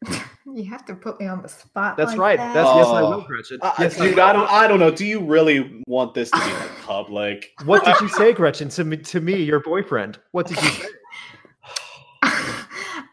You 0.46 0.66
have 0.66 0.86
to 0.88 0.94
put 0.94 1.20
me 1.22 1.26
on 1.26 1.42
the 1.42 1.48
spot. 1.48 1.96
That's 1.98 2.12
like 2.12 2.20
right. 2.20 2.38
that. 2.38 2.54
That's 2.54 2.70
yes, 2.76 2.86
I 2.88 3.02
Oh. 3.02 3.10
will, 3.12 3.22
Gretchen. 3.22 3.60
Uh, 3.62 3.72
Yes, 3.80 4.00
I 4.00 4.06
dude, 4.08 4.16
will. 4.18 4.24
I 4.24 4.34
don't. 4.34 4.52
I 4.52 4.68
don't 4.68 4.80
know. 4.80 4.92
Do 4.92 5.06
you 5.06 5.22
really 5.22 5.82
want 5.88 6.14
this 6.14 6.30
to 6.32 6.38
be 6.38 6.44
like 6.54 6.82
public? 6.82 7.54
What 7.64 7.86
did 7.86 8.00
you 8.02 8.08
say, 8.20 8.34
Gretchen, 8.34 8.68
to 8.70 8.84
me, 8.84 8.98
to 8.98 9.22
me, 9.22 9.42
your 9.42 9.62
boyfriend? 9.62 10.20
What 10.32 10.48
did 10.48 10.62
you 10.62 10.70
say? 10.70 10.86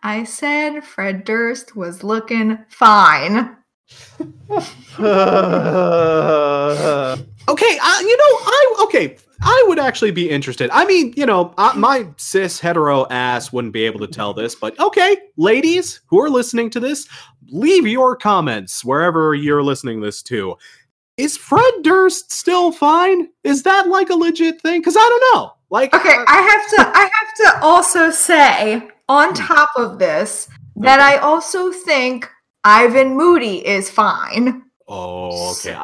I 0.03 0.25
said 0.25 0.83
Fred 0.85 1.25
Durst 1.25 1.77
was 1.77 2.03
looking 2.03 2.59
fine. 2.69 3.57
Okay, 7.49 7.79
uh, 7.83 8.01
you 8.01 8.17
know, 8.17 8.33
I 8.45 8.75
okay. 8.85 9.17
I 9.43 9.65
would 9.69 9.79
actually 9.79 10.11
be 10.11 10.29
interested. 10.29 10.71
I 10.73 10.85
mean, 10.85 11.15
you 11.17 11.27
know, 11.27 11.55
uh, 11.57 11.73
my 11.77 12.07
cis 12.17 12.61
hetero 12.61 13.07
ass 13.11 13.53
wouldn't 13.53 13.73
be 13.73 13.85
able 13.85 14.01
to 14.01 14.07
tell 14.07 14.35
this, 14.35 14.55
but 14.55 14.79
okay, 14.79 15.17
ladies 15.37 16.01
who 16.07 16.21
are 16.21 16.31
listening 16.31 16.71
to 16.71 16.81
this, 16.81 17.09
leave 17.49 17.87
your 17.87 18.17
comments 18.17 18.85
wherever 18.85 19.35
you're 19.35 19.63
listening 19.63 20.01
this 20.01 20.23
to. 20.25 20.57
Is 21.17 21.37
Fred 21.37 21.73
Durst 21.83 22.33
still 22.33 22.73
fine? 22.73 23.29
Is 23.45 23.63
that 23.65 23.89
like 23.89 24.11
a 24.11 24.15
legit 24.15 24.61
thing? 24.63 24.81
Because 24.81 24.97
I 24.97 25.01
don't 25.01 25.35
know. 25.35 25.53
Like, 25.71 25.95
Okay, 25.95 26.15
uh, 26.15 26.25
I 26.27 26.41
have 26.41 26.71
to 26.71 26.99
I 26.99 27.03
have 27.03 27.59
to 27.61 27.65
also 27.65 28.11
say 28.11 28.89
on 29.09 29.35
top 29.35 29.71
of 29.77 29.99
this 29.99 30.49
that 30.77 31.01
I 31.01 31.19
also 31.19 31.73
think 31.73 32.29
Ivan 32.65 33.17
Moody 33.17 33.67
is 33.67 33.91
fine. 33.91 34.63
Oh, 34.89 35.53
okay. 35.53 35.79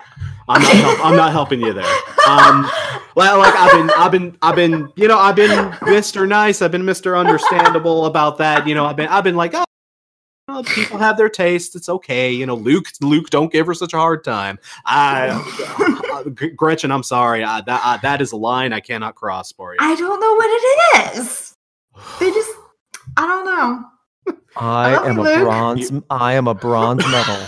I'm 0.49 0.63
not. 0.63 0.77
Help, 0.77 1.07
I'm 1.07 1.17
not 1.17 1.33
helping 1.33 1.61
you 1.61 1.73
there. 1.73 1.85
Um, 2.29 2.69
well, 3.15 3.39
like 3.39 3.55
I've 3.55 3.73
been, 3.73 3.91
I've 3.97 4.13
been, 4.13 4.39
I've 4.43 4.57
been, 4.57 4.93
you 4.97 5.09
know, 5.09 5.19
I've 5.19 5.37
been 5.37 5.71
Mr. 5.81 6.29
Nice. 6.29 6.63
I've 6.63 6.73
been 6.73 6.83
Mr. 6.83 7.19
Understandable 7.19 8.07
about 8.07 8.39
that. 8.39 8.67
You 8.67 8.75
know, 8.75 8.87
I've 8.87 8.97
been, 8.97 9.09
I've 9.09 9.25
been 9.25 9.37
like, 9.37 9.55
oh, 9.55 10.63
people 10.65 10.99
have 10.99 11.17
their 11.17 11.29
tastes. 11.29 11.75
It's 11.75 11.89
okay. 11.89 12.31
You 12.33 12.47
know, 12.47 12.55
Luke, 12.55 12.87
Luke, 13.01 13.31
don't 13.31 13.51
give 13.51 13.67
her 13.67 13.75
such 13.75 13.95
a 13.95 13.97
hard 13.99 14.25
time. 14.25 14.59
I, 14.85 15.29
uh, 16.13 16.23
Gretchen, 16.57 16.93
I'm 16.93 17.03
sorry. 17.03 17.43
I, 17.43 17.61
that, 17.63 17.81
I, 17.85 17.97
that 18.03 18.21
is 18.21 18.33
a 18.33 18.37
line 18.37 18.73
I 18.73 18.81
cannot 18.81 19.15
cross 19.15 19.53
for 19.53 19.73
you. 19.73 19.79
I 19.81 19.95
don't 19.95 20.21
know 20.21 20.35
what 20.35 20.49
it 20.51 21.19
is. 21.19 21.55
They 22.21 22.31
just 22.31 22.51
I 23.17 23.27
don't 23.27 23.45
know. 23.45 23.85
I 24.57 24.95
love 24.95 25.07
am 25.07 25.17
you, 25.17 25.23
a 25.23 25.25
Luke. 25.25 25.41
bronze. 25.45 25.93
I 26.11 26.33
am 26.35 26.49
a 26.49 26.55
bronze 26.55 27.05
medal 27.11 27.47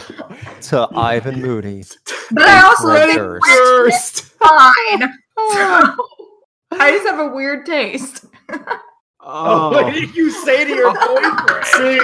to 0.62 0.88
Ivan 0.94 1.40
Moody. 1.40 1.84
But 2.30 2.42
I 2.44 2.60
also 2.62 2.82
Fred 2.88 3.06
think 3.06 3.18
Durst. 3.18 4.20
Fred's 4.20 4.20
fine. 4.20 5.14
I 6.70 6.90
just 6.92 7.06
have 7.06 7.18
a 7.18 7.28
weird 7.34 7.64
taste. 7.64 8.26
Oh. 8.50 8.60
oh. 9.22 9.70
What 9.72 9.94
did 9.94 10.14
you 10.14 10.30
say 10.30 10.64
to 10.64 10.70
your 10.74 10.92
boyfriend? 11.06 11.64
See, 11.66 12.00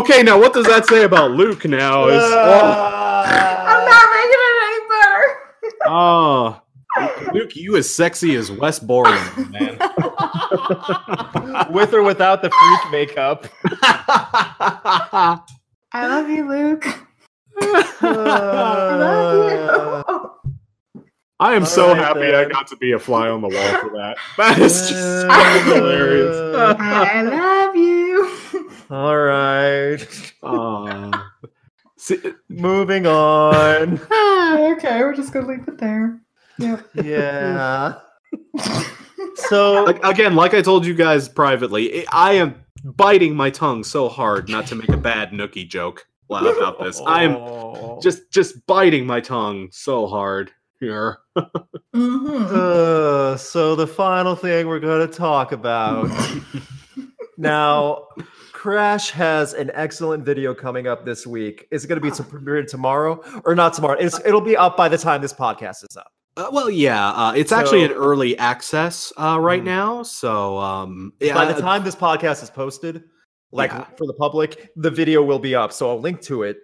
okay, 0.00 0.22
now 0.22 0.38
what 0.38 0.52
does 0.54 0.66
that 0.66 0.86
say 0.86 1.02
about 1.04 1.32
Luke? 1.32 1.64
Now 1.64 2.08
is 2.08 2.22
oh, 2.22 2.38
uh, 2.38 3.64
I'm 3.66 3.84
not 3.88 4.10
making 4.14 4.40
it 4.40 4.56
any 4.64 4.80
better. 4.88 5.86
oh, 5.86 6.60
Luke, 7.32 7.56
you 7.56 7.76
as 7.76 7.92
sexy 7.92 8.36
as 8.36 8.50
Wes 8.50 8.78
Borland, 8.78 9.50
man. 9.50 9.78
With 11.70 11.92
or 11.92 12.02
without 12.02 12.42
the 12.42 12.50
freak 12.50 12.92
makeup. 12.92 13.46
I 13.82 15.40
love 15.94 16.28
you, 16.28 16.48
Luke. 16.48 16.86
I 18.00 18.96
love 18.96 19.50
you. 19.50 20.30
I 21.40 21.54
am 21.54 21.62
All 21.62 21.66
so 21.68 21.88
right, 21.88 21.96
happy 21.98 22.32
I 22.34 22.44
got 22.46 22.68
to 22.68 22.76
be 22.76 22.92
a 22.92 22.98
fly 22.98 23.28
on 23.28 23.40
the 23.40 23.48
wall 23.48 23.78
for 23.80 23.90
that. 23.96 24.16
That 24.36 24.58
is 24.58 24.88
just 24.88 25.26
uh, 25.26 25.62
hilarious. 25.64 26.36
I 26.56 27.22
love 27.22 27.74
you. 27.76 28.30
All 28.90 29.16
right. 29.18 30.32
Aw. 30.44 31.30
See, 31.96 32.18
Moving 32.48 33.06
on. 33.06 33.98
okay, 34.12 35.00
we're 35.00 35.14
just 35.14 35.32
gonna 35.32 35.48
leave 35.48 35.66
it 35.66 35.78
there. 35.78 36.20
Yep. 36.58 36.88
Yeah. 37.04 37.94
So 39.36 39.82
like, 39.84 40.02
again, 40.04 40.34
like 40.36 40.54
I 40.54 40.62
told 40.62 40.86
you 40.86 40.94
guys 40.94 41.28
privately, 41.28 42.06
I 42.08 42.30
I 42.30 42.32
am 42.34 42.54
biting 42.84 43.34
my 43.34 43.50
tongue 43.50 43.82
so 43.84 44.08
hard 44.08 44.48
not 44.48 44.66
to 44.68 44.74
make 44.74 44.88
a 44.90 44.96
bad 44.96 45.30
nookie 45.32 45.68
joke 45.68 46.06
about 46.30 46.78
this. 46.80 47.00
I 47.04 47.24
am 47.24 47.32
Oh. 47.36 47.98
just 48.02 48.30
just 48.30 48.64
biting 48.66 49.06
my 49.06 49.20
tongue 49.20 49.68
so 49.72 50.06
hard 50.06 50.52
here. 50.80 51.18
Uh, 51.94 53.36
so 53.36 53.74
the 53.76 53.86
final 53.86 54.34
thing 54.34 54.66
we're 54.66 54.80
going 54.80 55.06
to 55.06 55.12
talk 55.12 55.52
about 55.52 56.08
now. 57.38 58.06
Crash 58.52 59.10
has 59.10 59.52
an 59.52 59.70
excellent 59.74 60.24
video 60.24 60.54
coming 60.54 60.86
up 60.86 61.04
this 61.04 61.26
week. 61.26 61.68
Is 61.70 61.84
it 61.84 61.88
going 61.88 62.00
to 62.00 62.08
be 62.08 62.14
some 62.14 62.24
premiered 62.24 62.66
tomorrow 62.66 63.22
or 63.44 63.54
not 63.54 63.74
tomorrow? 63.74 63.98
It's, 64.00 64.18
it'll 64.24 64.40
be 64.40 64.56
up 64.56 64.74
by 64.74 64.88
the 64.88 64.96
time 64.96 65.20
this 65.20 65.34
podcast 65.34 65.84
is 65.88 65.98
up. 65.98 66.10
Uh, 66.36 66.48
well, 66.52 66.68
yeah, 66.68 67.10
uh, 67.10 67.32
it's 67.36 67.52
actually 67.52 67.86
So- 67.86 67.92
in 67.92 67.92
early 67.92 68.36
access 68.38 69.12
uh, 69.16 69.38
right 69.40 69.62
Mm. 69.62 69.66
now. 69.66 70.02
So, 70.02 70.58
um, 70.58 71.12
yeah, 71.20 71.34
by 71.34 71.52
the 71.52 71.60
time 71.60 71.84
this 71.84 71.94
podcast 71.94 72.42
is 72.42 72.50
posted, 72.50 73.04
like 73.52 73.70
Yeah. 73.70 73.84
for 73.96 74.06
the 74.06 74.14
public, 74.14 74.70
the 74.76 74.90
video 74.90 75.22
will 75.22 75.38
be 75.38 75.54
up. 75.54 75.72
So 75.72 75.88
I'll 75.90 76.00
link 76.00 76.20
to 76.22 76.42
it. 76.42 76.56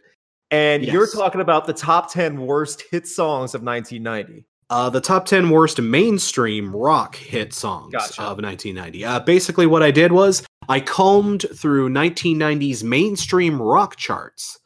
And 0.51 0.83
you're 0.85 1.07
talking 1.07 1.41
about 1.41 1.67
the 1.67 1.73
top 1.73 2.13
10 2.13 2.45
worst 2.45 2.83
hit 2.91 3.07
songs 3.07 3.55
of 3.55 3.63
1990. 3.63 4.45
Uh, 4.71 4.91
the 4.91 5.01
top 5.01 5.25
10 5.27 5.51
worst 5.51 5.81
mainstream 5.81 6.75
rock 6.75 7.15
hit 7.15 7.53
songs 7.55 7.93
Gotcha. 7.93 8.23
of 8.23 8.41
1990. 8.41 9.05
Uh, 9.05 9.21
basically, 9.21 9.67
what 9.67 9.83
I 9.85 9.93
did 9.93 10.11
was 10.11 10.43
I 10.69 10.81
combed 10.81 11.47
through 11.55 11.89
1990s 11.91 12.83
mainstream 12.83 13.63
rock 13.63 13.95
charts. 13.97 14.59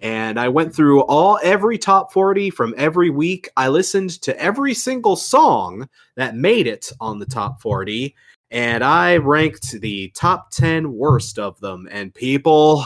And 0.00 0.38
I 0.38 0.48
went 0.48 0.74
through 0.74 1.02
all 1.02 1.38
every 1.42 1.78
top 1.78 2.12
40 2.12 2.50
from 2.50 2.74
every 2.76 3.10
week. 3.10 3.48
I 3.56 3.68
listened 3.68 4.20
to 4.22 4.38
every 4.40 4.74
single 4.74 5.16
song 5.16 5.88
that 6.16 6.36
made 6.36 6.66
it 6.66 6.90
on 7.00 7.18
the 7.18 7.26
top 7.26 7.60
40. 7.60 8.14
And 8.50 8.82
I 8.82 9.16
ranked 9.16 9.72
the 9.80 10.08
top 10.16 10.50
10 10.50 10.92
worst 10.92 11.38
of 11.38 11.58
them. 11.60 11.88
And 11.90 12.14
people, 12.14 12.84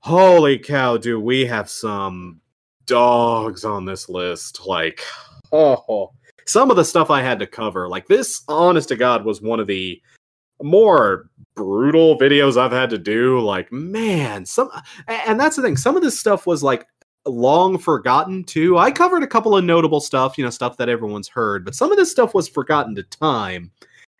holy 0.00 0.58
cow, 0.58 0.96
do 0.96 1.20
we 1.20 1.46
have 1.46 1.70
some 1.70 2.40
dogs 2.86 3.64
on 3.64 3.84
this 3.84 4.08
list. 4.08 4.66
Like, 4.66 5.02
oh, 5.52 6.12
some 6.46 6.70
of 6.70 6.76
the 6.76 6.84
stuff 6.84 7.10
I 7.10 7.22
had 7.22 7.38
to 7.38 7.46
cover, 7.46 7.88
like 7.88 8.06
this, 8.06 8.42
honest 8.48 8.88
to 8.88 8.96
God, 8.96 9.24
was 9.24 9.40
one 9.40 9.60
of 9.60 9.66
the 9.66 10.00
more 10.62 11.28
brutal 11.54 12.18
videos 12.18 12.56
I've 12.56 12.72
had 12.72 12.90
to 12.90 12.98
do. 12.98 13.40
Like, 13.40 13.70
man, 13.72 14.46
some, 14.46 14.70
and 15.06 15.38
that's 15.38 15.56
the 15.56 15.62
thing. 15.62 15.76
Some 15.76 15.96
of 15.96 16.02
this 16.02 16.18
stuff 16.18 16.46
was 16.46 16.62
like 16.62 16.86
long 17.26 17.78
forgotten 17.78 18.44
too. 18.44 18.78
I 18.78 18.90
covered 18.90 19.22
a 19.22 19.28
couple 19.28 19.56
of 19.56 19.64
notable 19.64 20.00
stuff, 20.00 20.36
you 20.36 20.44
know, 20.44 20.50
stuff 20.50 20.76
that 20.78 20.88
everyone's 20.88 21.28
heard, 21.28 21.64
but 21.64 21.74
some 21.74 21.92
of 21.92 21.98
this 21.98 22.10
stuff 22.10 22.34
was 22.34 22.48
forgotten 22.48 22.94
to 22.96 23.02
time. 23.04 23.70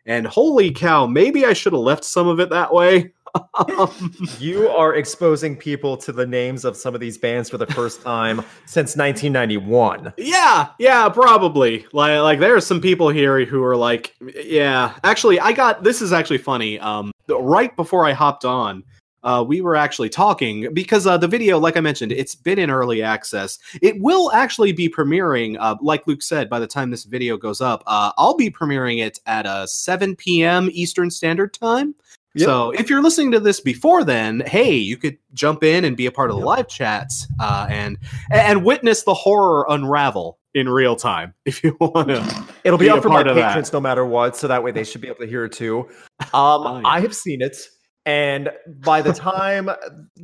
And 0.05 0.27
holy 0.27 0.71
cow, 0.71 1.07
maybe 1.07 1.45
I 1.45 1.53
should 1.53 1.73
have 1.73 1.81
left 1.81 2.03
some 2.03 2.27
of 2.27 2.39
it 2.39 2.49
that 2.49 2.73
way. 2.73 3.13
You 4.39 4.67
are 4.69 4.95
exposing 4.95 5.55
people 5.55 5.97
to 5.97 6.11
the 6.11 6.25
names 6.25 6.65
of 6.65 6.75
some 6.75 6.93
of 6.93 7.01
these 7.01 7.17
bands 7.17 7.49
for 7.49 7.57
the 7.57 7.67
first 7.67 8.01
time 8.01 8.37
since 8.65 8.95
1991. 8.95 10.13
Yeah, 10.17 10.69
yeah, 10.79 11.09
probably. 11.09 11.85
Like, 11.93 12.19
like 12.19 12.39
there 12.39 12.55
are 12.55 12.61
some 12.61 12.81
people 12.81 13.09
here 13.09 13.45
who 13.45 13.63
are 13.63 13.75
like, 13.75 14.15
yeah. 14.35 14.95
Actually, 15.03 15.39
I 15.39 15.51
got 15.51 15.83
this 15.83 16.01
is 16.01 16.13
actually 16.13 16.39
funny. 16.39 16.79
Um, 16.79 17.11
right 17.29 17.75
before 17.75 18.05
I 18.05 18.13
hopped 18.13 18.45
on, 18.45 18.83
uh, 19.23 19.43
we 19.47 19.61
were 19.61 19.75
actually 19.75 20.09
talking 20.09 20.73
because 20.73 21.07
uh, 21.07 21.17
the 21.17 21.27
video, 21.27 21.57
like 21.57 21.77
I 21.77 21.79
mentioned, 21.79 22.11
it's 22.11 22.35
been 22.35 22.59
in 22.59 22.69
early 22.69 23.01
access. 23.01 23.57
It 23.81 23.99
will 24.01 24.31
actually 24.33 24.73
be 24.73 24.89
premiering, 24.89 25.55
uh, 25.59 25.75
like 25.81 26.05
Luke 26.07 26.21
said, 26.21 26.49
by 26.49 26.59
the 26.59 26.67
time 26.67 26.91
this 26.91 27.05
video 27.05 27.37
goes 27.37 27.61
up. 27.61 27.83
Uh, 27.87 28.11
I'll 28.17 28.35
be 28.35 28.49
premiering 28.49 29.03
it 29.03 29.19
at 29.25 29.45
uh, 29.45 29.65
7 29.65 30.15
p.m. 30.15 30.69
Eastern 30.71 31.09
Standard 31.09 31.53
Time. 31.53 31.95
Yep. 32.35 32.45
So 32.45 32.71
if 32.71 32.89
you're 32.89 33.01
listening 33.03 33.31
to 33.31 33.39
this 33.39 33.59
before 33.59 34.03
then, 34.03 34.41
hey, 34.45 34.73
you 34.73 34.97
could 34.97 35.17
jump 35.33 35.63
in 35.63 35.85
and 35.85 35.95
be 35.95 36.05
a 36.07 36.11
part 36.11 36.29
of 36.31 36.35
the 36.35 36.39
Yep. 36.41 36.47
live 36.47 36.67
chats 36.67 37.27
uh, 37.39 37.67
and 37.69 37.97
and 38.31 38.65
witness 38.65 39.03
the 39.03 39.13
horror 39.13 39.65
unravel 39.69 40.39
in 40.55 40.67
real 40.69 40.95
time 40.95 41.33
if 41.45 41.63
you 41.63 41.75
want 41.79 42.07
to. 42.09 42.45
It'll 42.63 42.77
be, 42.79 42.85
Be 42.85 42.89
up 42.89 43.01
for 43.03 43.09
my 43.09 43.21
of 43.21 43.35
that. 43.35 43.47
patrons 43.49 43.71
no 43.73 43.79
matter 43.79 44.05
what, 44.05 44.35
so 44.35 44.47
that 44.47 44.63
way 44.63 44.71
they 44.71 44.83
should 44.83 45.01
be 45.01 45.07
able 45.07 45.19
to 45.19 45.27
hear 45.27 45.45
it 45.45 45.51
too. 45.53 45.87
Um, 46.21 46.29
Oh, 46.33 46.79
yeah. 46.79 46.87
I 46.87 46.99
have 47.01 47.13
seen 47.15 47.41
it, 47.41 47.57
and 48.05 48.51
by 48.81 49.01
the 49.01 49.13
time, 49.13 49.69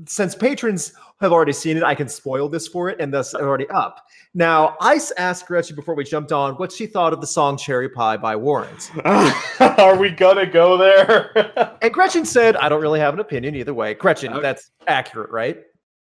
since 0.06 0.36
patrons 0.36 0.94
have 1.22 1.32
already 1.32 1.54
seen 1.54 1.78
it, 1.78 1.84
I 1.84 1.96
can 1.96 2.10
spoil 2.10 2.50
this 2.50 2.68
for 2.68 2.90
it, 2.90 3.00
and 3.00 3.14
thus 3.14 3.34
it's 3.34 3.42
already 3.42 3.68
up. 3.70 4.06
Now, 4.34 4.76
I 4.82 4.96
s- 4.96 5.12
asked 5.18 5.48
Gretchen 5.48 5.76
before 5.76 5.96
we 5.96 6.04
jumped 6.04 6.32
on 6.32 6.56
what 6.56 6.72
she 6.72 6.86
thought 6.86 7.14
of 7.14 7.22
the 7.22 7.28
song 7.28 7.58
"Cherry 7.58 7.90
Pie" 7.90 8.18
by 8.18 8.36
Warrant, 8.36 8.92
Are 9.06 9.98
we 9.98 10.10
gonna 10.12 10.46
go 10.46 10.78
there? 10.78 11.78
and 11.82 11.94
Gretchen 11.94 12.26
said, 12.26 12.56
"I 12.58 12.68
don't 12.70 12.82
really 12.82 13.00
have 13.00 13.14
an 13.14 13.20
opinion 13.20 13.56
either 13.56 13.74
way." 13.74 13.94
Gretchen, 13.94 14.34
Okay. 14.34 14.42
that's 14.42 14.72
accurate, 14.88 15.32
right? 15.32 15.58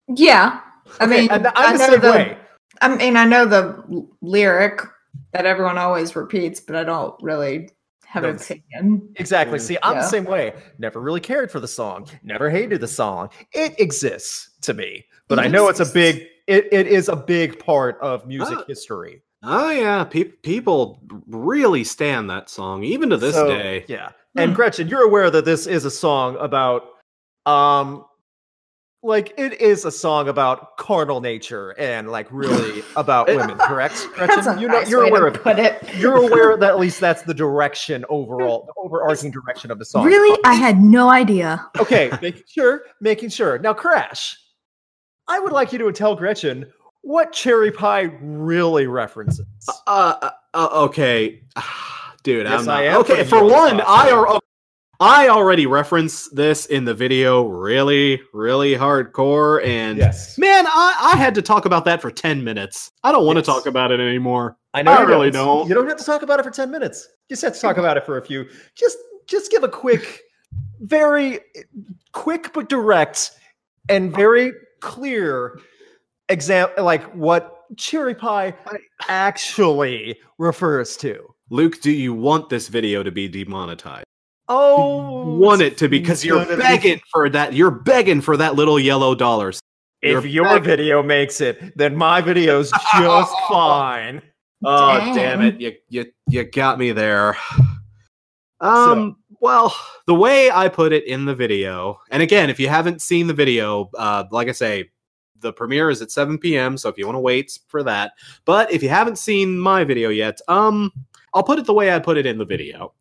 Yeah. 0.07 0.61
I 0.99 1.05
Okay, 1.05 1.22
mean, 1.22 1.32
and 1.32 1.47
I'm 1.47 1.53
I 1.55 1.74
the 1.74 1.78
know 1.78 1.89
same 1.91 2.01
the, 2.01 2.11
way. 2.11 2.38
I 2.82 2.95
mean, 2.95 3.16
I 3.17 3.25
know 3.25 3.46
the 3.46 4.08
lyric 4.21 4.82
that 5.33 5.46
everyone 5.46 5.78
always 5.78 6.16
repeats, 6.16 6.59
but 6.59 6.75
I 6.75 6.83
don't 6.83 7.13
really 7.21 7.70
have 8.10 8.24
No, 8.24 8.30
it's- 8.30 8.50
opinion. 8.50 9.08
Exactly. 9.18 9.60
See, 9.60 9.78
I'm 9.84 9.96
the 9.98 10.08
same 10.08 10.26
way. 10.26 10.54
Never 10.80 11.00
really 11.00 11.20
cared 11.22 11.52
for 11.52 11.60
the 11.60 11.68
song. 11.68 12.08
Never 12.24 12.50
hated 12.50 12.82
the 12.82 12.88
song. 12.88 13.30
It 13.54 13.80
exists 13.80 14.50
to 14.62 14.74
me, 14.74 15.06
but 15.28 15.38
It 15.40 15.44
I 15.44 15.48
know 15.48 15.70
it's 15.70 15.80
a 15.80 15.86
big. 15.86 16.26
It, 16.48 16.68
it 16.72 16.88
is 16.88 17.08
a 17.10 17.16
big 17.16 17.60
part 17.60 18.00
of 18.02 18.26
music 18.26 18.58
Ah. 18.60 18.64
history. 18.68 19.22
Oh 19.44 19.70
yeah, 19.70 20.04
pe- 20.04 20.24
people 20.24 21.00
really 21.28 21.84
stand 21.84 22.30
that 22.32 22.50
song 22.50 22.84
even 22.84 23.10
to 23.12 23.18
this 23.18 23.36
So, 23.36 23.48
day. 23.48 23.86
Yeah. 23.88 24.10
Hmm. 24.34 24.40
And 24.40 24.56
Gretchen, 24.56 24.88
you're 24.88 25.04
aware 25.06 25.30
that 25.30 25.46
this 25.46 25.68
is 25.68 25.86
a 25.86 25.92
song 25.92 26.36
about 26.40 26.84
Um, 27.46 28.04
like 29.01 29.34
it 29.38 29.62
is 29.62 29.86
a 29.86 29.92
song 29.92 30.28
about 30.28 30.76
carnal 30.78 31.21
nature 31.21 31.71
and 31.80 32.12
like 32.12 32.28
really 32.32 32.84
about 32.96 33.28
women, 33.28 33.58
correct? 33.58 34.08
That's 34.17 34.36
a 34.36 34.42
Gretchen? 34.42 34.59
You 34.59 34.67
know, 34.67 34.80
nice 34.80 34.89
you're 34.89 35.04
aware 35.04 35.30
to 35.30 35.38
of 35.38 35.43
put 35.43 35.58
it. 35.58 35.82
you're 35.96 36.17
aware 36.17 36.58
that 36.58 36.70
at 36.70 36.80
least 36.80 37.00
that's 37.00 37.21
the 37.21 37.34
direction 37.34 38.05
overall, 38.09 38.66
the 38.67 38.74
overarching 38.82 39.32
direction 39.32 39.71
of 39.71 39.80
the 39.80 39.86
song. 39.86 40.05
Really? 40.05 40.38
I 40.43 40.54
had 40.54 40.82
no 40.82 41.09
idea. 41.09 41.66
Okay, 41.80 42.12
making 42.21 42.43
sure, 42.47 42.84
making 43.00 43.30
sure. 43.30 43.58
Now, 43.59 43.74
Crash, 43.74 44.38
I 45.28 45.39
would 45.39 45.54
like 45.54 45.71
you 45.71 45.80
to 45.80 45.92
tell 45.92 46.16
Gretchen 46.16 46.66
what 47.01 47.32
cherry 47.32 47.71
pie 47.71 48.12
really 48.21 48.88
references. 48.88 49.46
Uh, 49.88 50.16
uh, 50.21 50.30
uh, 50.54 50.70
okay, 50.86 51.42
dude. 52.24 52.46
Yes, 52.47 52.59
I'm 52.59 52.66
not, 52.66 52.80
I 52.80 52.84
am 52.86 52.97
okay. 53.01 53.24
For 53.24 53.38
you 53.38 53.43
on 53.43 53.47
the 53.47 53.54
one, 53.54 53.82
I 53.82 54.12
are. 54.12 54.39
I 55.01 55.30
already 55.30 55.66
referenced 55.66 56.36
this 56.36 56.66
in 56.66 56.84
the 56.84 56.93
video, 56.93 57.47
really, 57.47 58.21
really 58.34 58.74
hardcore, 58.76 59.66
and 59.66 59.97
Yes, 59.97 60.38
man, 60.38 60.66
I, 60.67 61.12
I 61.13 61.16
had 61.17 61.34
to 61.36 61.42
talk 61.42 61.66
about 61.66 61.86
that 61.86 62.01
for 62.01 62.12
ten 62.12 62.43
minutes. 62.43 62.92
I 63.04 63.13
don't 63.13 63.26
want 63.26 63.38
to 63.38 63.39
Yes. 63.39 63.46
talk 63.46 63.66
about 63.66 63.92
it 63.92 64.01
anymore. 64.01 64.58
I 64.74 64.82
know. 64.82 64.92
I 64.92 65.01
you 65.01 65.08
really 65.08 65.32
don't. 65.32 65.70
You 65.70 65.74
don't 65.74 65.88
have 65.88 65.97
to 65.97 66.04
talk 66.04 66.21
about 66.21 66.39
it 66.39 66.43
for 66.43 66.51
ten 66.51 66.70
minutes. 66.70 67.08
You 67.30 67.36
just 67.36 67.43
have 67.43 67.54
to 67.54 67.59
talk 67.62 67.78
about 67.78 67.96
it 67.96 68.05
for 68.05 68.17
a 68.17 68.21
few. 68.21 68.46
Just, 68.76 68.97
just 69.26 69.51
give 69.51 69.63
a 69.63 69.70
quick, 69.70 70.20
very 70.82 71.39
quick 72.12 72.51
but 72.54 72.67
direct 72.67 73.32
and 73.88 74.13
very 74.13 74.51
clear 74.82 75.59
example, 76.28 76.84
like 76.84 77.04
what 77.16 77.63
cherry 77.78 78.16
pie 78.16 78.54
actually 79.08 80.20
refers 80.38 80.97
to. 80.97 81.26
Luke, 81.50 81.80
do 81.82 81.92
you 81.92 82.13
want 82.13 82.50
this 82.50 82.67
video 82.67 83.01
to 83.01 83.12
be 83.12 83.30
demonetized? 83.30 84.04
Oh, 84.51 85.36
want 85.38 85.62
it 85.62 85.78
to 85.78 85.88
be 85.88 86.00
because 86.00 86.26
you're 86.26 86.43
gonna 86.43 86.58
be- 86.58 86.62
begging 86.63 87.00
for 87.12 87.30
that. 87.30 87.54
You're 87.54 87.70
begging 87.71 88.20
for 88.20 88.36
that 88.38 88.55
little 88.55 88.80
yellow 88.80 89.13
dollars. 89.16 89.59
If 90.01 90.12
You're 90.12 90.26
your 90.26 90.46
back- 90.46 90.63
video 90.63 91.04
makes 91.04 91.39
it, 91.39 91.78
then 91.78 91.96
my 91.96 92.20
video's 92.21 92.71
just 92.97 93.34
fine. 93.47 94.21
Oh 94.66 94.97
Dang. 94.97 95.16
damn 95.16 95.42
it! 95.42 95.62
You 95.62 95.74
you 95.89 96.05
you 96.28 96.43
got 96.46 96.80
me 96.80 96.92
there. 96.92 97.38
Um. 98.59 99.17
well, 99.39 99.74
the 100.05 100.16
way 100.16 100.51
I 100.51 100.67
put 100.67 100.92
it 100.92 101.05
in 101.05 101.26
the 101.26 101.36
video, 101.36 102.00
and 102.12 102.21
again, 102.21 102.50
if 102.50 102.59
you 102.59 102.67
haven't 102.67 103.01
seen 103.01 103.28
the 103.28 103.34
video, 103.34 103.89
uh, 103.97 104.26
like 104.32 104.50
I 104.50 104.51
say, 104.51 104.89
the 105.39 105.54
premiere 105.54 105.89
is 105.89 106.01
at 106.01 106.12
7 106.12 106.38
p.m. 106.38 106.78
So 106.78 106.89
if 106.89 106.97
you 106.97 107.05
want 107.05 107.16
to 107.16 107.21
wait 107.21 107.58
for 107.70 107.84
that, 107.84 108.12
but 108.43 108.70
if 108.71 108.84
you 108.84 108.89
haven't 108.89 109.17
seen 109.17 109.58
my 109.58 109.86
video 109.86 110.09
yet, 110.09 110.42
um, 110.50 110.92
I'll 111.34 111.43
put 111.43 111.59
it 111.59 111.66
the 111.66 111.74
way 111.74 111.93
I 111.93 112.00
put 112.00 112.17
it 112.17 112.26
in 112.26 112.38
the 112.38 112.43
video. 112.46 112.93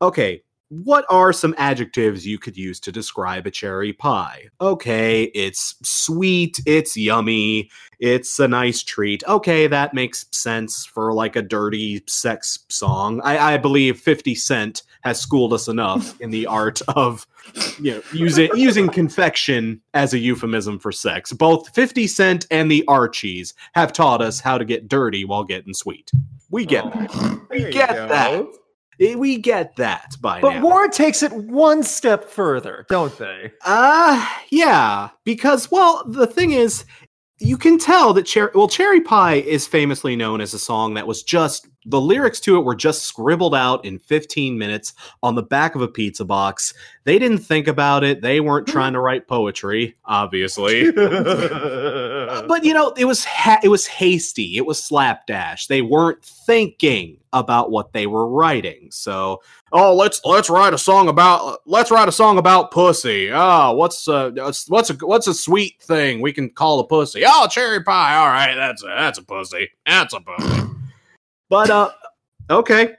Okay. 0.00 0.42
What 0.72 1.04
are 1.10 1.34
some 1.34 1.54
adjectives 1.58 2.26
you 2.26 2.38
could 2.38 2.56
use 2.56 2.80
to 2.80 2.90
describe 2.90 3.46
a 3.46 3.50
cherry 3.50 3.92
pie? 3.92 4.48
Okay, 4.58 5.24
it's 5.34 5.74
sweet, 5.82 6.62
it's 6.64 6.96
yummy, 6.96 7.68
it's 8.00 8.40
a 8.40 8.48
nice 8.48 8.82
treat. 8.82 9.22
Okay, 9.28 9.66
that 9.66 9.92
makes 9.92 10.24
sense 10.30 10.86
for 10.86 11.12
like 11.12 11.36
a 11.36 11.42
dirty 11.42 12.02
sex 12.06 12.60
song. 12.70 13.20
I, 13.22 13.52
I 13.52 13.56
believe 13.58 14.00
50 14.00 14.34
Cent 14.34 14.82
has 15.02 15.20
schooled 15.20 15.52
us 15.52 15.68
enough 15.68 16.18
in 16.22 16.30
the 16.30 16.46
art 16.46 16.80
of 16.88 17.26
you 17.78 17.92
know 17.96 18.02
using 18.14 18.48
using 18.54 18.88
confection 18.88 19.82
as 19.92 20.14
a 20.14 20.18
euphemism 20.18 20.78
for 20.78 20.90
sex. 20.90 21.34
Both 21.34 21.74
50 21.74 22.06
Cent 22.06 22.46
and 22.50 22.70
the 22.70 22.82
Archies 22.88 23.52
have 23.74 23.92
taught 23.92 24.22
us 24.22 24.40
how 24.40 24.56
to 24.56 24.64
get 24.64 24.88
dirty 24.88 25.26
while 25.26 25.44
getting 25.44 25.74
sweet. 25.74 26.10
We 26.48 26.64
get 26.64 26.86
oh, 26.86 26.90
that. 26.90 27.10
Oh, 27.12 27.46
We 27.50 27.58
there 27.58 27.66
you 27.66 27.72
get 27.74 27.90
go. 27.90 28.08
that. 28.08 28.46
Eh, 29.02 29.14
We 29.14 29.38
get 29.38 29.76
that 29.76 30.16
by 30.20 30.40
But 30.40 30.54
now. 30.54 30.62
Warrant 30.62 30.92
takes 30.92 31.22
it 31.22 31.32
one 31.32 31.82
step 31.82 32.28
further, 32.28 32.86
don't 32.88 33.16
they? 33.18 33.52
Uh 33.64 34.26
yeah, 34.50 35.10
because 35.24 35.70
well, 35.70 36.04
the 36.06 36.26
thing 36.26 36.52
is, 36.52 36.84
you 37.38 37.58
can 37.58 37.78
tell 37.78 38.12
that 38.14 38.22
Cherry 38.24 38.50
well, 38.54 38.68
Cherry 38.68 39.00
Pie 39.00 39.34
is 39.36 39.66
famously 39.66 40.14
known 40.14 40.40
as 40.40 40.54
a 40.54 40.58
song 40.58 40.94
that 40.94 41.06
was 41.06 41.22
just 41.22 41.66
the 41.84 42.00
lyrics 42.00 42.38
to 42.38 42.56
it 42.56 42.64
were 42.64 42.76
just 42.76 43.02
scribbled 43.02 43.56
out 43.56 43.84
in 43.84 43.98
15 43.98 44.56
minutes 44.56 44.92
on 45.20 45.34
the 45.34 45.42
back 45.42 45.74
of 45.74 45.82
a 45.82 45.88
pizza 45.88 46.24
box. 46.24 46.72
They 47.02 47.18
didn't 47.18 47.38
think 47.38 47.66
about 47.66 48.04
it. 48.04 48.20
They 48.22 48.38
weren't 48.38 48.68
trying 48.68 48.92
to 48.92 49.00
write 49.00 49.26
poetry, 49.26 49.96
obviously. 50.04 50.92
but 50.92 52.64
you 52.64 52.72
know, 52.72 52.92
it 52.96 53.06
was 53.06 53.24
ha- 53.24 53.58
it 53.64 53.68
was 53.68 53.86
hasty. 53.86 54.56
It 54.56 54.64
was 54.64 54.82
slapdash. 54.82 55.66
They 55.66 55.82
weren't 55.82 56.24
thinking 56.24 57.16
about 57.32 57.70
what 57.70 57.92
they 57.92 58.06
were 58.06 58.28
writing. 58.28 58.88
So, 58.90 59.42
oh, 59.72 59.94
let's 59.94 60.20
let's 60.24 60.50
write 60.50 60.74
a 60.74 60.78
song 60.78 61.08
about 61.08 61.60
let's 61.66 61.90
write 61.90 62.08
a 62.08 62.12
song 62.12 62.38
about 62.38 62.70
pussy. 62.70 63.30
Oh, 63.32 63.72
what's 63.72 64.06
a 64.08 64.30
what's 64.68 64.90
a 64.90 64.94
what's 64.94 65.26
a 65.26 65.34
sweet 65.34 65.82
thing 65.82 66.20
we 66.20 66.32
can 66.32 66.50
call 66.50 66.80
a 66.80 66.86
pussy? 66.86 67.22
Oh, 67.26 67.46
cherry 67.50 67.82
pie. 67.82 68.16
All 68.16 68.28
right, 68.28 68.54
that's 68.54 68.82
a 68.82 68.86
that's 68.86 69.18
a 69.18 69.22
pussy. 69.22 69.70
That's 69.86 70.14
a 70.14 70.20
pussy. 70.20 70.68
But 71.48 71.70
uh, 71.70 71.90
okay. 72.50 72.94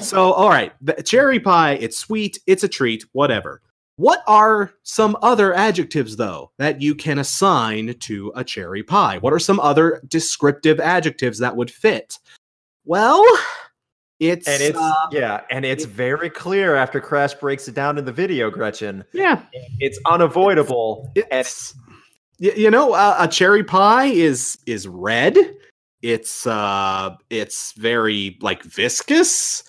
So, 0.00 0.32
all 0.32 0.48
right, 0.48 0.72
the 0.80 0.94
cherry 1.02 1.38
pie. 1.38 1.72
It's 1.74 1.98
sweet. 1.98 2.38
It's 2.46 2.64
a 2.64 2.68
treat. 2.68 3.04
Whatever. 3.12 3.60
What 3.96 4.22
are 4.26 4.72
some 4.82 5.18
other 5.20 5.52
adjectives, 5.52 6.16
though, 6.16 6.50
that 6.58 6.80
you 6.80 6.94
can 6.94 7.18
assign 7.18 7.94
to 8.00 8.32
a 8.34 8.42
cherry 8.42 8.82
pie? 8.82 9.18
What 9.18 9.34
are 9.34 9.38
some 9.38 9.60
other 9.60 10.02
descriptive 10.08 10.80
adjectives 10.80 11.38
that 11.40 11.54
would 11.54 11.70
fit? 11.70 12.18
Well, 12.84 13.24
it's, 14.20 14.46
and 14.48 14.62
it's 14.62 14.78
uh, 14.78 14.92
yeah, 15.10 15.40
and 15.50 15.64
it's 15.64 15.84
very 15.84 16.30
clear 16.30 16.74
after 16.76 17.00
Crash 17.00 17.34
breaks 17.34 17.68
it 17.68 17.74
down 17.74 17.98
in 17.98 18.04
the 18.04 18.12
video, 18.12 18.50
Gretchen. 18.50 19.04
yeah, 19.12 19.42
It's 19.80 19.98
unavoidable. 20.06 21.10
and 21.16 21.26
it's 21.30 21.74
you 22.38 22.70
know 22.70 22.92
uh, 22.94 23.16
a 23.20 23.28
cherry 23.28 23.62
pie 23.64 24.06
is 24.06 24.58
is 24.66 24.86
red. 24.88 25.36
It's 26.02 26.46
uh 26.46 27.14
it's 27.30 27.72
very 27.72 28.36
like 28.40 28.62
viscous. 28.64 29.62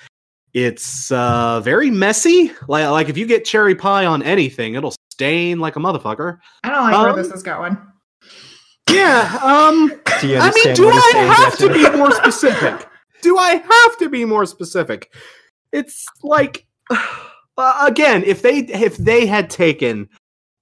It's 0.54 1.12
uh 1.12 1.60
very 1.62 1.92
messy. 1.92 2.52
Like 2.68 2.90
like 2.90 3.10
if 3.10 3.18
you 3.18 3.28
get 3.28 3.46
cherry 3.46 3.76
pie 3.76 4.06
on 4.06 4.24
anything, 4.24 4.74
it'll 4.76 4.96
stain 5.12 5.60
like 5.60 5.76
a 5.76 5.80
motherfucker. 5.80 6.40
I 6.64 6.70
don't 6.70 6.84
like 6.84 6.94
Um, 6.96 7.04
where 7.06 7.14
this 7.24 7.32
is 7.32 7.44
going. 7.44 7.78
Yeah. 8.90 9.40
Um. 9.42 9.90
Do 10.22 10.28
you 10.28 10.38
I 10.38 10.52
mean, 10.52 10.76
do 10.76 10.90
I 10.90 11.36
have 11.38 11.58
to 11.58 11.70
be 11.74 11.90
more 11.98 12.12
specific? 12.12 12.88
Do 13.24 13.38
I 13.38 13.56
have 13.56 13.98
to 14.00 14.10
be 14.10 14.26
more 14.26 14.46
specific? 14.46 15.12
It's 15.72 16.06
like 16.22 16.66
uh, 16.90 17.86
again, 17.88 18.24
if 18.26 18.42
they 18.42 18.60
if 18.60 18.98
they 18.98 19.26
had 19.26 19.50
taken 19.50 20.10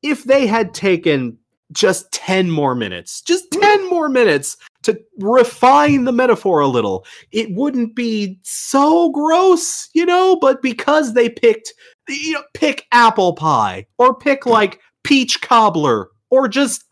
if 0.04 0.24
they 0.24 0.48
had 0.48 0.74
taken 0.74 1.38
just 1.72 2.12
10 2.12 2.50
more 2.52 2.76
minutes, 2.76 3.22
just 3.22 3.50
10 3.52 3.90
more 3.90 4.10
minutes 4.10 4.58
to 4.84 5.00
refine 5.20 6.04
the 6.04 6.12
metaphor 6.12 6.60
a 6.60 6.68
little, 6.68 7.06
it 7.32 7.48
wouldn't 7.52 7.96
be 7.96 8.40
so 8.44 9.10
gross, 9.12 9.90
you 9.94 10.06
know, 10.06 10.36
but 10.36 10.62
because 10.62 11.14
they 11.14 11.30
picked 11.30 11.74
you 12.10 12.34
know, 12.34 12.44
pick 12.54 12.86
apple 12.92 13.34
pie 13.34 13.86
or 13.98 14.14
pick 14.16 14.46
like 14.46 14.80
peach 15.04 15.42
cobbler 15.42 16.10
or 16.30 16.48
just 16.48 16.84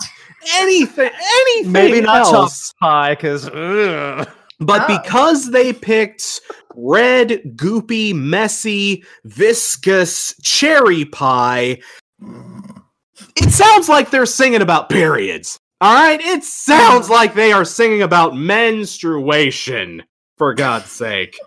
anything 0.56 1.10
anything 1.34 1.72
Maybe 1.72 2.02
not 2.02 2.34
else. 2.34 2.74
pie, 2.80 3.16
because 3.16 3.50
But 4.60 4.84
Oh. 4.90 5.00
because 5.02 5.52
they 5.52 5.72
picked 5.74 6.42
red, 6.76 7.42
goopy, 7.56 8.14
messy, 8.14 9.04
viscous 9.24 10.36
cherry 10.42 11.06
pie, 11.06 11.80
it 13.36 13.50
sounds 13.52 13.88
like 13.90 14.10
they're 14.10 14.26
singing 14.26 14.62
about 14.62 14.90
periods. 14.90 15.60
All 15.82 15.94
right? 15.94 16.20
It 16.20 16.44
sounds 16.44 17.10
like 17.10 17.34
they 17.34 17.54
are 17.54 17.64
singing 17.64 18.02
about 18.02 18.36
menstruation, 18.36 20.04
for 20.38 20.54
God's 20.54 20.92
sake. 20.92 21.40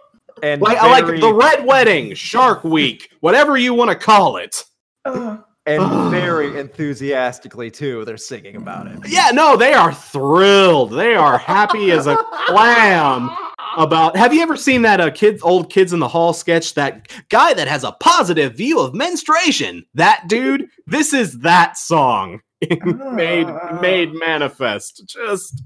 and 0.42 0.62
Like, 0.62 0.80
like 0.82 1.20
the 1.20 1.32
Red 1.32 1.66
Wedding, 1.66 2.14
Shark 2.14 2.64
Week, 2.64 3.10
whatever 3.20 3.56
you 3.56 3.74
want 3.74 3.90
to 3.90 3.94
call 3.96 4.38
it. 4.38 4.64
Ugh. 5.04 5.44
And 5.66 6.10
very 6.10 6.58
enthusiastically 6.58 7.70
too. 7.70 8.04
They're 8.04 8.16
singing 8.16 8.56
about 8.56 8.86
it. 8.88 8.98
Yeah, 9.06 9.30
no, 9.32 9.56
they 9.56 9.72
are 9.72 9.92
thrilled. 9.92 10.92
They 10.92 11.14
are 11.14 11.38
happy 11.38 11.90
as 11.92 12.06
a 12.06 12.16
clam 12.46 13.30
about 13.76 14.16
have 14.16 14.34
you 14.34 14.42
ever 14.42 14.56
seen 14.56 14.82
that 14.82 15.00
uh, 15.00 15.10
kids 15.10 15.42
old 15.42 15.70
kids 15.70 15.92
in 15.92 15.98
the 15.98 16.08
hall 16.08 16.32
sketch 16.32 16.74
that 16.74 17.08
guy 17.28 17.54
that 17.54 17.68
has 17.68 17.84
a 17.84 17.92
positive 17.92 18.54
view 18.54 18.78
of 18.78 18.94
menstruation 18.94 19.84
that 19.94 20.24
dude 20.28 20.66
this 20.86 21.14
is 21.14 21.38
that 21.40 21.76
song 21.76 22.40
made 23.12 23.46
made 23.80 24.12
manifest 24.12 25.02
just 25.06 25.62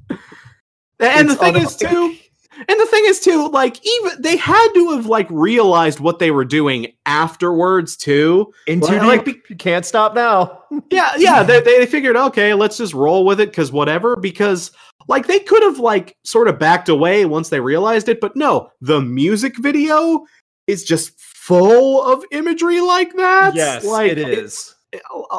and 1.01 1.29
the 1.29 1.35
thing 1.35 1.57
un- 1.57 1.63
is 1.63 1.77
too 1.77 2.17
and 2.57 2.81
the 2.81 2.87
thing 2.87 3.05
is 3.07 3.21
too 3.21 3.49
like 3.49 3.85
even 3.87 4.23
they 4.23 4.37
had 4.37 4.69
to 4.75 4.91
have 4.93 5.07
like 5.07 5.29
realized 5.31 6.01
what 6.01 6.19
they 6.19 6.31
were 6.31 6.45
doing 6.45 6.93
afterwards 7.05 7.97
too 7.97 8.53
Into 8.67 8.89
Well, 8.89 9.07
like, 9.07 9.27
you 9.27 9.57
can't 9.59 9.85
stop 9.85 10.15
now. 10.15 10.63
yeah, 10.91 11.13
yeah. 11.17 11.43
They, 11.43 11.61
they 11.61 11.87
figured, 11.87 12.17
okay, 12.17 12.55
let's 12.55 12.77
just 12.77 12.95
roll 12.95 13.25
with 13.25 13.41
it 13.41 13.51
because 13.51 13.73
whatever. 13.73 14.17
Because 14.17 14.73
like 15.09 15.27
they 15.27 15.39
could 15.39 15.63
have 15.63 15.79
like 15.79 16.17
sort 16.25 16.49
of 16.49 16.59
backed 16.59 16.89
away 16.89 17.25
once 17.25 17.49
they 17.49 17.61
realized 17.61 18.09
it, 18.09 18.21
but 18.21 18.37
no, 18.37 18.71
the 18.81 19.01
music 19.01 19.57
video 19.59 20.25
is 20.67 20.85
just 20.85 21.19
full 21.19 22.03
of 22.03 22.25
imagery 22.33 22.81
like 22.81 23.15
that. 23.17 23.55
yes, 23.55 23.85
like 23.85 24.13
it 24.13 24.19
is. 24.19 24.75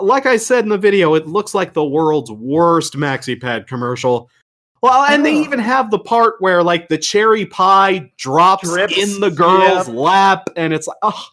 like 0.02 0.26
I 0.26 0.38
said 0.38 0.64
in 0.64 0.70
the 0.70 0.78
video, 0.78 1.16
it 1.16 1.28
looks 1.28 1.54
like 1.54 1.74
the 1.74 1.86
world's 1.86 2.32
worst 2.32 2.94
maxi 2.96 3.40
pad 3.40 3.68
commercial. 3.68 4.30
Well, 4.82 5.04
and 5.04 5.26
they 5.26 5.36
Oh. 5.38 5.42
even 5.44 5.60
have 5.60 5.90
the 5.92 6.00
part 6.00 6.36
where 6.40 6.62
like 6.64 6.88
the 6.90 6.98
cherry 6.98 7.46
pie 7.46 8.12
drops 8.18 8.70
Drips, 8.70 8.98
in 8.98 9.20
the 9.20 9.32
girl's 9.32 9.88
lap, 9.88 10.50
and 10.56 10.74
it's 10.74 10.88
like, 10.88 10.98
oh, 11.02 11.26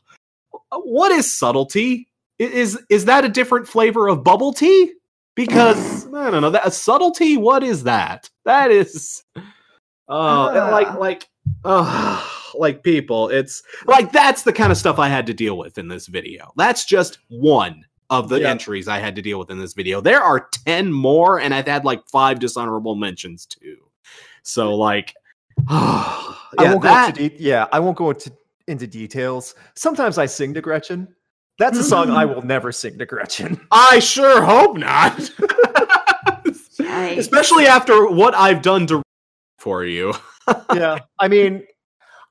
uh, 0.72 0.78
what 0.78 1.12
is 1.12 1.32
subtlety? 1.32 2.08
Is 2.38 2.80
is 2.90 3.04
that 3.04 3.24
a 3.24 3.28
different 3.28 3.68
flavor 3.68 4.08
of 4.08 4.24
bubble 4.24 4.52
tea? 4.52 4.92
Because 5.34 6.06
I 6.14 6.30
don't 6.30 6.42
know 6.42 6.50
that 6.50 6.64
uh, 6.66 6.70
subtlety. 6.70 7.36
What 7.36 7.62
is 7.62 7.84
that? 7.84 8.30
That 8.44 8.70
is, 8.70 9.22
oh, 9.36 9.42
Ah. 10.08 10.68
like 10.72 10.94
like, 10.98 11.28
oh, 11.64 12.50
like 12.54 12.82
people. 12.82 13.28
It's 13.28 13.62
like 13.86 14.10
that's 14.10 14.42
the 14.42 14.52
kind 14.52 14.72
of 14.72 14.78
stuff 14.78 14.98
I 14.98 15.08
had 15.08 15.26
to 15.26 15.34
deal 15.34 15.58
with 15.58 15.76
in 15.78 15.88
this 15.88 16.06
video. 16.06 16.52
That's 16.56 16.84
just 16.84 17.18
one 17.28 17.84
of 18.10 18.28
the 18.28 18.40
Yeah. 18.40 18.50
entries 18.50 18.88
I 18.88 18.98
had 18.98 19.16
to 19.16 19.22
deal 19.22 19.38
with 19.38 19.50
in 19.50 19.58
this 19.58 19.74
video. 19.74 20.00
There 20.00 20.22
are 20.22 20.48
10 20.66 20.92
more, 20.92 21.40
and 21.40 21.54
I've 21.54 21.66
had 21.66 21.84
like 21.84 22.06
five 22.08 22.38
dishonorable 22.38 22.94
mentions 22.94 23.46
too. 23.46 23.76
So, 24.42 24.74
like, 24.74 25.14
I 25.68 26.36
yeah, 26.60 26.70
won't 26.70 26.82
that, 26.82 27.16
go 27.16 27.22
into 27.22 27.36
de- 27.36 27.42
yeah, 27.42 27.66
I 27.72 27.80
won't 27.80 27.96
go 27.96 28.10
into 28.10 28.32
into 28.66 28.86
details. 28.86 29.54
Sometimes 29.74 30.18
I 30.18 30.26
sing 30.26 30.54
to 30.54 30.60
Gretchen. 30.60 31.14
That's 31.58 31.78
a 31.78 31.84
song 31.84 32.10
I 32.10 32.24
mm-hmm. 32.24 32.34
will 32.34 32.42
never 32.42 32.72
sing 32.72 32.98
to 32.98 33.06
Gretchen. 33.06 33.60
I 33.70 34.00
sure 34.00 34.42
hope 34.42 34.76
not. 34.76 35.30
Especially 36.78 37.66
after 37.66 38.08
what 38.08 38.34
I've 38.34 38.62
done 38.62 38.86
to 38.88 39.02
for 39.58 39.84
you. 39.84 40.14
yeah. 40.74 40.98
I 41.20 41.28
mean, 41.28 41.64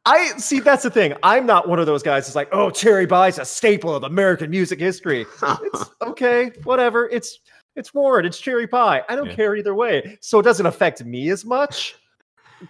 I 0.05 0.27
see 0.37 0.59
that's 0.59 0.83
the 0.83 0.89
thing. 0.91 1.13
I'm 1.23 1.45
not 1.45 1.67
one 1.69 1.79
of 1.79 1.85
those 1.85 2.03
guys 2.03 2.25
that's 2.25 2.35
like, 2.35 2.49
oh, 2.51 2.69
Cherry 2.69 3.07
Pie's 3.07 3.39
a 3.39 3.45
staple 3.45 3.95
of 3.95 4.03
American 4.03 4.49
music 4.49 4.79
history. 4.79 5.25
It's 5.41 5.85
okay, 6.01 6.51
whatever. 6.63 7.09
It's 7.09 7.39
it's 7.75 7.93
Warrant, 7.93 8.27
it's 8.27 8.37
Cherry 8.39 8.67
Pie. 8.67 9.01
I 9.09 9.15
don't 9.15 9.27
Yeah. 9.27 9.35
care 9.35 9.55
either 9.55 9.73
way. 9.73 10.17
So 10.21 10.39
it 10.39 10.43
doesn't 10.43 10.65
affect 10.65 11.03
me 11.05 11.29
as 11.29 11.45
much. 11.45 11.95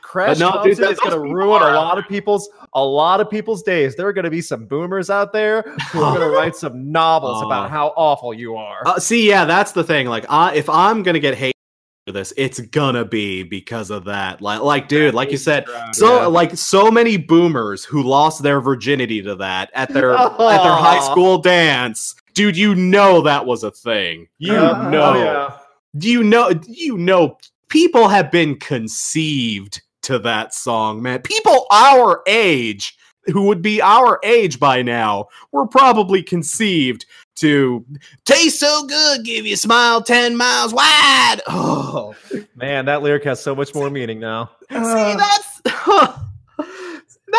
Crash 0.01 0.39
no, 0.39 0.49
Thompson 0.49 0.69
dude, 0.71 0.77
that- 0.79 0.91
is 0.93 0.99
going 0.99 1.11
to 1.27 1.33
ruin 1.33 1.61
a 1.61 1.65
are 1.65 1.69
out 1.71 1.75
lot 1.75 1.97
of 1.99 2.07
people's 2.07 2.49
a 2.73 2.83
lot 2.83 3.19
of 3.21 3.29
people's 3.29 3.61
days. 3.63 3.95
There 3.95 4.07
are 4.07 4.13
going 4.13 4.25
to 4.25 4.31
be 4.31 4.41
some 4.41 4.65
boomers 4.65 5.09
out 5.09 5.33
there 5.33 5.61
who 5.91 6.01
are 6.03 6.15
going 6.17 6.27
to 6.29 6.35
write 6.35 6.55
some 6.65 6.91
novels 6.91 7.41
Oh. 7.43 7.45
about 7.47 7.69
how 7.69 7.87
awful 7.97 8.33
you 8.33 8.55
are. 8.55 8.81
Uh, 8.87 8.99
see, 8.99 9.27
yeah, 9.27 9.45
that's 9.45 9.71
the 9.71 9.83
thing. 9.83 10.07
Like, 10.07 10.25
I, 10.29 10.55
if 10.55 10.69
I'm 10.69 11.03
gonna 11.03 11.19
get 11.19 11.35
hate 11.35 11.53
for 11.53 11.62
this, 12.11 12.33
it's 12.35 12.59
gonna 12.59 13.05
be 13.05 13.43
because 13.43 13.89
of 13.89 14.03
that. 14.05 14.41
Like, 14.41 14.61
like, 14.61 14.87
dude, 14.89 15.13
like 15.13 15.31
you 15.31 15.37
said, 15.37 15.65
so 15.93 16.21
Yeah. 16.21 16.25
like 16.25 16.57
so 16.57 16.91
many 16.91 17.15
boomers 17.15 17.85
who 17.85 18.03
lost 18.03 18.43
their 18.43 18.59
virginity 18.59 19.21
to 19.21 19.35
that 19.35 19.69
at 19.73 19.89
their 19.93 20.11
at 20.17 20.37
their 20.37 20.75
high 20.75 20.99
school 20.99 21.37
dance. 21.37 22.13
Dude, 22.33 22.57
you 22.57 22.75
know 22.75 23.21
that 23.21 23.45
was 23.45 23.63
a 23.63 23.71
thing. 23.71 24.27
You 24.37 24.53
Yeah. 24.53 24.89
know. 24.89 25.15
Yeah. 25.15 25.57
You 25.99 26.23
know 26.23 26.51
you 26.67 26.97
know 26.97 27.37
people 27.69 28.09
have 28.09 28.31
been 28.31 28.57
conceived 28.59 29.81
to 30.01 30.19
that 30.19 30.53
song, 30.53 31.01
man. 31.01 31.21
People 31.21 31.65
our 31.71 32.21
age 32.27 32.97
who 33.27 33.43
would 33.43 33.61
be 33.61 33.81
our 33.81 34.19
age 34.23 34.59
by 34.59 34.81
now 34.81 35.27
were 35.53 35.65
probably 35.65 36.21
conceived 36.21 37.05
to 37.35 37.85
taste 38.25 38.59
so 38.59 38.85
good, 38.85 39.23
give 39.25 39.45
you 39.45 39.53
a 39.53 39.57
smile 39.57 40.01
10 40.01 40.35
miles 40.35 40.73
wide. 40.73 41.37
Oh, 41.47 42.15
Man, 42.55 42.85
that 42.85 43.03
lyric 43.03 43.23
has 43.25 43.39
so 43.41 43.53
much 43.55 43.73
more 43.75 43.89
meaning 43.89 44.19
now. 44.19 44.51
see, 44.71 44.75
Uh, 44.77 45.15
that's 45.17 45.61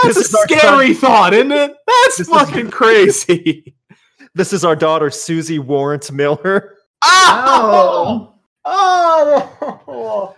This 0.03 0.15
that's 0.15 0.16
a 0.16 0.21
is 0.21 0.35
our 0.35 0.43
scary 0.49 0.95
thought, 0.95 1.33
isn't 1.35 1.53
it? 1.53 1.73
That's 1.87 2.16
This 2.19 2.21
is- 2.21 2.29
fucking 2.29 2.71
crazy. 2.71 3.75
This 4.37 4.53
is 4.53 4.65
our 4.65 4.75
daughter 4.75 5.11
Susie 5.11 5.61
Warrant 5.61 6.11
Miller. 6.11 6.75
Oh, 7.05 8.35
Oh, 8.65 10.35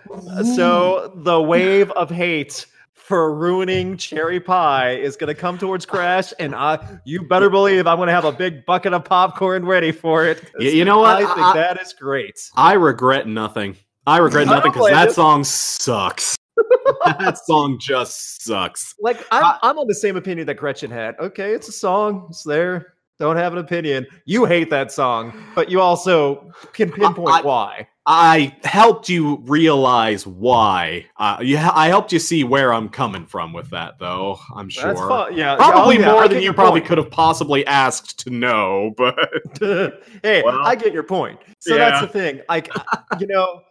so 0.55 1.11
the 1.15 1.41
wave 1.41 1.89
of 1.91 2.09
hate 2.11 2.65
for 3.07 3.33
ruining 3.33 3.95
cherry 3.95 4.39
pie 4.39 4.91
is 4.91 5.15
going 5.15 5.33
to 5.33 5.39
come 5.39 5.57
towards 5.57 5.85
Crash, 5.85 6.33
and 6.39 6.53
I, 6.53 6.99
you 7.05 7.21
better 7.21 7.49
believe 7.49 7.87
I'm 7.87 7.95
going 7.97 8.07
to 8.07 8.13
have 8.13 8.25
a 8.25 8.33
big 8.33 8.65
bucket 8.65 8.91
of 8.93 9.05
popcorn 9.05 9.65
ready 9.65 9.93
for 9.93 10.25
it. 10.25 10.43
You- 10.59 10.71
you 10.71 10.85
know 10.85 10.99
what? 10.99 11.15
I 11.15 11.25
think 11.25 11.37
I- 11.39 11.53
that 11.53 11.81
is 11.81 11.93
great. 11.93 12.37
I 12.57 12.73
regret 12.73 13.25
nothing. 13.25 13.77
I 14.05 14.17
regret 14.17 14.47
nothing 14.47 14.71
because 14.73 14.89
that 14.89 15.11
song 15.13 15.43
sucks. 15.45 16.35
that 17.05 17.37
song 17.45 17.77
just 17.79 18.43
sucks. 18.43 18.93
Like 18.99 19.25
I'm, 19.31 19.57
I'm 19.61 19.77
on 19.79 19.87
the 19.87 19.95
same 19.95 20.17
opinion 20.17 20.47
that 20.47 20.55
Gretchen 20.55 20.91
had. 20.91 21.17
Okay, 21.19 21.53
it's 21.53 21.67
a 21.69 21.73
song. 21.73 22.27
It's 22.29 22.43
there. 22.43 22.93
Don't 23.19 23.35
have 23.37 23.53
an 23.53 23.59
opinion. 23.59 24.05
You 24.25 24.45
hate 24.45 24.69
that 24.69 24.91
song, 24.91 25.33
but 25.55 25.71
you 25.71 25.81
also 25.81 26.51
can 26.73 26.91
pinpoint 26.91 27.29
I- 27.29 27.41
why. 27.41 27.87
I 28.09 28.55
helped 28.63 29.09
you 29.09 29.43
realize 29.47 30.25
why. 30.25 31.05
Uh, 31.17 31.39
yeah, 31.41 31.71
I 31.73 31.89
helped 31.89 32.13
you 32.13 32.19
see 32.19 32.45
where 32.45 32.73
I'm 32.73 32.87
coming 32.87 33.25
from 33.25 33.51
with 33.51 33.69
that, 33.71 33.99
though. 33.99 34.39
I'm 34.55 34.69
sure. 34.69 34.93
That's 34.93 35.01
fun. 35.01 35.35
Yeah, 35.35 35.57
Probably 35.57 35.97
oh, 35.97 35.99
yeah, 35.99 36.11
more 36.13 36.21
get 36.21 36.31
than 36.35 36.41
you 36.43 36.53
probably 36.53 36.79
point. 36.79 36.87
could 36.87 36.97
have 36.99 37.11
possibly 37.11 37.67
asked 37.67 38.17
to 38.19 38.29
know, 38.29 38.93
but 38.95 39.13
hey, 40.23 40.41
Well, 40.41 40.65
I 40.65 40.75
get 40.75 40.93
your 40.93 41.03
point. 41.03 41.37
So 41.59 41.75
that's 41.75 41.99
the 41.99 42.07
thing. 42.07 42.39
Like, 42.47 42.71
you 43.19 43.27
know, 43.27 43.63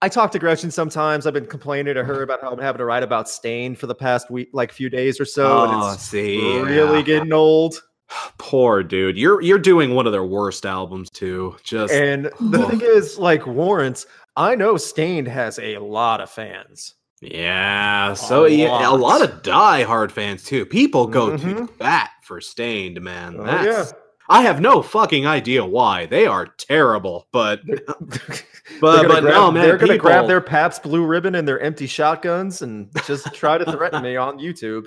I 0.00 0.08
talk 0.08 0.32
to 0.32 0.38
Gretchen 0.38 0.70
sometimes. 0.70 1.26
I've 1.26 1.34
been 1.34 1.44
complaining 1.44 1.92
to 1.92 2.04
her 2.04 2.22
about 2.22 2.40
how 2.40 2.52
I'm 2.52 2.58
having 2.58 2.78
to 2.78 2.86
write 2.86 3.02
about 3.02 3.28
Staind 3.28 3.78
for 3.78 3.86
the 3.86 3.94
past 3.94 4.30
week, 4.30 4.48
like 4.54 4.72
few 4.72 4.88
days 4.88 5.20
or 5.20 5.26
so, 5.26 5.64
and 5.64 5.72
it's 5.74 5.94
Oh, 5.94 5.96
see, 5.98 6.38
really 6.62 7.00
yeah. 7.00 7.04
getting 7.04 7.34
old. 7.34 7.82
Poor 8.38 8.82
dude. 8.82 9.16
You're 9.18 9.40
you're 9.40 9.58
doing 9.58 9.94
one 9.94 10.06
of 10.06 10.12
their 10.12 10.24
worst 10.24 10.66
albums 10.66 11.10
too. 11.10 11.56
Just 11.62 11.92
And 11.92 12.26
the 12.40 12.60
Ugh. 12.62 12.70
thing 12.70 12.80
is, 12.82 13.18
like 13.18 13.46
Warrants, 13.46 14.06
I 14.36 14.54
know 14.54 14.76
Staind 14.76 15.28
has 15.28 15.58
a 15.58 15.78
lot 15.78 16.20
of 16.20 16.30
fans. 16.30 16.94
yeah. 17.20 18.14
So 18.14 18.44
A 18.44 18.48
yeah, 18.50 18.88
a 18.88 18.90
lot. 18.90 19.00
lot 19.00 19.22
of 19.22 19.42
die-hard 19.42 20.12
fans 20.12 20.42
too. 20.44 20.66
People 20.66 21.06
go 21.06 21.36
to 21.36 21.44
Mhm. 21.46 21.78
bat 21.78 22.10
for 22.22 22.40
Staind, 22.40 23.00
man. 23.00 23.36
Oh, 23.38 23.44
That's 23.44 23.94
I 24.28 24.40
have 24.42 24.58
no 24.60 24.80
fucking 24.80 25.26
idea 25.26 25.64
why. 25.66 26.06
They 26.06 26.26
are 26.26 26.46
terrible, 26.46 27.28
but 27.32 27.60
But, 27.66 28.44
But- 28.80 29.08
but 29.08 29.24
no, 29.24 29.50
man, 29.52 29.62
they're 29.62 29.76
gonna 29.76 29.98
grab 29.98 30.26
their 30.26 30.40
Pabst 30.40 30.82
Blue 30.82 31.04
Ribbon 31.04 31.34
and 31.34 31.46
their 31.46 31.60
empty 31.60 31.86
shotguns 31.86 32.62
and 32.62 32.88
just 33.06 33.32
try 33.34 33.58
to 33.58 33.70
threaten 33.70 34.02
me 34.02 34.16
on 34.16 34.38
YouTube. 34.40 34.86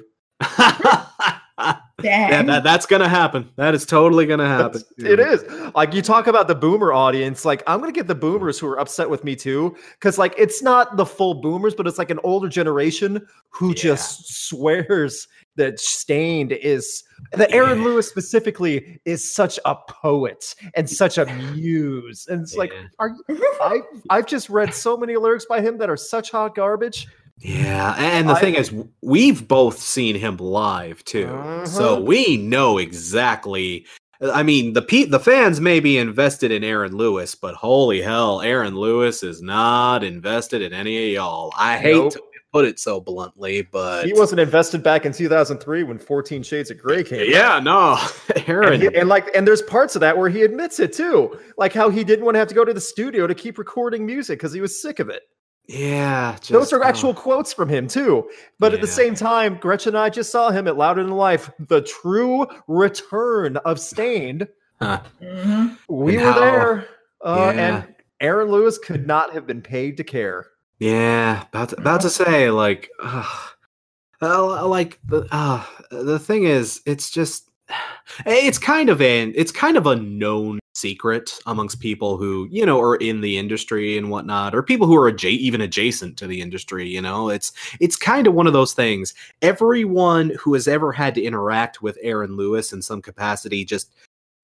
Yeah, 2.03 2.43
that, 2.43 2.63
that's 2.63 2.85
gonna 2.85 3.09
happen. 3.09 3.49
That 3.55 3.73
is 3.73 3.84
totally 3.85 4.27
gonna 4.27 4.47
happen. 4.47 4.84
That's- 4.97 5.11
It 5.11 5.19
is 5.19 5.43
like 5.73 5.93
you 5.95 6.03
talk 6.03 6.27
about 6.27 6.47
the 6.47 6.53
boomer 6.53 6.93
audience. 6.93 7.43
Like 7.43 7.63
I'm 7.65 7.79
gonna 7.79 7.91
get 7.91 8.05
the 8.07 8.13
boomers 8.15 8.59
who 8.59 8.67
are 8.67 8.79
upset 8.79 9.09
with 9.09 9.23
me 9.23 9.35
too, 9.35 9.75
because 9.93 10.19
like 10.19 10.35
it's 10.38 10.61
not 10.61 10.95
the 10.97 11.05
full 11.05 11.41
boomers, 11.41 11.73
but 11.73 11.88
it's 11.88 11.97
like 11.97 12.11
an 12.11 12.19
older 12.23 12.49
generation 12.49 13.25
who 13.49 13.69
Yeah. 13.69 13.73
just 13.75 14.47
swears 14.47 15.27
that 15.55 15.79
Staind 15.79 16.51
is 16.51 17.03
that 17.31 17.51
Aaron 17.51 17.79
Yeah. 17.79 17.85
Lewis 17.85 18.07
specifically 18.07 19.01
is 19.05 19.34
such 19.34 19.59
a 19.65 19.75
poet 19.89 20.53
and 20.75 20.88
such 20.88 21.17
a 21.17 21.25
muse. 21.55 22.27
And 22.29 22.41
it's 22.43 22.55
like, 22.55 22.71
are 22.99 23.15
you, 23.27 23.53
I 23.59 23.79
I've 24.11 24.27
just 24.27 24.49
read 24.49 24.71
so 24.71 24.95
many 24.95 25.15
lyrics 25.15 25.45
by 25.45 25.61
him 25.61 25.79
that 25.79 25.89
are 25.89 25.97
such 25.97 26.29
hot 26.29 26.53
garbage. 26.53 27.07
Yeah, 27.39 27.93
and 27.97 28.27
the 28.27 28.34
I- 28.34 28.39
thing 28.39 28.55
is, 28.55 28.73
we've 29.01 29.47
both 29.47 29.77
seen 29.80 30.15
him 30.15 30.38
live 30.38 31.03
too, 31.05 31.27
so 31.65 31.93
Uh-huh. 31.93 32.01
we 32.01 32.38
know 32.38 32.77
exactly. 32.77 33.85
I 34.34 34.41
mean, 34.41 34.73
the 34.73 34.81
pe- 34.81 35.05
the 35.05 35.19
fans 35.19 35.61
may 35.61 35.80
be 35.80 35.99
invested 35.99 36.51
in 36.51 36.64
Aaron 36.64 36.95
Lewis, 36.97 37.35
but 37.35 37.53
holy 37.53 38.01
hell, 38.01 38.41
Aaron 38.41 38.76
Lewis 38.76 39.22
is 39.22 39.41
not 39.43 40.03
invested 40.03 40.64
in 40.64 40.73
any 40.73 41.09
of 41.09 41.14
y'all. 41.14 41.53
I 41.55 41.77
hate 41.77 41.93
Nope. 41.95 42.14
to 42.14 42.22
put 42.51 42.65
it 42.65 42.80
so 42.80 42.99
bluntly, 42.99 43.61
but 43.61 44.05
He 44.07 44.14
wasn't 44.14 44.39
invested 44.39 44.81
back 44.81 45.05
in 45.05 45.14
2003 45.14 45.84
when 45.84 45.99
14 45.99 46.41
Shades 46.41 46.72
of 46.72 46.80
Grey 46.80 47.03
came. 47.03 47.19
out. 47.22 47.27
Yeah, 47.27 47.59
no, 47.59 47.99
Aaron. 48.47 48.73
And, 48.73 48.81
he- 48.84 48.95
and 48.95 49.07
like, 49.07 49.30
and 49.35 49.45
there's 49.47 49.61
parts 49.61 49.95
of 49.95 49.99
that 49.99 50.18
where 50.18 50.30
he 50.30 50.41
admits 50.41 50.80
it 50.80 50.93
too, 50.93 51.38
like 51.59 51.72
how 51.73 51.91
he 51.91 52.03
didn't 52.03 52.26
want 52.26 52.34
to 52.34 52.39
have 52.39 52.47
to 52.47 52.55
go 52.55 52.65
to 52.65 52.73
the 52.73 52.81
studio 52.81 53.27
to 53.27 53.35
keep 53.35 53.59
recording 53.59 54.03
music 54.07 54.39
because 54.39 54.51
he 54.53 54.61
was 54.61 54.81
sick 54.81 54.97
of 54.99 55.09
it. 55.09 55.22
Yeah, 55.68 56.38
Those 56.49 56.69
just- 56.69 56.73
are 56.73 56.84
oh. 56.84 56.88
actual 56.88 57.14
quotes 57.14 57.52
from 57.52 57.68
him 57.69 57.88
too. 57.88 58.30
But 58.60 58.73
at 58.73 58.80
the 58.81 58.88
same 58.88 59.15
time, 59.15 59.57
Gretchen 59.60 59.89
and 59.95 59.98
I 59.98 60.10
just 60.10 60.31
saw 60.31 60.49
him 60.49 60.68
at 60.68 60.77
Louder 60.77 61.03
Than 61.03 61.11
Life, 61.14 61.52
the 61.60 61.81
true 61.81 62.48
return 62.68 63.57
of 63.57 63.80
Staind. 63.80 64.48
Huh. 64.80 65.02
Mhm. 65.19 65.76
We 65.89 66.18
And 66.18 66.26
were 66.27 66.31
how- 66.31 66.39
there, 66.39 66.88
uh, 67.26 67.52
Yeah. 67.56 67.77
and 67.77 67.95
Aaron 68.22 68.49
Lewis 68.52 68.77
could 68.77 69.07
not 69.07 69.34
have 69.34 69.48
been 69.48 69.61
paid 69.64 69.98
to 69.98 70.03
care. 70.03 70.45
Yeah, 70.77 71.45
about 71.52 71.69
to, 71.69 71.77
about 71.80 72.02
to 72.02 72.11
say 72.11 72.52
like, 72.52 72.88
uh, 73.02 73.26
uh, 74.22 74.68
like 74.68 74.99
the 75.03 75.27
uh, 75.31 75.64
the 75.89 76.19
thing 76.19 76.44
is, 76.44 76.80
it's 76.85 77.10
just 77.10 77.49
it's 78.27 78.60
kind 78.60 78.89
of 78.89 79.02
an 79.02 79.34
it's 79.35 79.52
kind 79.52 79.77
of 79.77 79.88
a 79.88 79.95
known 79.95 80.60
secret 80.77 81.39
amongst 81.45 81.79
people 81.79 82.17
who 82.17 82.47
you 82.51 82.65
know 82.65 82.79
are 82.79 82.95
in 82.97 83.21
the 83.21 83.37
industry 83.37 83.97
and 83.97 84.09
whatnot, 84.09 84.53
or 84.53 84.61
people 84.61 84.87
who 84.87 84.95
are 84.95 85.11
adja- 85.11 85.29
even 85.31 85.61
adjacent 85.61 86.17
to 86.17 86.27
the 86.27 86.41
industry. 86.41 86.87
You 86.87 87.01
know, 87.01 87.29
it's 87.29 87.51
it's 87.79 87.95
kind 87.95 88.27
of 88.27 88.33
one 88.33 88.47
of 88.47 88.53
those 88.53 88.73
things. 88.73 89.13
Everyone 89.41 90.31
who 90.39 90.53
has 90.53 90.67
ever 90.67 90.91
had 90.91 91.15
to 91.15 91.23
interact 91.23 91.81
with 91.81 91.97
Aaron 92.01 92.35
Lewis 92.35 92.71
in 92.71 92.81
some 92.81 93.01
capacity 93.01 93.65
just 93.65 93.91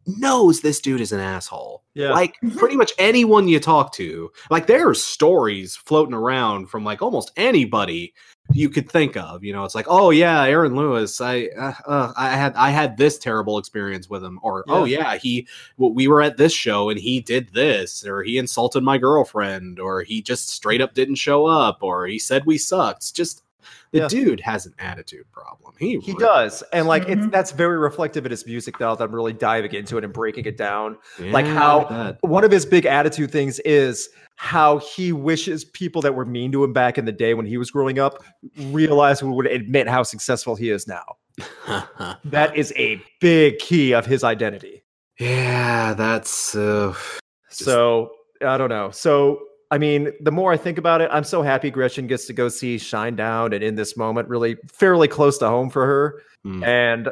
knows 0.05 0.61
this 0.61 0.79
dude 0.79 1.01
is 1.01 1.11
an 1.11 1.19
asshole. 1.19 1.83
Yeah. 1.93 2.11
Like 2.11 2.35
pretty 2.57 2.75
much 2.75 2.91
anyone 2.97 3.47
you 3.47 3.59
talk 3.59 3.93
to, 3.93 4.31
like 4.49 4.67
there 4.67 4.87
are 4.87 4.93
stories 4.93 5.75
floating 5.75 6.15
around 6.15 6.67
from 6.67 6.83
like 6.83 7.01
almost 7.01 7.31
anybody 7.37 8.13
you 8.51 8.69
could 8.69 8.89
think 8.89 9.15
of. 9.15 9.43
You 9.43 9.53
know, 9.53 9.63
it's 9.63 9.75
like, 9.75 9.85
oh 9.87 10.09
yeah, 10.09 10.43
Aaron 10.43 10.75
Lewis. 10.75 11.21
I 11.21 11.49
uh, 11.57 11.73
uh, 11.85 12.13
I 12.17 12.29
had 12.29 12.55
I 12.55 12.69
had 12.69 12.97
this 12.97 13.17
terrible 13.17 13.57
experience 13.57 14.09
with 14.09 14.23
him, 14.23 14.39
or 14.43 14.63
oh 14.67 14.85
yeah, 14.85 15.17
he 15.17 15.47
well, 15.77 15.93
we 15.93 16.07
were 16.07 16.21
at 16.21 16.37
this 16.37 16.53
show 16.53 16.89
and 16.89 16.99
he 16.99 17.19
did 17.21 17.53
this, 17.53 18.05
or 18.05 18.23
he 18.23 18.37
insulted 18.37 18.83
my 18.83 18.97
girlfriend, 18.97 19.79
or 19.79 20.01
he 20.01 20.21
just 20.21 20.49
straight 20.49 20.81
up 20.81 20.93
didn't 20.93 21.15
show 21.15 21.45
up, 21.45 21.79
or 21.81 22.07
he 22.07 22.19
said 22.19 22.45
we 22.45 22.57
sucked. 22.57 23.03
It's 23.03 23.11
just 23.11 23.43
the 23.91 23.99
Yeah. 23.99 24.07
dude 24.07 24.39
has 24.41 24.65
an 24.65 24.73
attitude 24.79 25.25
problem. 25.31 25.73
He 25.79 25.99
He 25.99 26.11
really- 26.11 26.15
does, 26.25 26.63
and 26.73 26.87
like 26.87 27.03
it's 27.07 27.25
Mhm. 27.25 27.31
that's 27.31 27.51
very 27.51 27.77
reflective 27.77 28.25
in 28.25 28.31
his 28.31 28.45
music. 28.45 28.79
Now 28.79 28.95
that 28.95 29.03
I'm 29.03 29.13
really 29.15 29.33
diving 29.33 29.73
into 29.73 29.97
it 29.97 30.03
and 30.03 30.11
breaking 30.13 30.45
it 30.45 30.57
down, 30.57 30.97
like 31.19 31.45
how- 31.45 32.15
one 32.21 32.43
of 32.43 32.51
his 32.51 32.65
big 32.65 32.85
attitude 32.85 33.31
things 33.31 33.59
is 33.59 34.09
how 34.35 34.79
he 34.79 35.11
wishes 35.13 35.63
people 35.63 36.01
that 36.01 36.15
were 36.15 36.25
mean 36.25 36.51
to 36.51 36.63
him 36.63 36.73
back 36.73 36.97
in 36.97 37.05
the 37.05 37.11
day 37.11 37.33
when 37.35 37.45
he 37.45 37.57
was 37.57 37.69
growing 37.71 37.99
up 37.99 38.23
realize 38.71 39.19
who 39.19 39.31
would 39.33 39.45
admit 39.47 39.87
how 39.87 40.01
successful 40.03 40.55
he 40.55 40.69
is 40.69 40.87
now. 40.87 41.03
That 42.25 42.55
is 42.55 42.73
a 42.75 43.01
big 43.19 43.59
key 43.59 43.93
of 43.93 44.05
his 44.05 44.23
identity. 44.23 44.83
yeah, 45.19 45.93
that's 45.93 46.55
uh, 46.55 46.93
Just- 47.49 47.63
So 47.65 48.11
I 48.45 48.57
don't 48.57 48.69
know. 48.69 48.89
So 48.91 49.39
I 49.73 49.79
mean, 49.79 50.11
the 50.21 50.29
more 50.29 50.53
I 50.53 50.57
think 50.57 50.77
about 50.77 51.01
it, 51.01 51.09
I'm 51.11 51.23
so 51.23 51.41
happy 51.41 51.71
Gretchen 51.71 52.05
gets 52.05 52.27
to 52.27 52.33
go 52.33 52.47
see 52.47 52.75
Shinedown 52.75 53.55
and 53.55 53.63
in 53.63 53.73
this 53.73 53.97
moment, 53.97 54.29
really 54.29 54.55
fairly 54.67 55.07
close 55.07 55.39
to 55.39 55.47
home 55.47 55.71
for 55.71 55.83
her. 55.87 56.21
mm. 56.45 56.63
And 56.63 57.09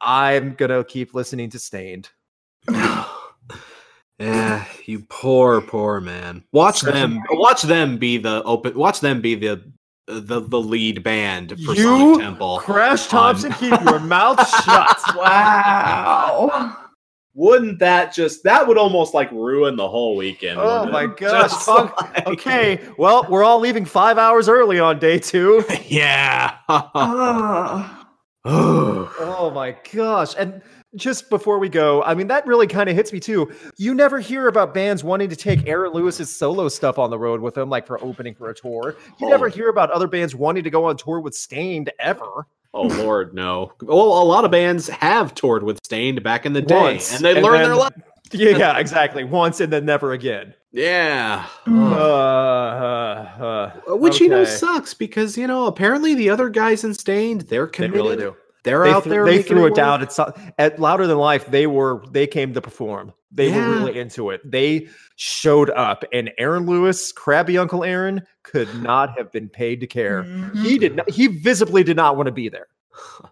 I'm 0.00 0.54
gonna 0.54 0.84
keep 0.84 1.12
listening 1.12 1.50
to 1.50 1.58
Staind. 1.58 2.08
yeah, 2.70 4.64
you 4.86 5.04
poor, 5.10 5.60
poor 5.60 6.00
man. 6.00 6.44
Watch 6.50 6.80
them. 6.80 7.20
Watch 7.28 7.60
them 7.60 7.98
be 7.98 8.16
the 8.16 8.42
open. 8.44 8.74
Watch 8.74 9.00
them 9.00 9.20
be 9.20 9.34
the 9.34 9.70
the 10.06 10.40
the 10.40 10.60
lead 10.60 11.02
band 11.02 11.50
for 11.62 11.74
You 11.74 11.82
Sonic 11.82 12.20
Temple. 12.22 12.60
Crash 12.60 13.06
Thompson, 13.08 13.52
keep 13.52 13.78
your 13.82 14.00
mouth 14.00 14.38
shut. 14.64 14.98
Wow. 15.14 16.87
Wouldn't 17.34 17.78
that 17.78 18.12
just 18.14 18.42
that 18.44 18.66
would 18.66 18.78
almost 18.78 19.14
like 19.14 19.30
ruin 19.30 19.76
the 19.76 19.88
whole 19.88 20.16
weekend? 20.16 20.58
Oh 20.60 20.86
my 20.90 21.04
it? 21.04 21.16
gosh. 21.16 21.52
Like- 21.68 22.26
Okay, 22.26 22.80
well, 22.98 23.26
we're 23.30 23.44
all 23.44 23.60
leaving 23.60 23.84
five 23.84 24.18
hours 24.18 24.48
early 24.48 24.80
on 24.80 24.98
day 24.98 25.18
two. 25.18 25.64
yeah. 25.86 26.56
Ugh. 26.68 27.94
Oh 28.50 29.50
my 29.54 29.76
gosh. 29.92 30.34
And 30.38 30.62
just 30.94 31.28
before 31.28 31.58
we 31.58 31.68
go, 31.68 32.02
I 32.04 32.14
mean, 32.14 32.28
that 32.28 32.46
really 32.46 32.66
kind 32.66 32.88
of 32.88 32.96
hits 32.96 33.12
me 33.12 33.20
too. 33.20 33.52
You 33.76 33.94
never 33.94 34.20
hear 34.20 34.48
about 34.48 34.72
bands 34.72 35.04
wanting 35.04 35.28
to 35.28 35.36
take 35.36 35.66
Aaron 35.68 35.92
Lewis's 35.92 36.34
solo 36.34 36.68
stuff 36.68 36.98
on 36.98 37.10
the 37.10 37.18
road 37.18 37.40
with 37.40 37.54
them, 37.54 37.68
like 37.68 37.86
for 37.86 38.02
opening 38.02 38.34
for 38.34 38.48
a 38.48 38.54
tour. 38.54 38.96
You 39.20 39.26
Oh. 39.26 39.30
never 39.30 39.48
hear 39.48 39.68
about 39.68 39.90
other 39.90 40.06
bands 40.06 40.34
wanting 40.34 40.64
to 40.64 40.70
go 40.70 40.84
on 40.86 40.96
tour 40.96 41.20
with 41.20 41.34
Staind 41.34 41.90
ever. 41.98 42.46
Oh 42.78 42.86
Lord, 43.02 43.34
no. 43.34 43.72
Well, 43.82 44.22
a 44.22 44.24
lot 44.24 44.44
of 44.44 44.50
bands 44.50 44.88
have 44.88 45.34
toured 45.34 45.62
with 45.62 45.78
Staind 45.84 46.22
back 46.22 46.46
in 46.46 46.52
the 46.52 46.62
day, 46.62 46.74
Once, 46.80 47.14
and 47.16 47.24
they 47.24 47.32
and 47.34 47.42
learned 47.42 47.60
then- 47.60 47.68
their 47.70 47.76
lesson. 47.76 48.02
Yeah, 48.30 48.58
yeah, 48.58 48.78
exactly. 48.78 49.24
Once 49.24 49.58
and 49.60 49.72
then 49.72 49.86
never 49.86 50.12
again. 50.12 50.52
Yeah. 50.70 51.46
Uh, 51.66 51.70
uh, 51.70 53.80
uh, 53.92 53.96
Which 53.96 54.20
you 54.20 54.28
know 54.28 54.44
sucks 54.44 54.94
because 54.94 55.36
you 55.36 55.46
know 55.46 55.66
apparently 55.66 56.14
the 56.14 56.30
other 56.30 56.48
guys 56.50 56.84
in 56.84 56.94
Staind 56.94 57.42
they're 57.42 57.66
committed. 57.66 57.94
They 57.94 57.98
really 58.02 58.16
do. 58.16 58.36
They're 58.64 58.84
They, 58.84 58.90
out 58.90 59.04
th- 59.04 59.10
there. 59.10 59.24
they 59.24 59.42
threw 59.42 59.60
it 59.60 59.70
work. 59.70 59.74
down 59.74 60.02
at, 60.02 60.12
so- 60.12 60.32
at 60.58 60.78
Louder 60.78 61.06
Than 61.06 61.18
Life. 61.18 61.46
They 61.46 61.66
were 61.66 62.02
they 62.10 62.26
came 62.26 62.52
to 62.54 62.60
perform. 62.60 63.12
They 63.30 63.48
Yeah. 63.50 63.68
were 63.68 63.74
really 63.76 63.98
into 63.98 64.30
it. 64.30 64.40
They 64.50 64.88
showed 65.16 65.70
up, 65.70 66.04
and 66.12 66.30
Aaron 66.38 66.66
Lewis, 66.66 67.12
crabby 67.12 67.58
Uncle 67.58 67.84
Aaron, 67.84 68.22
could 68.42 68.68
not 68.82 69.16
have 69.18 69.30
been 69.32 69.48
paid 69.48 69.80
to 69.80 69.86
care. 69.86 70.22
Mhm. 70.24 70.62
He 70.64 70.78
did 70.78 70.96
not. 70.96 71.10
He 71.10 71.26
visibly 71.26 71.82
did 71.84 71.96
not 71.96 72.16
want 72.16 72.26
to 72.28 72.32
be 72.32 72.48
there. 72.48 72.68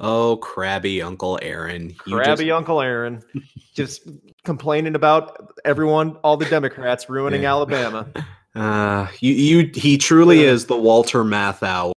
Oh, 0.00 0.36
crabby 0.36 1.02
Uncle 1.02 1.40
Aaron. 1.42 1.90
You 2.06 2.14
Crabby 2.18 2.44
just- 2.44 2.56
Uncle 2.56 2.80
Aaron, 2.80 3.20
just 3.74 4.08
complaining 4.44 4.94
about 4.94 5.50
everyone, 5.64 6.14
all 6.22 6.36
the 6.36 6.44
Democrats 6.44 7.10
ruining 7.10 7.42
Yeah. 7.42 7.50
Alabama. 7.50 8.06
Uh, 8.54 9.06
you, 9.20 9.34
you, 9.34 9.70
he 9.74 9.96
truly 9.98 10.48
Uh. 10.48 10.52
is 10.52 10.66
the 10.66 10.76
Walter 10.76 11.22
Matthau 11.22 11.92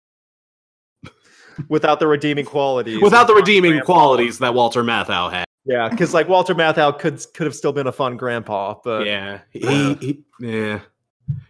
without 1.69 1.99
the 2.01 2.07
redeeming 2.07 2.45
qualities. 2.45 3.01
without 3.01 3.27
the 3.27 3.35
redeeming 3.35 3.81
qualities 3.81 4.39
that 4.39 4.55
Walter 4.55 4.83
Matthau 4.83 5.31
had. 5.31 5.45
Yeah, 5.65 5.89
because 5.89 6.15
like 6.15 6.29
Walter 6.29 6.55
Matthau 6.55 6.99
could 6.99 7.23
could 7.35 7.45
have 7.47 7.55
still 7.55 7.73
been 7.73 7.87
a 7.87 7.93
fun 7.93 8.17
grandpa, 8.17 8.75
but 8.83 9.07
Yeah, 9.07 9.41
he, 9.51 9.95
he 9.95 10.25
yeah, 10.41 10.81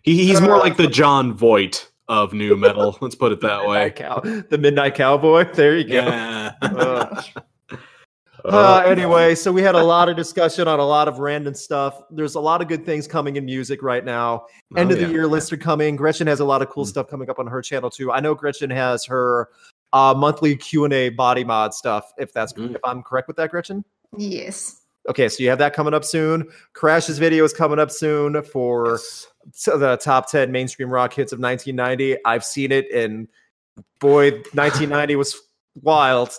he, 0.03 0.27
he's 0.27 0.41
more 0.41 0.59
like 0.59 0.77
the 0.77 0.89
Jon 0.89 1.33
Voight 1.35 1.89
of 2.09 2.33
nu 2.33 2.57
metal. 2.57 2.99
Let's 3.01 3.15
put 3.15 3.31
it 3.31 3.41
that 3.43 3.67
way. 3.69 3.91
Cow- 3.91 4.21
the 4.21 4.59
Midnight 4.59 4.97
Cowboy. 4.97 5.45
There 5.53 5.77
you 5.79 5.85
go. 5.85 5.95
Yeah. 5.95 6.53
Uh, 6.61 7.23
Uh, 8.43 8.83
anyway, 8.87 9.35
so 9.35 9.53
we 9.53 9.61
had 9.61 9.75
a 9.75 9.85
lot 9.85 10.09
of 10.09 10.17
discussion 10.17 10.67
on 10.67 10.81
a 10.81 10.85
lot 10.85 11.09
of 11.09 11.19
random 11.19 11.53
stuff. 11.53 12.01
There's 12.11 12.37
a 12.37 12.41
lot 12.41 12.63
of 12.63 12.69
good 12.69 12.87
things 12.87 13.07
coming 13.07 13.37
in 13.37 13.45
music 13.45 13.83
right 13.83 14.03
now. 14.03 14.47
End 14.79 14.91
Oh, 14.91 14.95
of 14.95 14.99
the 14.99 15.07
yeah. 15.07 15.13
year 15.13 15.27
lists 15.27 15.53
are 15.53 15.59
coming. 15.59 15.95
Gretchen 15.95 16.27
has 16.27 16.41
a 16.41 16.45
lot 16.47 16.63
of 16.63 16.71
cool 16.71 16.85
Mm. 16.87 16.89
stuff 16.89 17.07
coming 17.11 17.29
up 17.29 17.39
on 17.39 17.47
her 17.47 17.61
channel 17.61 17.91
too. 17.91 18.11
I 18.11 18.21
know 18.21 18.35
Gretchen 18.35 18.71
has 18.71 19.05
her 19.05 19.51
uh, 19.93 20.15
monthly 20.17 20.57
Q 20.57 20.85
and 20.85 20.93
A 20.93 21.09
body 21.11 21.45
mod 21.45 21.75
stuff. 21.75 22.13
If 22.19 22.33
that's 22.33 22.53
Mm. 22.53 22.75
if 22.75 22.81
I'm 22.85 23.03
correct 23.03 23.29
with 23.29 23.37
that, 23.39 23.51
Gretchen. 23.51 23.85
Yes. 24.17 24.77
Okay, 25.09 25.29
so 25.29 25.43
you 25.43 25.49
have 25.49 25.59
that 25.59 25.73
coming 25.73 25.95
up 25.95 26.05
soon. 26.05 26.47
Crash's 26.75 27.19
video 27.19 27.43
is 27.45 27.53
coming 27.55 27.79
up 27.79 27.91
soon 27.91 28.43
for 28.43 28.91
Yes. 28.93 29.27
so 29.53 29.79
the 29.79 29.97
top 29.97 30.31
10 30.31 30.53
mainstream 30.53 30.91
rock 30.91 31.13
hits 31.15 31.33
of 31.33 31.39
1990. 31.41 32.23
I've 32.25 32.45
seen 32.45 32.71
it, 32.71 32.91
and 32.93 33.27
boy, 33.99 34.31
1990 34.53 35.17
was 35.17 35.41
wild. 35.83 36.31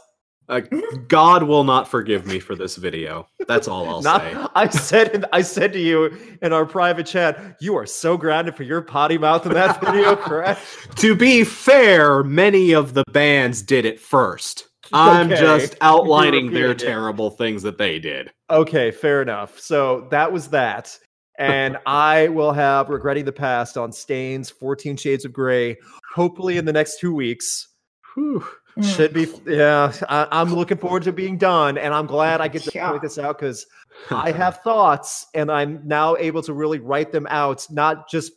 Uh, 0.52 0.60
God 1.08 1.44
will 1.44 1.64
not 1.64 1.88
forgive 1.88 2.28
me 2.28 2.40
for 2.40 2.56
this 2.56 2.76
video. 2.76 3.28
That's 3.48 3.68
all 3.68 3.88
I'll 3.88 4.02
Not, 4.02 4.22
say. 4.22 4.36
I 4.56 4.68
said, 4.70 5.26
I 5.34 5.42
said 5.42 5.74
to 5.74 5.80
you 5.80 6.16
in 6.42 6.54
our 6.54 6.66
private 6.66 7.06
chat, 7.08 7.58
you 7.62 7.76
are 7.76 7.86
so 7.88 8.18
grounded 8.18 8.56
for 8.56 8.64
your 8.64 8.82
potty 8.82 9.18
mouth 9.18 9.46
in 9.46 9.54
that 9.54 9.80
video, 9.82 10.16
correct? 10.18 10.62
To 10.98 11.16
be 11.16 11.44
fair, 11.44 12.24
many 12.24 12.74
of 12.74 12.94
the 12.94 13.04
bands 13.12 13.62
did 13.62 13.86
it 13.86 14.00
first. 14.00 14.68
I'm 14.94 15.32
Okay. 15.32 15.40
just 15.40 15.76
outlining 15.80 16.52
their 16.52 16.76
terrible 16.76 17.30
things 17.30 17.64
that 17.64 17.78
they 17.78 17.98
did. 17.98 18.30
Okay, 18.50 18.92
fair 18.92 19.22
enough. 19.22 19.58
So 19.58 20.08
that 20.12 20.30
was 20.32 20.50
that. 20.50 20.98
And 21.40 21.78
I 21.86 22.28
will 22.28 22.52
have 22.52 22.90
Regretting 22.90 23.24
the 23.24 23.32
Past 23.32 23.78
on 23.78 23.94
Staind's 23.94 24.50
14 24.50 24.98
Shades 24.98 25.24
of 25.24 25.32
Grey, 25.32 25.78
hopefully 26.14 26.58
in 26.58 26.66
the 26.66 26.74
next 26.74 27.00
two 27.00 27.16
weeks. 27.16 27.70
Whew. 28.14 28.46
Mm. 28.78 28.96
Should 28.96 29.14
be, 29.14 29.28
yeah. 29.46 29.92
I, 30.08 30.28
I'm 30.32 30.54
looking 30.54 30.78
forward 30.78 31.04
to 31.04 31.12
being 31.12 31.38
done, 31.38 31.78
and 31.78 31.94
I'm 31.94 32.06
glad 32.06 32.40
I 32.42 32.48
get 32.48 32.64
to 32.64 32.72
Yeah. 32.74 32.90
point 32.90 33.02
this 33.02 33.18
out 33.18 33.38
because 33.38 33.66
I 34.12 34.32
have 34.32 34.62
thoughts, 34.62 35.28
and 35.34 35.52
I'm 35.52 35.82
now 35.86 36.16
able 36.18 36.42
to 36.44 36.54
really 36.54 36.80
write 36.80 37.12
them 37.12 37.28
out, 37.30 37.68
not 37.70 38.10
just 38.10 38.32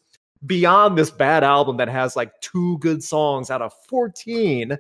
beyond 0.47 0.99
this 0.99 1.11
bad 1.11 1.45
album 1.45 1.77
that 1.79 1.89
has 1.89 2.17
like 2.17 2.39
two 2.41 2.79
good 2.79 3.03
songs 3.03 3.51
out 3.51 3.63
of 3.63 3.73
14, 3.89 4.77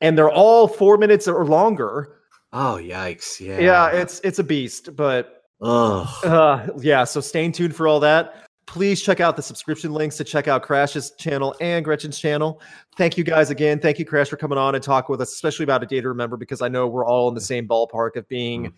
and 0.00 0.18
they're 0.18 0.30
all 0.30 0.66
four 0.66 0.96
minutes 0.96 1.28
or 1.28 1.44
longer. 1.44 2.16
Oh 2.52 2.78
yikes! 2.80 3.40
Yeah. 3.40 3.58
Yeah, 3.58 3.88
it's 3.90 4.20
it's 4.24 4.38
a 4.38 4.44
beast, 4.44 4.94
but 4.96 5.42
Ugh. 5.60 6.08
uh, 6.24 6.66
yeah. 6.78 7.04
So 7.04 7.20
stay 7.20 7.50
tuned 7.50 7.74
for 7.76 7.86
all 7.88 8.00
that. 8.00 8.43
Please 8.74 9.00
check 9.00 9.20
out 9.20 9.36
the 9.36 9.42
subscription 9.42 9.92
links 9.92 10.16
to 10.16 10.24
check 10.24 10.48
out 10.48 10.64
Crash's 10.64 11.12
channel 11.12 11.54
and 11.60 11.84
Gretchen's 11.84 12.18
channel. 12.18 12.60
Thank 12.96 13.16
you 13.16 13.22
guys 13.22 13.50
again. 13.50 13.78
Thank 13.78 14.00
you, 14.00 14.04
Crash, 14.04 14.28
for 14.28 14.36
coming 14.36 14.58
on 14.58 14.74
and 14.74 14.82
talk 14.82 15.08
with 15.08 15.20
us, 15.20 15.32
especially 15.32 15.62
about 15.62 15.84
a 15.84 15.86
day 15.86 16.00
to 16.00 16.08
remember, 16.08 16.36
because 16.36 16.60
I 16.60 16.66
know 16.66 16.88
we're 16.88 17.06
all 17.06 17.28
in 17.28 17.36
the 17.36 17.40
same 17.40 17.68
ballpark 17.68 18.16
of 18.16 18.28
being 18.28 18.64
mm. 18.64 18.72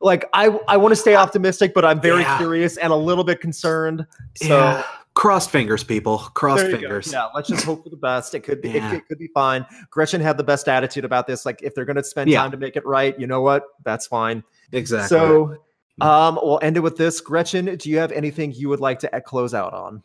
like 0.00 0.24
I 0.34 0.56
I 0.68 0.76
want 0.76 0.92
to 0.92 0.96
stay 0.96 1.16
optimistic, 1.16 1.74
but 1.74 1.84
I'm 1.84 2.00
very 2.00 2.20
Yeah. 2.20 2.38
curious 2.38 2.76
and 2.76 2.92
a 2.92 2.96
little 2.96 3.24
bit 3.24 3.40
concerned. 3.40 4.06
So 4.36 4.56
yeah. 4.56 4.84
Crossed 5.14 5.50
fingers, 5.50 5.82
people. 5.82 6.18
Crossed 6.18 6.66
you 6.66 6.70
go. 6.70 6.78
fingers. 6.78 7.12
Yeah, 7.12 7.26
let's 7.34 7.48
just 7.48 7.64
hope 7.64 7.82
for 7.82 7.90
the 7.90 7.96
best. 7.96 8.36
It 8.36 8.44
could 8.44 8.62
be 8.62 8.70
Yeah. 8.70 8.92
it, 8.92 8.98
it 8.98 9.08
could 9.08 9.18
be 9.18 9.30
fine. 9.34 9.66
Gretchen 9.90 10.20
had 10.20 10.36
the 10.36 10.44
best 10.44 10.68
attitude 10.68 11.04
about 11.04 11.26
this. 11.26 11.44
Like 11.44 11.60
if 11.60 11.74
they're 11.74 11.84
gonna 11.84 12.04
spend 12.04 12.30
time 12.30 12.52
to 12.52 12.56
make 12.56 12.76
it 12.76 12.86
right, 12.86 13.18
you 13.18 13.26
know 13.26 13.40
what? 13.40 13.64
That's 13.82 14.06
fine. 14.06 14.44
Exactly. 14.70 15.08
So 15.08 15.56
um 16.00 16.38
we'll 16.42 16.60
end 16.62 16.76
it 16.76 16.80
with 16.80 16.96
this. 16.96 17.20
Gretchen, 17.20 17.76
do 17.76 17.90
you 17.90 17.98
have 17.98 18.12
anything 18.12 18.52
you 18.52 18.68
would 18.68 18.80
like 18.80 18.98
to 19.00 19.20
close 19.20 19.54
out 19.54 19.74
on? 19.74 20.02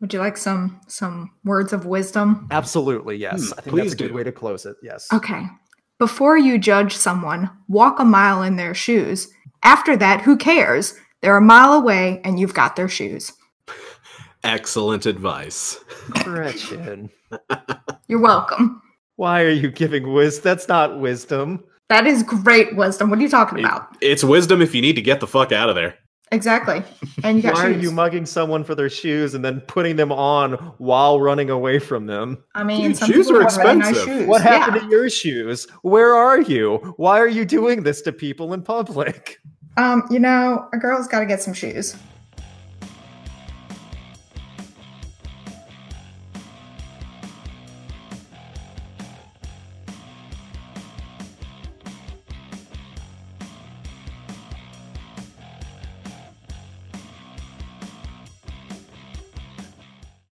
Would 0.00 0.14
you 0.14 0.18
like 0.18 0.36
some 0.36 0.80
some 0.88 1.30
words 1.44 1.72
of 1.72 1.84
wisdom? 1.84 2.48
Absolutely, 2.50 3.16
yes. 3.16 3.48
Hmm, 3.48 3.58
I 3.58 3.62
think 3.62 3.76
that's 3.76 3.92
a 3.92 3.96
good 3.96 4.08
do. 4.08 4.14
way 4.14 4.24
to 4.24 4.32
close 4.32 4.64
it. 4.66 4.76
Yes. 4.82 5.08
Okay. 5.12 5.42
Before 5.98 6.38
you 6.38 6.58
judge 6.58 6.96
someone, 6.96 7.50
walk 7.68 8.00
a 8.00 8.04
mile 8.04 8.42
in 8.42 8.56
their 8.56 8.74
shoes. 8.74 9.28
After 9.62 9.96
that, 9.98 10.22
who 10.22 10.38
cares? 10.38 10.94
They're 11.20 11.36
a 11.36 11.42
mile 11.42 11.74
away 11.74 12.22
and 12.24 12.40
you've 12.40 12.54
got 12.54 12.76
their 12.76 12.88
shoes. 12.88 13.32
Excellent 14.42 15.04
advice. 15.04 15.78
Gretchen. 16.24 17.10
You're 18.08 18.20
welcome. 18.20 18.80
Why 19.16 19.42
are 19.42 19.50
you 19.50 19.70
giving 19.70 20.14
wisdom? 20.14 20.44
That's 20.44 20.68
not 20.68 20.98
wisdom. 20.98 21.62
That 21.90 22.06
is 22.06 22.22
great 22.22 22.74
wisdom. 22.76 23.10
What 23.10 23.18
are 23.18 23.22
you 23.22 23.28
talking 23.28 23.58
It- 23.58 23.64
about? 23.66 23.94
It's 24.00 24.24
wisdom 24.24 24.62
if 24.62 24.74
you 24.74 24.80
need 24.80 24.94
to 24.94 25.02
get 25.02 25.20
the 25.20 25.26
fuck 25.26 25.52
out 25.52 25.68
of 25.68 25.74
there. 25.74 25.96
Exactly. 26.32 26.84
And 27.24 27.36
you 27.36 27.42
got 27.42 27.54
Why 27.56 27.66
are 27.66 27.70
you 27.72 27.90
mugging 27.90 28.24
someone 28.24 28.62
for 28.62 28.76
their 28.76 28.88
shoes 28.88 29.34
and 29.34 29.44
then 29.44 29.60
putting 29.62 29.96
them 29.96 30.12
on 30.12 30.52
while 30.78 31.20
running 31.20 31.50
away 31.50 31.80
from 31.80 32.06
them? 32.06 32.38
I 32.54 32.62
mean, 32.62 32.82
Dude, 32.92 32.96
some 32.96 33.10
shoes 33.12 33.28
are 33.28 33.42
have 33.42 33.56
really 33.56 33.74
nice 33.80 33.88
expensive. 33.96 34.18
shoes. 34.20 34.28
What 34.28 34.42
Yeah. 34.44 34.58
happened 34.58 34.82
to 34.82 34.88
your 34.88 35.10
shoes? 35.10 35.66
Where 35.82 36.14
are 36.14 36.40
you? 36.40 36.76
Why 36.96 37.18
are 37.18 37.26
you 37.26 37.44
doing 37.44 37.82
this 37.82 38.00
to 38.02 38.12
people 38.12 38.52
in 38.54 38.62
public? 38.62 39.38
Um, 39.76 40.04
you 40.10 40.20
know, 40.20 40.68
a 40.72 40.78
girl's 40.78 41.08
got 41.08 41.20
to 41.20 41.26
get 41.26 41.42
some 41.42 41.54
shoes. 41.54 41.96